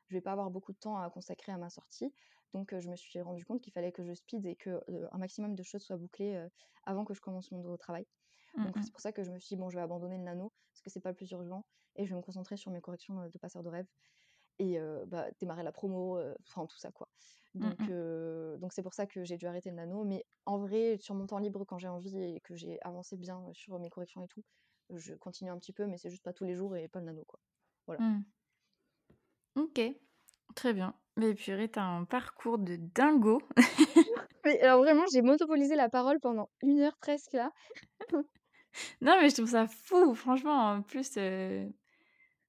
je 0.06 0.14
vais 0.14 0.20
pas 0.20 0.32
avoir 0.32 0.50
beaucoup 0.50 0.72
de 0.72 0.78
temps 0.78 0.98
à 0.98 1.10
consacrer 1.10 1.52
à 1.52 1.58
ma 1.58 1.70
sortie. 1.70 2.14
Donc 2.54 2.78
je 2.78 2.88
me 2.88 2.96
suis 2.96 3.20
rendu 3.20 3.44
compte 3.44 3.60
qu'il 3.60 3.72
fallait 3.72 3.92
que 3.92 4.04
je 4.04 4.14
speed 4.14 4.46
et 4.46 4.56
que 4.56 4.80
un 5.12 5.18
maximum 5.18 5.54
de 5.54 5.62
choses 5.62 5.82
soient 5.82 5.96
bouclées 5.96 6.46
avant 6.84 7.04
que 7.04 7.14
je 7.14 7.20
commence 7.20 7.50
mon 7.52 7.58
nouveau 7.58 7.76
travail. 7.76 8.06
Mmh 8.56 8.64
Donc 8.64 8.76
c'est 8.80 8.92
pour 8.92 9.00
ça 9.00 9.12
que 9.12 9.22
je 9.24 9.30
me 9.30 9.38
suis 9.38 9.54
dit, 9.54 9.60
bon, 9.60 9.70
je 9.70 9.76
vais 9.76 9.82
abandonner 9.82 10.16
le 10.18 10.24
nano 10.24 10.52
parce 10.72 10.82
que 10.82 10.90
c'est 10.90 11.00
pas 11.00 11.10
le 11.10 11.16
plus 11.16 11.30
urgent 11.32 11.64
et 11.96 12.04
je 12.04 12.10
vais 12.10 12.16
me 12.16 12.22
concentrer 12.22 12.56
sur 12.56 12.70
mes 12.70 12.80
corrections 12.80 13.28
de 13.28 13.38
passeurs 13.38 13.62
de 13.62 13.68
rêve 13.68 13.86
et 14.58 14.78
bah, 15.06 15.26
démarrer 15.40 15.62
la 15.62 15.72
promo, 15.72 16.18
enfin 16.46 16.66
tout 16.66 16.78
ça 16.78 16.90
quoi. 16.90 17.08
Mmh 17.54 17.60
Donc 17.60 18.60
donc 18.60 18.72
c'est 18.72 18.82
pour 18.82 18.94
ça 18.94 19.06
que 19.06 19.24
j'ai 19.24 19.36
dû 19.36 19.46
arrêter 19.46 19.70
le 19.70 19.76
nano. 19.76 20.04
Mais 20.04 20.24
en 20.46 20.58
vrai, 20.58 20.96
sur 20.98 21.14
mon 21.14 21.26
temps 21.26 21.38
libre, 21.38 21.64
quand 21.64 21.78
j'ai 21.78 21.88
envie 21.88 22.18
et 22.18 22.40
que 22.40 22.54
j'ai 22.56 22.80
avancé 22.82 23.16
bien 23.16 23.42
sur 23.52 23.78
mes 23.78 23.90
corrections 23.90 24.22
et 24.24 24.28
tout, 24.28 24.44
je 24.90 25.14
continue 25.14 25.50
un 25.50 25.58
petit 25.58 25.72
peu, 25.72 25.86
mais 25.86 25.98
c'est 25.98 26.10
juste 26.10 26.24
pas 26.24 26.32
tous 26.32 26.44
les 26.44 26.54
jours 26.54 26.76
et 26.76 26.88
pas 26.88 27.00
le 27.00 27.06
nano 27.06 27.24
quoi. 27.26 27.40
Voilà. 27.86 28.02
Mmh. 28.02 28.24
OK, 29.56 29.80
très 30.54 30.72
bien. 30.72 30.94
Mais 31.16 31.34
purée, 31.34 31.68
tu 31.68 31.78
as 31.78 31.84
un 31.84 32.04
parcours 32.04 32.58
de 32.58 32.76
dingo. 32.76 33.40
Mais 34.44 34.60
alors 34.60 34.82
vraiment, 34.82 35.04
j'ai 35.12 35.20
monopolisé 35.22 35.74
la 35.74 35.88
parole 35.88 36.20
pendant 36.20 36.48
1 36.62 36.78
heure 36.80 36.96
presque 36.98 37.32
là. 37.32 37.50
Non, 39.00 39.16
mais 39.20 39.28
je 39.30 39.34
trouve 39.34 39.50
ça 39.50 39.66
fou, 39.66 40.14
franchement, 40.14 40.70
en 40.70 40.82
plus, 40.82 41.16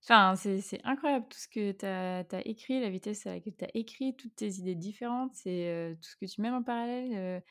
enfin, 0.09 0.35
c'est 0.35 0.81
incroyable 0.85 1.27
tout 1.29 1.37
ce 1.37 1.47
que 1.47 1.71
tu 1.71 1.85
as 1.85 2.23
tu 2.25 2.35
as 2.35 2.47
écrit, 2.47 2.79
la 2.81 2.89
vitesse 2.89 3.25
à 3.27 3.31
laquelle 3.33 3.55
tu 3.55 3.65
as 3.65 3.69
écrit, 3.75 4.15
toutes 4.15 4.35
tes 4.35 4.49
idées 4.59 4.75
différentes, 4.75 5.33
c'est, 5.35 5.97
tout 6.01 6.09
ce 6.09 6.15
que 6.17 6.25
tu 6.31 6.41
mets 6.41 6.49
en 6.49 6.63
parallèle, 6.63 7.43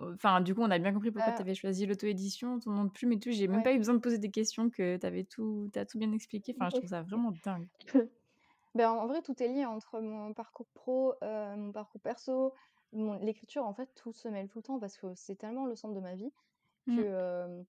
enfin, 0.00 0.40
du 0.40 0.54
coup, 0.54 0.62
on 0.62 0.70
a 0.70 0.78
bien 0.78 0.92
compris 0.92 1.10
pourquoi 1.12 1.32
tu 1.32 1.40
Bah 1.40 1.42
avais 1.42 1.54
choisi 1.54 1.86
l'auto-édition, 1.86 2.58
ton 2.60 2.70
nom 2.72 2.84
de 2.84 2.90
plume 2.90 3.12
et 3.12 3.18
tout. 3.20 3.30
J'ai 3.32 3.48
même 3.48 3.62
pas 3.62 3.72
eu 3.74 3.78
besoin 3.78 3.94
de 3.94 4.00
poser 4.00 4.18
des 4.18 4.30
questions 4.30 4.70
que 4.70 4.96
tu 4.98 5.06
avais 5.06 5.24
tout 5.24 5.70
tu 5.72 5.78
as 5.78 5.86
tout 5.86 5.98
bien 5.98 6.12
expliqué. 6.12 6.56
Enfin, 6.60 6.70
je 6.70 6.76
trouve 6.76 6.90
ça 6.90 7.02
vraiment 7.02 7.32
dingue. 7.44 7.68
Ben, 8.74 8.90
en 8.90 9.06
vrai, 9.06 9.22
tout 9.22 9.42
est 9.42 9.48
lié 9.48 9.64
entre 9.64 10.00
mon 10.00 10.34
parcours 10.34 10.68
pro, 10.74 11.14
mon 11.22 11.72
parcours 11.72 12.00
perso, 12.00 12.54
mon 12.92 13.14
l'écriture, 13.18 13.64
en 13.64 13.74
fait, 13.74 13.90
tout 13.94 14.12
se 14.12 14.28
mêle 14.28 14.48
tout 14.48 14.58
le 14.58 14.62
temps 14.64 14.78
parce 14.80 14.98
que 14.98 15.14
c'est 15.14 15.36
tellement 15.36 15.66
le 15.66 15.76
centre 15.76 15.94
de 15.94 16.00
ma 16.00 16.14
vie 16.14 16.32
que, 16.90 17.00
Mmh. 17.00 17.02
hem, 17.02 17.66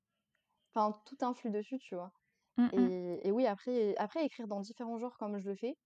enfin, 0.75 1.01
tout 1.05 1.17
influe 1.21 1.51
dessus, 1.51 1.79
tu 1.79 1.95
vois? 1.95 2.13
Mmh 2.58 2.72
mh. 2.78 2.91
Et 2.91 3.28
et 3.28 3.32
oui, 3.32 3.47
après 3.47 3.95
après 3.97 4.26
écrire 4.26 4.47
dans 4.47 4.62
différents 4.62 4.97
genres 4.99 5.18
comme 5.18 5.38
je 5.39 5.49
le 5.49 5.55
fais, 5.55 5.78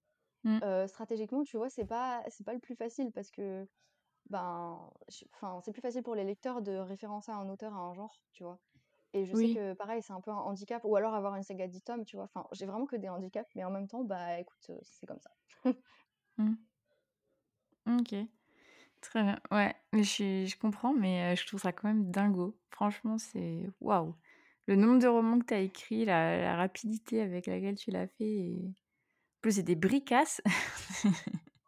Mmh. 0.44 0.62
stratégiquement, 0.88 1.44
tu 1.44 1.58
vois, 1.58 1.70
c'est 1.70 1.86
pas 1.86 2.24
c'est 2.30 2.46
pas 2.46 2.54
le 2.54 2.60
plus 2.60 2.76
facile 2.76 3.12
parce 3.12 3.32
que, 3.32 3.68
ben, 4.30 4.90
enfin, 5.34 5.62
c'est 5.64 5.74
plus 5.74 5.82
facile 5.82 6.04
pour 6.04 6.16
les 6.16 6.24
lecteurs 6.26 6.62
de 6.64 6.74
référencer 6.78 7.32
un 7.32 7.50
auteur 7.50 7.74
à 7.76 7.80
un 7.80 7.94
genre, 7.94 8.24
tu 8.34 8.44
vois? 8.44 8.60
Et 9.14 9.26
je 9.26 9.34
sais 9.36 9.50
que 9.50 9.74
pareil, 9.76 10.02
c'est 10.04 10.14
un 10.14 10.22
peu 10.22 10.32
un 10.32 10.36
handicap 10.38 10.84
ou 10.86 10.96
alors 10.98 11.16
avoir 11.16 11.36
une 11.38 11.44
saga 11.44 11.68
de 11.68 11.74
10 11.74 11.84
tomes, 11.84 12.06
tu 12.06 12.18
vois? 12.18 12.26
Enfin, 12.26 12.48
j'ai 12.54 12.66
vraiment 12.68 12.86
que 12.88 12.98
des 12.98 13.10
handicaps, 13.10 13.50
mais 13.56 13.64
en 13.66 13.72
même 13.72 13.88
temps, 13.88 14.04
bah, 14.06 14.40
écoute, 14.40 14.72
c'est 14.84 15.08
comme 15.08 15.22
ça. 15.22 15.32
Mmh. 16.38 16.56
OK. 17.88 18.16
Très 19.02 19.24
bien. 19.24 19.40
Ouais, 19.52 19.76
mais 19.94 20.04
je 20.04 20.46
je 20.48 20.58
comprends, 20.58 20.94
mais 20.94 21.36
je 21.36 21.48
trouve 21.48 21.62
ça 21.62 21.74
quand 21.74 21.88
même 21.90 22.12
dingo. 22.12 22.60
Franchement, 22.72 23.18
c'est 23.18 23.70
waouh! 23.82 24.16
Le 24.68 24.76
nombre 24.76 25.00
de 25.00 25.08
romans 25.08 25.40
que 25.40 25.46
tu 25.46 25.54
as 25.54 25.60
écrits, 25.62 26.06
la 26.06 26.38
la 26.42 26.56
rapidité 26.56 27.22
avec 27.22 27.48
laquelle 27.48 27.76
tu 27.76 27.92
l'as 27.92 28.08
fait 28.08 28.24
et 28.26 28.60
en 28.68 29.42
plus, 29.42 29.54
c'est 29.54 29.64
des 29.64 29.76
bricasses. 29.76 30.42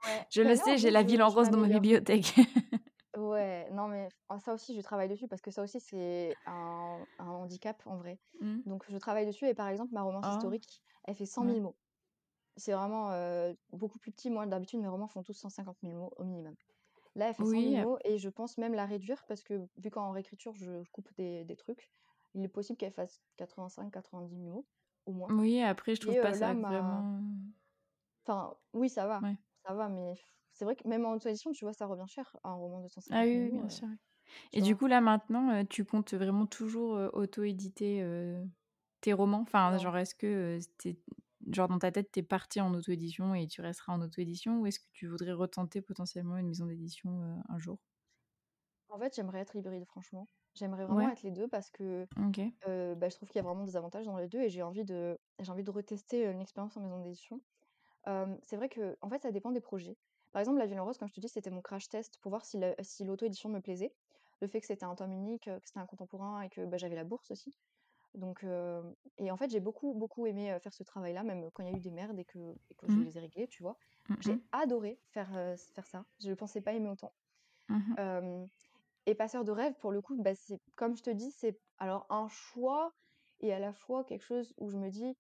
Ouais, 0.03 0.27
Je 0.29 0.41
le 0.41 0.55
sais, 0.55 0.77
j'ai 0.77 0.91
La 0.91 1.03
Ville 1.03 1.23
en 1.23 1.29
rose 1.29 1.49
dans 1.49 1.59
ma 1.59 1.67
bibliothèque. 1.67 2.35
Ouais, 3.15 3.69
non, 3.71 3.87
mais 3.87 4.11
ça 4.39 4.53
aussi, 4.53 4.75
je 4.75 4.81
travaille 4.81 5.07
dessus 5.07 5.27
parce 5.27 5.41
que 5.41 5.51
ça 5.51 5.61
aussi, 5.61 5.79
c'est 5.79 6.39
un 6.45 7.05
un 7.19 7.27
handicap 7.29 7.81
en 7.85 7.97
vrai. 7.97 8.19
Mmh. 8.41 8.63
Donc 8.65 8.85
je 8.89 8.97
travaille 8.97 9.27
dessus 9.27 9.45
et 9.47 9.53
par 9.53 9.67
exemple, 9.67 9.93
ma 9.93 10.01
romance 10.01 10.27
Oh, 10.27 10.29
historique, 10.29 10.81
elle 11.03 11.13
fait 11.15 11.25
100 11.27 11.43
ouais. 11.43 11.59
000 11.59 11.61
mots. 11.61 11.77
C'est 12.57 12.73
vraiment, 12.73 13.11
heu, 13.13 13.57
beaucoup 13.71 13.99
plus 13.99 14.11
petit. 14.11 14.31
Moi, 14.31 14.45
d'habitude, 14.47 14.81
mes 14.81 14.87
romans 14.89 15.07
font 15.07 15.23
tous 15.23 15.33
150 15.33 15.77
000 15.83 15.95
mots 15.95 16.13
au 16.17 16.23
minimum. 16.25 16.55
Là, 17.15 17.29
elle 17.29 17.35
fait 17.35 17.45
100 17.45 17.61
000 17.61 17.75
Oui, 17.75 17.77
ap 17.77 17.89
mots 17.89 17.99
et 18.05 18.17
je 18.19 18.29
pense 18.29 18.57
même 18.59 18.73
la 18.75 18.85
réduire 18.87 19.25
parce 19.27 19.43
que 19.43 19.67
vu 19.77 19.91
qu'en 19.91 20.11
réécriture, 20.11 20.55
je 20.55 20.83
coupe 20.91 21.09
des 21.17 21.45
des 21.45 21.55
trucs, 21.57 21.91
il 22.33 22.43
est 22.43 22.47
possible 22.49 22.77
qu'elle 22.77 22.93
fasse 22.93 23.21
85-90 23.37 24.37
000 24.37 24.49
mots 24.51 24.67
au 25.05 25.13
moins 25.13 25.33
oui, 25.33 25.61
après, 25.61 25.95
je 25.95 26.01
trouve 26.01 26.15
et 26.15 26.17
pas 26.17 26.31
là, 26.35 26.35
ça 26.35 26.53
ma 26.53 26.65
vraiment 26.65 27.21
enfin, 28.25 28.57
oui, 28.73 28.89
ça 28.89 29.07
va, 29.07 29.21
ouais. 29.21 29.37
ça 29.65 29.73
va, 29.73 29.89
mais 29.89 30.15
c'est 30.53 30.65
vrai 30.65 30.75
que 30.75 30.87
même 30.87 31.05
en 31.05 31.13
auto-édition, 31.13 31.51
tu 31.51 31.65
vois, 31.65 31.73
ça 31.73 31.85
revient 31.87 32.07
cher, 32.07 32.35
un 32.43 32.53
roman 32.53 32.81
de 32.81 32.87
Ah 33.11 33.23
150 33.23 33.25
oui, 33.25 33.37
000 33.37 33.49
oui, 33.51 33.51
bien 33.51 33.69
heu, 33.69 33.69
sûr, 33.69 33.87
Et 34.53 34.61
du 34.61 34.75
coup, 34.77 34.87
là, 34.87 35.01
maintenant, 35.01 35.51
heu, 35.61 35.65
tu 35.67 35.85
comptes 35.85 36.13
vraiment 36.15 36.47
toujours, 36.47 36.93
auto-éditer, 37.13 38.03
tes 39.01 39.13
romans? 39.13 39.41
Enfin, 39.41 39.77
genre, 39.77 39.97
est-ce 39.97 40.15
que, 40.15 40.59
genre, 41.51 41.67
dans 41.69 41.79
ta 41.79 41.91
tête, 41.91 42.11
tu 42.11 42.19
es 42.19 42.23
parti 42.23 42.61
en 42.61 42.73
auto-édition 42.73 43.35
et 43.35 43.47
tu 43.47 43.61
resteras 43.61 43.93
en 43.93 44.01
auto-édition 44.01 44.59
ou 44.61 44.67
est-ce 44.67 44.79
que 44.79 44.87
tu 44.93 45.07
voudrais 45.07 45.33
retenter 45.33 45.81
potentiellement 45.81 46.37
une 46.37 46.47
maison 46.47 46.65
d'édition, 46.67 47.41
un 47.49 47.59
jour? 47.59 47.79
En 48.87 48.97
fait, 48.97 49.13
j'aimerais 49.13 49.39
être 49.41 49.57
hybride, 49.57 49.83
franchement. 49.83 50.29
J'aimerais 50.55 50.85
vraiment 50.85 51.07
Ouais, 51.07 51.09
être 51.09 51.23
les 51.23 51.31
2 51.31 51.47
parce 51.47 51.69
que, 51.71 52.07
OK. 52.17 52.53
heu, 52.67 52.95
bah, 52.95 53.09
je 53.09 53.15
trouve 53.17 53.29
qu'il 53.29 53.37
y 53.37 53.41
a 53.41 53.43
vraiment 53.47 53.65
des 53.65 53.77
avantages 53.77 54.05
dans 54.07 54.17
les 54.17 54.27
2 54.29 54.41
et 54.41 54.49
j'ai 54.49 54.63
envie 54.63 54.85
de 54.85 55.19
j'ai 55.39 55.51
envie 55.51 55.63
de 55.63 55.71
retester, 55.71 56.27
heu, 56.27 56.31
une 56.31 56.41
expérience 56.41 56.77
en 56.77 56.81
maison 56.81 56.99
d'édition. 57.01 57.41
Hem, 58.07 58.39
c'est 58.43 58.57
vrai 58.57 58.69
que 58.69 58.97
en 59.01 59.09
fait, 59.09 59.23
ça 59.23 59.31
dépend 59.31 59.51
des 59.53 59.61
projets. 59.61 59.97
Par 60.33 60.41
exemple, 60.41 60.59
La 60.59 60.67
Ville 60.67 60.79
en 60.79 60.85
rose, 60.85 60.97
comme 60.97 61.09
je 61.09 61.13
te 61.15 61.21
dis, 61.21 61.29
c'était 61.29 61.51
mon 61.51 61.61
crash 61.61 61.89
test 61.89 62.19
pour 62.21 62.31
voir 62.31 62.45
si 62.45 62.59
le 62.59 62.75
si 62.81 63.05
l'auto-édition 63.05 63.49
me 63.49 63.61
plaisait. 63.61 63.95
Le 64.41 64.47
fait 64.47 64.61
que 64.61 64.67
c'était 64.67 64.85
un 64.85 64.95
tome 64.95 65.13
unique, 65.13 65.47
heu, 65.49 65.59
que 65.59 65.67
c'était 65.67 65.79
un 65.81 65.87
contemporain 65.87 66.41
et 66.41 66.49
que, 66.49 66.65
bah, 66.65 66.77
j'avais 66.77 66.95
la 66.97 67.05
bourse 67.05 67.31
aussi. 67.31 67.57
Donc 68.15 68.45
et 69.17 69.31
en 69.31 69.37
fait, 69.37 69.49
j'ai 69.51 69.59
beaucoup, 69.59 69.93
beaucoup 69.93 70.27
aimé, 70.27 70.51
heu, 70.53 70.59
faire 70.59 70.73
ce 70.73 70.83
travail-là, 70.83 71.23
même 71.23 71.49
quand 71.51 71.63
il 71.63 71.69
y 71.71 71.73
a 71.73 71.77
eu 71.77 71.79
des 71.81 71.91
merdes 71.91 72.19
et 72.19 72.25
que 72.25 72.55
et 72.69 72.75
que 72.75 72.87
je 72.87 72.97
Mmh. 72.97 73.03
les 73.03 73.17
ai 73.17 73.21
réglées, 73.21 73.47
tu 73.47 73.63
vois? 73.63 73.77
Mmh 74.09 74.21
mh. 74.25 74.37
J'ai 74.37 74.43
adoré 74.51 75.01
faire, 75.11 75.31
heu, 75.35 75.55
faire 75.73 75.87
ça. 75.87 76.05
Je 76.21 76.29
ne 76.29 76.35
pensais 76.35 76.61
pas 76.61 76.73
aimer 76.73 76.89
autant. 76.89 77.13
Mmh 77.69 77.87
mh. 77.89 77.97
Hem 77.97 78.49
et 79.05 79.15
Passeur 79.15 79.43
de 79.43 79.51
rêve, 79.51 79.75
pour 79.79 79.91
le 79.91 80.01
coup, 80.01 80.15
bah, 80.21 80.35
c'est 80.35 80.59
comme 80.75 80.95
je 80.95 81.03
te 81.03 81.09
dis, 81.09 81.31
c'est 81.31 81.59
alors 81.77 82.05
un 82.09 82.27
choix 82.29 82.91
et 83.39 83.53
à 83.53 83.59
la 83.59 83.73
fois 83.73 84.03
quelque 84.05 84.23
chose 84.23 84.53
où 84.57 84.69
je 84.69 84.77
me 84.77 84.89
dis: 84.89 85.15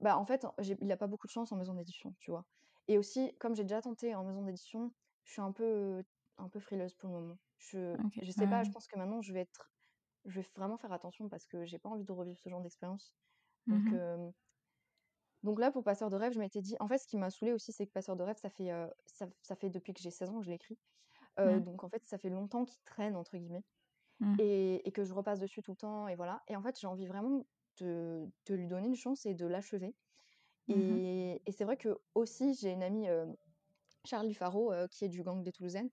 «Bah, 0.00 0.16
en 0.18 0.26
fait, 0.26 0.46
il 0.80 0.92
a 0.92 0.96
pas 0.96 1.06
beaucoup 1.08 1.26
de 1.26 1.32
chance 1.32 1.52
en 1.52 1.56
maison 1.56 1.74
d'édition», 1.74 2.14
tu 2.20 2.30
vois? 2.30 2.44
Et 2.88 2.98
aussi, 2.98 3.36
comme 3.38 3.54
j'ai 3.56 3.64
déjà 3.64 3.82
tenté 3.82 4.14
en 4.14 4.24
maison 4.24 4.42
d'édition, 4.44 4.92
je 5.24 5.32
suis 5.32 5.42
un 5.42 5.52
peu, 5.52 6.04
un 6.38 6.48
peu 6.48 6.60
frileuse 6.60 6.94
pour 6.94 7.08
le 7.10 7.14
moment. 7.16 7.38
Je 7.58 7.98
OK. 7.98 8.20
je 8.22 8.32
sais 8.32 8.46
pas, 8.48 8.64
je 8.64 8.70
pense 8.70 8.86
que 8.88 8.98
maintenant 8.98 9.22
je 9.22 9.32
vais 9.34 9.40
être 9.42 9.70
je 10.26 10.40
vais 10.40 10.46
vraiment 10.56 10.78
faire 10.78 10.92
attention 10.92 11.28
parce 11.30 11.46
que 11.46 11.64
j'ai 11.66 11.78
pas 11.78 11.88
envie 11.90 12.04
de 12.04 12.12
revivre 12.12 12.38
ce 12.40 12.48
genre 12.50 12.62
d'expérience. 12.62 13.14
Mmh 13.66 13.74
Donc 13.74 13.92
mh. 13.94 14.00
hem, 14.00 14.32
donc 15.42 15.58
là, 15.58 15.70
pour 15.70 15.84
Passeur 15.84 16.10
de 16.10 16.16
rêve, 16.16 16.32
je 16.32 16.38
m'étais 16.38 16.60
dit 16.60 16.76
en 16.80 16.88
fait, 16.88 16.98
ce 16.98 17.06
qui 17.06 17.16
m'a 17.16 17.30
saoulée 17.30 17.52
aussi, 17.52 17.72
c'est 17.72 17.86
que 17.86 17.92
Passeur 17.92 18.16
de 18.16 18.22
rêve, 18.22 18.36
ça 18.36 18.50
fait, 18.50 18.70
ça 19.06 19.26
ça 19.42 19.56
fait 19.56 19.70
depuis 19.70 19.92
que 19.94 20.00
j'ai 20.02 20.10
16 20.10 20.28
ans 20.30 20.38
que 20.40 20.44
je 20.44 20.50
l'écris. 20.50 20.78
Mmh. 21.46 21.60
donc 21.60 21.84
en 21.84 21.88
fait, 21.88 22.02
ça 22.04 22.18
fait 22.18 22.30
longtemps 22.30 22.64
qu'il 22.64 22.82
«traîne» 22.84 23.16
entre 23.16 23.36
guillemets. 23.36 23.64
Mmh. 24.20 24.36
Et 24.38 24.88
et 24.88 24.92
que 24.92 25.04
je 25.04 25.14
repasse 25.14 25.40
dessus 25.40 25.62
tout 25.62 25.72
le 25.72 25.76
temps 25.76 26.08
et 26.08 26.16
voilà 26.16 26.42
et 26.48 26.56
en 26.56 26.62
fait, 26.62 26.78
j'ai 26.78 26.86
envie 26.86 27.06
vraiment 27.06 27.46
de 27.78 28.28
de 28.46 28.54
lui 28.54 28.66
donner 28.66 28.88
une 28.88 28.96
chance 28.96 29.26
et 29.26 29.34
de 29.34 29.46
l'achever 29.46 29.94
Mmh 30.68 30.74
mh. 30.74 30.98
et 30.98 31.42
et 31.46 31.52
c'est 31.52 31.64
vrai 31.64 31.76
que 31.76 31.98
aussi 32.14 32.54
j'ai 32.54 32.70
une 32.70 32.82
amie, 32.82 33.08
Charlie 34.04 34.34
Faro, 34.34 34.72
qui 34.90 35.04
est 35.04 35.08
du 35.08 35.22
Gang 35.22 35.42
des 35.42 35.52
Toulousaines, 35.52 35.90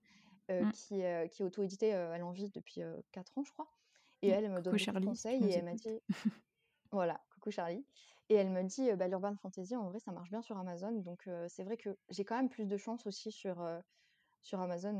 qui, 0.72 1.00
est 1.00 1.40
auto-éditée, 1.40 1.94
en 1.94 2.30
vit 2.30 2.50
depuis, 2.50 2.82
heu, 2.82 3.02
4 3.12 3.36
ans, 3.38 3.44
je 3.44 3.52
crois 3.52 3.68
et 4.20 4.28
elle, 4.30 4.50
me 4.50 4.60
donne 4.60 4.76
Coucou 4.76 4.92
beaucoup 4.92 5.12
de 5.12 5.16
Charlie, 5.16 5.16
si 5.16 5.28
tu 5.28 5.38
conseils 5.38 5.44
et 5.44 5.52
elle 5.52 5.64
m'a 5.64 5.74
dit 5.74 6.00
voilà, 6.92 7.20
coucou 7.34 7.50
Charlie 7.50 7.84
et 8.30 8.34
elle 8.34 8.50
me 8.50 8.62
dit, 8.64 8.92
bah, 8.94 9.08
l'urban 9.08 9.34
fantasy, 9.36 9.74
en 9.76 9.88
vrai, 9.88 10.00
ça 10.00 10.12
marche 10.12 10.30
bien 10.30 10.42
sur 10.42 10.58
Amazon 10.58 10.92
donc 10.92 11.28
c'est 11.48 11.64
vrai 11.64 11.76
que 11.76 11.96
j'ai 12.10 12.24
quand 12.24 12.36
même 12.36 12.48
plus 12.48 12.66
de 12.66 12.76
chance 12.76 13.06
aussi 13.06 13.30
sur, 13.30 13.64
sur 14.42 14.60
Amazon, 14.60 14.98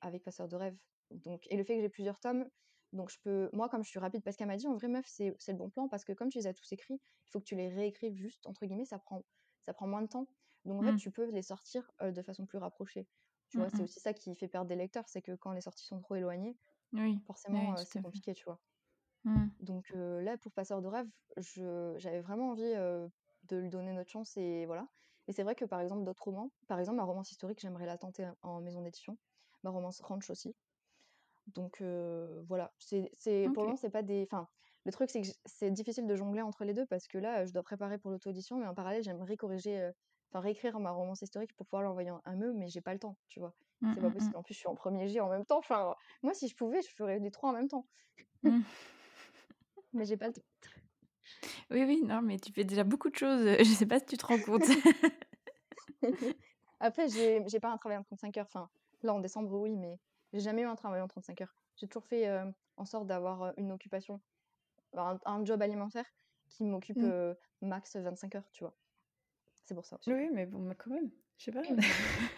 avec 0.00 0.24
Passeur 0.24 0.48
de 0.48 0.56
rêve. 0.56 0.76
Donc 1.10 1.46
et 1.50 1.56
le 1.56 1.64
fait 1.64 1.76
que 1.76 1.82
j'ai 1.82 1.88
plusieurs 1.88 2.20
tomes, 2.20 2.48
donc 2.92 3.10
je 3.10 3.18
peux 3.22 3.50
moi 3.52 3.68
comme 3.68 3.84
je 3.84 3.88
suis 3.90 3.98
rapide 3.98 4.22
parce 4.24 4.36
qu'elle 4.36 4.46
m'a 4.48 4.56
dit: 4.56 4.66
«En 4.68 4.74
vrai 4.76 4.88
meuf, 4.88 5.06
c'est 5.06 5.34
le 5.48 5.54
bon 5.54 5.70
plan 5.70 5.88
parce 5.88 6.04
que 6.04 6.12
comme 6.12 6.28
tu 6.30 6.38
les 6.38 6.46
as 6.46 6.54
tous 6.54 6.72
écrits, 6.72 7.00
il 7.26 7.30
faut 7.30 7.40
que 7.40 7.44
tu 7.44 7.56
les 7.56 7.68
réécrives 7.68 8.14
juste 8.16 8.46
entre 8.46 8.66
guillemets, 8.66 8.84
ça 8.86 8.98
prend 8.98 9.24
ça 9.66 9.74
prend 9.74 9.86
moins 9.86 10.02
de 10.02 10.08
temps. 10.08 10.28
Donc 10.64 10.78
en 10.80 10.82
fait, 10.82 10.94
Mmh. 10.94 10.96
tu 10.96 11.10
peux 11.12 11.30
les 11.30 11.42
sortir, 11.42 11.90
de 12.02 12.22
façon 12.22 12.46
plus 12.46 12.58
rapprochée». 12.58 13.08
Tu 13.48 13.56
Mmh 13.56 13.60
vois? 13.60 13.70
C'est 13.70 13.82
aussi 13.82 14.00
ça 14.00 14.14
qui 14.14 14.34
fait 14.36 14.48
perdre 14.48 14.68
des 14.68 14.76
lecteurs, 14.76 15.08
c'est 15.08 15.22
que 15.22 15.32
quand 15.36 15.52
les 15.52 15.60
sorties 15.62 15.84
sont 15.86 15.98
trop 16.00 16.14
éloignées, 16.16 16.58
Oui. 16.92 17.20
Forcément, 17.26 17.84
c'est 17.84 18.00
compliqué, 18.00 18.34
tu 18.34 18.44
vois? 18.46 18.60
Mmh. 19.24 19.52
Donc 19.60 19.92
là 19.94 20.36
pour 20.38 20.52
Passeur 20.52 20.82
de 20.82 20.88
rêve, 20.88 21.08
j'avais 21.36 22.20
vraiment 22.20 22.50
envie, 22.50 22.62
de 23.44 23.56
lui 23.56 23.70
donner 23.70 23.92
notre 23.92 24.10
chance 24.10 24.36
et 24.36 24.66
voilà. 24.66 24.88
Et 25.28 25.32
c'est 25.32 25.42
vrai 25.42 25.54
que 25.54 25.64
par 25.64 25.80
exemple 25.80 26.04
d'autres 26.04 26.24
romans, 26.24 26.52
par 26.68 26.78
exemple 26.80 26.96
ma 26.98 27.04
romance 27.04 27.30
historique, 27.32 27.60
j'aimerais 27.60 27.86
la 27.86 27.98
tenter 27.98 28.30
en 28.42 28.60
maison 28.60 28.82
d'édition, 28.82 29.18
ma 29.62 29.70
romance 29.70 30.00
ranch 30.00 30.30
aussi. 30.30 30.56
Donc 31.46 31.82
voilà, 31.82 32.72
c'est 32.78 33.10
c'est 33.14 33.50
pour 33.52 33.62
le 33.64 33.68
moment, 33.68 33.76
c'est 33.76 33.90
pas 33.90 34.02
des 34.02 34.22
enfin, 34.30 34.48
le 34.84 34.92
truc, 34.92 35.10
c'est 35.10 35.20
que 35.22 35.28
c'est 35.44 35.70
difficile 35.70 36.06
de 36.06 36.16
jongler 36.16 36.42
entre 36.42 36.64
les 36.64 36.74
deux 36.74 36.86
parce 36.86 37.06
que 37.08 37.18
là, 37.18 37.44
je 37.46 37.52
dois 37.52 37.62
préparer 37.62 37.98
pour 37.98 38.10
l'auto-édition, 38.10 38.58
mais 38.58 38.66
en 38.66 38.74
parallèle, 38.74 39.02
j'aimerais 39.02 39.36
corriger, 39.36 39.90
enfin 40.30 40.40
réécrire 40.40 40.78
ma 40.80 40.90
romance 40.92 41.22
historique 41.22 41.54
pour 41.56 41.66
pouvoir 41.66 41.82
l'envoyer 41.82 42.10
en 42.10 42.20
ME, 42.26 42.52
mais 42.54 42.68
j'ai 42.68 42.80
pas 42.80 42.92
le 42.94 43.00
temps, 43.00 43.18
tu 43.28 43.40
vois? 43.40 43.54
Mmh, 43.80 43.94
C'est 43.94 44.00
pas 44.00 44.08
mmh, 44.08 44.10
mmh. 44.10 44.12
possible. 44.14 44.36
En 44.38 44.42
plus, 44.42 44.54
je 44.54 44.58
suis 44.60 44.68
en 44.68 44.74
premier 44.74 45.08
G 45.08 45.20
en 45.20 45.28
même 45.28 45.44
temps. 45.44 45.58
Enfin, 45.58 45.94
moi, 46.22 46.34
si 46.34 46.48
je 46.48 46.56
pouvais, 46.56 46.80
je 46.82 46.90
ferais 46.94 47.18
les 47.18 47.30
trois 47.30 47.50
en 47.50 47.52
même 47.54 47.68
temps. 47.68 47.86
Mais 49.92 50.04
j'ai 50.04 50.16
pas 50.16 50.28
le 50.28 50.34
temps. 50.34 50.42
Oui, 51.70 51.84
oui, 51.84 52.02
non, 52.02 52.22
mais 52.22 52.38
tu 52.38 52.52
fais 52.52 52.64
déjà 52.64 52.84
beaucoup 52.84 53.10
de 53.10 53.16
choses, 53.16 53.44
je 53.58 53.64
sais 53.64 53.86
pas 53.86 53.98
si 53.98 54.06
tu 54.06 54.16
te 54.16 54.26
rends 54.26 54.38
compte. 54.38 54.62
Après, 56.80 57.08
j'ai 57.08 57.42
j'ai 57.46 57.60
pas 57.60 57.70
un 57.70 57.78
travail 57.78 57.98
en 57.98 58.02
35 58.02 58.36
heures. 58.36 58.46
Enfin, 58.46 58.68
là, 59.02 59.14
en 59.14 59.20
décembre, 59.20 59.52
oui, 59.58 59.76
mais 59.76 59.98
j'ai 60.32 60.40
jamais 60.40 60.62
eu 60.62 60.66
un 60.66 60.76
travail 60.76 61.00
en 61.00 61.08
35 61.08 61.40
heures. 61.42 61.54
J'ai 61.76 61.88
toujours 61.88 62.06
fait 62.06 62.28
en 62.76 62.84
sorte 62.84 63.06
d'avoir 63.06 63.52
une 63.56 63.72
occupation, 63.72 64.20
un, 64.96 65.18
un 65.24 65.44
job 65.44 65.62
alimentaire 65.62 66.06
qui 66.48 66.64
m'occupe 66.64 66.98
Mmh. 66.98 67.34
max 67.62 67.96
25 67.96 68.34
heures, 68.36 68.50
tu 68.52 68.64
vois. 68.64 68.74
C'est 69.64 69.74
pour 69.74 69.86
ça 69.86 69.96
aussi. 69.96 70.12
Oui, 70.12 70.28
mais 70.32 70.46
bon, 70.46 70.58
mais 70.60 70.74
quand 70.74 70.90
même, 70.90 71.10
je 71.38 71.44
sais 71.44 71.52
pas. 71.52 71.62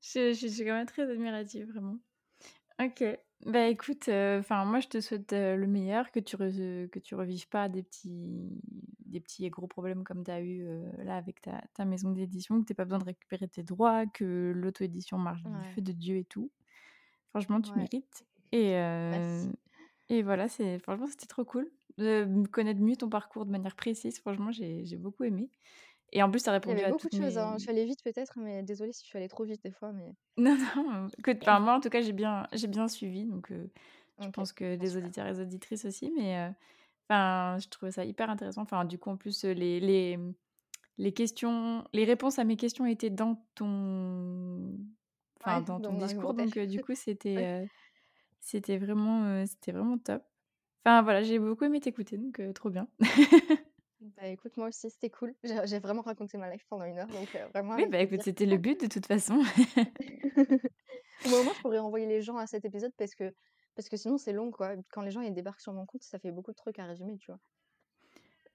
je, 0.00 0.32
je 0.32 0.46
suis 0.46 0.64
quand 0.64 0.74
même 0.74 0.86
très 0.86 1.10
admirative, 1.10 1.70
vraiment. 1.70 1.98
Ok, 2.80 3.04
bah 3.46 3.68
écoute, 3.68 4.08
enfin 4.08 4.64
moi 4.64 4.80
je 4.80 4.88
te 4.88 5.00
souhaite 5.00 5.32
le 5.32 5.66
meilleur, 5.66 6.10
que 6.10 6.18
tu 6.20 6.36
re- 6.36 6.88
que 6.90 6.98
tu 6.98 7.14
revives 7.14 7.48
pas 7.48 7.68
des 7.68 7.82
petits 7.84 8.60
des 9.06 9.20
petits 9.20 9.46
et 9.46 9.50
gros 9.50 9.66
problèmes 9.68 10.04
comme 10.04 10.24
tu 10.24 10.30
as 10.30 10.40
eu 10.42 10.66
là 10.98 11.16
avec 11.16 11.40
ta, 11.40 11.62
ta 11.74 11.84
maison 11.84 12.10
d'édition, 12.10 12.60
que 12.60 12.66
tu 12.66 12.74
pas 12.74 12.84
besoin 12.84 12.98
de 12.98 13.04
récupérer 13.04 13.48
tes 13.48 13.62
droits, 13.62 14.06
que 14.06 14.52
l'auto-édition 14.54 15.18
marche 15.18 15.44
du 15.44 15.62
Ouais, 15.62 15.74
feu 15.74 15.80
de 15.82 15.92
Dieu 15.92 16.16
et 16.16 16.24
tout. 16.24 16.50
Franchement, 17.30 17.60
tu 17.62 17.72
ouais. 17.72 17.78
mérites. 17.78 18.26
Et, 18.52 18.74
Merci. 19.10 19.50
et 20.08 20.22
voilà, 20.22 20.48
c'est 20.48 20.78
franchement 20.78 21.06
c'était 21.06 21.26
trop 21.26 21.44
cool 21.44 21.70
de 21.98 22.46
connaître 22.50 22.80
mieux 22.80 22.96
ton 22.96 23.08
parcours 23.10 23.44
de 23.46 23.50
manière 23.50 23.76
précise. 23.76 24.18
Franchement, 24.20 24.50
j'ai 24.52 24.84
j'ai 24.86 24.96
beaucoup 24.96 25.24
aimé. 25.24 25.50
Et 26.12 26.22
en 26.22 26.30
plus, 26.30 26.42
tu 26.42 26.48
as 26.50 26.52
Il 26.62 26.68
y 26.68 26.70
répondu 26.70 26.72
avait 26.72 26.84
à 26.84 26.92
beaucoup 26.92 27.08
de 27.08 27.12
choses, 27.14 27.36
hein. 27.36 27.54
Je 27.58 27.62
suis 27.62 27.70
allée 27.72 27.84
vite 27.84 28.04
peut-être, 28.04 28.38
mais 28.38 28.62
désolée 28.62 28.92
si 28.92 29.02
je 29.02 29.08
suis 29.08 29.18
allée 29.18 29.26
trop 29.28 29.42
vite 29.44 29.60
des 29.64 29.72
fois, 29.72 29.90
mais 29.92 30.14
Non, 30.36 30.56
non, 30.76 31.08
écoute, 31.18 31.38
enfin, 31.42 31.58
moi, 31.60 31.74
en 31.74 31.80
tout 31.80 31.88
cas, 31.90 32.00
j'ai 32.00 32.12
bien 32.12 32.46
j'ai 32.52 32.68
bien 32.68 32.86
suivi, 32.88 33.24
donc 33.24 33.50
je 34.20 34.28
pense 34.30 34.52
que 34.52 34.76
super. 34.86 34.96
auditeurs 34.96 35.26
et 35.26 35.32
les 35.32 35.40
auditrices 35.40 35.84
aussi, 35.84 36.12
mais 36.16 36.50
enfin, 37.10 37.58
je 37.60 37.68
trouvais 37.68 37.92
ça 37.92 38.04
hyper 38.04 38.30
intéressant. 38.30 38.62
Enfin, 38.62 38.84
du 38.84 38.98
coup, 38.98 39.10
en 39.10 39.16
plus, 39.16 39.44
les 39.44 39.80
les, 39.80 40.16
mmh, 40.18 40.34
les 40.98 41.12
questions 41.14 41.84
les 41.94 42.04
réponses 42.04 42.38
à 42.40 42.44
mes 42.44 42.56
questions 42.56 42.86
étaient 42.86 43.10
dans 43.10 43.46
ton 43.56 44.78
enfin, 45.40 45.60
Ouais, 45.60 45.62
dans 45.62 45.80
ton 45.80 45.94
discours, 45.94 46.34
donc 46.34 46.58
du 46.58 46.80
coup, 46.80 46.94
c'était, 46.96 47.70
c'était 48.40 48.78
vraiment, 48.78 49.46
c'était 49.46 49.72
vraiment 49.72 49.98
top. 49.98 50.24
Enfin, 50.86 51.02
voilà, 51.02 51.22
j'ai 51.24 51.38
beaucoup 51.40 51.64
aimé 51.64 51.80
t'écouter, 51.80 52.18
donc 52.18 52.40
trop 52.54 52.70
bien. 52.70 52.88
Bah, 54.20 54.26
écoute, 54.26 54.56
moi 54.56 54.68
aussi, 54.68 54.90
c'était 54.90 55.10
cool. 55.10 55.34
J'ai 55.44 55.64
j'ai 55.66 55.78
vraiment 55.78 56.02
raconté 56.02 56.38
ma 56.38 56.50
life 56.50 56.64
pendant 56.68 56.84
une 56.84 56.98
heure, 56.98 57.06
donc 57.08 57.28
vraiment 57.54 57.74
Oui, 57.76 57.82
avec 57.82 57.90
bah, 57.90 58.00
écoute, 58.00 58.18
plaisir. 58.18 58.24
c'était 58.24 58.46
le 58.46 58.56
but 58.56 58.80
de 58.80 58.86
toute 58.86 59.06
façon. 59.06 59.40
Au 61.24 61.42
moins, 61.44 61.52
je 61.54 61.60
pourrais 61.60 61.78
envoyer 61.78 62.06
les 62.06 62.22
gens 62.22 62.36
à 62.38 62.46
cet 62.46 62.64
épisode 62.64 62.92
parce 62.96 63.14
que 63.14 63.32
parce 63.76 63.88
que 63.88 63.96
sinon 63.96 64.18
c'est 64.18 64.32
long, 64.32 64.50
quoi. 64.50 64.74
Quand 64.90 65.02
les 65.02 65.10
gens, 65.12 65.20
ils 65.20 65.32
débarquent 65.34 65.60
sur 65.60 65.72
mon 65.72 65.86
compte, 65.86 66.02
ça 66.02 66.18
fait 66.18 66.32
beaucoup 66.32 66.50
de 66.50 66.56
trucs 66.56 66.78
à 66.80 66.86
résumer, 66.86 67.16
tu 67.18 67.30
vois? 67.30 67.40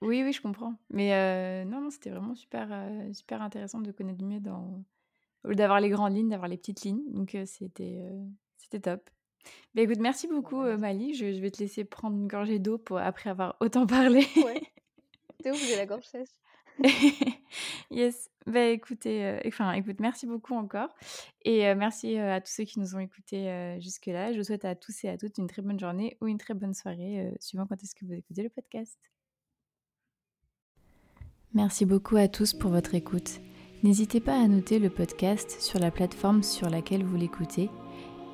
Oui, 0.02 0.22
oui, 0.24 0.34
je 0.34 0.42
comprends, 0.42 0.76
mais 0.90 1.64
non, 1.66 1.82
non, 1.82 1.90
c'était 1.90 2.10
vraiment 2.10 2.36
super, 2.36 2.68
super 3.14 3.42
intéressant 3.42 3.80
de 3.80 3.92
connaître 3.92 4.24
mieux 4.24 4.42
dans 4.42 4.84
Au 5.46 5.50
lieu 5.50 5.56
d'avoir 5.56 5.80
les 5.82 5.90
grandes 5.90 6.16
lignes, 6.16 6.30
d'avoir 6.30 6.50
les 6.50 6.58
petites 6.58 6.84
lignes, 6.84 7.04
donc 7.12 7.38
c'était, 7.46 8.02
c'était 8.58 8.82
top. 8.82 9.10
Bah, 9.76 9.84
écoute, 9.84 10.00
merci 10.00 10.28
beaucoup, 10.28 10.64
bah, 10.64 10.78
merci. 10.78 10.78
Mali. 10.78 11.16
Je 11.16 11.34
je 11.34 11.42
vais 11.42 11.52
te 11.52 11.60
laisser 11.60 11.86
prendre 11.86 12.18
une 12.18 12.28
gorgée 12.28 12.60
d'eau 12.60 12.78
pour 12.80 13.00
après 13.00 13.30
avoir 13.32 13.58
autant 13.62 13.88
parlé. 13.88 14.26
Ouais, 14.40 14.62
c'est 15.44 15.52
ouf, 15.52 15.68
j'ai 15.68 15.76
la 15.76 15.86
gorge 15.86 16.06
sèche. 16.06 16.30
Yes. 17.92 18.30
Bah, 18.48 18.66
écoutez, 18.66 19.24
heu, 19.24 19.40
enfin, 19.46 19.74
écoute, 19.74 20.00
merci 20.00 20.26
beaucoup 20.26 20.56
encore 20.56 20.90
et 21.46 21.68
heu, 21.68 21.76
merci, 21.76 22.18
heu, 22.18 22.32
à 22.32 22.42
tous 22.42 22.52
ceux 22.52 22.64
qui 22.64 22.80
nous 22.80 22.96
ont 22.96 23.00
écoutés, 23.00 23.48
heu, 23.50 23.80
jusque-là. 23.80 24.34
Je 24.34 24.40
vous 24.40 24.44
souhaite 24.44 24.66
à 24.66 24.74
tous 24.74 25.04
et 25.04 25.10
à 25.10 25.18
toutes 25.18 25.38
une 25.38 25.48
très 25.48 25.62
bonne 25.62 25.80
journée 25.80 26.18
ou 26.20 26.28
une 26.28 26.40
très 26.40 26.56
bonne 26.56 26.74
soirée, 26.74 27.32
suivant 27.40 27.68
quand 27.68 27.82
est-ce 27.84 27.94
que 27.94 28.06
vous 28.06 28.14
écoutez 28.14 28.42
le 28.42 28.50
podcast. 28.50 28.98
Merci 31.54 31.86
beaucoup 31.86 32.16
à 32.16 32.28
tous 32.28 32.54
pour 32.54 32.72
votre 32.72 32.96
écoute. 32.96 33.40
N'hésitez 33.84 34.20
pas 34.20 34.42
à 34.42 34.48
noter 34.48 34.80
le 34.80 34.90
podcast 34.90 35.62
sur 35.62 35.78
la 35.78 35.92
plateforme 35.92 36.42
sur 36.42 36.70
laquelle 36.70 37.04
vous 37.04 37.18
l'écoutez 37.18 37.70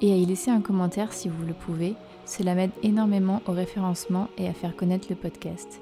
et 0.01 0.13
à 0.13 0.15
y 0.15 0.25
laisser 0.25 0.51
un 0.51 0.61
commentaire 0.61 1.11
si 1.11 1.27
vous 1.27 1.45
le 1.45 1.53
pouvez. 1.53 1.95
Cela 2.25 2.55
m'aide 2.55 2.71
énormément 2.83 3.41
au 3.47 3.51
référencement 3.51 4.29
et 4.37 4.47
à 4.47 4.53
faire 4.53 4.75
connaître 4.75 5.07
le 5.09 5.15
podcast. 5.15 5.81